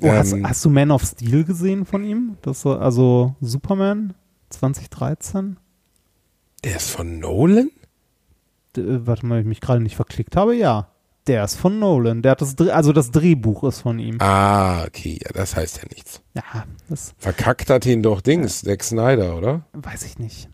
Oh, 0.00 0.08
hast, 0.08 0.32
Ähm, 0.32 0.48
hast 0.48 0.64
du 0.64 0.70
Man 0.70 0.92
of 0.92 1.02
Steel 1.02 1.42
gesehen 1.42 1.84
von 1.84 2.04
ihm? 2.04 2.36
Das, 2.42 2.64
also 2.64 3.34
Superman 3.40 4.14
2013? 4.50 5.56
Der 6.66 6.76
ist 6.76 6.90
von 6.90 7.18
Nolan? 7.20 7.70
D 8.76 8.80
äh, 8.82 9.06
warte 9.06 9.24
mal, 9.24 9.40
ich 9.40 9.46
mich 9.46 9.60
gerade 9.60 9.80
nicht 9.80 9.96
verklickt 9.96 10.36
habe. 10.36 10.54
Ja, 10.54 10.88
der 11.28 11.44
ist 11.44 11.54
von 11.56 11.78
Nolan. 11.78 12.22
Der 12.22 12.32
hat 12.32 12.40
das, 12.42 12.56
Dreh- 12.56 12.70
also 12.72 12.92
das 12.92 13.10
Drehbuch 13.12 13.64
ist 13.64 13.80
von 13.80 13.98
ihm. 14.00 14.16
Ah, 14.20 14.84
okay, 14.84 15.18
ja, 15.24 15.30
das 15.32 15.56
heißt 15.56 15.78
ja 15.78 15.84
nichts. 15.94 16.20
Ja, 16.34 16.42
das 16.88 17.14
Verkackt 17.18 17.70
hat 17.70 17.86
ihn 17.86 18.02
doch 18.02 18.20
Dings, 18.20 18.62
Zack 18.62 18.82
Snyder, 18.84 19.36
oder? 19.38 19.64
weiß 19.74 20.04
ich 20.04 20.18
nicht. 20.18 20.48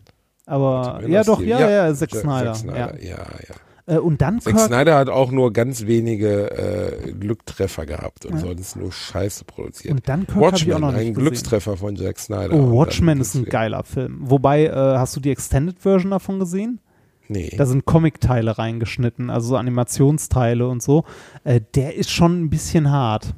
Aber 0.45 1.01
ja, 1.07 1.23
doch, 1.23 1.37
Steel. 1.39 1.49
ja, 1.49 1.69
ja, 1.69 1.93
Zack 1.95 2.11
Zack- 2.11 2.21
Snyder. 2.21 2.53
Zack 2.53 2.65
Ja. 2.75 2.89
Snyder, 2.89 3.03
ja, 3.03 3.17
ja. 3.17 3.55
Äh, 3.85 3.97
und 3.97 4.21
dann 4.21 4.39
Zack 4.39 4.55
Kirk, 4.55 4.67
Snyder 4.67 4.97
hat 4.97 5.09
auch 5.09 5.31
nur 5.31 5.51
ganz 5.51 5.85
wenige 5.85 6.51
äh, 6.51 7.11
Glücktreffer 7.11 7.85
gehabt 7.85 8.25
und 8.25 8.39
sonst 8.39 8.75
nur 8.75 8.91
Scheiße 8.91 9.43
produziert. 9.45 9.93
und 9.93 10.07
dann 10.07 10.25
Kirk 10.25 10.37
ich 10.37 10.37
auch 10.37 10.41
Watchmen, 10.41 10.81
noch 10.81 10.91
nicht 10.91 10.99
ein 10.99 11.13
gesehen. 11.13 11.13
Glückstreffer 11.15 11.77
von 11.77 11.97
Zack 11.97 12.19
Snyder. 12.19 12.53
Oh, 12.53 12.71
Watchmen 12.71 13.19
ist 13.19 13.35
ein 13.35 13.45
geiler 13.45 13.83
Film. 13.83 14.19
Wobei, 14.21 14.65
äh, 14.65 14.71
hast 14.71 15.15
du 15.15 15.19
die 15.19 15.31
Extended 15.31 15.79
Version 15.79 16.11
davon 16.11 16.39
gesehen? 16.39 16.79
Nee. 17.27 17.53
Da 17.57 17.65
sind 17.65 17.85
Comic-Teile 17.85 18.57
reingeschnitten, 18.57 19.29
also 19.29 19.49
so 19.49 19.57
Animationsteile 19.57 20.67
und 20.67 20.83
so. 20.83 21.03
Äh, 21.43 21.61
der 21.75 21.95
ist 21.95 22.11
schon 22.11 22.43
ein 22.43 22.49
bisschen 22.49 22.91
hart. 22.91 23.33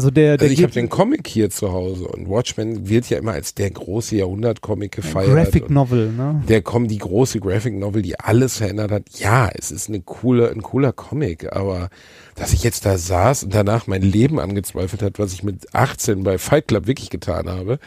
Also 0.00 0.10
der, 0.10 0.38
der 0.38 0.48
also 0.48 0.54
ich 0.54 0.62
habe 0.62 0.72
den 0.72 0.88
Comic 0.88 1.28
hier 1.28 1.50
zu 1.50 1.72
Hause 1.72 2.08
und 2.08 2.26
Watchmen 2.26 2.88
wird 2.88 3.10
ja 3.10 3.18
immer 3.18 3.32
als 3.32 3.54
der 3.54 3.70
große 3.70 4.16
Jahrhundert-Comic 4.16 4.92
gefeiert. 4.92 5.30
Graphic 5.30 5.68
Novel, 5.68 6.10
ne? 6.10 6.42
der 6.48 6.62
kommt 6.62 6.90
die 6.90 6.96
große 6.96 7.38
Graphic 7.38 7.74
Novel, 7.74 8.00
die 8.00 8.18
alles 8.18 8.56
verändert 8.56 8.92
hat. 8.92 9.02
Ja, 9.18 9.50
es 9.52 9.70
ist 9.70 9.90
eine 9.90 10.00
coole, 10.00 10.50
ein 10.50 10.62
cooler 10.62 10.94
Comic, 10.94 11.54
aber 11.54 11.90
dass 12.34 12.54
ich 12.54 12.64
jetzt 12.64 12.86
da 12.86 12.96
saß 12.96 13.44
und 13.44 13.54
danach 13.54 13.86
mein 13.88 14.00
Leben 14.00 14.40
angezweifelt 14.40 15.02
hat, 15.02 15.18
was 15.18 15.34
ich 15.34 15.42
mit 15.42 15.74
18 15.74 16.22
bei 16.22 16.38
Fight 16.38 16.68
Club 16.68 16.86
wirklich 16.86 17.10
getan 17.10 17.50
habe, 17.50 17.78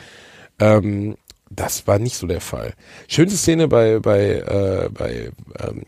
ähm, 0.59 1.15
das 1.49 1.87
war 1.87 1.97
nicht 1.97 2.15
so 2.15 2.27
der 2.27 2.41
Fall. 2.41 2.75
Schönste 3.07 3.39
Szene 3.39 3.67
bei 3.67 3.97
bei 3.97 4.35
äh, 4.35 4.89
bei 4.93 5.31
ähm, 5.59 5.81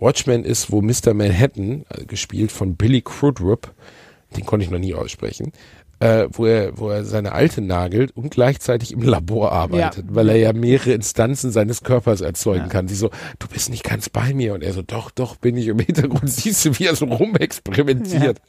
Watchmen 0.00 0.46
ist, 0.46 0.72
wo 0.72 0.80
Mr. 0.80 1.12
Manhattan, 1.12 1.84
äh, 1.90 2.06
gespielt 2.06 2.52
von 2.52 2.74
Billy 2.74 3.02
Crudup, 3.02 3.74
den 4.36 4.46
konnte 4.46 4.64
ich 4.64 4.70
noch 4.70 4.78
nie 4.78 4.94
aussprechen, 4.94 5.52
äh, 6.00 6.26
wo 6.32 6.46
er, 6.46 6.78
wo 6.78 6.88
er 6.90 7.04
seine 7.04 7.32
Alte 7.32 7.60
nagelt 7.60 8.16
und 8.16 8.30
gleichzeitig 8.30 8.92
im 8.92 9.02
Labor 9.02 9.52
arbeitet, 9.52 10.06
weil 10.08 10.28
er 10.30 10.36
ja 10.36 10.52
mehrere 10.52 10.92
Instanzen 10.92 11.52
seines 11.52 11.82
Körpers 11.84 12.20
erzeugen 12.22 12.62
Ja. 12.64 12.68
kann. 12.68 12.88
Sie 12.88 12.94
so, 12.96 13.10
du 13.38 13.46
bist 13.48 13.70
nicht 13.70 13.84
ganz 13.84 14.08
bei 14.08 14.34
mir. 14.34 14.54
Und 14.54 14.62
er 14.62 14.72
so, 14.72 14.82
doch, 14.82 15.10
doch, 15.10 15.36
bin 15.36 15.56
ich. 15.56 15.68
Im 15.68 15.78
Hintergrund 15.78 16.28
siehst 16.30 16.64
du, 16.64 16.78
wie 16.78 16.86
er 16.86 16.96
so 16.96 17.04
rumexperimentiert. 17.06 18.40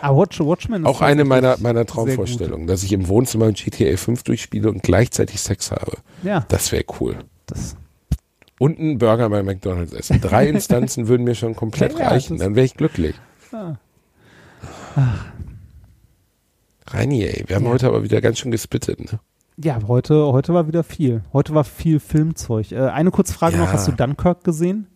Ah, 0.00 0.16
Watch, 0.16 0.38
Watchmen 0.40 0.86
Auch 0.86 1.00
eine 1.00 1.24
meiner, 1.24 1.56
meiner 1.58 1.84
Traumvorstellungen, 1.84 2.66
dass 2.66 2.84
ich 2.84 2.92
im 2.92 3.08
Wohnzimmer 3.08 3.50
GTA 3.52 3.96
5 3.96 4.22
durchspiele 4.22 4.68
und 4.70 4.82
gleichzeitig 4.82 5.40
Sex 5.40 5.70
habe. 5.72 5.92
Ja, 6.22 6.46
Das 6.48 6.70
wäre 6.72 6.84
cool. 7.00 7.16
das, 7.46 7.76
Und 8.60 8.78
einen 8.78 8.98
Burger 8.98 9.28
bei 9.28 9.42
McDonalds 9.42 9.92
essen. 9.92 10.20
Drei 10.20 10.46
Instanzen 10.48 11.08
würden 11.08 11.24
mir 11.24 11.34
schon 11.34 11.54
komplett 11.56 11.94
Ja, 11.94 11.98
ja, 12.00 12.08
reichen. 12.08 12.38
Dann 12.38 12.54
wäre 12.54 12.64
ich 12.64 12.74
glücklich. 12.74 13.16
Ah. 13.52 13.74
Reini, 16.86 17.22
ey, 17.24 17.44
wir 17.46 17.56
haben 17.56 17.64
Ja. 17.64 17.70
heute 17.70 17.86
aber 17.86 18.02
wieder 18.02 18.20
ganz 18.20 18.38
schön 18.38 18.50
gespittet. 18.50 19.00
Ne? 19.00 19.20
ja 19.60 19.78
heute, 19.88 20.14
heute 20.32 20.54
war 20.54 20.68
wieder 20.68 20.84
viel. 20.84 21.22
Heute 21.32 21.52
war 21.54 21.64
viel 21.64 21.98
Filmzeug. 22.00 22.70
Äh, 22.72 22.78
eine 22.90 23.10
kurze 23.10 23.34
Frage 23.34 23.56
Ja. 23.56 23.64
noch, 23.64 23.72
hast 23.72 23.88
du 23.88 23.92
Dunkirk 23.92 24.44
gesehen? 24.44 24.86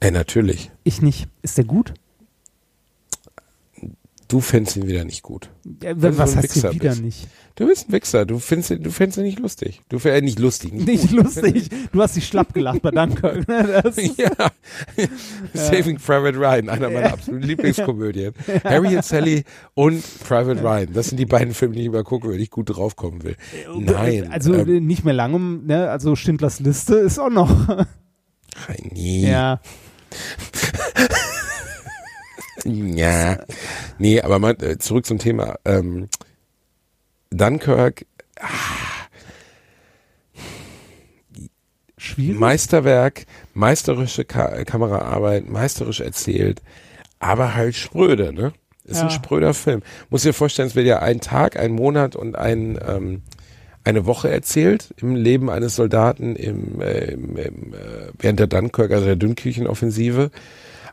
Ey, 0.00 0.10
natürlich. 0.12 0.70
Ich 0.84 1.02
nicht. 1.02 1.28
Ist 1.42 1.58
der 1.58 1.64
gut? 1.64 1.92
Du 4.28 4.40
fändest 4.40 4.76
ihn 4.76 4.86
wieder 4.86 5.04
nicht 5.06 5.22
gut. 5.22 5.48
Ja, 5.82 5.94
du 5.94 6.18
was 6.18 6.32
so 6.32 6.36
heißt 6.36 6.54
Wichser 6.54 6.74
wieder 6.74 6.90
bist. 6.90 7.02
nicht? 7.02 7.28
Du 7.54 7.66
bist 7.66 7.88
ein 7.88 7.92
Wichser. 7.92 8.26
Du 8.26 8.38
findest 8.38 8.70
ihn, 8.70 8.82
du 8.82 8.90
findest 8.90 9.16
ihn 9.18 9.24
nicht 9.24 9.38
lustig. 9.38 9.80
Du 9.88 9.98
findest 9.98 10.22
äh, 10.22 10.24
nicht 10.24 10.38
lustig. 10.38 10.72
Nicht, 10.74 10.86
Nicht 10.86 11.10
lustig. 11.12 11.70
Du 11.92 12.02
hast 12.02 12.14
dich 12.14 12.26
schlapp 12.26 12.52
gelacht 12.52 12.82
bei 12.82 12.90
Dunkirk. 12.90 13.48
ne? 13.48 13.82
Ja. 14.18 14.50
Saving 15.54 15.96
Private 15.96 16.36
Ryan, 16.38 16.68
einer 16.68 16.90
meiner 16.90 17.12
absoluten 17.14 17.46
Lieblingskomödien. 17.46 18.34
Harry 18.64 18.96
und 18.96 19.04
Sally 19.04 19.44
und 19.74 20.04
Private 20.24 20.62
Ryan. 20.62 20.92
Das 20.92 21.08
sind 21.08 21.16
die 21.16 21.26
beiden 21.26 21.54
Filme, 21.54 21.74
die 21.74 21.80
ich 21.80 21.86
immer 21.86 22.04
gucke, 22.04 22.28
wenn 22.28 22.38
ich 22.40 22.50
gut 22.50 22.68
drauf 22.76 22.96
kommen 22.96 23.24
will. 23.24 23.36
Nein. 23.78 24.30
Also 24.30 24.52
ähm, 24.54 24.68
äh, 24.68 24.80
nicht 24.80 25.04
mehr 25.06 25.14
lange, 25.14 25.38
ne? 25.38 25.88
Also 25.90 26.16
Schindlers 26.16 26.60
Liste 26.60 26.96
ist 26.96 27.18
auch 27.18 27.30
noch. 27.30 27.86
nee. 28.92 29.30
ja. 29.30 29.60
Ja. 32.68 33.38
Nee, 33.98 34.20
aber 34.20 34.38
mal 34.38 34.56
äh, 34.62 34.78
zurück 34.78 35.06
zum 35.06 35.18
Thema. 35.18 35.56
Ähm, 35.64 36.08
Dunkirk, 37.30 38.04
Schwierig. 41.96 42.38
Meisterwerk, 42.38 43.24
meisterische 43.54 44.24
Ka 44.24 44.64
Kameraarbeit, 44.64 45.48
meisterisch 45.48 46.00
erzählt, 46.00 46.62
aber 47.18 47.54
halt 47.54 47.74
spröde, 47.74 48.32
ne? 48.32 48.52
Ist 48.84 48.98
ein 49.00 49.08
Ja. 49.08 49.10
spröder 49.10 49.52
Film. 49.52 49.82
Muss 50.08 50.22
dir 50.22 50.32
vorstellen, 50.32 50.68
es 50.68 50.76
wird 50.76 50.86
ja 50.86 51.00
ein 51.00 51.20
Tag, 51.20 51.58
ein 51.58 51.72
Monat 51.72 52.14
und 52.16 52.36
ein, 52.36 52.78
ähm, 52.86 53.22
eine 53.84 54.06
Woche 54.06 54.30
erzählt 54.30 54.94
im 54.98 55.14
Leben 55.16 55.50
eines 55.50 55.74
Soldaten 55.76 56.36
im, 56.36 56.80
äh, 56.80 57.12
im, 57.12 57.36
im, 57.36 57.74
äh, 57.74 58.12
während 58.18 58.38
der 58.38 58.46
Dunkirk, 58.46 58.92
also 58.92 59.04
der 59.04 59.16
Dünnkirchen-Offensive. 59.16 60.30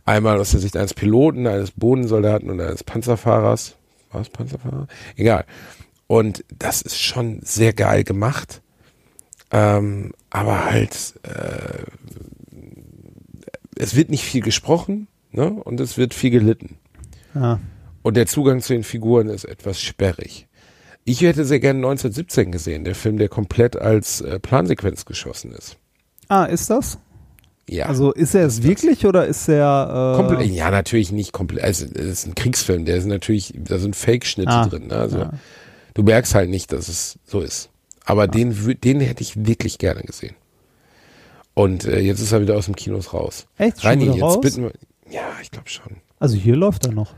Einmal 0.06 0.40
aus 0.40 0.52
der 0.52 0.60
Sicht 0.60 0.78
eines 0.78 0.94
Piloten, 0.94 1.48
eines 1.48 1.72
Bodensoldaten 1.72 2.50
und 2.50 2.62
eines 2.62 2.84
Panzerfahrers. 2.84 3.76
War 4.12 4.22
es 4.22 4.30
Panzerfahrer? 4.30 4.88
Egal. 5.16 5.46
Und 6.08 6.46
das 6.58 6.82
ist 6.84 7.02
schon 7.02 7.40
sehr 7.42 7.74
geil 7.74 8.04
gemacht. 8.04 8.62
Ähm, 9.52 10.14
aber 10.30 10.66
halt, 10.66 11.16
äh, 11.24 11.84
es 13.76 13.96
wird 13.96 14.10
nicht 14.10 14.24
viel 14.24 14.42
gesprochen. 14.42 15.08
Ne? 15.32 15.50
Und 15.50 15.80
es 15.80 15.98
wird 15.98 16.14
viel 16.14 16.32
gelitten. 16.32 16.78
Ja. 17.34 17.60
Und 18.04 18.16
der 18.16 18.28
Zugang 18.28 18.62
zu 18.62 18.74
den 18.74 18.84
Figuren 18.84 19.28
ist 19.30 19.46
etwas 19.46 19.82
sperrig. 19.82 20.48
Ich 21.04 21.22
hätte 21.22 21.46
sehr 21.46 21.60
gerne 21.60 21.80
1917 21.80 22.52
gesehen, 22.52 22.84
der 22.84 22.96
Film, 22.96 23.18
der 23.18 23.30
komplett 23.30 23.76
als 23.76 24.22
äh, 24.22 24.40
Plansequenz 24.40 25.06
geschossen 25.06 25.52
ist. 25.52 25.78
Ah, 26.30 26.46
ist 26.46 26.70
das? 26.70 26.98
Ja. 27.70 27.88
Also 27.88 28.12
ist 28.12 28.36
er 28.36 28.46
es 28.46 28.62
wirklich 28.64 29.06
oder 29.08 29.26
ist 29.26 29.48
er 29.50 30.14
äh, 30.14 30.18
komplett, 30.18 30.50
ja, 30.52 30.70
natürlich 30.70 31.12
nicht 31.12 31.32
komplett. 31.34 31.64
Also, 31.64 31.86
es 31.86 31.94
ist 32.06 32.28
ein 32.28 32.36
Kriegsfilm, 32.36 32.86
der 32.86 32.98
ist 32.98 33.06
natürlich, 33.08 33.54
da 33.58 33.80
sind 33.80 33.96
Fake-Schnitte 33.96 34.52
Ah, 34.52 34.68
drin. 34.68 34.88
Ne? 34.88 34.96
Also 34.96 35.18
ja. 35.18 35.32
du 35.96 36.04
merkst 36.04 36.36
halt 36.36 36.50
nicht, 36.52 36.72
dass 36.72 36.88
es 36.90 37.18
so 37.26 37.40
ist. 37.42 37.70
Aber 38.06 38.28
den, 38.28 38.54
wü- 38.54 38.80
den 38.80 39.00
hätte 39.00 39.24
ich 39.24 39.48
wirklich 39.48 39.80
gerne 39.80 40.02
gesehen. 40.04 40.36
Und 41.56 41.86
äh, 41.86 42.00
jetzt 42.02 42.20
ist 42.22 42.32
er 42.34 42.42
wieder 42.42 42.56
aus 42.56 42.66
dem 42.66 42.76
Kinos 42.76 43.14
raus. 43.14 43.48
Echt? 43.58 43.82
Schon 43.82 43.90
Reini, 43.90 44.06
jetzt 44.06 44.22
raus? 44.22 44.42
bitten 44.42 44.64
wir. 44.64 44.72
Ja, 45.10 45.22
ich 45.42 45.50
glaube 45.52 45.70
schon. 45.70 45.98
Also 46.20 46.36
hier 46.36 46.56
läuft 46.56 46.86
er 46.86 46.92
noch. 46.92 47.14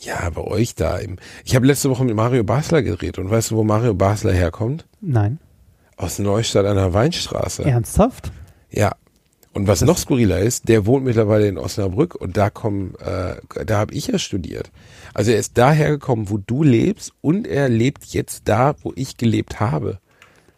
Ja, 0.00 0.30
bei 0.30 0.42
euch 0.42 0.76
da. 0.76 0.96
Im, 0.98 1.16
ich 1.44 1.56
habe 1.56 1.66
letzte 1.66 1.90
Woche 1.90 2.04
mit 2.04 2.14
Mario 2.14 2.44
Basler 2.44 2.82
geredet 2.82 3.18
und 3.18 3.30
weißt 3.30 3.50
du, 3.50 3.56
wo 3.56 3.64
Mario 3.64 3.94
Basler 3.94 4.32
herkommt? 4.32 4.86
Nein. 5.00 5.40
Aus 5.96 6.18
Neustadt 6.20 6.66
an 6.66 6.76
der 6.76 6.94
Weinstraße. 6.94 7.64
Ernsthaft? 7.64 8.30
Ja. 8.70 8.92
Und 9.54 9.66
was 9.66 9.82
noch 9.82 9.98
skurriler 9.98 10.38
ist, 10.40 10.68
der 10.68 10.86
wohnt 10.86 11.04
mittlerweile 11.04 11.48
in 11.48 11.58
Osnabrück 11.58 12.14
und 12.14 12.36
da 12.36 12.50
kommen, 12.50 12.94
äh, 12.96 13.36
da 13.64 13.78
habe 13.78 13.94
ich 13.94 14.06
ja 14.08 14.18
studiert. 14.18 14.70
Also 15.14 15.30
er 15.32 15.38
ist 15.38 15.58
daher 15.58 15.90
gekommen, 15.90 16.30
wo 16.30 16.38
du 16.38 16.62
lebst 16.62 17.12
und 17.22 17.46
er 17.46 17.68
lebt 17.68 18.04
jetzt 18.06 18.42
da, 18.44 18.74
wo 18.82 18.92
ich 18.94 19.16
gelebt 19.16 19.58
habe. 19.58 19.98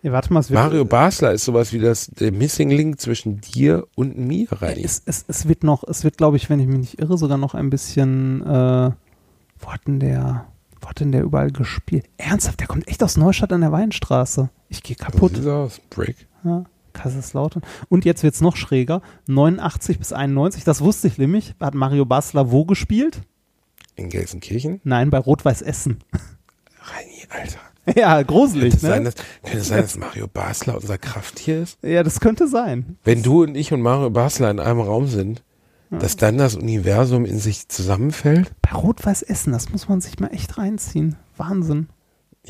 Ja, 0.02 0.12
warte 0.12 0.32
mal, 0.32 0.40
es 0.40 0.50
wird, 0.50 0.58
Mario 0.60 0.84
Basler 0.84 1.32
ist 1.32 1.44
sowas 1.44 1.72
wie 1.72 1.78
das 1.78 2.06
der 2.06 2.32
Missing 2.32 2.70
Link 2.70 3.00
zwischen 3.00 3.40
dir 3.40 3.86
und 3.96 4.18
mir, 4.18 4.48
Reini. 4.50 4.82
es, 4.82 5.02
es, 5.04 5.24
es 5.28 5.46
wird 5.46 5.62
noch, 5.62 5.84
es 5.86 6.04
wird, 6.04 6.16
glaube 6.16 6.36
ich, 6.38 6.48
wenn 6.50 6.58
ich 6.58 6.66
mich 6.66 6.78
nicht 6.78 6.98
irre, 7.00 7.16
sogar 7.18 7.36
noch 7.38 7.54
ein 7.54 7.68
bisschen, 7.70 8.40
äh, 8.42 8.90
wo 9.58 9.66
hat 9.72 9.86
denn 9.86 10.00
der, 10.00 10.46
wo 10.80 10.88
hat 10.88 11.00
denn 11.00 11.12
der 11.12 11.22
überall 11.22 11.50
gespielt? 11.50 12.06
Ernsthaft, 12.16 12.60
der 12.60 12.66
kommt 12.66 12.88
echt 12.88 13.02
aus 13.02 13.18
Neustadt 13.18 13.52
an 13.52 13.60
der 13.60 13.72
Weinstraße. 13.72 14.48
Ich 14.70 14.82
gehe 14.82 14.96
So 14.98 15.04
kaputt. 15.04 15.34
sieht's 15.36 15.46
aus. 15.46 15.80
Brick. 15.90 16.16
Ja, 16.44 16.64
Kaiserslautern. 16.92 17.62
Und 17.88 18.04
jetzt 18.04 18.22
wird's 18.22 18.40
noch 18.40 18.56
schräger. 18.56 19.02
89 19.26 19.98
bis 19.98 20.12
91, 20.12 20.64
das 20.64 20.80
wusste 20.80 21.08
ich 21.08 21.18
nämlich. 21.18 21.54
Hat 21.60 21.74
Mario 21.74 22.04
Basler 22.04 22.50
wo 22.50 22.64
gespielt? 22.64 23.20
In 23.96 24.08
Gelsenkirchen? 24.08 24.80
Nein, 24.84 25.10
bei 25.10 25.18
Rot-Weiß 25.18 25.62
Essen. 25.62 25.98
Reini, 26.82 27.26
Alter. 27.28 27.98
ja, 27.98 28.22
gruselig, 28.22 28.72
Könnte, 28.74 28.86
sein, 28.86 29.02
ne? 29.02 29.10
dass, 29.10 29.24
könnte 29.42 29.58
es 29.58 29.68
sein, 29.68 29.82
dass 29.82 29.96
Mario 29.98 30.26
Basler 30.28 30.76
unser 30.76 30.98
Krafttier 30.98 31.62
ist? 31.62 31.78
Ja, 31.82 32.02
das 32.02 32.20
könnte 32.20 32.48
sein. 32.48 32.96
Wenn 33.04 33.22
du 33.22 33.42
und 33.42 33.56
ich 33.56 33.72
und 33.72 33.80
Mario 33.80 34.10
Basler 34.10 34.50
in 34.50 34.60
einem 34.60 34.80
Raum 34.80 35.06
sind, 35.06 35.42
dass 35.90 36.16
dann 36.16 36.38
das 36.38 36.54
Universum 36.54 37.24
in 37.24 37.40
sich 37.40 37.68
zusammenfällt? 37.68 38.52
Bei 38.62 38.76
Rot-Weiß 38.76 39.22
Essen, 39.22 39.52
das 39.52 39.70
muss 39.70 39.88
man 39.88 40.00
sich 40.00 40.20
mal 40.20 40.28
echt 40.28 40.56
reinziehen. 40.56 41.16
Wahnsinn. 41.36 41.88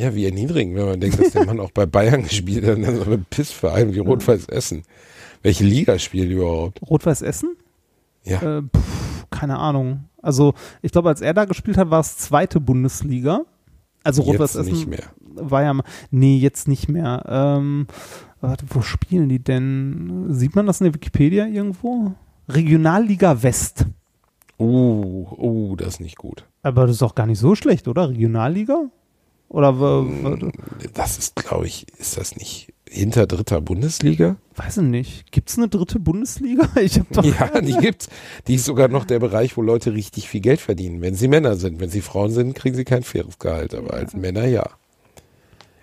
Ja, 0.01 0.15
wie 0.15 0.25
erniedrigend, 0.25 0.77
wenn 0.77 0.87
man 0.87 1.01
denkt, 1.01 1.21
dass 1.21 1.33
der 1.33 1.45
Mann 1.45 1.61
auch 1.61 1.73
bei 1.73 1.85
Bayern 1.85 2.23
gespielt 2.23 2.65
hat, 2.65 2.83
dann 2.83 2.97
so 2.97 3.03
eine 3.05 3.19
Pissverein 3.19 3.95
wie 3.95 3.99
Rot-Weiß 3.99 4.47
Essen. 4.49 4.83
Welche 5.43 5.65
Liga 5.65 5.99
spielt 5.99 6.31
überhaupt? 6.31 6.81
Rot-Weiß 6.83 7.21
Essen? 7.23 7.57
Ja, 8.25 8.59
Äh, 8.59 8.63
pff, 8.63 9.27
keine 9.31 9.59
Ahnung. 9.59 10.05
Also, 10.23 10.55
ich 10.83 10.93
glaube, 10.93 11.09
als 11.11 11.21
er 11.21 11.35
da 11.35 11.45
gespielt 11.45 11.77
hat, 11.77 11.91
war 11.91 12.01
es 12.01 12.17
zweite 12.19 12.61
Bundesliga. 12.61 13.43
Also 14.03 14.23
Rot-Weiß 14.23 14.57
Essen 14.57 14.73
nicht 14.73 14.87
mehr. 14.87 15.05
war 15.35 15.63
ja 15.63 15.75
mal. 15.75 15.85
Nee, 16.11 16.39
jetzt 16.39 16.67
nicht 16.67 16.89
mehr. 16.89 17.23
Ähm, 17.29 17.87
warte, 18.41 18.65
wo 18.71 18.81
spielen 18.81 19.29
die 19.29 19.39
denn? 19.43 20.27
Sieht 20.31 20.57
man 20.57 20.67
das 20.67 20.81
in 20.81 20.87
der 20.87 20.95
Wikipedia 20.95 21.47
irgendwo? 21.47 22.13
Regionalliga 22.49 23.43
West. 23.43 23.85
Uh, 24.59 25.27
uh, 25.39 25.77
das 25.77 25.89
ist 25.95 26.01
nicht 26.01 26.17
gut. 26.19 26.45
Aber 26.63 26.87
das 26.87 26.97
ist 26.97 27.03
auch 27.03 27.15
gar 27.15 27.27
nicht 27.27 27.39
so 27.39 27.55
schlecht, 27.55 27.89
oder? 27.89 28.09
Regionalliga? 28.11 28.91
Oder 29.51 29.81
w- 29.81 30.51
Das 30.95 31.19
ist, 31.19 31.35
glaube 31.37 31.67
ich, 31.67 31.87
ist 31.99 32.17
das 32.17 32.37
nicht 32.37 32.73
hinter 32.89 33.27
dritter 33.27 33.61
Bundesliga? 33.61 34.37
weiß 34.57 34.79
ich 34.79 34.83
nicht. 34.85 35.33
Gibt 35.33 35.49
es 35.51 35.59
eine 35.59 35.69
dritte 35.69 35.99
Bundesliga? 36.01 36.69
Ich 36.81 36.99
habe 36.99 37.07
doch. 37.13 37.25
Ja, 37.25 37.61
die 37.61 37.77
gibt's. 37.77 38.09
Die 38.47 38.55
ist 38.55 38.65
sogar 38.65 38.89
noch 38.89 39.05
der 39.05 39.19
Bereich, 39.19 39.57
wo 39.57 39.63
Leute 39.63 39.93
richtig 39.93 40.29
viel 40.29 40.41
Geld 40.41 40.61
verdienen, 40.61 41.03
wenn 41.03 41.15
sie 41.15 41.29
Männer 41.29 41.57
sind. 41.57 41.81
Wenn 41.81 41.91
sie 41.91 42.01
Frauen 42.01 42.31
sind, 42.31 42.55
kriegen 42.55 42.77
sie 42.77 42.85
kein 42.85 43.03
faires 43.03 43.39
Gehalt, 43.39 43.75
aber 43.75 43.93
als 43.95 44.15
Männer 44.15 44.47
ja. 44.47 44.69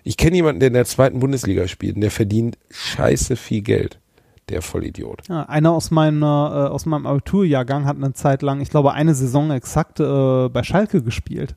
Ich 0.02 0.16
kenne 0.16 0.36
jemanden, 0.36 0.60
der 0.60 0.68
in 0.68 0.74
der 0.74 0.86
zweiten 0.86 1.20
Bundesliga 1.20 1.68
spielt 1.68 1.96
und 1.96 2.00
der 2.00 2.10
verdient 2.10 2.56
scheiße 2.70 3.36
viel 3.36 3.60
Geld. 3.62 4.00
Der 4.48 4.62
Vollidiot. 4.62 5.28
Ja, 5.28 5.42
einer 5.42 5.72
aus 5.72 5.90
meiner, 5.90 6.68
äh, 6.70 6.72
aus 6.72 6.86
meinem 6.86 7.06
Abiturjahrgang 7.06 7.84
hat 7.84 7.96
eine 7.98 8.14
Zeit 8.14 8.40
lang, 8.40 8.62
ich 8.62 8.70
glaube, 8.70 8.94
eine 8.94 9.14
Saison 9.14 9.50
exakt 9.50 10.00
äh, 10.00 10.48
bei 10.48 10.62
Schalke 10.62 11.02
gespielt. 11.02 11.54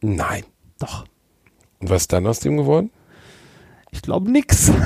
Nein. 0.00 0.42
Doch. 0.80 1.04
Und 1.82 1.90
was 1.90 2.02
ist 2.02 2.12
dann 2.12 2.26
aus 2.26 2.40
dem 2.40 2.56
geworden? 2.56 2.90
Ich 3.90 4.02
glaube 4.02 4.30
nix. 4.30 4.72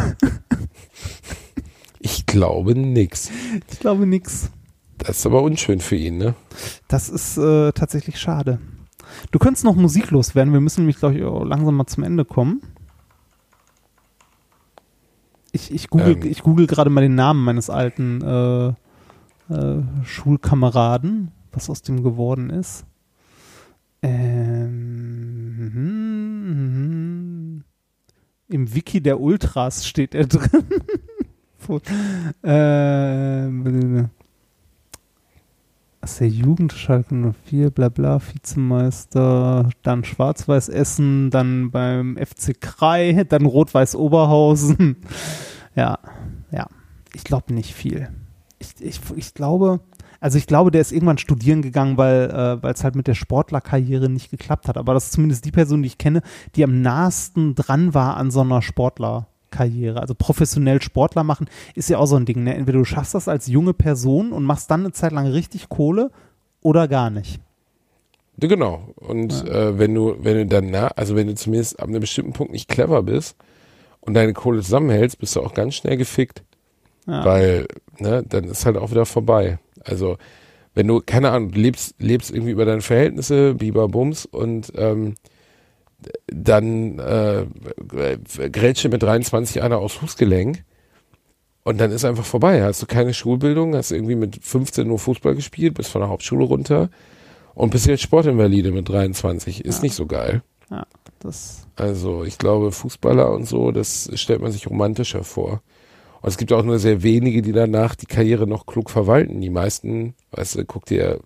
Ich 1.98 2.24
glaube 2.24 2.76
nix. 2.78 3.30
Ich 3.68 3.80
glaube 3.80 4.06
nix. 4.06 4.50
Das 4.98 5.18
ist 5.18 5.26
aber 5.26 5.42
unschön 5.42 5.80
für 5.80 5.96
ihn, 5.96 6.18
ne? 6.18 6.34
Das 6.86 7.08
ist 7.08 7.36
äh, 7.36 7.72
tatsächlich 7.72 8.20
schade. 8.20 8.60
Du 9.32 9.40
könntest 9.40 9.64
noch 9.64 9.74
musiklos 9.74 10.36
werden. 10.36 10.52
Wir 10.52 10.60
müssen 10.60 10.82
nämlich, 10.82 10.98
glaube 10.98 11.16
ich, 11.16 11.20
langsam 11.20 11.74
mal 11.74 11.86
zum 11.86 12.04
Ende 12.04 12.24
kommen. 12.24 12.62
Ich, 15.50 15.72
ich 15.72 15.88
google, 15.88 16.16
Ähm. 16.22 16.30
ich 16.30 16.42
google 16.42 16.68
gerade 16.68 16.90
mal 16.90 17.00
den 17.00 17.16
Namen 17.16 17.42
meines 17.42 17.70
alten 17.70 18.20
äh, 18.22 18.68
äh, 19.52 19.82
Schulkameraden, 20.04 21.32
was 21.50 21.70
aus 21.70 21.82
dem 21.82 22.04
geworden 22.04 22.50
ist. 22.50 22.84
Ähm, 24.06 25.56
mhm, 25.58 26.46
mhm. 27.58 27.64
Im 28.48 28.74
Wiki 28.74 29.00
der 29.00 29.20
Ultras 29.20 29.86
steht 29.86 30.14
er 30.14 30.26
drin. 30.26 30.64
Ähm, 32.44 34.08
aus 36.00 36.18
der 36.18 36.28
Jugend 36.28 36.72
Schalke 36.72 37.34
04, 37.44 37.70
bla 37.70 37.88
bla, 37.88 38.20
Vizemeister, 38.20 39.70
dann 39.82 40.04
Schwarz-Weiß 40.04 40.68
Essen, 40.68 41.30
dann 41.30 41.72
beim 41.72 42.16
FC 42.16 42.60
Krei, 42.60 43.24
dann 43.28 43.46
Rot-Weiß 43.46 43.96
Oberhausen. 43.96 44.96
Ja, 45.74 45.98
ja. 46.52 46.68
Ich 47.12 47.24
glaube 47.24 47.52
nicht 47.52 47.74
viel. 47.74 48.08
Ich, 48.58 48.80
ich, 48.80 49.00
ich 49.14 49.34
glaube, 49.34 49.80
also 50.26 50.38
ich 50.38 50.48
glaube, 50.48 50.72
der 50.72 50.80
ist 50.80 50.90
irgendwann 50.90 51.18
studieren 51.18 51.62
gegangen, 51.62 51.96
weil 51.98 52.58
äh, 52.64 52.66
es 52.66 52.82
halt 52.82 52.96
mit 52.96 53.06
der 53.06 53.14
Sportlerkarriere 53.14 54.08
nicht 54.08 54.28
geklappt 54.28 54.66
hat. 54.66 54.76
Aber 54.76 54.92
das 54.92 55.04
ist 55.04 55.12
zumindest 55.12 55.44
die 55.44 55.52
Person, 55.52 55.82
die 55.82 55.86
ich 55.86 55.98
kenne, 55.98 56.20
die 56.56 56.64
am 56.64 56.82
nahesten 56.82 57.54
dran 57.54 57.94
war 57.94 58.16
an 58.16 58.32
so 58.32 58.40
einer 58.40 58.60
Sportlerkarriere. 58.60 60.00
Also 60.00 60.16
professionell 60.16 60.82
Sportler 60.82 61.22
machen 61.22 61.46
ist 61.76 61.88
ja 61.90 61.98
auch 61.98 62.06
so 62.06 62.16
ein 62.16 62.24
Ding. 62.24 62.42
Ne? 62.42 62.56
Entweder 62.56 62.78
du 62.78 62.84
schaffst 62.84 63.14
das 63.14 63.28
als 63.28 63.46
junge 63.46 63.72
Person 63.72 64.32
und 64.32 64.42
machst 64.42 64.68
dann 64.68 64.80
eine 64.80 64.90
Zeit 64.90 65.12
lang 65.12 65.28
richtig 65.28 65.68
Kohle 65.68 66.10
oder 66.60 66.88
gar 66.88 67.10
nicht. 67.10 67.40
Ja, 68.42 68.48
Genau. 68.48 68.88
Und 68.96 69.48
äh, 69.48 69.78
wenn 69.78 69.94
du, 69.94 70.16
wenn 70.18 70.38
du 70.38 70.46
dann, 70.46 70.72
na, 70.72 70.88
also 70.88 71.14
wenn 71.14 71.28
du 71.28 71.36
zumindest 71.36 71.78
ab 71.78 71.86
einem 71.86 72.00
bestimmten 72.00 72.32
Punkt 72.32 72.52
nicht 72.52 72.68
clever 72.68 73.04
bist 73.04 73.36
und 74.00 74.14
deine 74.14 74.32
Kohle 74.32 74.60
zusammenhältst, 74.60 75.20
bist 75.20 75.36
du 75.36 75.40
auch 75.40 75.54
ganz 75.54 75.76
schnell 75.76 75.96
gefickt. 75.96 76.42
Ja. 77.06 77.24
Weil, 77.24 77.68
ne, 78.00 78.24
dann 78.28 78.42
ist 78.42 78.66
halt 78.66 78.76
auch 78.76 78.90
wieder 78.90 79.06
vorbei. 79.06 79.60
Also, 79.86 80.18
wenn 80.74 80.86
du, 80.86 81.00
keine 81.04 81.30
Ahnung, 81.30 81.52
lebst, 81.52 81.94
lebst 81.98 82.30
irgendwie 82.30 82.52
über 82.52 82.64
deine 82.64 82.82
Verhältnisse, 82.82 83.54
Biber 83.54 83.88
Bums 83.88 84.26
und 84.26 84.72
ähm, 84.76 85.14
dann 86.26 86.98
äh, 86.98 87.46
grätscht 88.50 88.84
dir 88.84 88.90
mit 88.90 89.02
23 89.02 89.62
einer 89.62 89.78
aufs 89.78 89.94
Fußgelenk 89.94 90.64
und 91.64 91.78
dann 91.80 91.90
ist 91.90 92.04
einfach 92.04 92.24
vorbei. 92.24 92.62
Hast 92.62 92.82
du 92.82 92.86
keine 92.86 93.14
Schulbildung, 93.14 93.74
hast 93.74 93.90
irgendwie 93.90 94.14
mit 94.14 94.38
15 94.44 94.86
nur 94.86 94.98
Fußball 94.98 95.34
gespielt, 95.34 95.74
bist 95.74 95.90
von 95.90 96.00
der 96.00 96.10
Hauptschule 96.10 96.44
runter 96.44 96.90
und 97.54 97.70
bist 97.70 97.86
jetzt 97.86 98.02
Sportinvalide 98.02 98.70
mit 98.70 98.88
23. 98.88 99.64
Ist 99.64 99.82
nicht 99.82 99.94
so 99.94 100.06
geil. 100.06 100.42
Ja, 100.70 100.86
das. 101.20 101.66
Also 101.74 102.24
ich 102.24 102.38
glaube, 102.38 102.70
Fußballer 102.70 103.32
und 103.32 103.46
so, 103.46 103.72
das 103.72 104.10
stellt 104.14 104.42
man 104.42 104.52
sich 104.52 104.68
romantischer 104.68 105.24
vor. 105.24 105.62
Und 106.26 106.30
es 106.30 106.38
gibt 106.38 106.52
auch 106.52 106.64
nur 106.64 106.80
sehr 106.80 107.04
wenige, 107.04 107.40
die 107.40 107.52
danach 107.52 107.94
die 107.94 108.06
Karriere 108.06 108.48
noch 108.48 108.66
klug 108.66 108.90
verwalten. 108.90 109.40
Die 109.40 109.48
meisten, 109.48 110.14
weißt 110.32 110.56
du, 110.56 110.64
guck 110.64 110.84
dir 110.84 111.20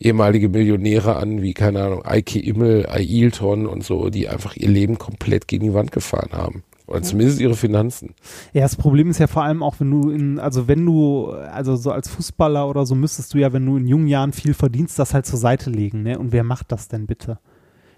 ehemalige 0.00 0.48
Millionäre 0.48 1.14
an, 1.14 1.40
wie, 1.40 1.54
keine 1.54 1.84
Ahnung, 1.84 2.04
Eike 2.04 2.40
Immel, 2.40 2.84
Ailton 2.88 3.68
und 3.68 3.84
so, 3.84 4.10
die 4.10 4.28
einfach 4.28 4.56
ihr 4.56 4.68
Leben 4.68 4.98
komplett 4.98 5.46
gegen 5.46 5.66
die 5.66 5.74
Wand 5.74 5.92
gefahren 5.92 6.30
haben. 6.32 6.64
Oder 6.88 7.02
zumindest 7.02 7.40
ihre 7.40 7.54
Finanzen. 7.54 8.16
Ja, 8.52 8.62
das 8.62 8.74
Problem 8.74 9.08
ist 9.10 9.20
ja 9.20 9.28
vor 9.28 9.44
allem 9.44 9.62
auch, 9.62 9.76
wenn 9.78 9.92
du 9.92 10.10
in, 10.10 10.40
also 10.40 10.66
wenn 10.66 10.84
du, 10.84 11.30
also 11.30 11.76
so 11.76 11.92
als 11.92 12.08
Fußballer 12.08 12.68
oder 12.68 12.86
so 12.86 12.96
müsstest 12.96 13.32
du 13.32 13.38
ja, 13.38 13.52
wenn 13.52 13.64
du 13.64 13.76
in 13.76 13.86
jungen 13.86 14.08
Jahren 14.08 14.32
viel 14.32 14.54
verdienst, 14.54 14.98
das 14.98 15.14
halt 15.14 15.26
zur 15.26 15.38
Seite 15.38 15.70
legen, 15.70 16.02
ne? 16.02 16.18
Und 16.18 16.32
wer 16.32 16.42
macht 16.42 16.72
das 16.72 16.88
denn 16.88 17.06
bitte? 17.06 17.38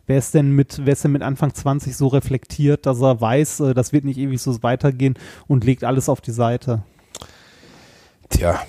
Wer 0.07 0.19
ist 0.19 0.35
denn 0.35 0.51
mit, 0.51 0.81
wer 0.85 0.93
ist 0.95 1.05
denn 1.05 1.13
mit 1.13 1.23
Anfang 1.23 1.55
20 1.55 1.97
so 1.97 2.09
reflektiert, 2.09 2.87
dass 2.87 3.01
er 3.01 3.21
weiß, 3.21 3.61
äh, 3.61 3.75
das 3.75 3.93
wird 3.93 4.05
nicht 4.05 4.19
ewig 4.19 4.41
so 4.41 4.63
weitergehen 4.63 5.15
und 5.47 5.65
legt 5.65 5.85
alles 5.85 6.09
auf 6.09 6.21
die 6.21 6.33
Seite? 6.33 6.83
Tja, 8.29 8.63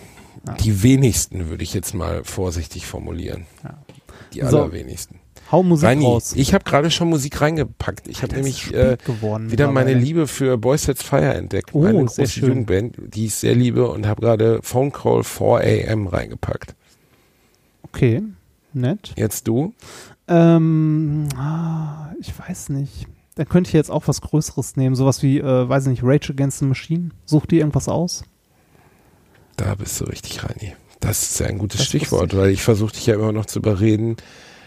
Die 0.59 0.83
wenigsten 0.83 1.49
würde 1.49 1.63
ich 1.63 1.73
jetzt 1.73 1.93
mal 1.93 2.23
vorsichtig 2.23 2.85
formulieren. 2.85 3.45
Die 4.33 4.41
So. 4.41 4.45
allerwenigsten. 4.47 5.19
Hau 5.51 5.61
Musik 5.61 5.87
Reini, 5.87 6.05
raus. 6.05 6.33
ich 6.35 6.53
habe 6.53 6.63
gerade 6.63 6.89
schon 6.89 7.09
Musik 7.09 7.39
reingepackt. 7.39 8.07
Ich 8.07 8.23
habe 8.23 8.33
nämlich 8.35 8.73
äh, 8.73 8.97
geworden 9.05 9.51
wieder 9.51 9.71
meine. 9.71 9.93
Liebe 9.93 10.25
für 10.27 10.57
Boys 10.57 10.83
Sets 10.83 11.03
Fire 11.03 11.33
entdeckt. 11.33 11.73
Oh, 11.73 11.83
sehr 11.83 11.93
große 11.93 12.27
schön. 12.27 12.47
Jugendband, 12.49 12.95
die 13.13 13.25
ich 13.25 13.35
sehr 13.35 13.53
liebe 13.53 13.89
und 13.89 14.07
habe 14.07 14.21
gerade 14.21 14.59
Phone 14.63 14.91
Call 14.91 15.23
4 15.23 15.89
AM 15.89 16.07
reingepackt. 16.07 16.75
Okay, 17.83 18.23
nett. 18.73 19.13
Jetzt 19.15 19.47
du? 19.47 19.73
Ähm, 20.27 21.27
ah, 21.37 22.11
ich 22.19 22.37
weiß 22.37 22.69
nicht. 22.69 23.07
Dann 23.35 23.49
könnte 23.49 23.69
ich 23.69 23.73
jetzt 23.73 23.89
auch 23.91 24.07
was 24.07 24.21
Größeres 24.21 24.75
nehmen. 24.75 24.95
Sowas 24.95 25.23
wie, 25.23 25.39
äh, 25.39 25.69
weiß 25.69 25.83
ich 25.83 25.89
nicht, 25.89 26.03
Rage 26.03 26.31
Against 26.31 26.59
the 26.59 26.65
Machine. 26.65 27.09
Such 27.25 27.47
dir 27.47 27.59
irgendwas 27.59 27.89
aus. 27.89 28.23
Da 29.57 29.75
bist 29.75 29.99
du 29.99 30.05
richtig, 30.05 30.43
Reini. 30.43 30.75
Das 30.99 31.23
ist 31.23 31.39
ja 31.39 31.47
ein 31.47 31.57
gutes 31.57 31.79
Das 31.79 31.87
Stichwort, 31.87 32.35
weil 32.35 32.49
ich 32.49 32.63
versuche 32.63 32.93
dich 32.93 33.05
ja 33.07 33.15
immer 33.15 33.31
noch 33.31 33.45
zu 33.45 33.59
überreden. 33.59 34.17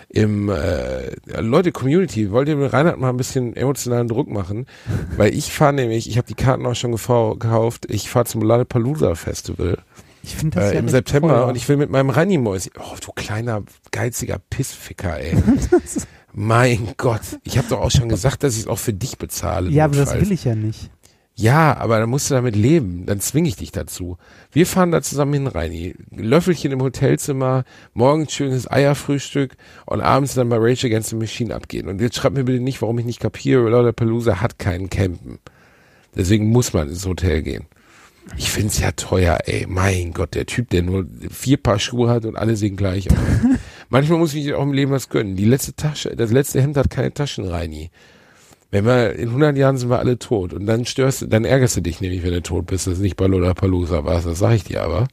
Im 0.09 0.49
äh, 0.49 1.15
Leute 1.41 1.73
Community, 1.73 2.31
wollt 2.31 2.49
ihr 2.49 2.57
mit 2.57 2.73
Reinhard 2.73 2.99
mal 2.99 3.09
ein 3.09 3.17
bisschen 3.17 3.57
emotionalen 3.57 4.07
Druck 4.07 4.29
machen? 4.29 4.67
Weil 5.17 5.35
ich 5.35 5.53
fahre 5.53 5.73
nämlich, 5.73 6.09
ich 6.09 6.17
habe 6.17 6.29
die 6.29 6.35
Karten 6.35 6.65
auch 6.65 6.77
schon 6.77 6.93
gekauft, 6.93 7.87
ich 7.89 8.09
fahre 8.09 8.25
zum 8.25 8.43
Lollapalooza 8.43 9.17
Festival 9.17 9.79
Ich 10.27 10.35
finde 10.35 10.59
das 10.59 10.71
äh, 10.71 10.75
ja 10.75 10.81
im 10.81 10.89
September 10.89 11.29
teuer. 11.29 11.47
und 11.47 11.57
ich 11.57 11.69
will 11.69 11.77
mit 11.77 11.89
meinem 11.89 12.11
Reini 12.11 12.37
Mäuschen, 12.37 12.73
oh 12.81 12.97
du 13.01 13.13
kleiner 13.13 13.63
geiziger 13.93 14.39
Pissficker, 14.51 15.21
ey. 15.21 15.37
mein 16.33 16.95
Gott, 16.97 17.21
ich 17.45 17.59
habe 17.59 17.69
doch 17.69 17.81
auch 17.81 17.93
schon 17.93 18.09
gesagt, 18.09 18.43
dass 18.43 18.55
ich 18.55 18.63
es 18.63 18.67
auch 18.67 18.79
für 18.79 18.93
dich 18.93 19.19
bezahle. 19.19 19.71
ja, 19.71 19.85
aber 19.85 19.95
das 19.95 20.15
will 20.15 20.33
ich 20.33 20.43
ja 20.43 20.57
nicht. 20.57 20.91
Ja, 21.39 21.77
aber 21.77 22.01
dann 22.01 22.09
musst 22.09 22.31
du 22.31 22.35
damit 22.35 22.57
leben. 22.57 23.05
Dann 23.05 23.21
zwinge 23.21 23.49
ich 23.49 23.57
dich 23.57 23.71
dazu. 23.71 24.17
Wir 24.51 24.67
fahren 24.67 24.91
da 24.91 25.03
zusammen 25.03 25.35
hin, 25.35 25.47
Reini. 25.47 25.95
Löffelchen 26.11 26.73
im 26.73 26.83
Hotelzimmer, 26.83 27.65
morgens 27.93 28.33
schönes 28.33 28.71
Eierfrühstück 28.71 29.55
und 29.85 30.01
abends 30.01 30.33
dann 30.33 30.49
bei 30.49 30.57
Rage 30.57 30.87
Against 30.87 31.11
the 31.11 31.17
Machine 31.17 31.55
abgehen. 31.55 31.89
Und 31.89 32.01
jetzt 32.01 32.17
schreibt 32.17 32.37
mir 32.37 32.45
bitte 32.45 32.65
nicht, 32.65 32.81
warum 32.81 32.99
ich 32.99 33.05
nicht 33.05 33.21
kapiere, 33.21 33.69
Lollapalooza 33.69 34.41
hat 34.41 34.59
keinen 34.59 34.89
Campen. 34.89 35.39
Deswegen 36.17 36.49
muss 36.49 36.73
man 36.73 36.89
ins 36.89 37.07
Hotel 37.07 37.43
gehen. 37.43 37.67
Ich 38.37 38.51
find's 38.51 38.81
ja 38.81 38.93
teuer, 38.93 39.39
ey. 39.45 39.67
Mein 39.69 40.13
Gott, 40.13 40.35
der 40.35 40.47
Typ, 40.47 40.71
der 40.71 40.83
nur 40.83 41.07
vier 41.31 41.59
Paar 41.59 41.79
Schuhe 41.79 42.11
hat 42.11 42.25
und 42.25 42.37
alle 42.37 42.57
sehen 42.57 42.77
gleich 42.77 43.11
aus. 43.11 43.17
Manchmal 43.89 44.19
muss 44.19 44.35
ich 44.35 44.53
auch 44.55 44.63
im 44.63 44.73
Leben 44.73 44.91
was 44.91 45.09
gönnen. 45.09 45.37
Die 45.37 45.45
letzte 45.45 45.75
Tasche, 45.75 46.17
das 46.17 46.33
letzte 46.33 46.61
Hemd 46.61 46.77
hat 46.77 46.91
keine 46.91 47.15
Taschen, 47.15 47.47
Reini. 47.47 47.91
Wenn 48.71 48.85
wir, 48.85 49.15
in 49.15 49.29
100 49.29 49.57
Jahren 49.57 49.79
sind 49.79 49.91
wir 49.91 50.01
alle 50.01 50.19
tot. 50.19 50.53
Und 50.53 50.67
dann 50.67 50.85
störst 50.85 51.23
du, 51.23 51.27
dann 51.27 51.45
ärgerst 51.45 51.77
du 51.77 51.81
dich 51.81 52.01
nämlich, 52.01 52.25
wenn 52.25 52.33
du 52.33 52.43
tot 52.43 52.67
bist, 52.67 52.87
dass 52.87 52.97
du 52.97 53.03
nicht 53.03 53.17
bei 53.17 53.27
Lollapalooza 53.27 54.05
warst. 54.05 54.27
Das 54.27 54.41
sag 54.41 54.55
ich 54.55 54.65
dir 54.65 54.83
aber. 54.83 55.07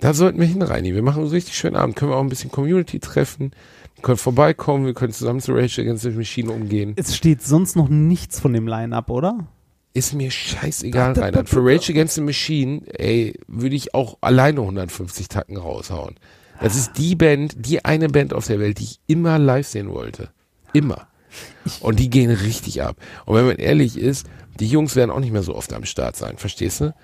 Da 0.00 0.14
sollten 0.14 0.40
wir 0.40 0.46
hin, 0.46 0.62
Reini. 0.62 0.94
Wir 0.94 1.02
machen 1.02 1.24
so 1.24 1.30
richtig 1.30 1.56
schönen 1.56 1.76
Abend. 1.76 1.94
Können 1.94 2.10
wir 2.10 2.16
auch 2.16 2.22
ein 2.22 2.28
bisschen 2.28 2.50
Community 2.50 2.98
treffen. 2.98 3.52
Wir 3.94 4.02
können 4.02 4.18
vorbeikommen. 4.18 4.84
Wir 4.84 4.94
können 4.94 5.12
zusammen 5.12 5.40
zu 5.40 5.52
Rage 5.52 5.80
Against 5.80 6.02
the 6.02 6.10
Machine 6.10 6.50
umgehen. 6.50 6.94
Es 6.96 7.14
steht 7.14 7.42
sonst 7.42 7.76
noch 7.76 7.88
nichts 7.88 8.40
von 8.40 8.52
dem 8.52 8.66
Line-Up, 8.66 9.10
oder? 9.10 9.46
Ist 9.92 10.14
mir 10.14 10.30
scheißegal, 10.30 11.12
Reinhard. 11.12 11.48
Für 11.48 11.64
Rage 11.64 11.92
Against 11.92 12.14
the 12.14 12.20
Machine, 12.20 12.82
ey, 12.98 13.34
würde 13.48 13.74
ich 13.74 13.92
auch 13.94 14.18
alleine 14.20 14.60
150 14.60 15.28
Tacken 15.28 15.56
raushauen. 15.56 16.16
Das 16.60 16.76
ist 16.76 16.92
die 16.98 17.16
Band, 17.16 17.54
die 17.56 17.84
eine 17.84 18.08
Band 18.08 18.34
auf 18.34 18.46
der 18.46 18.60
Welt, 18.60 18.78
die 18.78 18.84
ich 18.84 19.00
immer 19.06 19.38
live 19.38 19.66
sehen 19.66 19.90
wollte. 19.90 20.30
Immer. 20.72 21.08
Und 21.80 21.98
die 21.98 22.10
gehen 22.10 22.30
richtig 22.30 22.82
ab. 22.82 22.96
Und 23.24 23.36
wenn 23.36 23.46
man 23.46 23.56
ehrlich 23.56 23.98
ist, 23.98 24.26
die 24.58 24.66
Jungs 24.66 24.94
werden 24.94 25.10
auch 25.10 25.20
nicht 25.20 25.32
mehr 25.32 25.42
so 25.42 25.54
oft 25.54 25.72
am 25.72 25.84
Start 25.84 26.16
sein, 26.16 26.36
verstehst 26.36 26.80
du? 26.80 26.94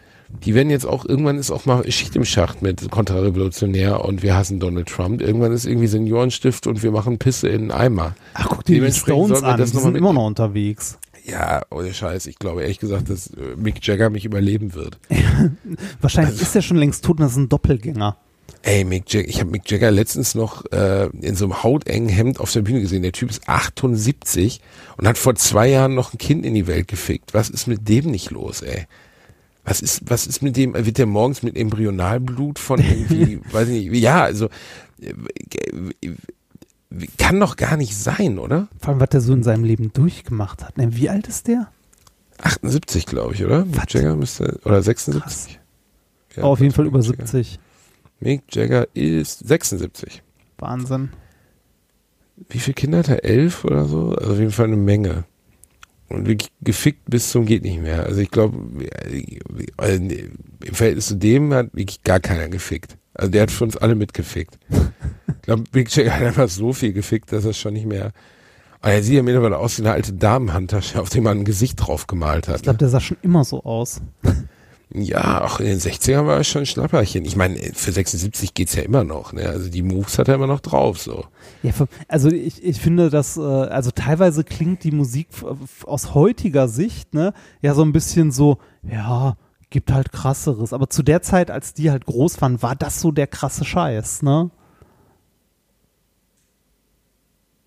Die 0.45 0.55
werden 0.55 0.71
jetzt 0.71 0.85
auch, 0.87 1.05
irgendwann 1.05 1.39
ist 1.39 1.53
auch 1.53 1.67
mal 1.67 1.89
Schicht 1.91 2.17
im 2.17 2.25
Schacht 2.25 2.61
mit 2.61 2.91
Kontrarevolutionär 2.91 4.05
und 4.05 4.23
wir 4.23 4.35
hassen 4.35 4.59
Donald 4.59 4.89
Trump. 4.89 5.23
Irgendwann 5.23 5.53
ist 5.53 5.65
irgendwie 5.65 5.87
Seniorenstift 5.87 6.67
und 6.67 6.83
wir 6.83 6.91
machen 6.91 7.19
Pisse 7.19 7.49
in 7.49 7.71
einen 7.71 7.71
Eimer. 7.71 8.17
Ach, 8.35 8.49
guck 8.49 8.65
dir 8.65 8.85
die 8.85 8.93
Stones 8.93 9.43
an, 9.45 9.57
das 9.59 9.71
die 9.71 9.79
sind 9.79 9.97
immer 9.97 10.13
noch 10.13 10.27
unterwegs. 10.27 10.99
Ja, 11.27 11.63
ohne 11.71 11.93
Scheiß. 11.93 12.27
Ich 12.27 12.39
glaube 12.39 12.63
ehrlich 12.63 12.79
gesagt, 12.79 13.11
dass 13.11 13.29
äh, 13.29 13.57
Mick 13.57 13.85
Jagger 13.85 14.11
mich 14.11 14.25
überleben 14.25 14.75
wird. 14.75 14.99
Wahrscheinlich 16.01 16.35
Also 16.35 16.43
ist 16.43 16.55
er 16.55 16.63
schon 16.63 16.77
längst 16.77 17.05
tot 17.05 17.19
und 17.19 17.25
das 17.25 17.33
ist 17.33 17.39
ein 17.39 17.49
Doppelgänger. 17.49 18.17
Ey, 18.63 18.85
Mick 18.85 19.13
Jagger, 19.13 19.29
ich 19.29 19.41
habe 19.41 19.51
Mick 19.51 19.69
Jagger 19.69 19.91
letztens 19.91 20.37
noch 20.37 20.65
äh, 20.71 21.09
in 21.21 21.35
so 21.35 21.47
einem 21.47 21.65
hautengen 21.65 22.09
Hemd 22.09 22.39
auf 22.39 22.53
der 22.53 22.63
Bühne 22.63 22.81
gesehen. 22.81 23.03
Der 23.03 23.13
Typ 23.13 23.31
ist 23.31 23.49
78 23.49 24.61
und 24.97 25.09
hat 25.09 25.19
vor 25.19 25.35
zwei 25.35 25.69
Jahren 25.69 25.95
noch 25.95 26.13
ein 26.13 26.19
Kind 26.19 26.47
in 26.47 26.55
die 26.55 26.69
Welt 26.69 26.87
gefickt. 26.87 27.35
Was 27.35 27.51
ist 27.51 27.67
mit 27.67 27.89
dem 27.89 28.11
nicht 28.11 28.31
los, 28.31 28.63
ey? 28.63 28.87
Was 29.65 29.81
ist, 29.81 30.03
was 30.09 30.29
ist 30.29 30.43
mit 30.43 30.57
dem, 30.57 30.75
wird 30.75 30.99
der 30.99 31.07
morgens 31.07 31.43
mit 31.43 31.57
Embryonalblut 31.57 32.61
von 32.61 32.79
irgendwie, 32.81 33.41
weiß 33.51 33.69
ich 33.69 33.91
nicht, 33.91 34.01
ja, 34.01 34.23
also, 34.23 34.49
äh, 35.01 35.13
äh, 36.03 36.11
kann 37.19 37.39
doch 37.41 37.57
gar 37.57 37.77
nicht 37.77 37.97
sein, 37.97 38.39
oder? 38.39 38.69
Vor 38.81 38.91
allem, 38.91 39.01
was 39.01 39.09
der 39.11 39.21
so 39.21 39.33
in 39.33 39.43
seinem 39.43 39.65
Leben 39.65 39.93
durchgemacht 39.93 40.65
hat. 40.65 40.77
Ne, 40.79 40.97
wie 40.97 41.09
alt 41.11 41.27
ist 41.29 41.49
der? 41.49 41.71
78, 42.43 43.07
glaube 43.07 43.35
ich, 43.35 43.45
oder? 43.45 43.65
Mick 43.65 43.93
Jagger 43.93 44.17
müsste, 44.17 44.61
oder 44.65 44.83
76. 44.83 45.59
Ja, 46.37 46.45
Oh, 46.45 46.49
auf 46.49 46.61
jeden 46.61 46.73
Fall 46.73 46.85
Mick 46.85 46.93
über 46.95 47.01
Jagger. 47.03 47.27
70. 47.27 47.59
Mick 48.21 48.43
Jagger 48.55 48.89
ist 48.95 49.47
76. 49.47 50.23
Wahnsinn. 50.59 51.11
Wie 52.51 52.59
viele 52.59 52.75
Kinder 52.75 52.99
hat 52.99 53.09
er? 53.09 53.25
Elf 53.25 53.65
oder 53.65 53.87
so? 53.87 54.11
Also 54.15 54.33
auf 54.35 54.39
jeden 54.39 54.53
Fall 54.53 54.67
eine 54.67 54.77
Menge. 54.77 55.25
Und 56.09 56.27
wirklich 56.29 56.51
gefickt 56.61 57.09
bis 57.11 57.31
zum 57.31 57.47
geht 57.47 57.63
nicht 57.63 57.81
mehr. 57.81 58.05
Also 58.05 58.21
ich 58.21 58.31
glaube, 58.31 58.59
also 59.77 59.95
im 60.05 60.75
Verhältnis 60.75 61.07
zu 61.09 61.17
dem 61.17 61.53
hat 61.53 61.75
wirklich 61.75 62.03
gar 62.05 62.21
keiner 62.21 62.49
gefickt. 62.49 62.97
Also 63.17 63.31
der 63.31 63.43
hat 63.43 63.51
für 63.51 63.65
uns 63.65 63.77
alle 63.77 63.95
mitgefickt. 63.95 64.59
Ich 65.29 65.49
glaube, 65.49 65.63
Big 65.71 65.95
Jagger 65.95 66.13
hat 66.13 66.23
einfach 66.23 66.49
so 66.49 66.73
viel 66.73 66.93
gefickt, 66.93 67.31
dass 67.31 67.45
er 67.45 67.53
schon 67.53 67.75
nicht 67.75 67.87
mehr. 67.87 68.11
Aber 68.81 68.95
er 68.95 69.03
sieht 69.05 69.15
ja 69.15 69.23
mittlerweile 69.23 69.59
aus 69.59 69.79
wie 69.79 69.83
eine 69.83 69.93
alte 69.93 70.13
Damenhandtasche, 70.13 71.01
auf 71.01 71.09
die 71.09 71.21
man 71.21 71.39
ein 71.39 71.45
Gesicht 71.45 71.77
drauf 71.77 72.09
gemalt 72.09 72.49
hat. 72.49 72.57
Ich 72.57 72.63
glaube, 72.63 72.79
der 72.79 72.89
sah 72.89 73.01
schon 73.01 73.17
immer 73.23 73.45
so 73.45 73.63
aus. 73.63 74.01
Ja, 74.93 75.45
auch 75.45 75.61
in 75.61 75.67
den 75.67 75.79
60ern 75.79 76.27
war 76.27 76.37
er 76.39 76.45
schon 76.45 76.63
ein 76.63 76.67
Schnapperchen. 76.67 77.25
Ich 77.25 77.37
meine, 77.37 77.59
für 77.75 77.93
76 77.93 78.55
geht's 78.55 78.75
ja 78.75 78.83
immer 78.83 79.05
noch. 79.05 79.33
Ne? 79.33 79.49
Also 79.49 79.69
die 79.69 79.83
Moves 79.83 80.19
hat 80.19 80.29
er 80.29 80.37
immer 80.37 80.47
noch 80.47 80.61
drauf. 80.61 80.99
So. 80.99 81.25
Ja, 81.63 81.73
also 82.09 82.29
ich, 82.29 82.65
ich 82.65 82.81
finde, 82.81 83.11
dass, 83.11 83.37
äh, 83.37 83.41
also 83.41 83.91
teilweise 83.91 84.45
klingt 84.45 84.85
die 84.85 84.93
Musik 84.93 85.29
aus 85.85 86.15
heutiger 86.15 86.69
Sicht, 86.69 87.15
ne, 87.15 87.35
ja 87.63 87.75
so 87.75 87.83
ein 87.83 87.93
bisschen 87.93 88.31
so, 88.31 88.59
ja, 88.83 89.37
gibt 89.71 89.93
halt 89.93 90.13
krasseres. 90.13 90.73
Aber 90.73 90.89
zu 90.89 91.03
der 91.03 91.23
Zeit, 91.23 91.51
als 91.51 91.75
die 91.75 91.91
halt 91.91 92.07
groß 92.07 92.41
waren, 92.41 92.63
war 92.63 92.77
das 92.77 93.01
so 93.01 93.13
der 93.13 93.27
krasse 93.27 93.65
Scheiß, 93.65 94.23
ne? 94.23 94.51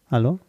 Hallo? 0.10 0.40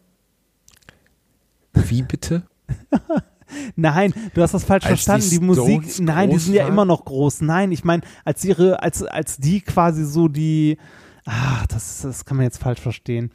Wie 1.73 2.01
bitte? 2.01 2.43
Nein, 3.75 4.13
du 4.33 4.41
hast 4.41 4.53
das 4.53 4.63
falsch 4.63 4.85
Als 4.85 5.03
verstanden. 5.03 5.29
die 5.29 5.39
Die, 5.39 5.45
Musik, 5.45 5.99
nein, 5.99 6.29
die 6.29 6.37
sind 6.37 6.53
ja 6.53 6.67
immer 6.67 6.85
noch 6.85 7.03
groß. 7.03 7.41
Nein, 7.41 7.73
ich 7.73 7.83
meine, 7.83 8.01
als 8.23 8.45
ihre, 8.45 8.81
als, 8.81 9.03
als 9.03 9.37
die 9.37 9.59
quasi 9.59 10.05
so 10.05 10.29
die, 10.29 10.77
ach, 11.25 11.67
das, 11.67 12.01
das 12.01 12.23
kann 12.23 12.37
man 12.37 12.45
jetzt 12.45 12.59
falsch 12.59 12.79
verstehen. 12.79 13.31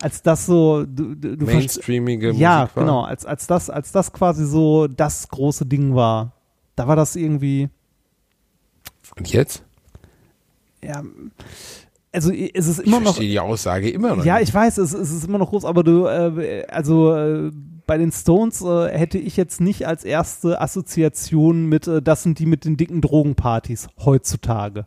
Als 0.00 0.22
das 0.22 0.46
so, 0.46 0.86
du, 0.86 1.14
du, 1.14 1.44
Mainstreamige 1.44 2.30
ja, 2.32 2.60
Musik 2.60 2.76
war. 2.76 2.84
genau, 2.84 3.02
als, 3.02 3.26
als 3.26 3.46
das, 3.46 3.68
als 3.68 3.92
das 3.92 4.12
quasi 4.12 4.46
so 4.46 4.86
das 4.86 5.28
große 5.28 5.66
Ding 5.66 5.94
war. 5.94 6.32
Da 6.78 6.86
war 6.86 6.94
das 6.96 7.16
irgendwie, 7.16 7.68
Und 9.16 9.32
jetzt? 9.32 9.64
ja, 10.82 11.02
also 12.12 12.32
es 12.32 12.66
ist 12.68 12.78
Ich 12.78 12.86
immer 12.86 13.00
noch, 13.00 13.14
verstehe 13.14 13.28
die 13.28 13.40
Aussage 13.40 13.90
immer 13.90 14.14
noch 14.16 14.24
ja, 14.24 14.38
nicht. 14.38 14.48
ich 14.48 14.54
weiß, 14.54 14.78
es, 14.78 14.92
es 14.92 15.10
ist 15.10 15.24
immer 15.26 15.38
noch 15.38 15.50
groß, 15.50 15.64
aber 15.64 15.82
du, 15.82 16.06
äh, 16.06 16.64
also 16.68 17.14
äh, 17.14 17.50
bei 17.86 17.98
den 17.98 18.12
Stones 18.12 18.62
äh, 18.62 18.88
hätte 18.96 19.18
ich 19.18 19.36
jetzt 19.36 19.60
nicht 19.60 19.86
als 19.88 20.04
erste 20.04 20.60
Assoziation 20.60 21.66
mit, 21.66 21.88
äh, 21.88 22.00
das 22.00 22.22
sind 22.22 22.38
die 22.38 22.46
mit 22.46 22.64
den 22.64 22.76
dicken 22.76 23.00
Drogenpartys 23.00 23.88
heutzutage. 23.98 24.84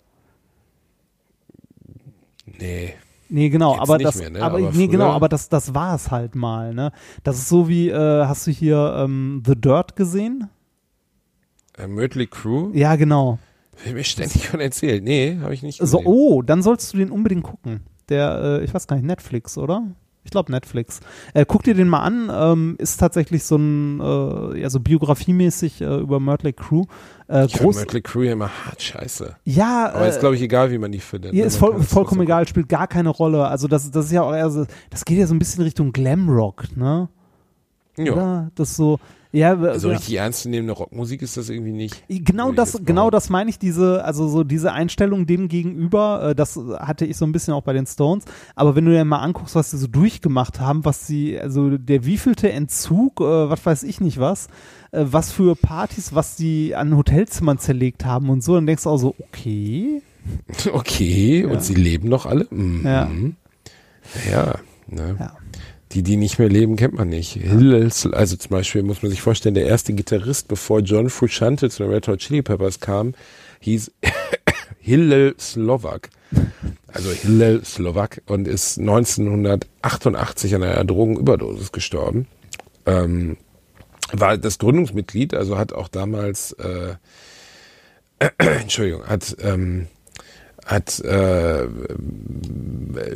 Nee. 2.45 2.93
Nee, 3.27 3.49
genau, 3.49 3.73
Jetzt 3.73 3.81
aber 3.81 3.97
das, 3.97 4.15
mehr, 4.18 4.30
ne? 4.30 4.41
aber, 4.41 4.57
Aber 4.57 4.72
nee, 4.72 4.88
genau, 4.88 5.09
aber 5.11 5.30
das, 5.30 5.47
das 5.49 5.73
war 5.73 5.95
es 5.95 6.11
halt 6.11 6.35
mal, 6.35 6.73
ne? 6.73 6.91
Das 7.23 7.38
ist 7.38 7.47
so 7.49 7.69
wie, 7.69 7.89
äh, 7.89 8.26
hast 8.26 8.47
du 8.47 8.51
hier 8.51 8.93
ähm, 8.97 9.41
The 9.45 9.55
Dirt 9.55 9.95
gesehen? 9.95 10.49
Äh, 11.77 11.88
Mötley 11.88 12.27
Crew? 12.27 12.72
Ja, 12.73 12.95
genau. 12.95 13.39
Will 13.84 13.93
mir 13.93 14.03
ständig 14.03 14.48
von 14.48 14.60
erzählt. 14.60 15.03
Nee, 15.03 15.39
habe 15.41 15.53
ich 15.53 15.64
nicht 15.64 15.80
So, 15.81 16.02
oh, 16.03 16.41
dann 16.41 16.61
sollst 16.61 16.93
du 16.93 16.98
den 16.98 17.11
unbedingt 17.11 17.43
gucken. 17.43 17.81
Der, 18.10 18.60
äh, 18.61 18.64
ich 18.64 18.73
weiß 18.73 18.88
gar 18.88 18.95
nicht, 18.95 19.06
Netflix, 19.06 19.57
oder? 19.57 19.84
Ich 20.23 20.30
glaube 20.30 20.52
Netflix. 20.52 20.99
Äh, 21.34 21.45
guck 21.48 21.64
dir 21.64 21.73
den 21.73 21.88
mal 21.88 22.02
an. 22.02 22.30
Ähm, 22.31 22.76
ist 22.77 22.98
tatsächlich 22.98 23.43
so 23.43 23.56
ein, 23.56 23.99
äh, 23.99 24.60
ja, 24.60 24.69
so 24.69 24.80
biografiemäßig 24.80 25.81
äh, 25.81 25.98
über 25.98 26.19
Mötley 26.19 26.53
Crew. 26.53 26.84
Äh, 27.27 27.45
ich 27.45 27.53
groß. 27.53 27.77
Mötley 27.77 28.02
Crew 28.02 28.22
ja 28.23 28.34
immer 28.34 28.49
hart 28.65 28.81
scheiße. 28.81 29.35
Ja, 29.45 29.91
Aber 29.93 30.06
äh, 30.06 30.10
ist, 30.10 30.19
glaube 30.19 30.35
ich, 30.35 30.41
egal, 30.43 30.69
wie 30.72 30.77
man 30.77 30.91
die 30.91 30.99
findet. 30.99 31.31
Hier 31.31 31.41
ne? 31.41 31.48
ist 31.48 31.57
voll, 31.57 31.81
vollkommen 31.81 32.22
egal, 32.22 32.48
spielt 32.48 32.69
gar 32.69 32.88
keine 32.88 33.10
Rolle. 33.10 33.48
Also 33.48 33.68
das, 33.68 33.89
das 33.89 34.06
ist 34.06 34.11
ja 34.11 34.22
auch 34.22 34.34
eher 34.34 34.52
so, 34.52 34.65
das 34.91 35.06
geht 35.06 35.18
ja 35.18 35.26
so 35.26 35.34
ein 35.34 35.39
bisschen 35.39 35.64
Richtung 35.64 35.91
Glamrock, 35.91 36.65
ne? 36.76 37.10
Ja. 37.98 38.49
Das 38.56 38.76
so, 38.76 38.99
Ja, 39.34 39.56
So 39.58 39.66
also, 39.68 39.90
richtig 39.90 40.16
ernstzunehmende 40.18 40.74
Rockmusik 40.74 41.22
ist 41.22 41.38
das 41.38 41.49
irgendwie 41.49 41.72
nicht. 41.72 42.03
Genau 42.10 42.52
das, 42.52 42.82
genau 42.84 43.10
das 43.10 43.30
meine 43.30 43.49
ich, 43.49 43.58
diese, 43.58 44.03
also 44.03 44.28
so 44.28 44.44
diese 44.44 44.74
Einstellung 44.74 45.26
dem 45.26 45.48
gegenüber, 45.48 46.30
äh, 46.32 46.36
das 46.36 46.60
hatte 46.80 47.06
ich 47.06 47.16
so 47.16 47.26
ein 47.26 47.32
bisschen 47.32 47.53
auch 47.53 47.64
bei 47.64 47.72
den 47.72 47.86
Stones. 47.86 48.26
Aber 48.56 48.76
wenn 48.76 48.84
du 48.84 48.91
dir 48.91 49.06
mal 49.06 49.20
anguckst, 49.20 49.56
was 49.56 49.72
sie 49.72 49.78
so 49.78 49.88
durchgemacht 49.88 50.60
haben, 50.60 50.84
was 50.84 51.08
sie, 51.08 51.40
also 51.40 51.78
der 51.78 52.06
wievielte 52.06 52.52
Entzug, 52.52 53.22
äh, 53.22 53.24
was 53.24 53.66
weiß 53.66 53.84
ich 53.84 54.02
nicht 54.02 54.20
was, 54.20 54.48
äh, 54.91 55.06
was 55.06 55.32
für 55.32 55.56
Partys, 55.56 56.14
was 56.14 56.36
sie 56.36 56.76
an 56.76 56.98
Hotelzimmern 56.98 57.58
zerlegt 57.58 58.03
haben 58.03 58.30
und 58.30 58.44
so, 58.44 58.56
dann 58.56 58.66
denkst 58.66 58.84
du 58.84 58.90
auch 58.90 58.98
so, 58.98 59.16
okay. 59.20 60.02
Okay, 60.74 61.41
Ja. 61.41 61.48
und 61.48 61.64
sie 61.64 61.74
leben 61.76 62.10
noch 62.10 62.26
alle? 62.26 62.48
Mhm. 62.52 62.82
Ja. 62.84 63.10
Ja, 64.30 64.56
ne? 64.88 65.16
Ja. 65.20 65.38
Die, 65.93 66.03
die 66.03 66.15
nicht 66.15 66.39
mehr 66.39 66.47
leben, 66.47 66.77
kennt 66.77 66.93
man 66.93 67.09
nicht. 67.09 67.34
Hillel, 67.34 67.91
also 68.13 68.38
zum 68.38 68.49
Beispiel 68.49 68.81
muss 68.84 69.01
man 69.01 69.11
sich 69.11 69.22
vorstellen, 69.22 69.55
der 69.55 69.65
erste 69.65 69.93
Gitarrist, 69.93 70.47
bevor 70.47 70.80
John 70.80 71.09
Frusciante 71.09 71.69
zu 71.69 71.84
den 71.84 71.91
Red 71.91 72.07
Hot 72.07 72.19
Chili 72.19 72.41
Peppers 72.41 72.80
kam, 72.80 73.13
hieß 73.59 73.91
Hillel 74.80 75.35
Slovak. 75.38 76.09
Also 76.88 77.11
Hillel 77.11 77.65
Slovak 77.65 78.22
und 78.27 78.47
ist 78.47 78.80
1988 78.80 80.55
an 80.55 80.63
einer 80.63 80.85
Drogenüberdosis 80.85 81.72
gestorben. 81.73 82.27
Ähm, 82.85 83.38
war 84.13 84.38
das 84.38 84.59
Gründungsmitglied, 84.59 85.34
also 85.34 85.57
hat 85.57 85.73
auch 85.73 85.88
damals, 85.88 86.53
äh, 86.53 86.95
Entschuldigung, 88.38 89.05
hat, 89.05 89.35
ähm, 89.41 89.88
hat 90.72 90.99
äh, 91.02 91.68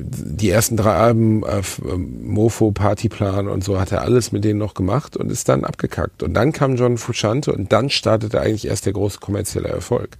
die 0.02 0.50
ersten 0.50 0.78
drei 0.78 0.94
Alben, 0.94 1.44
äh, 1.44 1.62
ähm, 1.90 2.28
Mofo, 2.28 2.72
Partyplan 2.72 3.48
und 3.48 3.64
so, 3.64 3.80
hat 3.80 3.92
er 3.92 4.02
alles 4.02 4.32
mit 4.32 4.44
denen 4.44 4.60
noch 4.60 4.74
gemacht 4.74 5.18
und 5.18 5.32
ist 5.32 5.50
dann 5.50 5.64
abgekackt. 5.64 6.22
Und 6.22 6.34
dann 6.34 6.52
kam 6.52 6.76
John 6.76 6.98
Frusciante 6.98 7.54
und 7.54 7.72
dann 7.72 7.90
startete 7.90 8.42
eigentlich 8.42 8.68
erst 8.68 8.86
der 8.86 8.94
große 8.94 9.20
kommerzielle 9.20 9.70
Erfolg. 9.70 10.18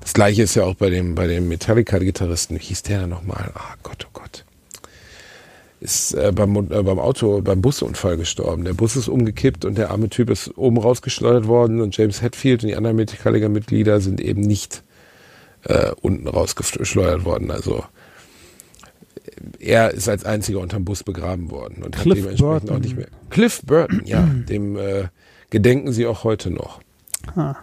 Das 0.00 0.14
gleiche 0.14 0.42
ist 0.42 0.54
ja 0.54 0.64
auch 0.64 0.74
bei 0.74 0.88
dem, 0.88 1.14
bei 1.14 1.26
dem 1.26 1.48
Metallica-Gitarristen, 1.48 2.56
wie 2.56 2.62
hieß 2.62 2.82
der 2.84 3.00
denn 3.00 3.10
nochmal? 3.10 3.50
Ah 3.54 3.74
Gott, 3.82 4.06
oh 4.06 4.10
Gott. 4.12 4.44
Ist 5.80 6.14
äh, 6.14 6.32
beim, 6.32 6.56
äh, 6.56 6.82
beim 6.82 6.98
Auto, 6.98 7.42
beim 7.42 7.60
Busunfall 7.60 8.16
gestorben. 8.16 8.64
Der 8.64 8.72
Bus 8.72 8.96
ist 8.96 9.08
umgekippt 9.08 9.64
und 9.64 9.76
der 9.76 9.90
arme 9.90 10.08
Typ 10.08 10.30
ist 10.30 10.56
oben 10.56 10.78
rausgeschleudert 10.78 11.48
worden 11.48 11.80
und 11.80 11.96
James 11.96 12.22
Hetfield 12.22 12.62
und 12.62 12.68
die 12.68 12.76
anderen 12.76 12.96
Metallica-Mitglieder 12.96 14.00
sind 14.00 14.20
eben 14.20 14.42
nicht 14.42 14.82
äh, 15.64 15.92
unten 16.00 16.26
rausgeschleudert 16.28 17.24
worden. 17.24 17.50
Also 17.50 17.84
er 19.58 19.92
ist 19.92 20.08
als 20.08 20.24
einziger 20.24 20.58
unterm 20.60 20.84
Bus 20.84 21.04
begraben 21.04 21.50
worden 21.50 21.82
und 21.82 21.94
Cliff 21.94 22.18
hat 22.18 22.24
dementsprechend 22.24 22.38
Burton. 22.40 22.70
auch 22.76 22.80
nicht 22.80 22.96
mehr. 22.96 23.08
Cliff 23.30 23.62
Burton, 23.62 24.02
ja, 24.04 24.22
dem 24.48 24.76
äh, 24.76 25.04
gedenken 25.50 25.92
sie 25.92 26.06
auch 26.06 26.24
heute 26.24 26.50
noch. 26.50 26.80
Ah. 27.36 27.54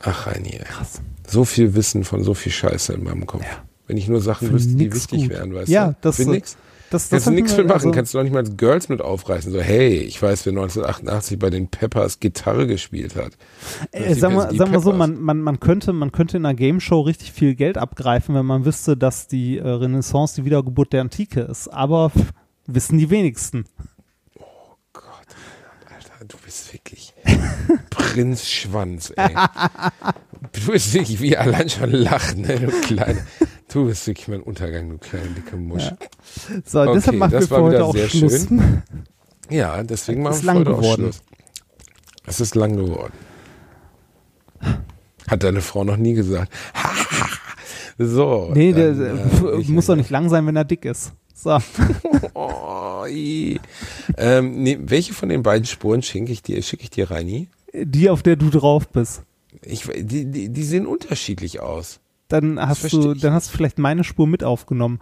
Ach, 0.00 0.26
Reini, 0.26 0.60
Krass. 0.64 1.00
so 1.26 1.44
viel 1.44 1.74
Wissen 1.74 2.04
von 2.04 2.22
so 2.22 2.34
viel 2.34 2.52
Scheiße 2.52 2.92
in 2.92 3.02
meinem 3.04 3.26
Kopf. 3.26 3.44
Wenn 3.86 3.96
ich 3.96 4.06
nur 4.08 4.20
Sachen 4.20 4.48
Für 4.48 4.54
wüsste, 4.54 4.74
die 4.74 4.92
wichtig 4.92 5.22
gut. 5.22 5.30
wären, 5.30 5.54
weißt 5.54 5.68
Ja, 5.68 5.88
du? 5.88 5.96
das, 6.02 6.16
Für 6.16 6.22
äh, 6.24 6.26
nix. 6.26 6.56
Das, 6.90 7.10
das 7.10 7.24
Kannst 7.24 7.26
du 7.26 7.30
nichts 7.32 7.56
mit 7.56 7.66
machen, 7.66 7.74
also- 7.74 7.90
kannst 7.90 8.14
du 8.14 8.18
noch 8.18 8.24
nicht 8.24 8.32
mal 8.32 8.44
Girls 8.44 8.88
mit 8.88 9.02
aufreißen. 9.02 9.52
So, 9.52 9.60
hey, 9.60 9.98
ich 9.98 10.20
weiß, 10.22 10.46
wer 10.46 10.52
1988 10.52 11.38
bei 11.38 11.50
den 11.50 11.68
Peppers 11.68 12.18
Gitarre 12.18 12.66
gespielt 12.66 13.14
hat. 13.14 13.32
Äh, 13.92 14.14
sagen 14.14 14.34
wir, 14.36 14.54
sagen 14.56 14.72
wir 14.72 14.80
so, 14.80 14.92
man, 14.92 15.20
man, 15.20 15.40
man, 15.42 15.60
könnte, 15.60 15.92
man 15.92 16.12
könnte 16.12 16.38
in 16.38 16.46
einer 16.46 16.54
Game 16.54 16.80
Show 16.80 17.00
richtig 17.02 17.32
viel 17.32 17.54
Geld 17.54 17.76
abgreifen, 17.76 18.34
wenn 18.34 18.46
man 18.46 18.64
wüsste, 18.64 18.96
dass 18.96 19.26
die 19.28 19.58
äh, 19.58 19.68
Renaissance 19.68 20.36
die 20.36 20.44
Wiedergeburt 20.46 20.92
der 20.94 21.02
Antike 21.02 21.40
ist. 21.42 21.68
Aber 21.68 22.10
wissen 22.66 22.98
die 22.98 23.10
wenigsten. 23.10 23.66
Gott, 24.94 25.04
Alter, 25.94 26.24
du 26.26 26.36
bist 26.42 26.72
wirklich 26.72 27.12
Prinz 27.90 28.46
Schwanz, 28.48 29.12
ey. 29.16 29.28
Du 30.52 30.72
bist 30.72 30.94
wirklich 30.94 31.20
wie 31.20 31.36
allein 31.36 31.68
schon 31.68 31.90
lachen, 31.90 32.42
ne, 32.42 32.58
du 32.60 32.70
kleine. 32.82 33.26
Du 33.72 33.86
bist 33.86 34.06
wirklich 34.06 34.28
mein 34.28 34.42
Untergang, 34.42 34.88
du 34.88 34.98
kleine 34.98 35.28
dicke 35.28 35.56
Musch. 35.56 35.90
So, 36.64 36.80
Okay, 36.80 36.92
deshalb 36.94 37.16
machen 37.18 37.32
wir 37.32 37.42
für 37.42 37.62
heute 37.62 37.84
auch 37.84 37.96
Schluss. 37.96 38.46
Ja, 39.50 39.82
deswegen 39.82 40.26
Es 40.26 40.42
machen 40.42 40.58
wir 40.58 40.60
heute 40.60 40.70
auch 40.72 40.80
geworden. 40.80 41.02
Schluss. 41.04 41.22
Es 42.26 42.40
ist 42.40 42.54
lang 42.54 42.76
geworden. 42.76 43.14
Hat 45.26 45.42
deine 45.42 45.62
Frau 45.62 45.84
noch 45.84 45.96
nie 45.96 46.12
gesagt. 46.12 46.52
so. 47.98 48.50
Nee, 48.54 48.72
der, 48.72 48.92
dann, 48.92 49.18
äh, 49.18 49.60
äh, 49.60 49.70
muss 49.70 49.86
doch 49.86 49.96
nicht 49.96 50.10
lang 50.10 50.28
sein, 50.28 50.46
wenn 50.46 50.56
er 50.56 50.64
dick 50.64 50.84
ist. 50.84 51.12
So. 51.34 51.58
Oh, 52.34 53.04
ähm, 54.16 54.62
nee, 54.62 54.78
welche 54.80 55.14
von 55.14 55.28
den 55.28 55.42
beiden 55.42 55.66
Spuren 55.66 56.02
schicke 56.02 56.32
ich 56.32 56.42
dir, 56.42 56.60
schicke 56.62 56.82
ich 56.82 56.90
dir, 56.90 57.10
Reini? 57.10 57.48
Die, 57.72 58.10
auf 58.10 58.22
der 58.22 58.36
du 58.36 58.50
drauf 58.50 58.88
bist. 58.88 59.22
Ich, 59.62 59.84
die, 59.84 60.26
die, 60.26 60.48
die 60.48 60.64
sehen 60.64 60.86
unterschiedlich 60.86 61.60
aus. 61.60 62.00
Dann 62.28 62.60
hast 62.60 62.92
du, 62.92 63.14
dann 63.14 63.32
hast 63.32 63.48
du 63.48 63.56
vielleicht 63.56 63.78
meine 63.78 64.04
Spur 64.04 64.26
mit 64.26 64.44
aufgenommen. 64.44 65.00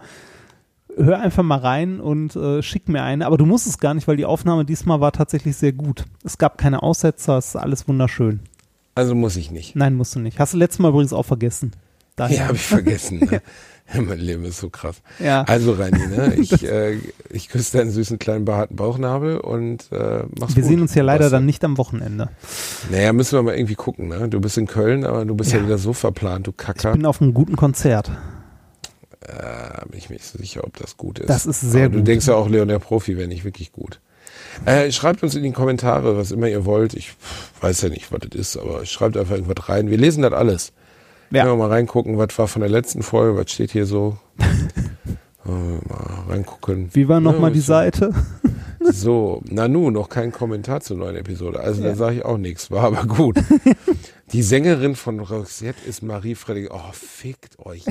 Hör 0.95 1.19
einfach 1.19 1.43
mal 1.43 1.59
rein 1.59 1.99
und 1.99 2.35
äh, 2.35 2.63
schick 2.63 2.89
mir 2.89 3.03
eine. 3.03 3.25
Aber 3.27 3.37
du 3.37 3.45
musst 3.45 3.67
es 3.67 3.77
gar 3.77 3.93
nicht, 3.93 4.07
weil 4.07 4.17
die 4.17 4.25
Aufnahme 4.25 4.65
diesmal 4.65 4.99
war 5.01 5.11
tatsächlich 5.11 5.55
sehr 5.57 5.73
gut. 5.73 6.05
Es 6.23 6.37
gab 6.37 6.57
keine 6.57 6.81
Aussetzer, 6.81 7.37
es 7.37 7.49
ist 7.49 7.55
alles 7.55 7.87
wunderschön. 7.87 8.39
Also 8.95 9.13
muss 9.13 9.35
ich 9.35 9.51
nicht. 9.51 9.75
Nein, 9.75 9.93
musst 9.93 10.15
du 10.15 10.19
nicht. 10.19 10.39
Hast 10.39 10.53
du 10.53 10.57
letztes 10.57 10.79
Mal 10.79 10.89
übrigens 10.89 11.13
auch 11.13 11.25
vergessen. 11.25 11.73
Daher. 12.15 12.37
Ja, 12.37 12.43
habe 12.45 12.55
ich 12.55 12.63
vergessen. 12.63 13.19
Ne? 13.19 13.41
mein 13.95 14.19
Leben 14.19 14.43
ist 14.45 14.59
so 14.59 14.69
krass. 14.69 14.97
Ja. 15.19 15.43
Also 15.43 15.73
Reini, 15.73 16.07
ne? 16.07 16.35
ich, 16.37 16.63
äh, 16.63 16.97
ich 17.29 17.49
küsse 17.49 17.77
deinen 17.77 17.89
süßen 17.91 18.19
kleinen 18.19 18.45
behaarten 18.45 18.75
Bauchnabel 18.75 19.37
und 19.39 19.91
äh, 19.91 20.23
mach's 20.39 20.55
Wir 20.55 20.63
gut. 20.63 20.69
sehen 20.71 20.81
uns 20.81 20.93
ja 20.95 21.03
leider 21.03 21.25
Was- 21.25 21.31
dann 21.31 21.45
nicht 21.45 21.63
am 21.63 21.77
Wochenende. 21.77 22.29
Naja, 22.91 23.13
müssen 23.13 23.37
wir 23.37 23.43
mal 23.43 23.55
irgendwie 23.55 23.75
gucken. 23.75 24.09
Ne? 24.09 24.27
Du 24.29 24.39
bist 24.41 24.57
in 24.57 24.67
Köln, 24.67 25.05
aber 25.05 25.23
du 25.25 25.35
bist 25.35 25.51
ja, 25.53 25.59
Ja. 25.59 25.65
wieder 25.65 25.77
so 25.77 25.93
verplant, 25.93 26.47
du 26.47 26.51
Ich 26.51 26.57
Kacker. 26.57 26.91
bin 26.91 27.05
auf 27.05 27.21
einem 27.21 27.33
guten 27.33 27.55
Konzert. 27.55 28.11
Äh, 29.21 29.85
bin 29.89 29.97
ich 29.97 30.09
mir 30.09 30.15
nicht 30.15 30.25
so 30.27 30.37
sicher, 30.37 30.63
ob 30.63 30.77
das 30.77 30.97
gut 30.97 31.19
ist. 31.19 31.29
Das 31.29 31.45
ist 31.45 31.61
sehr 31.61 31.85
Aber 31.85 31.93
Du 31.93 31.97
gut. 31.99 32.07
denkst 32.07 32.27
ja 32.27 32.35
auch, 32.35 32.47
Leon 32.49 32.67
der 32.67 32.79
Profi 32.79 33.17
wäre 33.17 33.27
nicht 33.27 33.43
wirklich 33.43 33.71
gut. 33.71 33.99
Äh, 34.65 34.91
schreibt 34.91 35.23
uns 35.23 35.35
in 35.35 35.43
die 35.43 35.51
Kommentare, 35.51 36.17
was 36.17 36.31
immer 36.31 36.47
ihr 36.47 36.65
wollt. 36.65 36.93
Ich 36.93 37.13
weiß 37.61 37.81
ja 37.81 37.89
nicht, 37.89 38.11
was 38.11 38.19
das 38.21 38.39
ist, 38.39 38.57
aber 38.57 38.85
schreibt 38.85 39.17
einfach 39.17 39.35
irgendwas 39.35 39.69
rein. 39.69 39.89
Wir 39.89 39.97
lesen 39.97 40.21
das 40.23 40.33
alles. 40.33 40.71
Ja. 41.31 41.43
Können 41.43 41.57
wir 41.59 41.67
mal 41.67 41.73
reingucken, 41.73 42.17
was 42.17 42.37
war 42.39 42.47
von 42.47 42.61
der 42.61 42.69
letzten 42.69 43.03
Folge, 43.03 43.37
was 43.37 43.51
steht 43.51 43.71
hier 43.71 43.85
so. 43.85 44.17
Mal 45.43 45.79
reingucken. 46.29 46.89
Wie 46.93 47.07
war 47.07 47.17
Ja, 47.17 47.21
nochmal 47.21 47.51
die 47.51 47.59
ist- 47.59 47.67
Seite? 47.67 48.13
So, 48.91 49.41
Nanu, 49.49 49.91
noch 49.91 50.09
kein 50.09 50.31
Kommentar 50.31 50.81
zur 50.81 50.97
neuen 50.97 51.15
Episode. 51.15 51.59
Also 51.59 51.83
da 51.83 51.95
sage 51.95 52.17
ich 52.17 52.25
auch 52.25 52.37
nichts, 52.37 52.71
war 52.71 52.83
aber 52.83 53.05
gut. 53.05 53.37
Die 54.33 54.41
Sängerin 54.43 54.95
von 54.95 55.21
Roxette 55.21 55.87
ist 55.87 56.03
Marie 56.03 56.35
Frederik. 56.35 56.69
Oh, 56.73 56.91
fickt 56.91 57.57
euch. 57.59 57.85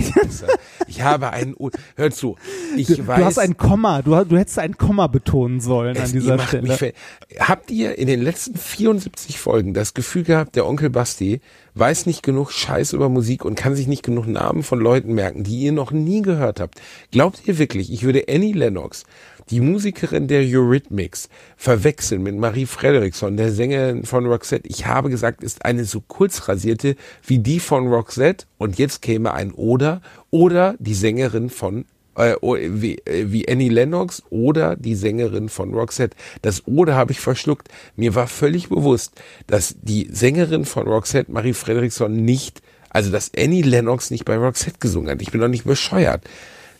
Ich 0.87 1.01
habe 1.01 1.31
einen. 1.31 1.55
U 1.59 1.71
Hör 1.97 2.11
zu. 2.11 2.37
Ich 2.77 2.89
Du, 2.89 3.07
weiß. 3.07 3.19
du 3.19 3.25
hast 3.25 3.39
ein 3.39 3.57
Komma, 3.57 4.03
du, 4.03 4.23
du 4.25 4.37
hättest 4.37 4.59
ein 4.59 4.77
Komma 4.77 5.07
betonen 5.07 5.61
sollen 5.61 5.97
an 5.97 6.13
dieser 6.13 6.39
Stelle. 6.39 6.93
Habt 7.39 7.71
ihr 7.71 7.97
in 7.97 8.07
den 8.07 8.21
letzten 8.21 8.55
74 8.59 9.39
Folgen 9.39 9.73
das 9.73 9.95
Gefühl 9.95 10.25
gehabt, 10.25 10.57
der 10.57 10.67
Onkel 10.67 10.91
Basti 10.91 11.41
weiß 11.75 12.05
nicht 12.05 12.23
genug 12.23 12.51
Scheiß 12.53 12.93
über 12.93 13.09
Musik 13.09 13.45
und 13.45 13.55
kann 13.55 13.75
sich 13.75 13.87
nicht 13.87 14.03
genug 14.03 14.27
Namen 14.27 14.63
von 14.63 14.79
Leuten 14.79 15.15
merken, 15.15 15.43
die 15.43 15.61
ihr 15.61 15.73
noch 15.73 15.91
nie 15.91 16.21
gehört 16.21 16.61
habt? 16.61 16.81
Glaubt 17.13 17.43
ihr 17.47 17.57
wirklich, 17.59 17.91
ich 17.91 18.03
würde 18.03 18.25
Annie 18.29 18.53
Lennox, 18.53 19.05
die 19.51 19.61
Musikerin 19.61 20.29
der 20.29 20.43
Eurythmics, 20.43 21.29
verwechseln 21.57 22.23
mit 22.23 22.37
Marie 22.37 22.67
Frederiksson, 22.67 23.37
der 23.37 23.53
Sängerin 23.53 24.05
von 24.05 24.27
Roxette? 24.27 24.69
Ich 24.69 24.87
habe 24.87 25.11
gesagt, 25.11 25.43
ist 25.43 25.65
eine 25.65 25.85
so 25.85 26.01
kurzrasierte 26.01 26.97
wie 27.27 27.39
die 27.39 27.61
von 27.61 27.89
Roxette 27.89 28.47
und 28.59 28.79
jetzt 28.79 29.03
käme 29.03 29.33
ein 29.35 29.53
Oder 29.53 30.01
oder 30.31 30.75
die 30.79 30.95
Sängerin 30.95 31.51
von 31.51 31.85
äh, 32.17 32.35
oh, 32.41 32.57
wie, 32.57 32.97
äh, 33.05 33.31
wie 33.31 33.49
Annie 33.49 33.69
Lennox 33.69 34.23
oder 34.31 34.77
die 34.77 34.95
Sängerin 34.95 35.49
von 35.49 35.75
Roxette. 35.75 36.17
Das 36.43 36.67
Oder 36.67 36.95
habe 36.95 37.13
ich 37.13 37.21
verschluckt. 37.21 37.69
Mir 37.95 38.15
war 38.15 38.27
völlig 38.27 38.69
bewusst, 38.69 39.13
dass 39.47 39.77
die 39.83 40.09
Sängerin 40.11 40.65
von 40.65 40.87
Roxette, 40.87 41.31
Marie 41.31 41.53
Frederiksson, 41.53 42.13
nicht, 42.13 42.63
also 42.91 43.11
dass 43.11 43.31
Annie 43.37 43.63
Lennox 43.63 44.11
nicht 44.11 44.25
bei 44.25 44.37
Roxette 44.37 44.79
gesungen 44.81 45.11
hat. 45.11 45.23
Ich 45.23 45.31
bin 45.31 45.41
doch 45.41 45.49
nicht 45.49 45.65
bescheuert. 45.65 46.23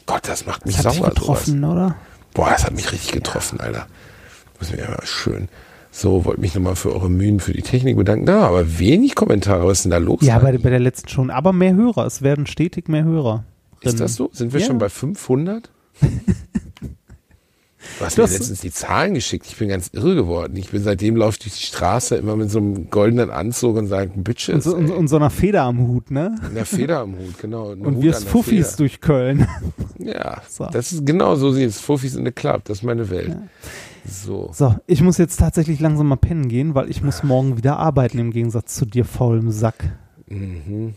Gott, 0.07 0.23
das 0.29 0.47
macht 0.47 0.65
mich 0.65 0.77
das 0.77 0.87
hat 0.87 0.93
dich 0.93 1.01
sauer. 1.01 1.11
getroffen, 1.11 1.61
Sowas. 1.61 1.73
oder? 1.73 1.97
Boah, 2.37 2.51
das 2.51 2.65
hat 2.67 2.75
mich 2.75 2.93
richtig 2.93 3.13
getroffen, 3.13 3.61
Alter. 3.61 3.87
Muss 4.61 4.71
mir 4.71 4.79
ja 4.81 4.91
mal 4.91 5.05
schön. 5.07 5.49
So, 5.91 6.27
wollte 6.27 6.43
mich 6.43 6.55
nochmal 6.55 6.77
für 6.77 6.93
eure 6.95 7.09
Mühen 7.09 7.41
für 7.41 7.55
die 7.55 7.63
Technik 7.63 7.97
bedanken. 7.97 8.27
Da, 8.27 8.47
aber 8.49 8.79
wenig 8.79 9.15
Kommentare. 9.15 9.67
Was 9.67 9.79
ist 9.79 9.85
denn 9.85 9.93
da 9.93 9.97
los? 9.97 10.21
Ja, 10.21 10.39
bei, 10.39 10.57
bei 10.59 10.69
der 10.69 10.79
letzten 10.79 11.09
schon. 11.09 11.31
Aber 11.31 11.55
mehr 11.55 11.75
Hörer. 11.75 12.05
Es 12.05 12.21
werden 12.21 12.47
stetig 12.47 12.89
mehr 12.89 13.05
Hörer. 13.05 13.45
Ist 13.81 14.01
das 14.01 14.15
so? 14.17 14.29
Sind 14.35 14.53
wir 14.53 14.61
Ja. 14.61 14.67
schon 14.67 14.77
bei 14.79 14.91
500? 14.91 15.71
Du 17.99 18.05
hast 18.05 18.19
Du 18.19 18.23
mir 18.23 18.29
letztens 18.29 18.61
die 18.61 18.71
Zahlen 18.71 19.15
geschickt. 19.15 19.47
Ich 19.49 19.57
bin 19.57 19.69
ganz 19.69 19.91
irre 19.93 20.15
geworden. 20.15 20.57
Ich 20.57 20.71
bin 20.71 20.83
seitdem 20.83 21.17
laufe 21.17 21.33
ich 21.33 21.39
durch 21.41 21.55
die 21.55 21.63
Straße 21.67 22.17
immer 22.17 22.37
mit 22.37 22.51
so 22.51 22.59
einem 22.59 22.91
goldenen 22.91 23.31
Anzug 23.31 23.77
und 23.77 23.87
sage 23.87 24.11
Und 24.15 24.25
Bitches. 24.25 24.65
so, 24.65 24.77
und, 24.77 24.91
und 24.91 25.09
so 25.09 25.17
einer 25.17 25.31
Feder 25.31 25.63
am 25.63 25.79
Hut, 25.89 26.11
ne? 26.11 26.37
Eine 26.45 26.65
Feder 26.65 27.01
am 27.01 27.13
Hut, 27.19 27.39
genau. 27.41 27.73
Ein 27.73 27.81
Und 27.81 27.97
Hut 27.97 28.03
wirst 28.03 28.25
der 28.25 28.31
Fuffis 28.31 28.67
Feder. 28.67 28.77
durch 28.79 29.01
Köln. 29.01 29.47
Ja, 29.99 30.43
So. 30.49 30.67
das 30.71 30.93
ist 30.93 31.07
genau 31.07 31.35
so 31.37 31.53
sieht 31.53 31.69
es. 31.71 31.81
Fuffis 31.81 32.15
in 32.17 32.25
the 32.25 32.33
Club, 32.33 32.65
das 32.65 32.79
ist 32.79 32.85
meine 32.85 33.09
Welt. 33.11 33.37
So. 34.09 34.51
So, 34.53 34.77
ich 34.87 35.03
muss 35.03 35.19
jetzt 35.19 35.39
tatsächlich 35.41 35.81
langsam 35.81 36.07
mal 36.09 36.17
pennen 36.17 36.49
gehen, 36.49 36.75
weil 36.75 36.91
ich 36.91 37.03
muss 37.03 37.23
morgen 37.23 37.57
wieder 37.57 37.79
arbeiten, 37.79 38.19
im 38.19 38.31
Gegensatz 38.31 38.75
zu 38.75 38.85
dir, 38.87 39.05
faulem 39.05 39.51
Sack. 39.51 39.77
Mhm. 40.29 40.95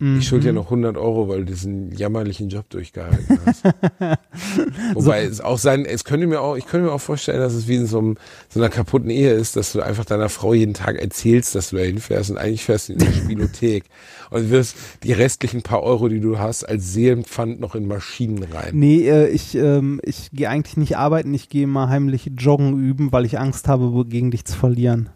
Mhm. 0.00 0.18
Ich 0.18 0.26
schulde 0.26 0.46
dir 0.46 0.52
noch 0.52 0.66
100 0.66 0.96
Euro, 0.96 1.28
weil 1.28 1.40
du 1.40 1.44
diesen 1.46 1.92
jammerlichen 1.92 2.48
Job 2.48 2.68
durchgehalten 2.70 3.38
hast. 3.46 3.62
Wobei 4.94 5.24
es 5.24 5.40
auch 5.40 5.58
sein, 5.58 5.84
es 5.84 6.04
könnte 6.04 6.26
mir 6.26 6.40
auch, 6.40 6.56
ich 6.56 6.66
könnte 6.66 6.86
mir 6.86 6.92
auch 6.92 7.00
vorstellen, 7.00 7.38
dass 7.40 7.54
es 7.54 7.68
wie 7.68 7.76
in 7.76 7.86
so, 7.86 7.98
einem, 7.98 8.16
so 8.48 8.60
einer 8.60 8.70
kaputten 8.70 9.10
Ehe 9.10 9.32
ist, 9.32 9.56
dass 9.56 9.72
du 9.72 9.82
einfach 9.82 10.04
deiner 10.04 10.28
Frau 10.28 10.52
jeden 10.52 10.74
Tag 10.74 10.96
erzählst, 11.00 11.54
dass 11.54 11.70
du 11.70 11.76
da 11.76 11.82
hinfährst 11.82 12.30
und 12.30 12.38
eigentlich 12.38 12.64
fährst 12.64 12.88
du 12.88 12.94
in 12.94 12.98
die 12.98 13.12
Spielothek 13.12 13.84
und 14.30 14.50
wirst 14.50 14.76
die 15.04 15.12
restlichen 15.12 15.62
paar 15.62 15.82
Euro, 15.82 16.08
die 16.08 16.20
du 16.20 16.38
hast, 16.38 16.64
als 16.64 16.92
Seelenpfand 16.92 17.60
noch 17.60 17.74
in 17.74 17.86
Maschinen 17.86 18.42
rein. 18.42 18.70
Nee, 18.72 19.08
äh, 19.08 19.28
ich, 19.28 19.54
ähm, 19.54 20.00
ich 20.02 20.30
gehe 20.32 20.48
eigentlich 20.48 20.76
nicht 20.76 20.96
arbeiten, 20.96 21.32
ich 21.34 21.48
gehe 21.48 21.66
mal 21.66 21.88
heimlich 21.88 22.32
joggen 22.36 22.78
üben, 22.78 23.12
weil 23.12 23.24
ich 23.24 23.38
Angst 23.38 23.68
habe, 23.68 24.04
gegen 24.06 24.32
dich 24.32 24.44
zu 24.44 24.56
verlieren. 24.56 25.10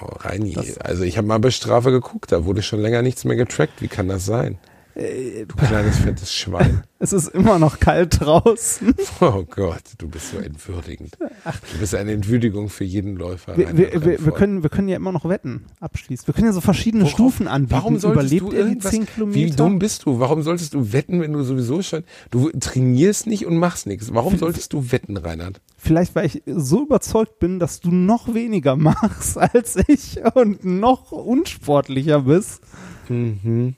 Oh, 0.00 0.06
Reini, 0.18 0.52
Das- 0.54 0.78
also 0.78 1.04
ich 1.04 1.16
habe 1.16 1.26
mal 1.28 1.38
bei 1.38 1.50
Strafe 1.50 1.90
geguckt, 1.90 2.32
da 2.32 2.44
wurde 2.44 2.62
schon 2.62 2.80
länger 2.80 3.02
nichts 3.02 3.24
mehr 3.24 3.36
getrackt. 3.36 3.80
Wie 3.80 3.88
kann 3.88 4.08
das 4.08 4.24
sein? 4.26 4.58
Äh, 4.94 5.44
Du 5.46 5.56
kleines 5.56 5.98
fettes 5.98 6.32
Schwein. 6.32 6.82
Es 7.04 7.12
ist 7.12 7.28
immer 7.28 7.58
noch 7.58 7.80
kalt 7.80 8.18
draußen. 8.20 8.94
Oh 9.20 9.44
Gott, 9.44 9.82
du 9.98 10.08
bist 10.08 10.30
so 10.30 10.38
entwürdigend. 10.38 11.18
Du 11.20 11.78
bist 11.78 11.94
eine 11.94 12.12
Entwürdigung 12.12 12.70
für 12.70 12.84
jeden 12.84 13.16
Läufer. 13.16 13.58
Wir, 13.58 13.76
wir, 13.76 13.92
wir, 14.04 14.24
wir, 14.24 14.32
können, 14.32 14.62
wir 14.62 14.70
können 14.70 14.88
ja 14.88 14.96
immer 14.96 15.12
noch 15.12 15.28
wetten, 15.28 15.66
abschließen. 15.80 16.26
Wir 16.26 16.32
können 16.32 16.46
ja 16.46 16.52
so 16.54 16.62
verschiedene 16.62 17.04
Worauf- 17.04 17.12
Stufen 17.12 17.46
anbieten. 17.46 17.72
Warum 17.72 17.96
Überlebt 17.96 18.40
du 18.42 18.46
er 18.52 18.62
die 18.64 18.68
irgendwas, 18.70 18.92
10 18.92 19.06
Kilometer? 19.06 19.38
Wie 19.38 19.50
dumm 19.50 19.78
bist 19.78 20.06
du? 20.06 20.18
Warum 20.18 20.42
solltest 20.42 20.72
du 20.72 20.92
wetten, 20.94 21.20
wenn 21.20 21.32
du 21.34 21.42
sowieso 21.42 21.82
schon, 21.82 22.04
du 22.30 22.50
trainierst 22.58 23.26
nicht 23.26 23.44
und 23.44 23.58
machst 23.58 23.86
nichts. 23.86 24.14
Warum 24.14 24.38
solltest 24.38 24.72
du 24.72 24.90
wetten, 24.90 25.18
Reinhard? 25.18 25.60
Vielleicht, 25.76 26.14
weil 26.14 26.24
ich 26.26 26.42
so 26.46 26.84
überzeugt 26.84 27.38
bin, 27.38 27.58
dass 27.58 27.80
du 27.80 27.90
noch 27.90 28.32
weniger 28.32 28.76
machst 28.76 29.36
als 29.36 29.76
ich 29.88 30.18
und 30.34 30.64
noch 30.64 31.12
unsportlicher 31.12 32.20
bist. 32.22 32.62
Mhm. 33.10 33.74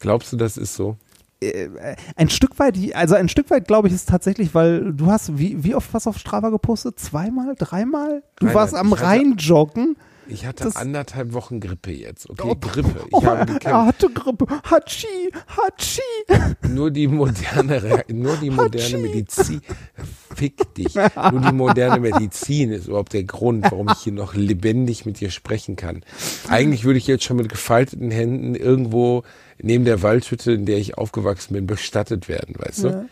Glaubst 0.00 0.32
du, 0.32 0.36
das 0.36 0.56
ist 0.56 0.74
so? 0.74 0.96
Äh, 1.42 1.68
Ein 2.16 2.28
Stück 2.28 2.58
weit, 2.58 2.76
also 2.94 3.14
ein 3.14 3.28
Stück 3.28 3.48
weit 3.50 3.66
glaube 3.66 3.88
ich 3.88 3.94
ist 3.94 4.08
tatsächlich, 4.08 4.54
weil 4.54 4.92
du 4.92 5.06
hast, 5.06 5.38
wie, 5.38 5.62
wie 5.64 5.74
oft 5.74 5.92
was 5.94 6.06
auf 6.06 6.18
Strava 6.18 6.50
gepostet? 6.50 6.98
Zweimal? 6.98 7.54
Dreimal? 7.56 8.22
Du 8.36 8.46
Nein, 8.46 8.54
warst 8.54 8.74
am 8.74 8.88
ich 8.88 8.92
hatte- 8.94 9.04
Rhein 9.04 9.34
joggen. 9.38 9.96
Ich 10.32 10.46
hatte 10.46 10.62
Das- 10.64 10.76
anderthalb 10.76 11.32
Wochen 11.32 11.58
Grippe 11.58 11.90
jetzt. 11.90 12.28
Okay, 12.30 12.42
Oh, 12.46 12.54
Grippe. 12.54 13.00
Ich 13.08 13.12
Oh, 13.12 13.24
habe 13.24 13.58
er 13.64 13.86
hatte 13.86 14.08
Grippe. 14.10 14.46
Hatschi, 14.62 15.06
Hatschi. 15.48 16.02
Nur 16.68 16.90
die 16.92 17.08
moderne, 17.08 18.04
nur 18.08 18.36
die 18.36 18.50
moderne. 18.50 18.98
Medizin. 18.98 19.60
Fick 20.36 20.72
dich. 20.74 20.94
Nur 20.94 21.40
die 21.40 21.52
moderne 21.52 21.98
Medizin 21.98 22.70
ist 22.70 22.86
überhaupt 22.86 23.12
der 23.12 23.24
Grund, 23.24 23.64
warum 23.72 23.88
ich 23.88 23.98
hier 24.04 24.12
noch 24.12 24.34
lebendig 24.34 25.04
mit 25.04 25.18
dir 25.18 25.30
sprechen 25.30 25.74
kann. 25.74 26.04
Eigentlich 26.48 26.84
würde 26.84 26.98
ich 26.98 27.08
jetzt 27.08 27.24
schon 27.24 27.36
mit 27.38 27.48
gefalteten 27.48 28.12
Händen 28.12 28.54
irgendwo 28.54 29.24
neben 29.62 29.84
der 29.84 30.02
Waldhütte, 30.02 30.52
in 30.52 30.66
der 30.66 30.78
ich 30.78 30.96
aufgewachsen 30.98 31.54
bin, 31.54 31.66
bestattet 31.66 32.28
werden, 32.28 32.54
weißt 32.58 32.84
du? 32.84 33.08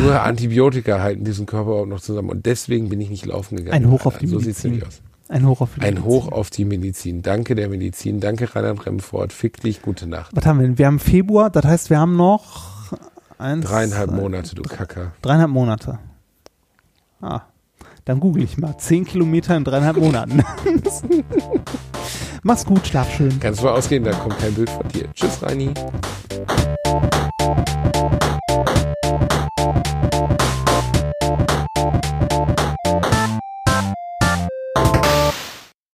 Nur 0.00 0.22
Antibiotika 0.22 1.00
halten 1.00 1.24
diesen 1.24 1.44
Körper 1.46 1.70
überhaupt 1.70 1.88
noch 1.90 2.00
zusammen. 2.00 2.30
Und 2.30 2.46
deswegen 2.46 2.88
bin 2.88 3.00
ich 3.00 3.10
nicht 3.10 3.26
laufen 3.26 3.56
gegangen. 3.56 3.84
Ein 3.84 3.90
Hoch 3.90 4.06
auf 4.06 4.16
die 4.18 4.26
so 4.26 4.38
sieht's 4.38 4.64
Medizin. 4.64 4.70
nämlich 4.70 4.88
aus. 4.88 5.02
Ein 5.28 5.46
Hoch 5.46 5.60
auf 5.60 5.70
die 5.74 5.80
Ein 5.82 5.94
Medizin. 5.94 6.04
Hoch 6.10 6.32
auf 6.32 6.50
die 6.50 6.64
Medizin. 6.64 7.22
Danke 7.22 7.54
der 7.54 7.68
Medizin. 7.68 8.20
Danke 8.20 8.54
Reinhard 8.54 8.86
Remford. 8.86 9.32
Fick 9.32 9.60
dich. 9.60 9.82
Gute 9.82 10.06
Nacht. 10.06 10.34
Was 10.34 10.46
haben 10.46 10.60
wir 10.60 10.66
denn? 10.66 10.78
Wir 10.78 10.86
haben 10.86 10.98
Februar, 10.98 11.50
das 11.50 11.64
heißt, 11.64 11.90
wir 11.90 11.98
haben 11.98 12.16
noch 12.16 12.92
eins, 13.36 13.66
Dreieinhalb 13.66 14.10
Monate, 14.10 14.54
du 14.54 14.62
Kacker. 14.62 15.12
Dreieinhalb 15.20 15.50
Monate. 15.50 15.98
Ah, 17.20 17.42
dann 18.06 18.20
google 18.20 18.42
ich 18.42 18.56
mal. 18.56 18.76
Zehn 18.78 19.04
Kilometer 19.04 19.56
in 19.56 19.64
dreieinhalb 19.64 19.96
Monaten. 19.98 20.42
Mach's 22.46 22.66
gut, 22.66 22.86
schlaf 22.86 23.10
schön. 23.10 23.40
Kannst 23.40 23.60
du 23.60 23.64
mal 23.64 23.72
ausgehen, 23.72 24.04
da 24.04 24.12
kommt 24.12 24.38
kein 24.38 24.52
Bild 24.52 24.68
von 24.68 24.86
dir. 24.88 25.08
Tschüss, 25.14 25.42
Reini. 25.42 25.72